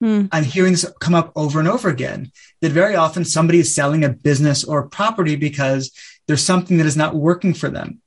Hmm. 0.00 0.26
I'm 0.32 0.42
hearing 0.44 0.72
this 0.72 0.84
come 1.00 1.14
up 1.14 1.32
over 1.36 1.60
and 1.60 1.68
over 1.68 1.88
again 1.88 2.32
that 2.60 2.72
very 2.72 2.96
often 2.96 3.24
somebody 3.24 3.60
is 3.60 3.74
selling 3.74 4.04
a 4.04 4.08
business 4.08 4.64
or 4.64 4.80
a 4.80 4.88
property 4.88 5.36
because 5.36 5.92
there's 6.26 6.44
something 6.44 6.78
that 6.78 6.86
is 6.86 6.96
not 6.96 7.14
working 7.14 7.54
for 7.54 7.68
them. 7.68 8.00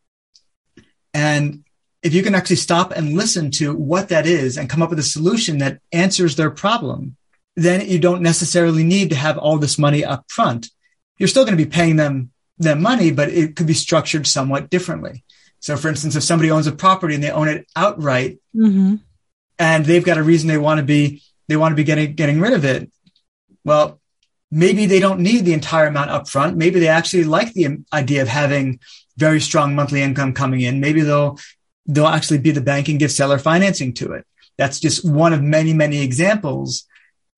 And 1.14 1.64
if 2.04 2.14
you 2.14 2.22
can 2.22 2.36
actually 2.36 2.58
stop 2.58 2.92
and 2.92 3.14
listen 3.14 3.50
to 3.52 3.76
what 3.76 4.10
that 4.10 4.28
is 4.28 4.58
and 4.58 4.70
come 4.70 4.82
up 4.82 4.90
with 4.90 5.00
a 5.00 5.04
solution 5.04 5.58
that 5.58 5.80
answers 5.92 6.36
their 6.36 6.52
problem, 6.52 7.16
then 7.56 7.88
you 7.88 8.00
don't 8.00 8.22
necessarily 8.22 8.84
need 8.84 9.10
to 9.10 9.16
have 9.16 9.38
all 9.38 9.58
this 9.58 9.80
money 9.80 10.04
up 10.04 10.26
front. 10.30 10.70
You're 11.18 11.30
still 11.30 11.46
going 11.46 11.58
to 11.58 11.64
be 11.64 11.70
paying 11.70 11.96
them 11.96 12.32
them 12.58 12.82
money, 12.82 13.12
but 13.12 13.30
it 13.30 13.56
could 13.56 13.68
be 13.68 13.74
structured 13.74 14.26
somewhat 14.28 14.70
differently. 14.70 15.24
So, 15.60 15.76
for 15.76 15.90
instance, 15.90 16.16
if 16.16 16.24
somebody 16.24 16.52
owns 16.52 16.68
a 16.68 16.72
property 16.72 17.16
and 17.16 17.24
they 17.24 17.32
own 17.32 17.48
it 17.48 17.68
outright, 17.76 18.40
mm-hmm. 18.56 18.96
and 19.60 19.86
they've 19.86 20.06
got 20.06 20.18
a 20.18 20.24
reason 20.24 20.48
they 20.48 20.58
want 20.58 20.78
to 20.78 20.86
be 20.86 21.22
they 21.48 21.58
want 21.58 21.72
to 21.72 21.76
be 21.76 21.84
getting 21.84 22.14
getting 22.14 22.40
rid 22.40 22.54
of 22.54 22.66
it, 22.66 22.92
well, 23.64 24.00
maybe 24.52 24.86
they 24.86 25.00
don't 25.00 25.20
need 25.20 25.46
the 25.46 25.54
entire 25.54 25.88
amount 25.88 26.12
up 26.12 26.30
front. 26.30 26.58
Maybe 26.58 26.80
they 26.80 26.88
actually 26.88 27.24
like 27.24 27.54
the 27.54 27.84
idea 27.92 28.22
of 28.22 28.28
having 28.28 28.80
very 29.18 29.40
strong 29.40 29.76
monthly 29.76 30.02
income 30.02 30.34
coming 30.34 30.62
in. 30.62 30.80
Maybe 30.80 31.02
they'll 31.02 31.40
they'll 31.88 32.08
actually 32.08 32.40
be 32.40 32.52
the 32.52 32.62
bank 32.62 32.90
and 32.90 33.00
give 33.00 33.12
seller 33.12 33.38
financing 33.38 33.94
to 33.94 34.14
it. 34.14 34.26
That's 34.58 34.80
just 34.80 35.08
one 35.08 35.34
of 35.34 35.42
many 35.42 35.74
many 35.74 36.02
examples 36.02 36.86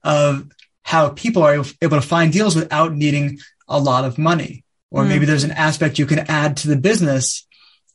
of 0.04 0.48
how 0.84 1.10
people 1.10 1.44
are 1.44 1.64
able 1.82 1.98
to 1.98 2.02
find 2.02 2.32
deals 2.32 2.56
without 2.56 2.94
needing 2.94 3.40
a 3.68 3.80
lot 3.80 4.06
of 4.06 4.18
money. 4.18 4.64
Or 4.90 5.04
mm. 5.04 5.10
maybe 5.10 5.26
there's 5.26 5.44
an 5.44 5.52
aspect 5.52 6.00
you 6.00 6.06
can 6.06 6.20
add 6.20 6.58
to 6.58 6.70
the 6.70 6.78
business 6.78 7.46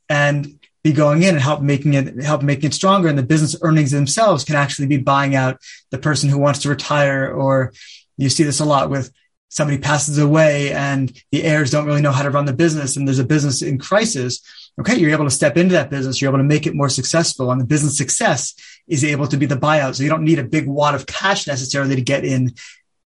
and 0.08 0.58
be 0.82 0.92
going 0.92 1.22
in 1.22 1.34
and 1.34 1.42
help 1.42 1.62
making 1.62 1.94
it 1.94 2.22
help 2.22 2.42
making 2.42 2.66
it 2.66 2.74
stronger 2.74 3.08
and 3.08 3.16
the 3.16 3.22
business 3.22 3.56
earnings 3.62 3.92
themselves 3.92 4.44
can 4.44 4.56
actually 4.56 4.88
be 4.88 4.96
buying 4.96 5.34
out 5.34 5.58
the 5.90 5.98
person 5.98 6.28
who 6.28 6.38
wants 6.38 6.60
to 6.60 6.68
retire 6.68 7.32
or 7.32 7.72
you 8.16 8.28
see 8.28 8.44
this 8.44 8.60
a 8.60 8.64
lot 8.64 8.90
with 8.90 9.12
somebody 9.48 9.78
passes 9.78 10.18
away 10.18 10.72
and 10.72 11.12
the 11.30 11.44
heirs 11.44 11.70
don't 11.70 11.86
really 11.86 12.00
know 12.00 12.12
how 12.12 12.22
to 12.22 12.30
run 12.30 12.46
the 12.46 12.52
business 12.52 12.96
and 12.96 13.06
there's 13.06 13.18
a 13.18 13.24
business 13.24 13.60
in 13.60 13.78
crisis 13.78 14.40
okay 14.80 14.96
you're 14.96 15.10
able 15.10 15.24
to 15.24 15.30
step 15.30 15.56
into 15.56 15.74
that 15.74 15.90
business. 15.90 16.20
You're 16.20 16.30
able 16.30 16.38
to 16.38 16.44
make 16.44 16.66
it 16.66 16.74
more 16.74 16.88
successful 16.88 17.50
and 17.50 17.60
the 17.60 17.66
business 17.66 17.96
success 17.96 18.54
is 18.88 19.04
able 19.04 19.26
to 19.28 19.36
be 19.36 19.46
the 19.46 19.56
buyout. 19.56 19.94
So 19.94 20.02
you 20.02 20.08
don't 20.08 20.24
need 20.24 20.38
a 20.38 20.44
big 20.44 20.66
wad 20.66 20.94
of 20.94 21.06
cash 21.06 21.46
necessarily 21.46 21.96
to 21.96 22.02
get 22.02 22.24
in 22.24 22.54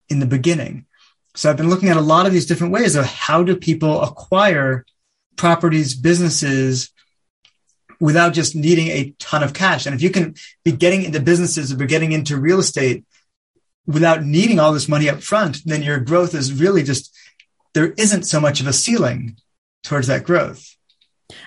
in 0.09 0.21
the 0.21 0.27
beginning. 0.27 0.87
So 1.35 1.51
i've 1.51 1.57
been 1.57 1.71
looking 1.71 1.91
at 1.91 1.97
a 1.97 2.03
lot 2.03 2.27
of 2.27 2.33
these 2.33 2.47
different 2.47 2.73
ways 2.73 2.97
of 2.97 3.05
how 3.05 3.43
do 3.43 3.57
people 3.57 4.03
acquire 4.03 4.87
properties, 5.37 5.95
businesses 5.95 6.91
without 8.01 8.33
just 8.33 8.55
needing 8.55 8.89
a 8.89 9.15
ton 9.19 9.43
of 9.43 9.53
cash. 9.53 9.87
And 9.87 9.95
if 9.95 10.03
you 10.03 10.11
can 10.11 10.35
be 10.65 10.73
getting 10.73 11.03
into 11.03 11.21
businesses 11.21 11.73
or 11.73 11.77
be 11.77 11.87
getting 11.87 12.13
into 12.13 12.37
real 12.37 12.59
estate 12.59 13.05
without 13.87 14.25
needing 14.25 14.59
all 14.59 14.73
this 14.73 14.89
money 14.89 15.09
up 15.09 15.23
front, 15.23 15.63
then 15.65 15.83
your 15.83 16.01
growth 16.01 16.35
is 16.35 16.53
really 16.53 16.83
just, 16.83 17.17
there 17.75 17.93
isn't 17.93 18.25
so 18.25 18.41
much 18.41 18.61
of 18.61 18.67
a 18.67 18.73
ceiling 18.73 19.37
towards 19.83 20.07
that 20.09 20.25
growth. 20.25 20.77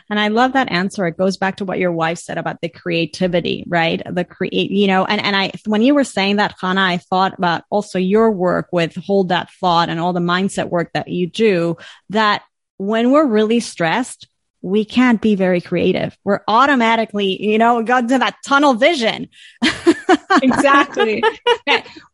And 0.09 0.19
I 0.19 0.27
love 0.27 0.53
that 0.53 0.71
answer. 0.71 1.05
It 1.07 1.17
goes 1.17 1.37
back 1.37 1.57
to 1.57 1.65
what 1.65 1.79
your 1.79 1.91
wife 1.91 2.17
said 2.17 2.37
about 2.37 2.61
the 2.61 2.69
creativity, 2.69 3.63
right? 3.67 4.01
The 4.05 4.25
create, 4.25 4.71
you 4.71 4.87
know, 4.87 5.05
and, 5.05 5.21
and 5.21 5.35
I, 5.35 5.51
when 5.65 5.81
you 5.81 5.95
were 5.95 6.03
saying 6.03 6.37
that, 6.37 6.55
Hannah, 6.59 6.81
I 6.81 6.97
thought 6.97 7.37
about 7.37 7.63
also 7.69 7.99
your 7.99 8.31
work 8.31 8.69
with 8.71 8.95
hold 8.95 9.29
that 9.29 9.49
thought 9.51 9.89
and 9.89 9.99
all 9.99 10.13
the 10.13 10.19
mindset 10.19 10.69
work 10.69 10.91
that 10.93 11.07
you 11.07 11.27
do 11.27 11.77
that 12.09 12.43
when 12.77 13.11
we're 13.11 13.25
really 13.25 13.59
stressed, 13.59 14.27
we 14.61 14.83
can't 14.83 15.21
be 15.21 15.35
very 15.35 15.61
creative. 15.61 16.17
We're 16.23 16.41
automatically, 16.47 17.41
you 17.41 17.57
know, 17.57 17.81
got 17.83 18.09
to 18.09 18.19
that 18.19 18.37
tunnel 18.45 18.73
vision. 18.73 19.29
exactly. 20.41 21.23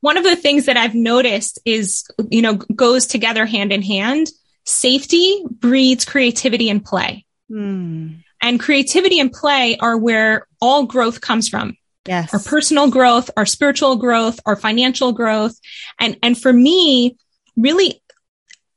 One 0.01 0.17
of 0.17 0.23
the 0.23 0.35
things 0.35 0.65
that 0.65 0.77
I've 0.77 0.95
noticed 0.95 1.59
is, 1.65 2.05
you 2.29 2.41
know, 2.41 2.55
goes 2.55 3.07
together 3.07 3.45
hand 3.45 3.71
in 3.71 3.81
hand. 3.81 4.27
Safety 4.65 5.43
breeds 5.49 6.05
creativity 6.05 6.69
and 6.69 6.83
play. 6.83 7.25
Hmm. 7.49 8.13
And 8.41 8.59
creativity 8.59 9.19
and 9.19 9.31
play 9.31 9.77
are 9.77 9.97
where 9.97 10.47
all 10.61 10.85
growth 10.85 11.21
comes 11.21 11.49
from. 11.49 11.77
Yes. 12.07 12.33
Our 12.33 12.39
personal 12.39 12.89
growth, 12.91 13.31
our 13.35 13.45
spiritual 13.45 13.95
growth, 13.95 14.39
our 14.45 14.55
financial 14.55 15.11
growth. 15.11 15.59
And, 15.99 16.17
and 16.21 16.39
for 16.39 16.53
me, 16.53 17.17
really 17.55 18.01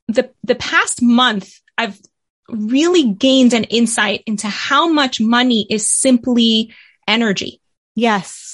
the, 0.08 0.30
the 0.44 0.54
past 0.54 1.02
month 1.02 1.60
I've 1.76 1.98
really 2.48 3.12
gained 3.12 3.52
an 3.52 3.64
insight 3.64 4.22
into 4.26 4.48
how 4.48 4.88
much 4.88 5.20
money 5.20 5.66
is 5.68 5.88
simply 5.88 6.74
energy. 7.06 7.60
Yes. 7.94 8.47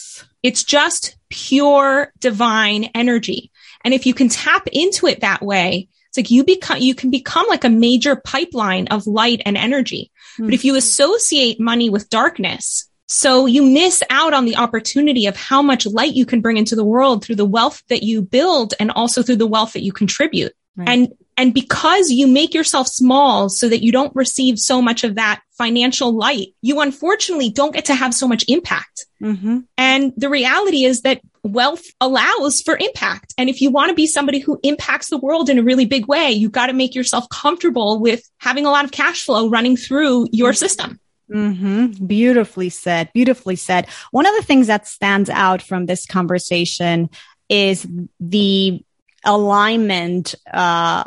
It's 0.45 0.63
just 0.63 1.17
pure 1.31 2.13
divine 2.21 2.85
energy. 2.95 3.51
And 3.83 3.95
if 3.95 4.05
you 4.05 4.13
can 4.13 4.29
tap 4.29 4.69
into 4.71 5.07
it 5.07 5.23
that 5.23 5.43
way, 5.43 5.89
it's 6.09 6.19
like 6.19 6.31
you 6.31 6.45
become, 6.45 6.79
you 6.79 6.95
can 6.95 7.11
become 7.11 7.47
like 7.49 7.65
a 7.65 7.71
major 7.71 8.15
pipeline 8.15 8.87
of 8.89 9.07
light 9.07 9.41
and 9.47 9.57
energy. 9.57 10.13
Mm-hmm. 10.35 10.45
But 10.45 10.55
if 10.55 10.65
you 10.65 10.77
associate 10.77 11.59
money 11.59 11.89
with 11.89 12.11
darkness, 12.11 12.89
so 13.09 13.47
you 13.47 13.63
miss 13.63 14.03
out 14.11 14.35
on 14.35 14.45
the 14.45 14.57
opportunity 14.57 15.27
of 15.27 15.37
how 15.37 15.63
much 15.63 15.87
light 15.87 16.13
you 16.13 16.27
can 16.27 16.43
bring 16.43 16.59
into 16.59 16.77
the 16.77 16.85
world 16.85 17.25
through 17.25 17.37
the 17.37 17.45
wealth 17.45 17.83
that 17.89 18.03
you 18.03 18.21
build 18.21 18.75
and 18.79 18.91
also 18.91 19.23
through 19.23 19.37
the 19.37 19.47
wealth 19.47 19.73
that 19.73 19.83
you 19.83 19.93
contribute. 19.93 20.53
Right. 20.77 20.89
And 20.89 21.13
and 21.37 21.53
because 21.53 22.11
you 22.11 22.27
make 22.27 22.55
yourself 22.55 22.87
small 22.87 23.49
so 23.49 23.69
that 23.69 23.83
you 23.83 23.91
don't 23.91 24.15
receive 24.15 24.59
so 24.59 24.81
much 24.81 25.05
of 25.05 25.17
that 25.17 25.41
financial 25.53 26.13
light, 26.13 26.49
you 26.63 26.81
unfortunately 26.81 27.51
don't 27.51 27.75
get 27.75 27.87
to 27.87 27.95
have 27.95 28.15
so 28.15 28.29
much 28.29 28.45
impact. 28.49 29.07
Mm-hmm. 29.21 29.61
And 29.77 30.13
the 30.17 30.29
reality 30.29 30.85
is 30.85 31.03
that 31.03 31.21
wealth 31.43 31.85
allows 32.01 32.63
for 32.63 32.77
impact. 32.77 33.35
And 33.37 33.49
if 33.49 33.61
you 33.61 33.71
want 33.71 33.91
to 33.91 33.95
be 33.95 34.07
somebody 34.07 34.39
who 34.39 34.61
impacts 34.63 35.09
the 35.09 35.19
world 35.19 35.49
in 35.49 35.59
a 35.59 35.63
really 35.63 35.87
big 35.87 36.07
way, 36.07 36.31
you've 36.31 36.53
got 36.53 36.67
to 36.67 36.73
make 36.73 36.95
yourself 36.95 37.29
comfortable 37.31 38.01
with 38.01 38.29
having 38.39 38.67
a 38.67 38.71
lot 38.71 38.85
of 38.85 38.93
cash 38.93 39.25
flow 39.25 39.49
running 39.49 39.77
through 39.77 40.29
your 40.31 40.51
mm-hmm. 40.51 40.57
system. 40.57 41.01
Mm-hmm. 41.31 42.07
Beautifully 42.07 42.69
said. 42.69 43.11
Beautifully 43.13 43.57
said. 43.57 43.89
One 44.11 44.27
of 44.27 44.35
the 44.37 44.43
things 44.43 44.69
that 44.69 44.87
stands 44.87 45.31
out 45.31 45.63
from 45.63 45.87
this 45.87 46.07
conversation 46.07 47.11
is 47.49 47.87
the 48.21 48.85
alignment 49.25 50.35
uh, 50.53 51.05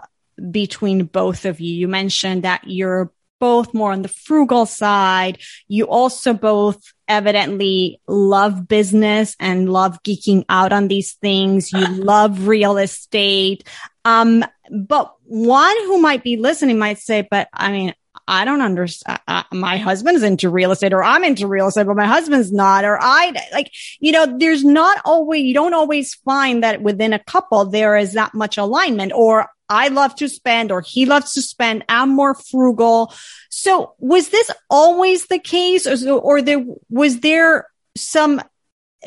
between 0.52 1.06
both 1.06 1.46
of 1.46 1.60
you. 1.60 1.74
You 1.74 1.88
mentioned 1.88 2.44
that 2.44 2.62
you're 2.66 3.12
both 3.40 3.74
more 3.74 3.92
on 3.92 4.02
the 4.02 4.08
frugal 4.08 4.66
side. 4.66 5.40
You 5.68 5.86
also 5.86 6.34
both 6.34 6.82
evidently 7.08 8.02
love 8.08 8.68
business 8.68 9.36
and 9.40 9.72
love 9.72 10.02
geeking 10.04 10.46
out 10.50 10.74
on 10.74 10.88
these 10.88 11.14
things. 11.14 11.72
You 11.72 11.86
love 11.88 12.48
real 12.48 12.78
estate. 12.78 13.68
Um, 14.06 14.44
but 14.72 15.14
one 15.24 15.76
who 15.86 16.00
might 16.00 16.24
be 16.24 16.38
listening 16.38 16.80
might 16.80 17.00
say, 17.00 17.28
but 17.30 17.48
I 17.54 17.72
mean, 17.72 17.94
I 18.28 18.44
don't 18.46 18.62
understand. 18.62 19.20
My 19.52 19.78
husband's 19.78 20.24
into 20.24 20.50
real 20.50 20.72
estate 20.72 20.94
or 20.94 21.04
I'm 21.04 21.24
into 21.24 21.48
real 21.48 21.68
estate, 21.68 21.88
but 21.88 21.96
my 21.96 22.06
husband's 22.06 22.52
not. 22.52 22.84
Or 22.84 22.98
I 23.02 23.34
like, 23.54 23.72
you 24.00 24.12
know, 24.12 24.38
there's 24.38 24.66
not 24.66 25.02
always, 25.06 25.44
you 25.44 25.54
don't 25.54 25.74
always 25.74 26.14
find 26.14 26.64
that 26.64 26.82
within 26.82 27.14
a 27.14 27.20
couple, 27.20 27.66
there 27.66 27.96
is 27.96 28.14
that 28.14 28.34
much 28.34 28.58
alignment 28.58 29.14
or 29.16 29.48
I 29.70 29.90
love 29.90 30.16
to 30.16 30.30
spend 30.30 30.72
or 30.72 30.82
he 30.82 31.06
loves 31.06 31.34
to 31.34 31.42
spend. 31.42 31.86
I'm 31.90 32.10
more 32.10 32.36
frugal. 32.36 33.14
So 33.50 33.94
was 34.00 34.30
this 34.30 34.52
always 34.70 35.28
the 35.28 35.40
case 35.40 35.88
or, 35.88 36.12
or 36.12 36.42
there 36.42 36.66
was 36.90 37.20
there 37.22 37.68
some 37.96 38.42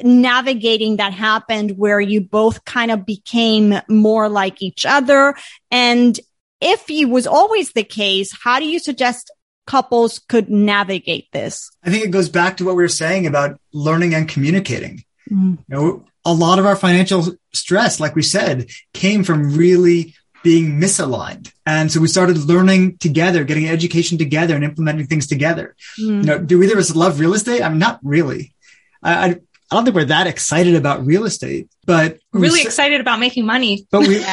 navigating 0.03 0.97
that 0.97 1.13
happened 1.13 1.77
where 1.77 2.01
you 2.01 2.21
both 2.21 2.65
kind 2.65 2.91
of 2.91 3.05
became 3.05 3.75
more 3.89 4.29
like 4.29 4.63
each 4.63 4.87
other? 4.87 5.35
And 5.71 6.19
if 6.61 6.89
it 6.91 7.07
was 7.07 7.27
always 7.27 7.73
the 7.73 7.85
case, 7.85 8.37
how 8.43 8.59
do 8.59 8.67
you 8.67 8.79
suggest 8.79 9.31
couples 9.67 10.19
could 10.19 10.51
navigate 10.51 11.29
this? 11.33 11.71
I 11.85 11.91
think 11.91 12.05
it 12.05 12.11
goes 12.11 12.29
back 12.29 12.57
to 12.57 12.65
what 12.65 12.77
we 12.77 12.83
were 12.83 12.89
saying 12.89 13.27
about 13.27 13.61
learning 13.73 14.15
and 14.15 14.29
communicating. 14.29 15.05
Mm-hmm. 15.31 15.51
You 15.51 15.65
know, 15.69 16.05
a 16.25 16.35
lot 16.35 16.59
of 16.59 16.67
our 16.67 16.77
financial 16.77 17.35
stress, 17.53 18.01
like 18.01 18.15
we 18.15 18.23
said, 18.23 18.69
came 18.93 19.25
from 19.25 19.57
really 19.57 20.15
being 20.43 20.81
misaligned. 20.81 21.53
And 21.67 21.93
so 21.93 22.01
we 22.01 22.09
started 22.09 22.39
learning 22.39 22.99
together, 22.99 23.45
getting 23.45 23.69
education 23.69 24.19
together 24.19 24.55
and 24.55 24.65
implementing 24.65 25.07
things 25.07 25.27
together. 25.27 25.77
Mm. 26.01 26.07
You 26.07 26.23
know, 26.23 26.39
do 26.39 26.63
either 26.63 26.75
of 26.75 26.79
us 26.79 26.97
love 26.97 27.21
real 27.21 27.35
estate? 27.35 27.63
I'm 27.63 27.73
mean, 27.73 27.79
not 27.79 28.01
really. 28.03 28.55
I, 29.03 29.37
I 29.71 29.75
I 29.75 29.77
don't 29.77 29.85
think 29.85 29.95
we're 29.95 30.05
that 30.07 30.27
excited 30.27 30.75
about 30.75 31.07
real 31.07 31.25
estate, 31.25 31.69
but 31.85 32.19
really 32.33 32.63
excited 32.63 33.01
about 33.01 33.21
making 33.21 33.47
money. 33.47 33.87
But 33.91 34.01
we, 34.01 34.25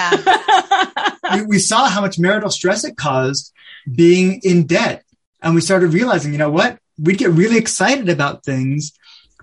we, 1.34 1.46
we 1.46 1.60
saw 1.60 1.88
how 1.88 2.02
much 2.02 2.18
marital 2.18 2.50
stress 2.50 2.84
it 2.84 2.98
caused 2.98 3.54
being 3.94 4.42
in 4.44 4.66
debt. 4.66 5.04
And 5.42 5.54
we 5.54 5.62
started 5.62 5.94
realizing, 5.94 6.32
you 6.32 6.40
know 6.40 6.50
what? 6.50 6.80
We'd 6.98 7.20
get 7.20 7.30
really 7.30 7.58
excited 7.58 8.10
about 8.10 8.44
things 8.44 8.94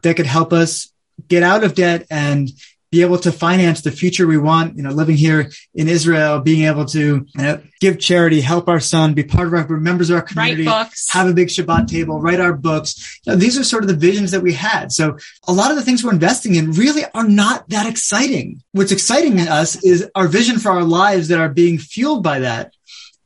that 0.03 0.17
could 0.17 0.27
help 0.27 0.53
us 0.53 0.93
get 1.29 1.45
out 1.45 1.63
of 1.63 1.75
debt 1.75 2.07
and 2.11 2.51
be 2.95 3.03
able 3.03 3.19
to 3.19 3.33
finance 3.33 3.81
the 3.81 3.91
future 3.91 4.25
we 4.25 4.39
want, 4.39 4.77
you 4.77 4.83
know, 4.85 4.91
living 4.91 5.17
here 5.17 5.51
in 5.75 5.89
Israel, 5.89 6.39
being 6.39 6.65
able 6.69 6.85
to 6.85 7.27
you 7.35 7.43
know, 7.43 7.61
give 7.81 7.99
charity, 7.99 8.41
help 8.41 8.69
our 8.69 8.79
son, 8.79 9.15
be 9.15 9.25
part 9.25 9.49
of 9.49 9.55
our 9.55 9.67
members 9.81 10.11
of 10.11 10.17
our 10.17 10.23
community, 10.23 10.63
have 11.11 11.29
a 11.29 11.35
big 11.35 11.49
Shabbat 11.49 11.89
table, 11.89 12.21
write 12.21 12.39
our 12.39 12.53
books. 12.53 13.19
You 13.27 13.33
know, 13.33 13.37
these 13.37 13.59
are 13.59 13.65
sort 13.65 13.83
of 13.83 13.89
the 13.89 13.97
visions 13.97 14.31
that 14.31 14.43
we 14.43 14.53
had. 14.53 14.93
So 14.93 15.19
a 15.49 15.53
lot 15.53 15.73
of 15.73 15.77
the 15.77 15.83
things 15.83 16.05
we're 16.05 16.13
investing 16.13 16.55
in 16.55 16.71
really 16.71 17.03
are 17.15 17.27
not 17.27 17.69
that 17.71 17.89
exciting. 17.89 18.63
What's 18.71 18.93
exciting 18.93 19.39
to 19.39 19.53
us 19.53 19.83
is 19.83 20.09
our 20.15 20.29
vision 20.29 20.61
for 20.61 20.71
our 20.71 20.85
lives 20.85 21.27
that 21.29 21.41
are 21.41 21.49
being 21.49 21.79
fueled 21.79 22.23
by 22.23 22.39
that. 22.41 22.75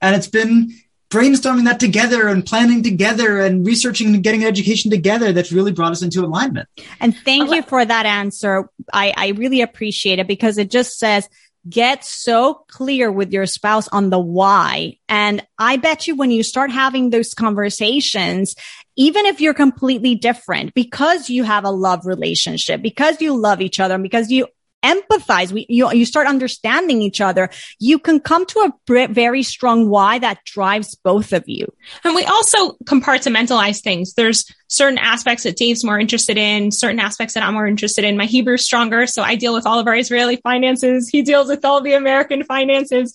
And 0.01 0.17
it's 0.17 0.29
been 0.29 0.73
brainstorming 1.11 1.65
that 1.65 1.81
together 1.81 2.29
and 2.29 2.45
planning 2.45 2.83
together 2.83 3.41
and 3.41 3.67
researching 3.67 4.15
and 4.15 4.23
getting 4.23 4.45
education 4.45 4.91
together 4.91 5.33
that's 5.33 5.53
really 5.53 5.73
brought 5.73 5.93
us 5.93 6.03
into 6.03 6.25
alignment. 6.25 6.69
And 7.01 7.17
thank 7.17 7.51
you 7.51 7.63
for 7.63 7.85
that 7.85 8.07
answer. 8.07 8.69
I, 8.93 9.15
I 9.17 9.29
really 9.29 9.63
appreciate 9.63 10.19
it 10.19 10.27
because 10.27 10.59
it 10.59 10.71
just 10.71 10.99
says, 10.99 11.29
get 11.69 12.05
so 12.05 12.65
clear 12.69 13.11
with 13.11 13.33
your 13.33 13.47
spouse 13.47 13.89
on 13.89 14.11
the 14.11 14.19
why. 14.19 14.97
And 15.09 15.47
I 15.59 15.77
bet 15.77 16.07
you 16.07 16.15
when 16.15 16.31
you 16.31 16.43
start 16.43 16.71
having 16.71 17.11
those 17.11 17.35
conversations, 17.35 18.55
even 18.97 19.27
if 19.27 19.41
you're 19.41 19.55
completely 19.55 20.15
different, 20.15 20.75
because 20.75 21.29
you 21.29 21.45
have 21.45 21.65
a 21.65 21.71
love 21.71 22.07
relationship, 22.07 22.81
because 22.81 23.21
you 23.21 23.37
love 23.37 23.61
each 23.61 23.81
other, 23.81 23.99
because 23.99 24.31
you 24.31 24.47
empathize. 24.85 25.53
We, 25.53 25.67
you, 25.69 25.93
you 25.93 26.05
start 26.05 26.27
understanding 26.27 27.03
each 27.03 27.21
other. 27.21 27.51
You 27.79 27.99
can 27.99 28.21
come 28.21 28.47
to 28.47 28.73
a 28.89 29.09
very 29.09 29.43
strong 29.43 29.89
why 29.89 30.19
that 30.21 30.45
drives 30.45 30.95
both 30.95 31.33
of 31.33 31.45
you. 31.47 31.67
And 32.05 32.15
we 32.15 32.25
also 32.25 32.73
compartmentalize 32.85 33.83
things. 33.83 34.15
There's 34.15 34.45
certain 34.69 34.99
aspects 34.99 35.45
that 35.45 35.57
Dave's 35.57 35.85
more 35.85 35.99
interested 35.99 36.39
in, 36.39 36.71
certain 36.71 37.01
aspects 37.01 37.35
that 37.35 37.43
I'm 37.43 37.55
more 37.55 37.67
interested 37.67 38.05
in. 38.05 38.17
My 38.17 38.27
Hebrew's 38.27 38.65
stronger. 38.65 39.07
So 39.07 39.23
I 39.23 39.35
deal 39.35 39.55
with 39.55 39.67
all 39.67 39.79
of 39.79 39.87
our 39.87 39.97
Israeli 39.97 40.37
finances. 40.37 41.09
He 41.09 41.23
deals 41.23 41.49
with 41.49 41.65
all 41.65 41.81
the 41.81 41.95
American 41.95 42.45
finances. 42.45 43.15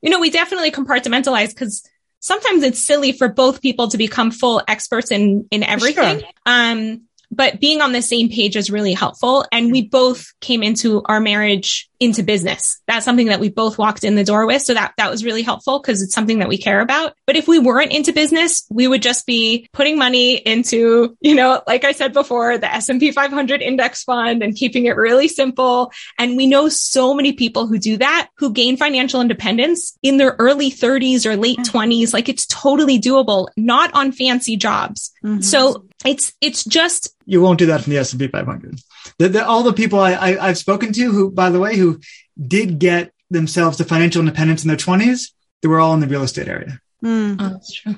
You 0.00 0.10
know, 0.10 0.20
we 0.20 0.30
definitely 0.30 0.70
compartmentalize 0.70 1.50
because 1.50 1.82
sometimes 2.20 2.62
it's 2.62 2.82
silly 2.82 3.12
for 3.12 3.28
both 3.28 3.60
people 3.60 3.88
to 3.88 3.98
become 3.98 4.30
full 4.30 4.62
experts 4.66 5.10
in, 5.10 5.46
in 5.50 5.62
everything. 5.62 6.20
Sure. 6.20 6.28
Um, 6.46 7.02
but 7.32 7.60
being 7.60 7.80
on 7.80 7.92
the 7.92 8.02
same 8.02 8.28
page 8.28 8.56
is 8.56 8.70
really 8.70 8.92
helpful. 8.92 9.44
And 9.50 9.72
we 9.72 9.88
both 9.88 10.32
came 10.40 10.62
into 10.62 11.02
our 11.06 11.18
marriage 11.18 11.88
into 12.02 12.22
business. 12.22 12.80
That's 12.88 13.04
something 13.04 13.28
that 13.28 13.38
we 13.38 13.48
both 13.48 13.78
walked 13.78 14.02
in 14.02 14.16
the 14.16 14.24
door 14.24 14.44
with. 14.44 14.62
So 14.62 14.74
that, 14.74 14.92
that 14.96 15.10
was 15.10 15.24
really 15.24 15.42
helpful 15.42 15.78
because 15.78 16.02
it's 16.02 16.14
something 16.14 16.40
that 16.40 16.48
we 16.48 16.58
care 16.58 16.80
about. 16.80 17.14
But 17.26 17.36
if 17.36 17.46
we 17.46 17.60
weren't 17.60 17.92
into 17.92 18.12
business, 18.12 18.66
we 18.70 18.88
would 18.88 19.02
just 19.02 19.24
be 19.24 19.68
putting 19.72 19.98
money 19.98 20.34
into, 20.34 21.16
you 21.20 21.34
know, 21.36 21.62
like 21.66 21.84
I 21.84 21.92
said 21.92 22.12
before, 22.12 22.58
the 22.58 22.72
S&P 22.72 23.12
500 23.12 23.62
index 23.62 24.02
fund 24.02 24.42
and 24.42 24.56
keeping 24.56 24.86
it 24.86 24.96
really 24.96 25.28
simple. 25.28 25.92
And 26.18 26.36
we 26.36 26.46
know 26.46 26.68
so 26.68 27.14
many 27.14 27.32
people 27.32 27.68
who 27.68 27.78
do 27.78 27.96
that, 27.98 28.30
who 28.36 28.52
gain 28.52 28.76
financial 28.76 29.20
independence 29.20 29.96
in 30.02 30.16
their 30.16 30.34
early 30.40 30.72
30s 30.72 31.24
or 31.24 31.36
late 31.36 31.58
20s. 31.60 32.12
Like 32.12 32.28
it's 32.28 32.46
totally 32.46 33.00
doable, 33.00 33.46
not 33.56 33.94
on 33.94 34.10
fancy 34.10 34.56
jobs. 34.56 35.12
Mm-hmm. 35.24 35.42
So 35.42 35.84
it's, 36.04 36.32
it's 36.40 36.64
just. 36.64 37.14
You 37.26 37.40
won't 37.40 37.60
do 37.60 37.66
that 37.66 37.82
from 37.82 37.92
the 37.92 37.98
S&P 37.98 38.26
500 38.26 38.80
the, 39.18 39.28
the, 39.28 39.46
all 39.46 39.62
the 39.62 39.72
people 39.72 40.00
I, 40.00 40.12
I, 40.12 40.48
I've 40.48 40.58
spoken 40.58 40.92
to 40.92 41.12
who, 41.12 41.30
by 41.30 41.50
the 41.50 41.60
way, 41.60 41.76
who 41.76 42.00
did 42.46 42.78
get 42.78 43.12
themselves 43.30 43.78
to 43.78 43.84
financial 43.84 44.20
independence 44.20 44.62
in 44.62 44.68
their 44.68 44.76
20s, 44.76 45.32
they 45.62 45.68
were 45.68 45.80
all 45.80 45.94
in 45.94 46.00
the 46.00 46.06
real 46.06 46.22
estate 46.22 46.48
area. 46.48 46.80
Mm. 47.04 47.36
Oh, 47.40 47.48
that's 47.50 47.72
true. 47.72 47.96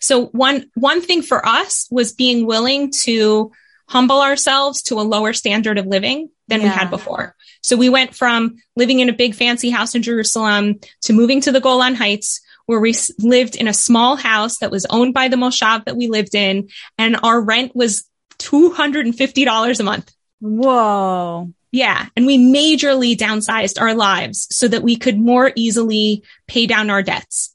So 0.00 0.26
one 0.26 0.70
one 0.74 1.02
thing 1.02 1.22
for 1.22 1.46
us 1.46 1.86
was 1.90 2.12
being 2.12 2.46
willing 2.46 2.90
to 3.02 3.52
humble 3.88 4.20
ourselves 4.22 4.82
to 4.82 5.00
a 5.00 5.02
lower 5.02 5.32
standard 5.32 5.76
of 5.76 5.86
living 5.86 6.30
than 6.48 6.60
yeah. 6.60 6.68
we 6.68 6.70
had 6.70 6.90
before. 6.90 7.34
So 7.62 7.76
we 7.76 7.88
went 7.88 8.14
from 8.14 8.56
living 8.76 9.00
in 9.00 9.08
a 9.08 9.12
big 9.12 9.34
fancy 9.34 9.68
house 9.68 9.94
in 9.94 10.02
Jerusalem 10.02 10.80
to 11.02 11.12
moving 11.12 11.40
to 11.42 11.52
the 11.52 11.60
Golan 11.60 11.96
Heights 11.96 12.40
where 12.66 12.80
we 12.80 12.94
lived 13.18 13.56
in 13.56 13.66
a 13.66 13.74
small 13.74 14.14
house 14.16 14.58
that 14.58 14.70
was 14.70 14.86
owned 14.86 15.12
by 15.12 15.28
the 15.28 15.36
Moshav 15.36 15.84
that 15.84 15.96
we 15.96 16.06
lived 16.06 16.34
in 16.34 16.68
and 16.98 17.16
our 17.22 17.40
rent 17.40 17.74
was 17.74 18.04
$250 18.38 19.80
a 19.80 19.82
month. 19.82 20.12
Whoa. 20.40 21.52
Yeah. 21.72 22.06
And 22.16 22.26
we 22.26 22.38
majorly 22.38 23.16
downsized 23.16 23.80
our 23.80 23.94
lives 23.94 24.48
so 24.50 24.66
that 24.68 24.82
we 24.82 24.96
could 24.96 25.18
more 25.18 25.52
easily 25.54 26.24
pay 26.48 26.66
down 26.66 26.90
our 26.90 27.02
debts. 27.02 27.54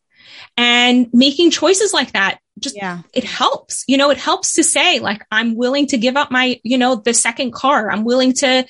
And 0.57 1.10
making 1.12 1.52
choices 1.52 1.94
like 1.94 2.14
that 2.14 2.40
just, 2.60 2.78
yeah. 2.78 3.02
it 3.12 3.26
helps, 3.26 3.84
you 3.88 3.98
know, 3.98 4.10
it 4.10 4.18
helps 4.18 4.53
to 4.53 4.64
say 4.64 4.99
like, 4.99 5.26
I'm 5.30 5.56
willing 5.56 5.88
to 5.88 5.98
give 5.98 6.16
up 6.16 6.32
my, 6.32 6.62
you 6.64 6.78
know, 6.78 6.95
the 6.95 7.14
second 7.14 7.52
car. 7.52 7.91
I'm 7.91 8.06
willing 8.06 8.32
to 8.36 8.66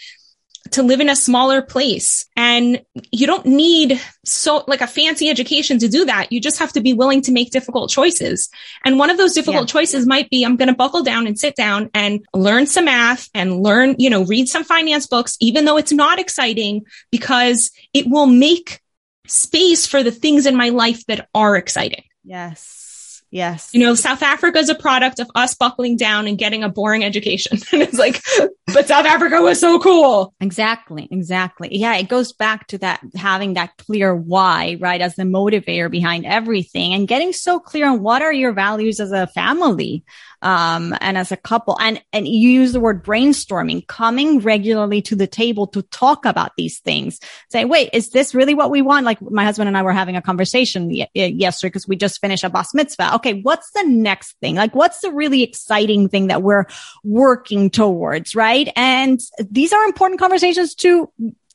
to 0.72 0.84
live 0.84 1.00
in 1.00 1.10
a 1.10 1.16
smaller 1.16 1.62
place. 1.62 2.26
And 2.36 2.84
you 3.12 3.28
don't 3.28 3.46
need 3.46 4.02
so 4.24 4.64
like 4.68 4.82
a 4.82 4.88
fancy 4.88 5.30
education 5.30 5.80
to 5.80 5.88
do 5.88 6.06
that. 6.06 6.32
You 6.32 6.42
just 6.42 6.60
have 6.60 6.74
to 6.74 6.82
be 6.82 6.94
willing 6.94 7.22
to 7.22 7.32
make 7.32 7.52
difficult 7.52 7.90
choices. 7.90 8.50
And 8.84 8.98
one 8.98 9.10
of 9.10 9.18
those 9.18 9.34
difficult 9.34 9.70
yeah. 9.70 9.74
choices 9.74 10.06
might 10.06 10.30
be 10.30 10.44
I'm 10.44 10.56
going 10.56 10.70
to 10.70 10.76
buckle 10.76 11.04
down 11.04 11.28
and 11.28 11.38
sit 11.38 11.56
down 11.56 11.90
and 11.94 12.26
learn 12.34 12.66
some 12.66 12.86
math 12.86 13.30
and 13.34 13.62
learn, 13.62 13.96
you 14.00 14.10
know, 14.10 14.24
read 14.24 14.48
some 14.48 14.64
finance 14.64 15.08
books, 15.08 15.38
even 15.40 15.66
though 15.66 15.78
it's 15.78 15.94
not 15.94 16.20
exciting 16.20 16.86
because 17.12 17.72
it 17.94 18.08
will 18.08 18.28
make 18.28 18.82
space 19.28 19.86
for 19.86 20.04
the 20.04 20.12
things 20.12 20.46
in 20.46 20.56
my 20.56 20.70
life 20.70 21.06
that 21.06 21.28
are 21.34 21.56
exciting. 21.56 22.04
Yes. 22.24 22.75
Yes. 23.36 23.72
You 23.74 23.82
know, 23.82 23.96
South 23.96 24.24
Africa 24.24 24.60
is 24.60 24.70
a 24.70 24.76
product 24.76 25.20
of 25.20 25.30
us 25.36 25.56
buckling 25.56 25.98
down 25.98 26.26
and 26.26 26.38
getting 26.38 26.64
a 26.64 26.70
boring 26.70 27.04
education. 27.04 27.58
and 27.74 27.82
it's 27.82 28.00
like, 28.00 28.24
but 28.74 28.88
South 28.88 29.06
Africa 29.06 29.42
was 29.42 29.60
so 29.60 29.78
cool. 29.78 30.34
Exactly. 30.40 31.10
Exactly. 31.12 31.68
Yeah. 31.78 31.98
It 31.98 32.08
goes 32.08 32.32
back 32.32 32.66
to 32.68 32.78
that 32.78 33.02
having 33.14 33.56
that 33.56 33.76
clear 33.76 34.16
why, 34.16 34.78
right? 34.80 35.02
As 35.02 35.18
the 35.18 35.24
motivator 35.24 35.92
behind 35.92 36.26
everything 36.26 36.94
and 36.94 37.10
getting 37.10 37.34
so 37.34 37.60
clear 37.60 37.90
on 37.90 38.02
what 38.02 38.22
are 38.22 38.32
your 38.32 38.54
values 38.54 39.02
as 39.02 39.12
a 39.12 39.28
family 39.28 40.06
um, 40.46 40.96
and 41.02 41.18
as 41.18 41.32
a 41.32 41.38
couple. 41.38 41.76
And, 41.82 42.02
and 42.14 42.28
you 42.28 42.50
use 42.52 42.72
the 42.72 42.80
word 42.80 43.04
brainstorming, 43.04 43.86
coming 43.88 44.40
regularly 44.40 45.02
to 45.02 45.16
the 45.16 45.26
table 45.26 45.66
to 45.68 45.82
talk 45.82 46.24
about 46.24 46.52
these 46.56 46.80
things. 46.80 47.20
Say, 47.50 47.66
wait, 47.66 47.90
is 47.94 48.12
this 48.12 48.36
really 48.36 48.54
what 48.54 48.70
we 48.70 48.84
want? 48.84 49.08
Like 49.08 49.20
my 49.22 49.44
husband 49.44 49.68
and 49.68 49.76
I 49.76 49.82
were 49.82 49.92
having 49.92 50.16
a 50.16 50.22
conversation 50.22 50.90
y- 50.90 51.10
yesterday 51.16 51.70
because 51.70 51.88
we 51.88 51.96
just 51.96 52.22
finished 52.22 52.44
a 52.44 52.50
bas 52.50 52.76
mitzvah. 52.76 53.16
Okay. 53.16 53.42
What's 53.42 53.72
the 53.72 53.84
next 53.84 54.40
thing? 54.40 54.56
Like, 54.56 54.76
what's 54.76 55.02
the 55.02 55.12
really 55.12 55.42
exciting 55.42 56.10
thing 56.10 56.28
that 56.28 56.44
we're 56.44 56.66
working 57.04 57.72
towards? 57.72 58.36
Right. 58.36 58.72
And 58.76 59.20
these 59.50 59.74
are 59.74 59.84
important 59.84 60.20
conversations 60.20 60.76
to 60.76 61.12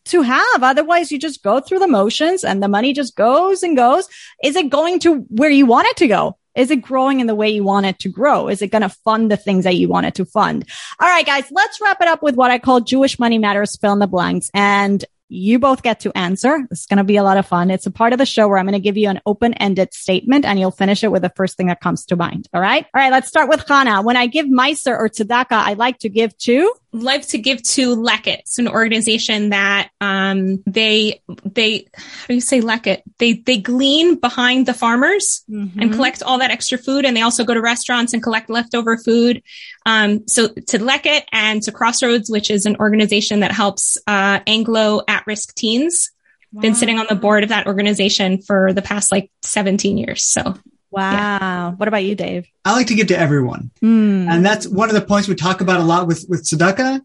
to 0.06 0.22
have. 0.22 0.62
Otherwise, 0.64 1.12
you 1.12 1.18
just 1.18 1.44
go 1.44 1.60
through 1.60 1.78
the 1.78 1.86
motions 1.86 2.42
and 2.42 2.60
the 2.60 2.68
money 2.68 2.92
just 2.92 3.14
goes 3.14 3.62
and 3.62 3.76
goes. 3.76 4.08
Is 4.42 4.56
it 4.56 4.68
going 4.68 4.98
to 5.00 5.18
where 5.28 5.50
you 5.50 5.66
want 5.66 5.86
it 5.88 5.96
to 5.98 6.08
go? 6.08 6.36
Is 6.54 6.70
it 6.70 6.82
growing 6.82 7.20
in 7.20 7.26
the 7.26 7.34
way 7.34 7.50
you 7.50 7.64
want 7.64 7.86
it 7.86 7.98
to 8.00 8.08
grow? 8.08 8.48
Is 8.48 8.62
it 8.62 8.68
going 8.68 8.82
to 8.82 8.88
fund 8.88 9.30
the 9.30 9.36
things 9.36 9.64
that 9.64 9.76
you 9.76 9.88
want 9.88 10.06
it 10.06 10.14
to 10.16 10.24
fund? 10.24 10.66
All 10.98 11.08
right, 11.08 11.26
guys, 11.26 11.44
let's 11.50 11.80
wrap 11.80 12.00
it 12.00 12.08
up 12.08 12.22
with 12.22 12.34
what 12.34 12.50
I 12.50 12.58
call 12.58 12.80
Jewish 12.80 13.18
money 13.18 13.38
matters 13.38 13.76
fill 13.76 13.92
in 13.92 13.98
the 13.98 14.06
blanks. 14.06 14.50
And 14.52 15.04
you 15.30 15.60
both 15.60 15.82
get 15.82 16.00
to 16.00 16.16
answer. 16.18 16.66
It's 16.70 16.86
going 16.86 16.98
to 16.98 17.04
be 17.04 17.16
a 17.16 17.22
lot 17.22 17.38
of 17.38 17.46
fun. 17.46 17.70
It's 17.70 17.86
a 17.86 17.90
part 17.90 18.12
of 18.12 18.18
the 18.18 18.26
show 18.26 18.48
where 18.48 18.58
I'm 18.58 18.66
going 18.66 18.72
to 18.72 18.80
give 18.80 18.96
you 18.96 19.08
an 19.08 19.20
open 19.24 19.54
ended 19.54 19.94
statement 19.94 20.44
and 20.44 20.58
you'll 20.58 20.72
finish 20.72 21.04
it 21.04 21.12
with 21.12 21.22
the 21.22 21.32
first 21.36 21.56
thing 21.56 21.68
that 21.68 21.80
comes 21.80 22.04
to 22.06 22.16
mind. 22.16 22.48
All 22.52 22.60
right. 22.60 22.84
All 22.92 23.00
right. 23.00 23.12
Let's 23.12 23.28
start 23.28 23.48
with 23.48 23.66
Hannah. 23.66 24.02
When 24.02 24.16
I 24.16 24.26
give 24.26 24.46
Maaser 24.46 24.98
or 24.98 25.08
Tzedakah, 25.08 25.52
I 25.52 25.74
like 25.74 25.98
to 26.00 26.08
give 26.08 26.36
to 26.38 26.74
like 26.92 27.26
to 27.28 27.38
give 27.38 27.62
to 27.62 27.94
Leket. 27.96 28.40
It's 28.40 28.58
an 28.58 28.68
organization 28.68 29.50
that 29.50 29.90
um, 30.00 30.62
they 30.66 31.22
they 31.44 31.86
how 31.94 32.26
do 32.28 32.34
you 32.34 32.40
say 32.40 32.60
Leket? 32.60 33.02
They 33.18 33.34
they 33.34 33.58
glean 33.58 34.16
behind 34.16 34.66
the 34.66 34.74
farmers 34.74 35.44
mm-hmm. 35.48 35.80
and 35.80 35.92
collect 35.92 36.22
all 36.22 36.38
that 36.38 36.50
extra 36.50 36.78
food, 36.78 37.04
and 37.04 37.16
they 37.16 37.22
also 37.22 37.44
go 37.44 37.54
to 37.54 37.60
restaurants 37.60 38.12
and 38.12 38.22
collect 38.22 38.50
leftover 38.50 38.96
food. 38.96 39.42
Um, 39.86 40.26
so 40.26 40.48
to 40.48 40.78
Leket 40.78 41.22
and 41.32 41.62
to 41.62 41.72
Crossroads, 41.72 42.30
which 42.30 42.50
is 42.50 42.66
an 42.66 42.76
organization 42.76 43.40
that 43.40 43.52
helps 43.52 43.96
uh, 44.06 44.40
Anglo 44.46 45.02
at 45.06 45.26
risk 45.26 45.54
teens. 45.54 46.10
Wow. 46.52 46.62
Been 46.62 46.74
sitting 46.74 46.98
on 46.98 47.06
the 47.08 47.14
board 47.14 47.44
of 47.44 47.50
that 47.50 47.68
organization 47.68 48.42
for 48.42 48.72
the 48.72 48.82
past 48.82 49.12
like 49.12 49.30
17 49.42 49.96
years. 49.96 50.24
So 50.24 50.56
Wow. 50.90 51.12
Yeah. 51.12 51.70
What 51.72 51.88
about 51.88 52.04
you, 52.04 52.14
Dave? 52.14 52.48
I 52.64 52.72
like 52.72 52.88
to 52.88 52.94
give 52.94 53.08
to 53.08 53.18
everyone. 53.18 53.70
Mm. 53.82 54.28
And 54.28 54.44
that's 54.44 54.66
one 54.66 54.88
of 54.88 54.94
the 54.94 55.00
points 55.00 55.28
we 55.28 55.34
talk 55.34 55.60
about 55.60 55.80
a 55.80 55.84
lot 55.84 56.06
with, 56.06 56.26
with 56.28 56.44
tzedakah 56.44 57.00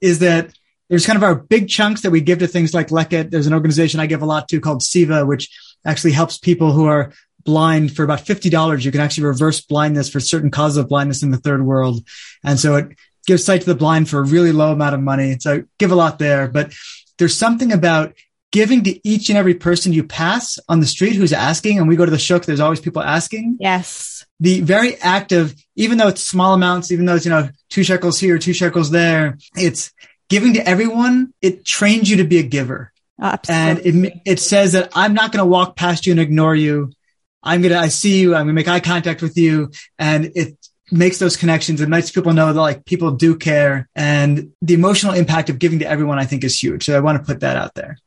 is 0.00 0.20
that 0.20 0.52
there's 0.88 1.06
kind 1.06 1.16
of 1.16 1.22
our 1.22 1.34
big 1.34 1.68
chunks 1.68 2.02
that 2.02 2.10
we 2.10 2.20
give 2.20 2.38
to 2.38 2.46
things 2.46 2.74
like 2.74 2.88
Leket. 2.88 3.30
There's 3.30 3.46
an 3.46 3.52
organization 3.52 4.00
I 4.00 4.06
give 4.06 4.22
a 4.22 4.26
lot 4.26 4.48
to 4.48 4.60
called 4.60 4.80
Seva, 4.80 5.26
which 5.26 5.50
actually 5.84 6.12
helps 6.12 6.38
people 6.38 6.72
who 6.72 6.86
are 6.86 7.12
blind 7.44 7.94
for 7.94 8.02
about 8.02 8.20
$50. 8.20 8.84
You 8.84 8.92
can 8.92 9.00
actually 9.00 9.24
reverse 9.24 9.60
blindness 9.60 10.08
for 10.08 10.20
certain 10.20 10.50
causes 10.50 10.76
of 10.76 10.88
blindness 10.88 11.22
in 11.22 11.30
the 11.30 11.38
third 11.38 11.64
world. 11.64 12.04
And 12.42 12.58
so 12.58 12.76
it 12.76 12.96
gives 13.26 13.44
sight 13.44 13.60
to 13.60 13.66
the 13.66 13.74
blind 13.74 14.08
for 14.08 14.20
a 14.20 14.24
really 14.24 14.52
low 14.52 14.72
amount 14.72 14.94
of 14.94 15.02
money. 15.02 15.36
So 15.38 15.64
give 15.78 15.92
a 15.92 15.96
lot 15.96 16.18
there, 16.18 16.48
but 16.48 16.72
there's 17.18 17.36
something 17.36 17.72
about 17.72 18.14
giving 18.50 18.82
to 18.84 19.08
each 19.08 19.28
and 19.28 19.38
every 19.38 19.54
person 19.54 19.92
you 19.92 20.02
pass 20.04 20.58
on 20.68 20.80
the 20.80 20.86
street 20.86 21.14
who's 21.14 21.32
asking. 21.32 21.78
And 21.78 21.88
we 21.88 21.96
go 21.96 22.04
to 22.04 22.10
the 22.10 22.18
shuk. 22.18 22.44
There's 22.44 22.60
always 22.60 22.80
people 22.80 23.02
asking. 23.02 23.58
Yes. 23.60 24.24
The 24.40 24.60
very 24.60 24.96
act 24.96 25.32
of, 25.32 25.54
even 25.76 25.98
though 25.98 26.08
it's 26.08 26.26
small 26.26 26.54
amounts, 26.54 26.90
even 26.92 27.04
though 27.06 27.16
it's, 27.16 27.24
you 27.24 27.30
know, 27.30 27.50
two 27.68 27.82
shekels 27.82 28.18
here, 28.18 28.38
two 28.38 28.52
shekels 28.52 28.90
there, 28.90 29.36
it's 29.56 29.92
giving 30.28 30.54
to 30.54 30.66
everyone. 30.66 31.34
It 31.42 31.64
trains 31.64 32.08
you 32.08 32.18
to 32.18 32.24
be 32.24 32.38
a 32.38 32.42
giver. 32.42 32.92
Absolutely. 33.20 33.90
And 33.90 34.06
it, 34.06 34.20
it 34.24 34.40
says 34.40 34.72
that 34.72 34.92
I'm 34.94 35.14
not 35.14 35.32
going 35.32 35.44
to 35.44 35.50
walk 35.50 35.76
past 35.76 36.06
you 36.06 36.12
and 36.12 36.20
ignore 36.20 36.54
you. 36.54 36.92
I'm 37.42 37.62
going 37.62 37.72
to, 37.72 37.78
I 37.78 37.88
see 37.88 38.20
you. 38.20 38.34
I'm 38.34 38.46
going 38.46 38.48
to 38.48 38.52
make 38.52 38.68
eye 38.68 38.80
contact 38.80 39.22
with 39.22 39.36
you. 39.36 39.70
And 39.98 40.32
it 40.34 40.57
makes 40.90 41.18
those 41.18 41.36
connections. 41.36 41.80
and 41.80 41.90
makes 41.90 42.10
people 42.10 42.32
know 42.32 42.52
that 42.52 42.60
like 42.60 42.84
people 42.84 43.10
do 43.10 43.36
care 43.36 43.88
and 43.94 44.52
the 44.62 44.74
emotional 44.74 45.14
impact 45.14 45.50
of 45.50 45.58
giving 45.58 45.78
to 45.80 45.88
everyone, 45.88 46.18
I 46.18 46.24
think 46.24 46.44
is 46.44 46.60
huge. 46.60 46.84
So 46.84 46.96
I 46.96 47.00
want 47.00 47.18
to 47.18 47.24
put 47.24 47.40
that 47.40 47.56
out 47.56 47.74
there. 47.74 47.98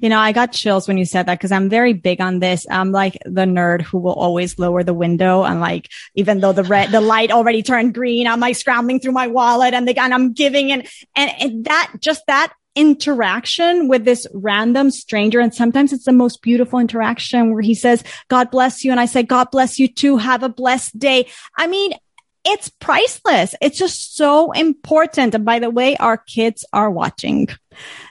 You 0.00 0.08
know, 0.08 0.18
I 0.18 0.32
got 0.32 0.52
chills 0.52 0.88
when 0.88 0.98
you 0.98 1.04
said 1.04 1.26
that 1.26 1.38
because 1.38 1.52
I'm 1.52 1.68
very 1.68 1.92
big 1.92 2.20
on 2.20 2.40
this. 2.40 2.66
I'm 2.70 2.92
like 2.92 3.18
the 3.24 3.42
nerd 3.42 3.82
who 3.82 3.98
will 3.98 4.14
always 4.14 4.58
lower 4.58 4.82
the 4.82 4.94
window 4.94 5.44
and 5.44 5.60
like, 5.60 5.88
even 6.14 6.40
though 6.40 6.52
the 6.52 6.64
red, 6.64 6.90
the 6.90 7.00
light 7.00 7.30
already 7.30 7.62
turned 7.62 7.94
green, 7.94 8.26
I'm 8.26 8.40
like 8.40 8.56
scrambling 8.56 9.00
through 9.00 9.12
my 9.12 9.26
wallet 9.26 9.74
and 9.74 9.86
the 9.86 9.98
and 9.98 10.14
I'm 10.14 10.32
giving 10.32 10.72
and, 10.72 10.88
and, 11.14 11.30
and 11.40 11.64
that, 11.66 11.92
just 12.00 12.22
that 12.26 12.52
interaction 12.76 13.88
with 13.88 14.04
this 14.04 14.26
random 14.32 14.90
stranger. 14.90 15.40
And 15.40 15.54
sometimes 15.54 15.92
it's 15.92 16.04
the 16.04 16.12
most 16.12 16.40
beautiful 16.40 16.78
interaction 16.78 17.52
where 17.52 17.62
he 17.62 17.74
says, 17.74 18.04
God 18.28 18.50
bless 18.50 18.84
you. 18.84 18.90
And 18.90 19.00
I 19.00 19.06
say, 19.06 19.22
God 19.22 19.50
bless 19.50 19.78
you 19.78 19.88
too. 19.88 20.16
Have 20.16 20.42
a 20.42 20.48
blessed 20.48 20.98
day. 20.98 21.26
I 21.56 21.66
mean, 21.66 21.92
it's 22.44 22.68
priceless. 22.68 23.54
It's 23.60 23.78
just 23.78 24.16
so 24.16 24.52
important. 24.52 25.34
And 25.34 25.44
by 25.44 25.58
the 25.58 25.70
way, 25.70 25.96
our 25.96 26.16
kids 26.16 26.64
are 26.72 26.90
watching. 26.90 27.48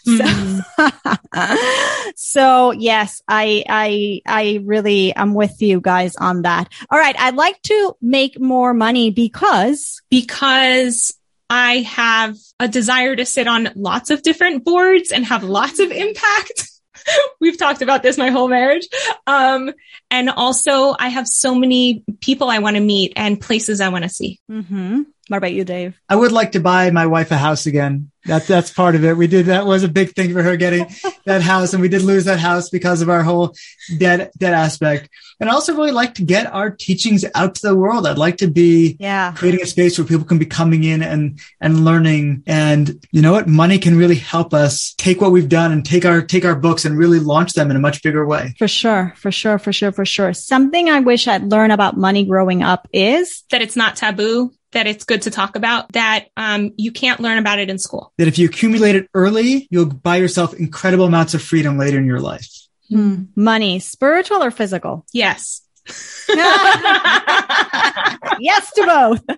Mm. 0.07 0.61
So, 0.77 2.11
so 2.15 2.71
yes, 2.71 3.21
I, 3.27 3.63
I, 3.67 4.21
I 4.25 4.59
really 4.63 5.13
am 5.13 5.33
with 5.33 5.61
you 5.61 5.81
guys 5.81 6.15
on 6.15 6.43
that. 6.43 6.71
All 6.89 6.99
right. 6.99 7.19
I'd 7.19 7.35
like 7.35 7.61
to 7.63 7.95
make 8.01 8.39
more 8.39 8.73
money 8.73 9.09
because, 9.09 10.01
because 10.09 11.13
I 11.49 11.79
have 11.79 12.37
a 12.59 12.67
desire 12.67 13.15
to 13.15 13.25
sit 13.25 13.47
on 13.47 13.69
lots 13.75 14.11
of 14.11 14.21
different 14.21 14.63
boards 14.63 15.11
and 15.11 15.25
have 15.25 15.43
lots 15.43 15.79
of 15.79 15.91
impact. 15.91 16.69
We've 17.39 17.57
talked 17.57 17.81
about 17.81 18.03
this 18.03 18.17
my 18.17 18.29
whole 18.29 18.47
marriage. 18.47 18.87
Um, 19.27 19.71
and 20.11 20.29
also 20.29 20.95
I 20.97 21.09
have 21.09 21.27
so 21.27 21.55
many 21.55 22.03
people 22.21 22.49
I 22.49 22.59
want 22.59 22.75
to 22.75 22.81
meet 22.81 23.13
and 23.15 23.39
places 23.39 23.81
I 23.81 23.89
want 23.89 24.03
to 24.03 24.09
see. 24.09 24.39
Mm-hmm. 24.49 25.03
What 25.29 25.37
about 25.37 25.53
you, 25.53 25.63
Dave? 25.63 25.95
I 26.09 26.15
would 26.15 26.31
like 26.31 26.53
to 26.53 26.59
buy 26.59 26.89
my 26.89 27.05
wife 27.05 27.29
a 27.29 27.37
house 27.37 27.67
again. 27.67 28.09
That's 28.25 28.47
that's 28.47 28.71
part 28.71 28.95
of 28.95 29.05
it. 29.05 29.15
We 29.15 29.27
did 29.27 29.45
that 29.45 29.67
was 29.67 29.83
a 29.83 29.87
big 29.87 30.15
thing 30.15 30.33
for 30.33 30.41
her 30.41 30.57
getting 30.57 30.87
that 31.25 31.43
house, 31.43 31.73
and 31.73 31.83
we 31.83 31.87
did 31.87 32.01
lose 32.01 32.25
that 32.25 32.39
house 32.39 32.69
because 32.69 33.03
of 33.03 33.09
our 33.09 33.21
whole 33.21 33.53
debt 33.99 34.31
debt 34.39 34.53
aspect. 34.53 35.09
And 35.39 35.49
I 35.49 35.53
also 35.53 35.75
really 35.75 35.91
like 35.91 36.15
to 36.15 36.23
get 36.23 36.51
our 36.53 36.69
teachings 36.69 37.23
out 37.33 37.55
to 37.55 37.61
the 37.61 37.75
world. 37.75 38.05
I'd 38.05 38.17
like 38.17 38.37
to 38.37 38.47
be 38.47 38.97
yeah. 38.99 39.33
creating 39.33 39.61
a 39.61 39.65
space 39.65 39.97
where 39.97 40.05
people 40.05 40.25
can 40.25 40.37
be 40.37 40.45
coming 40.45 40.83
in 40.83 41.01
and 41.01 41.39
and 41.61 41.85
learning. 41.85 42.43
And 42.45 43.05
you 43.11 43.21
know 43.21 43.31
what? 43.31 43.47
Money 43.47 43.79
can 43.79 43.97
really 43.97 44.15
help 44.15 44.53
us 44.53 44.93
take 44.97 45.21
what 45.21 45.31
we've 45.31 45.49
done 45.49 45.71
and 45.71 45.85
take 45.85 46.05
our 46.05 46.21
take 46.21 46.45
our 46.45 46.55
books 46.55 46.85
and 46.85 46.97
really 46.97 47.19
launch 47.19 47.53
them 47.53 47.71
in 47.71 47.77
a 47.77 47.79
much 47.79 48.03
bigger 48.03 48.25
way. 48.25 48.53
For 48.57 48.67
sure, 48.67 49.13
for 49.15 49.31
sure, 49.31 49.59
for 49.59 49.71
sure, 49.71 49.91
for 49.91 50.05
sure. 50.05 50.33
Something 50.33 50.89
I 50.89 50.99
wish 50.99 51.27
I'd 51.27 51.43
learned 51.43 51.71
about 51.71 51.97
money 51.97 52.25
growing 52.25 52.63
up 52.63 52.87
is 52.91 53.43
that 53.51 53.61
it's 53.61 53.75
not 53.75 53.95
taboo 53.95 54.51
that 54.71 54.87
it's 54.87 55.03
good 55.03 55.23
to 55.23 55.31
talk 55.31 55.55
about 55.55 55.91
that 55.93 56.27
um, 56.37 56.71
you 56.77 56.91
can't 56.91 57.19
learn 57.19 57.37
about 57.37 57.59
it 57.59 57.69
in 57.69 57.79
school. 57.79 58.13
That 58.17 58.27
if 58.27 58.37
you 58.37 58.47
accumulate 58.47 58.95
it 58.95 59.09
early, 59.13 59.67
you'll 59.71 59.87
buy 59.87 60.17
yourself 60.17 60.53
incredible 60.53 61.05
amounts 61.05 61.33
of 61.33 61.41
freedom 61.41 61.77
later 61.77 61.97
in 61.97 62.05
your 62.05 62.19
life. 62.19 62.47
Hmm. 62.89 63.23
Money, 63.35 63.79
spiritual 63.79 64.43
or 64.43 64.51
physical? 64.51 65.05
Yes. 65.13 65.61
yes 68.39 68.71
to 68.73 68.85
both. 68.85 69.21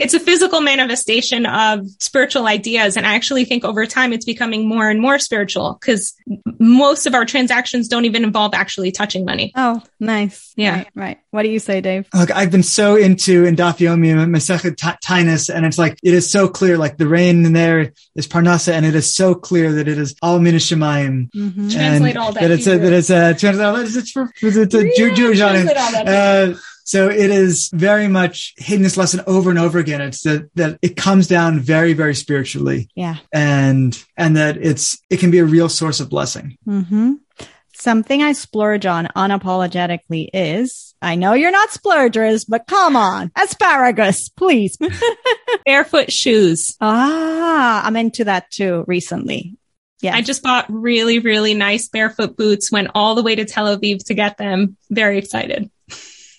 it's 0.00 0.14
a 0.14 0.20
physical 0.20 0.60
manifestation 0.60 1.46
of 1.46 1.86
spiritual 1.98 2.46
ideas. 2.46 2.96
And 2.96 3.06
I 3.06 3.14
actually 3.14 3.44
think 3.44 3.64
over 3.64 3.86
time 3.86 4.12
it's 4.12 4.24
becoming 4.24 4.66
more 4.66 4.88
and 4.88 5.00
more 5.00 5.18
spiritual 5.18 5.78
because 5.80 6.14
most 6.58 7.06
of 7.06 7.14
our 7.14 7.24
transactions 7.24 7.88
don't 7.88 8.04
even 8.04 8.24
involve 8.24 8.54
actually 8.54 8.92
touching 8.92 9.24
money. 9.24 9.52
Oh, 9.56 9.82
nice. 10.00 10.52
Yeah. 10.56 10.76
Right. 10.76 10.88
right. 10.94 11.18
What 11.30 11.42
do 11.42 11.48
you 11.48 11.58
say, 11.58 11.80
Dave? 11.80 12.08
Look, 12.14 12.30
I've 12.30 12.50
been 12.50 12.62
so 12.62 12.96
into 12.96 13.44
in 13.44 13.56
Daf 13.56 13.78
Yomi 13.78 14.12
and 14.12 14.34
Masechet 14.34 14.76
Taanis, 14.76 15.52
and 15.52 15.64
it's 15.64 15.78
like, 15.78 15.98
it 16.02 16.14
is 16.14 16.30
so 16.30 16.48
clear, 16.48 16.78
like 16.78 16.98
the 16.98 17.08
rain 17.08 17.44
in 17.44 17.52
there 17.52 17.92
is 18.14 18.28
Parnasa, 18.28 18.72
and 18.72 18.84
it 18.84 18.94
is 18.94 19.14
so 19.14 19.34
clear 19.34 19.72
that 19.72 19.88
it 19.88 19.98
is 19.98 20.14
all 20.22 20.38
Minashemayim. 20.38 21.30
Mm-hmm. 21.30 21.68
Translate 21.68 22.16
all 22.16 22.32
that. 22.32 22.42
That 22.42 22.50
it's 22.50 22.66
a, 22.66 22.78
that 22.78 22.92
it's 22.92 23.10
a, 23.10 23.34
translate 23.34 23.66
all 23.66 23.76
that. 23.76 23.81
It's 23.82 24.10
for, 24.10 24.32
it's 24.40 24.74
a 24.74 24.94
Jew, 24.96 25.14
Jewish 25.14 25.40
audience. 25.40 25.70
Uh, 25.70 26.54
so 26.84 27.08
it 27.08 27.30
is 27.30 27.70
very 27.72 28.08
much 28.08 28.54
hitting 28.56 28.82
this 28.82 28.96
lesson 28.96 29.22
over 29.26 29.50
and 29.50 29.58
over 29.58 29.78
again. 29.78 30.00
It's 30.00 30.22
that, 30.22 30.50
that 30.56 30.78
it 30.82 30.96
comes 30.96 31.28
down 31.28 31.60
very, 31.60 31.92
very 31.92 32.14
spiritually. 32.14 32.88
Yeah. 32.94 33.16
And, 33.32 34.02
and 34.16 34.36
that 34.36 34.56
it's, 34.56 34.98
it 35.08 35.20
can 35.20 35.30
be 35.30 35.38
a 35.38 35.44
real 35.44 35.68
source 35.68 36.00
of 36.00 36.10
blessing. 36.10 36.58
Mm-hmm. 36.66 37.14
Something 37.74 38.22
I 38.22 38.32
splurge 38.32 38.86
on 38.86 39.08
unapologetically 39.16 40.28
is, 40.32 40.94
I 41.02 41.16
know 41.16 41.32
you're 41.32 41.50
not 41.50 41.70
splurgers, 41.70 42.44
but 42.44 42.66
come 42.68 42.94
on, 42.94 43.32
asparagus, 43.34 44.28
please. 44.28 44.78
Barefoot 45.66 46.12
shoes. 46.12 46.76
Ah, 46.80 47.84
I'm 47.84 47.96
into 47.96 48.24
that 48.24 48.50
too 48.50 48.84
recently. 48.86 49.56
Yeah. 50.02 50.14
I 50.14 50.20
just 50.20 50.42
bought 50.42 50.66
really, 50.68 51.20
really 51.20 51.54
nice 51.54 51.88
barefoot 51.88 52.36
boots, 52.36 52.72
went 52.72 52.90
all 52.94 53.14
the 53.14 53.22
way 53.22 53.36
to 53.36 53.44
Tel 53.44 53.74
Aviv 53.76 54.04
to 54.06 54.14
get 54.14 54.36
them. 54.36 54.76
Very 54.90 55.16
excited. 55.18 55.70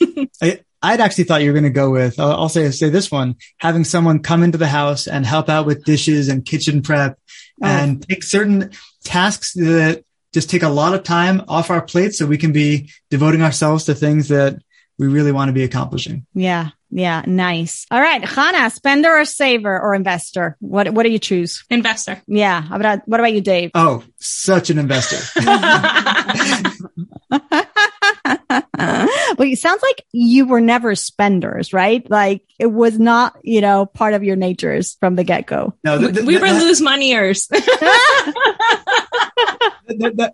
I, 0.41 0.60
I'd 0.81 0.99
actually 0.99 1.23
thought 1.23 1.41
you 1.41 1.49
were 1.49 1.60
going 1.60 1.64
to 1.64 1.69
go 1.69 1.90
with, 1.90 2.19
I'll, 2.19 2.34
I'll, 2.34 2.49
say, 2.49 2.69
say 2.72 2.90
this 2.90 3.10
one, 3.10 3.38
having 3.57 3.85
someone 3.85 4.22
come 4.22 4.44
into 4.44 4.57
the 4.57 4.68
house 4.68 5.07
and 5.07 5.26
help 5.26 5.48
out 5.48 5.65
with 5.65 5.85
dishes 5.85 6.27
and 6.27 6.45
kitchen 6.45 6.81
prep 6.81 7.18
oh. 7.64 7.65
and 7.65 8.06
take 8.07 8.22
certain 8.22 8.72
tasks 9.06 9.53
that 9.53 10.03
just 10.34 10.49
take 10.49 10.64
a 10.64 10.69
lot 10.69 10.94
of 10.94 11.03
time 11.03 11.44
off 11.48 11.69
our 11.69 11.81
plates 11.81 12.18
so 12.18 12.26
we 12.26 12.38
can 12.38 12.52
be 12.52 12.90
devoting 13.10 13.44
ourselves 13.44 13.85
to 13.85 13.95
things 13.95 14.27
that 14.27 14.61
we 14.98 15.07
really 15.07 15.31
want 15.31 15.48
to 15.49 15.53
be 15.53 15.64
accomplishing. 15.64 16.26
Yeah. 16.34 16.72
Yeah. 16.95 17.24
Nice. 17.26 17.88
All 17.90 17.99
right. 17.99 18.24
Hannah, 18.24 18.70
spender 18.70 19.11
or 19.11 19.26
saver 19.26 19.80
or 19.80 19.95
investor? 19.95 20.56
What, 20.60 20.94
what 20.94 21.03
do 21.03 21.10
you 21.10 21.18
choose? 21.18 21.65
Investor. 21.72 22.22
Yeah. 22.28 22.61
How 22.61 22.76
about, 22.76 22.99
what 23.07 23.20
about 23.20 23.34
you, 23.34 23.41
Dave? 23.41 23.72
Oh, 23.74 24.03
such 24.20 24.70
an 24.70 24.78
investor. 24.78 25.18
well, 29.44 29.52
it 29.52 29.60
sounds 29.60 29.82
like 29.82 30.06
you 30.11 30.45
were 30.45 30.61
never 30.61 30.95
spenders, 30.95 31.74
right? 31.74 32.10
Like 32.10 32.44
it 32.60 32.68
was 32.68 32.98
not, 32.98 33.38
you 33.44 33.61
know, 33.61 33.86
part 33.86 34.14
of 34.14 34.24
your 34.24 34.36
natures 34.36 34.95
from 34.99 35.15
the 35.15 35.24
get 35.24 35.45
go. 35.45 35.74
No, 35.84 35.99
th- 35.99 36.14
th- 36.14 36.26
we 36.26 36.38
were 36.38 36.48
lose 36.48 36.82
moneyers. 36.82 37.49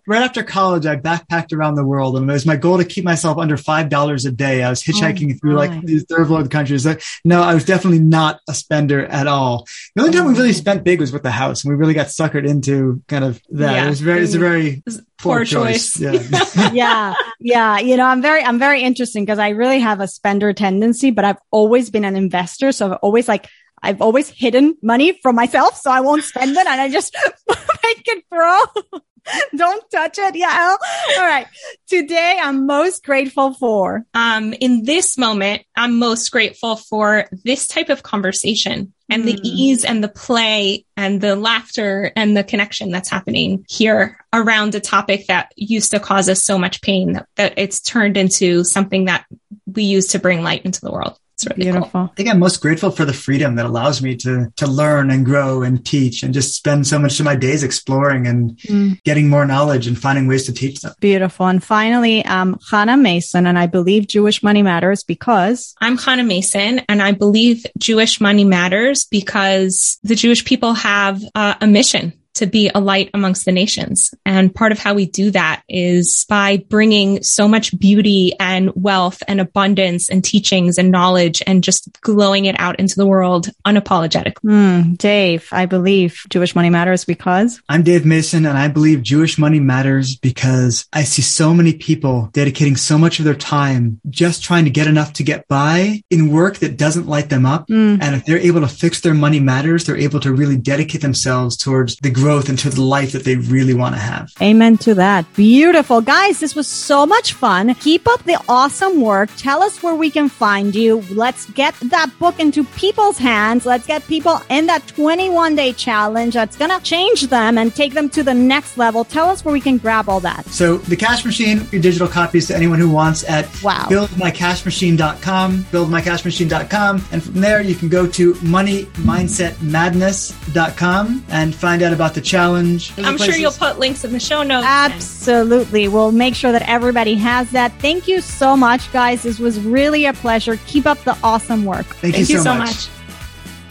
right 0.06 0.22
after 0.22 0.42
college, 0.42 0.86
I 0.86 0.96
backpacked 0.96 1.52
around 1.52 1.74
the 1.74 1.84
world, 1.84 2.16
and 2.16 2.28
it 2.28 2.32
was 2.32 2.46
my 2.46 2.56
goal 2.56 2.78
to 2.78 2.84
keep 2.84 3.04
myself 3.04 3.38
under 3.38 3.56
five 3.56 3.88
dollars 3.88 4.24
a 4.24 4.32
day. 4.32 4.62
I 4.62 4.70
was 4.70 4.82
oh 4.88 4.92
hitchhiking 4.92 5.34
oh, 5.34 5.38
through 5.38 5.54
like 5.54 5.82
these 5.82 6.04
third 6.04 6.28
world 6.28 6.50
countries. 6.50 6.86
no, 7.24 7.42
I 7.42 7.54
was 7.54 7.64
definitely 7.64 8.00
not 8.00 8.40
a 8.48 8.54
spender 8.54 9.04
at 9.06 9.26
all. 9.26 9.66
The 9.96 10.02
only 10.02 10.12
time 10.16 10.26
we 10.26 10.34
oh. 10.34 10.36
really 10.36 10.52
spent 10.52 10.84
big 10.84 11.00
was 11.00 11.12
with 11.12 11.22
the 11.22 11.30
house, 11.30 11.64
and 11.64 11.70
we 11.70 11.76
really 11.76 11.94
got 11.94 12.08
suckered 12.08 12.48
into 12.48 13.02
kind 13.08 13.24
of 13.24 13.42
that. 13.50 13.74
Yeah. 13.74 13.86
It 13.86 13.90
was 13.90 14.00
very, 14.00 14.22
it's 14.22 14.34
a 14.34 14.38
very 14.38 14.82
poor, 15.20 15.38
poor 15.38 15.44
choice. 15.44 15.98
choice. 15.98 16.56
Yeah. 16.56 16.70
yeah, 16.72 17.14
yeah. 17.40 17.78
You 17.78 17.96
know, 17.96 18.06
I'm 18.06 18.22
very, 18.22 18.42
I'm 18.42 18.58
very 18.58 18.82
interesting 18.82 19.24
because 19.24 19.38
I 19.38 19.50
really 19.50 19.80
have 19.80 20.00
a 20.00 20.08
spender 20.08 20.52
tendency, 20.52 21.10
but 21.10 21.24
I've 21.24 21.38
always 21.50 21.90
been 21.90 22.04
an 22.04 22.16
investor, 22.16 22.72
so 22.72 22.92
I've 22.92 22.98
always 23.02 23.28
like 23.28 23.48
I've 23.82 24.02
always 24.02 24.28
hidden 24.28 24.76
money 24.82 25.18
from 25.22 25.36
myself, 25.36 25.76
so 25.76 25.90
I 25.90 26.00
won't 26.00 26.24
spend 26.24 26.56
it 26.56 26.66
and 26.66 26.80
I 26.80 26.90
just 26.90 27.16
make 27.48 28.06
it 28.06 28.24
grow. 28.30 28.60
Don't 29.56 29.90
touch 29.90 30.18
it. 30.18 30.34
Yeah. 30.34 30.76
All 31.16 31.22
right. 31.24 31.46
Today 31.86 32.38
I'm 32.40 32.66
most 32.66 33.04
grateful 33.04 33.54
for. 33.54 34.04
Um, 34.14 34.54
in 34.54 34.84
this 34.84 35.18
moment, 35.18 35.62
I'm 35.76 35.98
most 35.98 36.30
grateful 36.30 36.76
for 36.76 37.26
this 37.44 37.66
type 37.66 37.90
of 37.90 38.02
conversation 38.02 38.92
and 39.10 39.26
the 39.26 39.32
hmm. 39.32 39.44
ease 39.44 39.84
and 39.84 40.02
the 40.02 40.08
play 40.08 40.84
and 40.96 41.20
the 41.20 41.36
laughter 41.36 42.12
and 42.16 42.36
the 42.36 42.44
connection 42.44 42.90
that's 42.90 43.08
happening 43.08 43.64
here 43.68 44.18
around 44.32 44.74
a 44.74 44.80
topic 44.80 45.26
that 45.26 45.52
used 45.56 45.90
to 45.90 46.00
cause 46.00 46.28
us 46.28 46.42
so 46.42 46.58
much 46.58 46.80
pain 46.82 47.12
that, 47.14 47.28
that 47.36 47.54
it's 47.56 47.80
turned 47.80 48.16
into 48.16 48.64
something 48.64 49.06
that 49.06 49.26
we 49.66 49.82
use 49.82 50.08
to 50.08 50.18
bring 50.18 50.42
light 50.42 50.64
into 50.64 50.80
the 50.80 50.92
world. 50.92 51.18
It's 51.40 51.56
really 51.56 51.70
Beautiful. 51.70 51.90
Cool. 51.90 52.10
I 52.12 52.14
think 52.16 52.28
I'm 52.28 52.38
most 52.38 52.60
grateful 52.60 52.90
for 52.90 53.04
the 53.04 53.12
freedom 53.12 53.54
that 53.54 53.64
allows 53.64 54.02
me 54.02 54.14
to 54.16 54.52
to 54.56 54.66
learn 54.66 55.10
and 55.10 55.24
grow 55.24 55.62
and 55.62 55.84
teach 55.84 56.22
and 56.22 56.34
just 56.34 56.54
spend 56.54 56.86
so 56.86 56.98
much 56.98 57.18
of 57.18 57.24
my 57.24 57.34
days 57.34 57.62
exploring 57.62 58.26
and 58.26 58.58
mm. 58.58 59.02
getting 59.04 59.28
more 59.28 59.46
knowledge 59.46 59.86
and 59.86 59.98
finding 59.98 60.26
ways 60.26 60.44
to 60.46 60.52
teach 60.52 60.80
them. 60.80 60.92
Beautiful. 61.00 61.46
And 61.46 61.62
finally, 61.62 62.24
um, 62.26 62.56
Chana 62.70 63.00
Mason, 63.00 63.46
and 63.46 63.58
I 63.58 63.66
believe 63.66 64.06
Jewish 64.06 64.42
Money 64.42 64.62
Matters 64.62 65.02
because 65.02 65.74
I'm 65.80 65.96
Chana 65.96 66.26
Mason, 66.26 66.80
and 66.88 67.00
I 67.00 67.12
believe 67.12 67.64
Jewish 67.78 68.20
Money 68.20 68.44
Matters 68.44 69.06
because 69.06 69.98
the 70.02 70.14
Jewish 70.14 70.44
people 70.44 70.74
have 70.74 71.22
uh, 71.34 71.54
a 71.60 71.66
mission 71.66 72.12
to 72.34 72.46
be 72.46 72.70
a 72.74 72.80
light 72.80 73.10
amongst 73.14 73.44
the 73.44 73.52
nations. 73.52 74.14
And 74.24 74.54
part 74.54 74.72
of 74.72 74.78
how 74.78 74.94
we 74.94 75.06
do 75.06 75.30
that 75.32 75.62
is 75.68 76.26
by 76.28 76.58
bringing 76.68 77.22
so 77.22 77.48
much 77.48 77.78
beauty 77.78 78.32
and 78.38 78.70
wealth 78.74 79.22
and 79.28 79.40
abundance 79.40 80.08
and 80.08 80.24
teachings 80.24 80.78
and 80.78 80.90
knowledge 80.90 81.42
and 81.46 81.64
just 81.64 82.00
glowing 82.00 82.44
it 82.44 82.56
out 82.58 82.78
into 82.78 82.96
the 82.96 83.06
world 83.06 83.48
unapologetically. 83.66 84.44
Mm, 84.44 84.98
Dave, 84.98 85.48
I 85.52 85.66
believe 85.66 86.22
Jewish 86.28 86.54
Money 86.54 86.70
Matters 86.70 87.04
because 87.04 87.60
I'm 87.68 87.82
Dave 87.82 88.06
Mason 88.06 88.46
and 88.46 88.56
I 88.56 88.68
believe 88.68 89.02
Jewish 89.02 89.38
Money 89.38 89.60
Matters 89.60 90.16
because 90.16 90.86
I 90.92 91.04
see 91.04 91.22
so 91.22 91.52
many 91.52 91.74
people 91.74 92.30
dedicating 92.32 92.76
so 92.76 92.98
much 92.98 93.18
of 93.18 93.24
their 93.24 93.34
time 93.34 94.00
just 94.08 94.42
trying 94.42 94.64
to 94.64 94.70
get 94.70 94.86
enough 94.86 95.12
to 95.14 95.22
get 95.22 95.48
by 95.48 96.02
in 96.10 96.32
work 96.32 96.58
that 96.58 96.76
doesn't 96.76 97.06
light 97.06 97.28
them 97.28 97.46
up. 97.46 97.66
Mm. 97.68 97.98
And 98.00 98.14
if 98.14 98.24
they're 98.24 98.38
able 98.38 98.60
to 98.60 98.68
fix 98.68 99.00
their 99.00 99.14
money 99.14 99.40
matters, 99.40 99.84
they're 99.84 99.96
able 99.96 100.20
to 100.20 100.32
really 100.32 100.56
dedicate 100.56 101.02
themselves 101.02 101.56
towards 101.56 101.96
the 101.96 102.10
growth 102.20 102.48
into 102.48 102.70
the 102.70 102.82
life 102.82 103.12
that 103.12 103.24
they 103.24 103.36
really 103.36 103.74
want 103.74 103.94
to 103.94 104.00
have. 104.00 104.32
Amen 104.42 104.76
to 104.78 104.94
that. 104.94 105.24
Beautiful. 105.34 106.00
Guys, 106.00 106.40
this 106.40 106.54
was 106.54 106.68
so 106.68 107.06
much 107.06 107.32
fun. 107.32 107.74
Keep 107.76 108.06
up 108.06 108.22
the 108.24 108.40
awesome 108.48 109.00
work. 109.00 109.30
Tell 109.36 109.62
us 109.62 109.82
where 109.82 109.94
we 109.94 110.10
can 110.10 110.28
find 110.28 110.74
you. 110.74 111.02
Let's 111.10 111.46
get 111.46 111.74
that 111.84 112.10
book 112.18 112.38
into 112.38 112.64
people's 112.64 113.18
hands. 113.18 113.64
Let's 113.64 113.86
get 113.86 114.06
people 114.06 114.40
in 114.50 114.66
that 114.66 114.86
21 114.86 115.54
day 115.54 115.72
challenge 115.72 116.34
that's 116.34 116.56
going 116.56 116.70
to 116.70 116.80
change 116.84 117.28
them 117.28 117.58
and 117.58 117.74
take 117.74 117.94
them 117.94 118.08
to 118.10 118.22
the 118.22 118.34
next 118.34 118.76
level. 118.76 119.04
Tell 119.04 119.28
us 119.28 119.44
where 119.44 119.52
we 119.52 119.60
can 119.60 119.78
grab 119.78 120.08
all 120.08 120.20
that. 120.20 120.46
So, 120.46 120.76
the 120.76 120.96
cash 120.96 121.24
machine, 121.24 121.66
your 121.72 121.80
digital 121.80 122.08
copies 122.08 122.46
to 122.48 122.56
anyone 122.56 122.78
who 122.78 122.90
wants 122.90 123.24
at 123.28 123.46
wow. 123.62 123.86
buildmycashmachine.com, 123.88 125.64
buildmycashmachine.com. 125.64 127.04
And 127.12 127.22
from 127.22 127.40
there, 127.40 127.62
you 127.62 127.74
can 127.74 127.88
go 127.88 128.06
to 128.06 128.34
moneymindsetmadness.com 128.34 131.24
and 131.28 131.54
find 131.54 131.82
out 131.82 131.92
about 131.92 132.09
the 132.14 132.20
challenge. 132.20 132.92
I'm 132.98 133.18
sure 133.18 133.34
you'll 133.34 133.52
put 133.52 133.78
links 133.78 134.04
in 134.04 134.12
the 134.12 134.20
show 134.20 134.42
notes. 134.42 134.66
Absolutely. 134.68 135.88
We'll 135.88 136.12
make 136.12 136.34
sure 136.34 136.52
that 136.52 136.68
everybody 136.68 137.14
has 137.16 137.50
that. 137.50 137.72
Thank 137.80 138.08
you 138.08 138.20
so 138.20 138.56
much, 138.56 138.90
guys. 138.92 139.22
This 139.22 139.38
was 139.38 139.60
really 139.60 140.06
a 140.06 140.12
pleasure. 140.12 140.58
Keep 140.66 140.86
up 140.86 140.98
the 141.04 141.16
awesome 141.22 141.64
work. 141.64 141.86
Thank, 141.86 142.14
Thank 142.14 142.28
you, 142.28 142.38
so, 142.38 142.44
so 142.44 142.54
much. 142.54 142.68
much. 142.68 142.88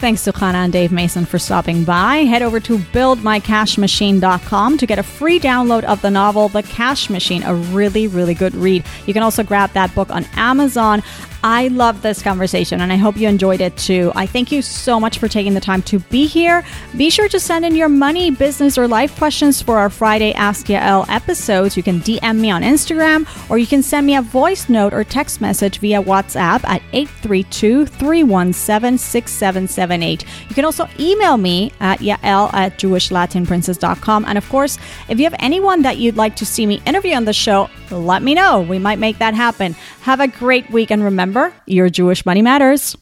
Thanks 0.00 0.24
to 0.24 0.32
Chana 0.32 0.54
and 0.54 0.72
Dave 0.72 0.92
Mason 0.92 1.26
for 1.26 1.38
stopping 1.38 1.84
by. 1.84 2.24
Head 2.24 2.40
over 2.40 2.58
to 2.60 2.78
buildmycashmachine.com 2.78 4.78
to 4.78 4.86
get 4.86 4.98
a 4.98 5.02
free 5.02 5.38
download 5.38 5.84
of 5.84 6.00
the 6.00 6.10
novel 6.10 6.48
The 6.48 6.62
Cash 6.62 7.10
Machine, 7.10 7.42
a 7.42 7.54
really, 7.54 8.06
really 8.06 8.32
good 8.32 8.54
read. 8.54 8.82
You 9.04 9.12
can 9.12 9.22
also 9.22 9.42
grab 9.42 9.72
that 9.72 9.94
book 9.94 10.08
on 10.08 10.24
Amazon. 10.36 11.02
I 11.42 11.68
love 11.68 12.02
this 12.02 12.22
conversation 12.22 12.80
and 12.82 12.92
I 12.92 12.96
hope 12.96 13.16
you 13.16 13.26
enjoyed 13.26 13.60
it 13.60 13.76
too. 13.76 14.12
I 14.14 14.26
thank 14.26 14.52
you 14.52 14.60
so 14.60 15.00
much 15.00 15.18
for 15.18 15.26
taking 15.26 15.54
the 15.54 15.60
time 15.60 15.82
to 15.82 15.98
be 15.98 16.26
here. 16.26 16.64
Be 16.96 17.08
sure 17.08 17.28
to 17.28 17.40
send 17.40 17.64
in 17.64 17.74
your 17.74 17.88
money, 17.88 18.30
business, 18.30 18.76
or 18.76 18.86
life 18.86 19.16
questions 19.16 19.62
for 19.62 19.78
our 19.78 19.88
Friday 19.88 20.34
Ask 20.34 20.66
Yael 20.66 21.08
episodes. 21.08 21.76
You 21.76 21.82
can 21.82 22.00
DM 22.00 22.38
me 22.38 22.50
on 22.50 22.62
Instagram 22.62 23.26
or 23.50 23.56
you 23.56 23.66
can 23.66 23.82
send 23.82 24.06
me 24.06 24.16
a 24.16 24.22
voice 24.22 24.68
note 24.68 24.92
or 24.92 25.02
text 25.02 25.40
message 25.40 25.78
via 25.78 26.02
WhatsApp 26.02 26.62
at 26.64 26.82
832 26.92 27.86
317 27.86 28.98
6778. 28.98 30.26
You 30.48 30.54
can 30.54 30.64
also 30.66 30.88
email 30.98 31.38
me 31.38 31.72
at 31.80 32.00
yael 32.00 32.52
at 32.52 32.78
jewishlatinprincess.com. 32.78 34.24
And 34.26 34.36
of 34.36 34.48
course, 34.50 34.78
if 35.08 35.18
you 35.18 35.24
have 35.24 35.36
anyone 35.38 35.82
that 35.82 35.96
you'd 35.96 36.16
like 36.16 36.36
to 36.36 36.44
see 36.46 36.66
me 36.66 36.82
interview 36.84 37.14
on 37.14 37.24
the 37.24 37.32
show, 37.32 37.70
let 37.90 38.22
me 38.22 38.34
know. 38.34 38.60
We 38.60 38.78
might 38.78 38.98
make 38.98 39.18
that 39.18 39.34
happen. 39.34 39.72
Have 40.02 40.20
a 40.20 40.28
great 40.28 40.70
week 40.70 40.90
and 40.90 41.02
remember, 41.30 41.56
your 41.66 41.88
Jewish 41.88 42.26
money 42.26 42.42
matters. 42.42 42.96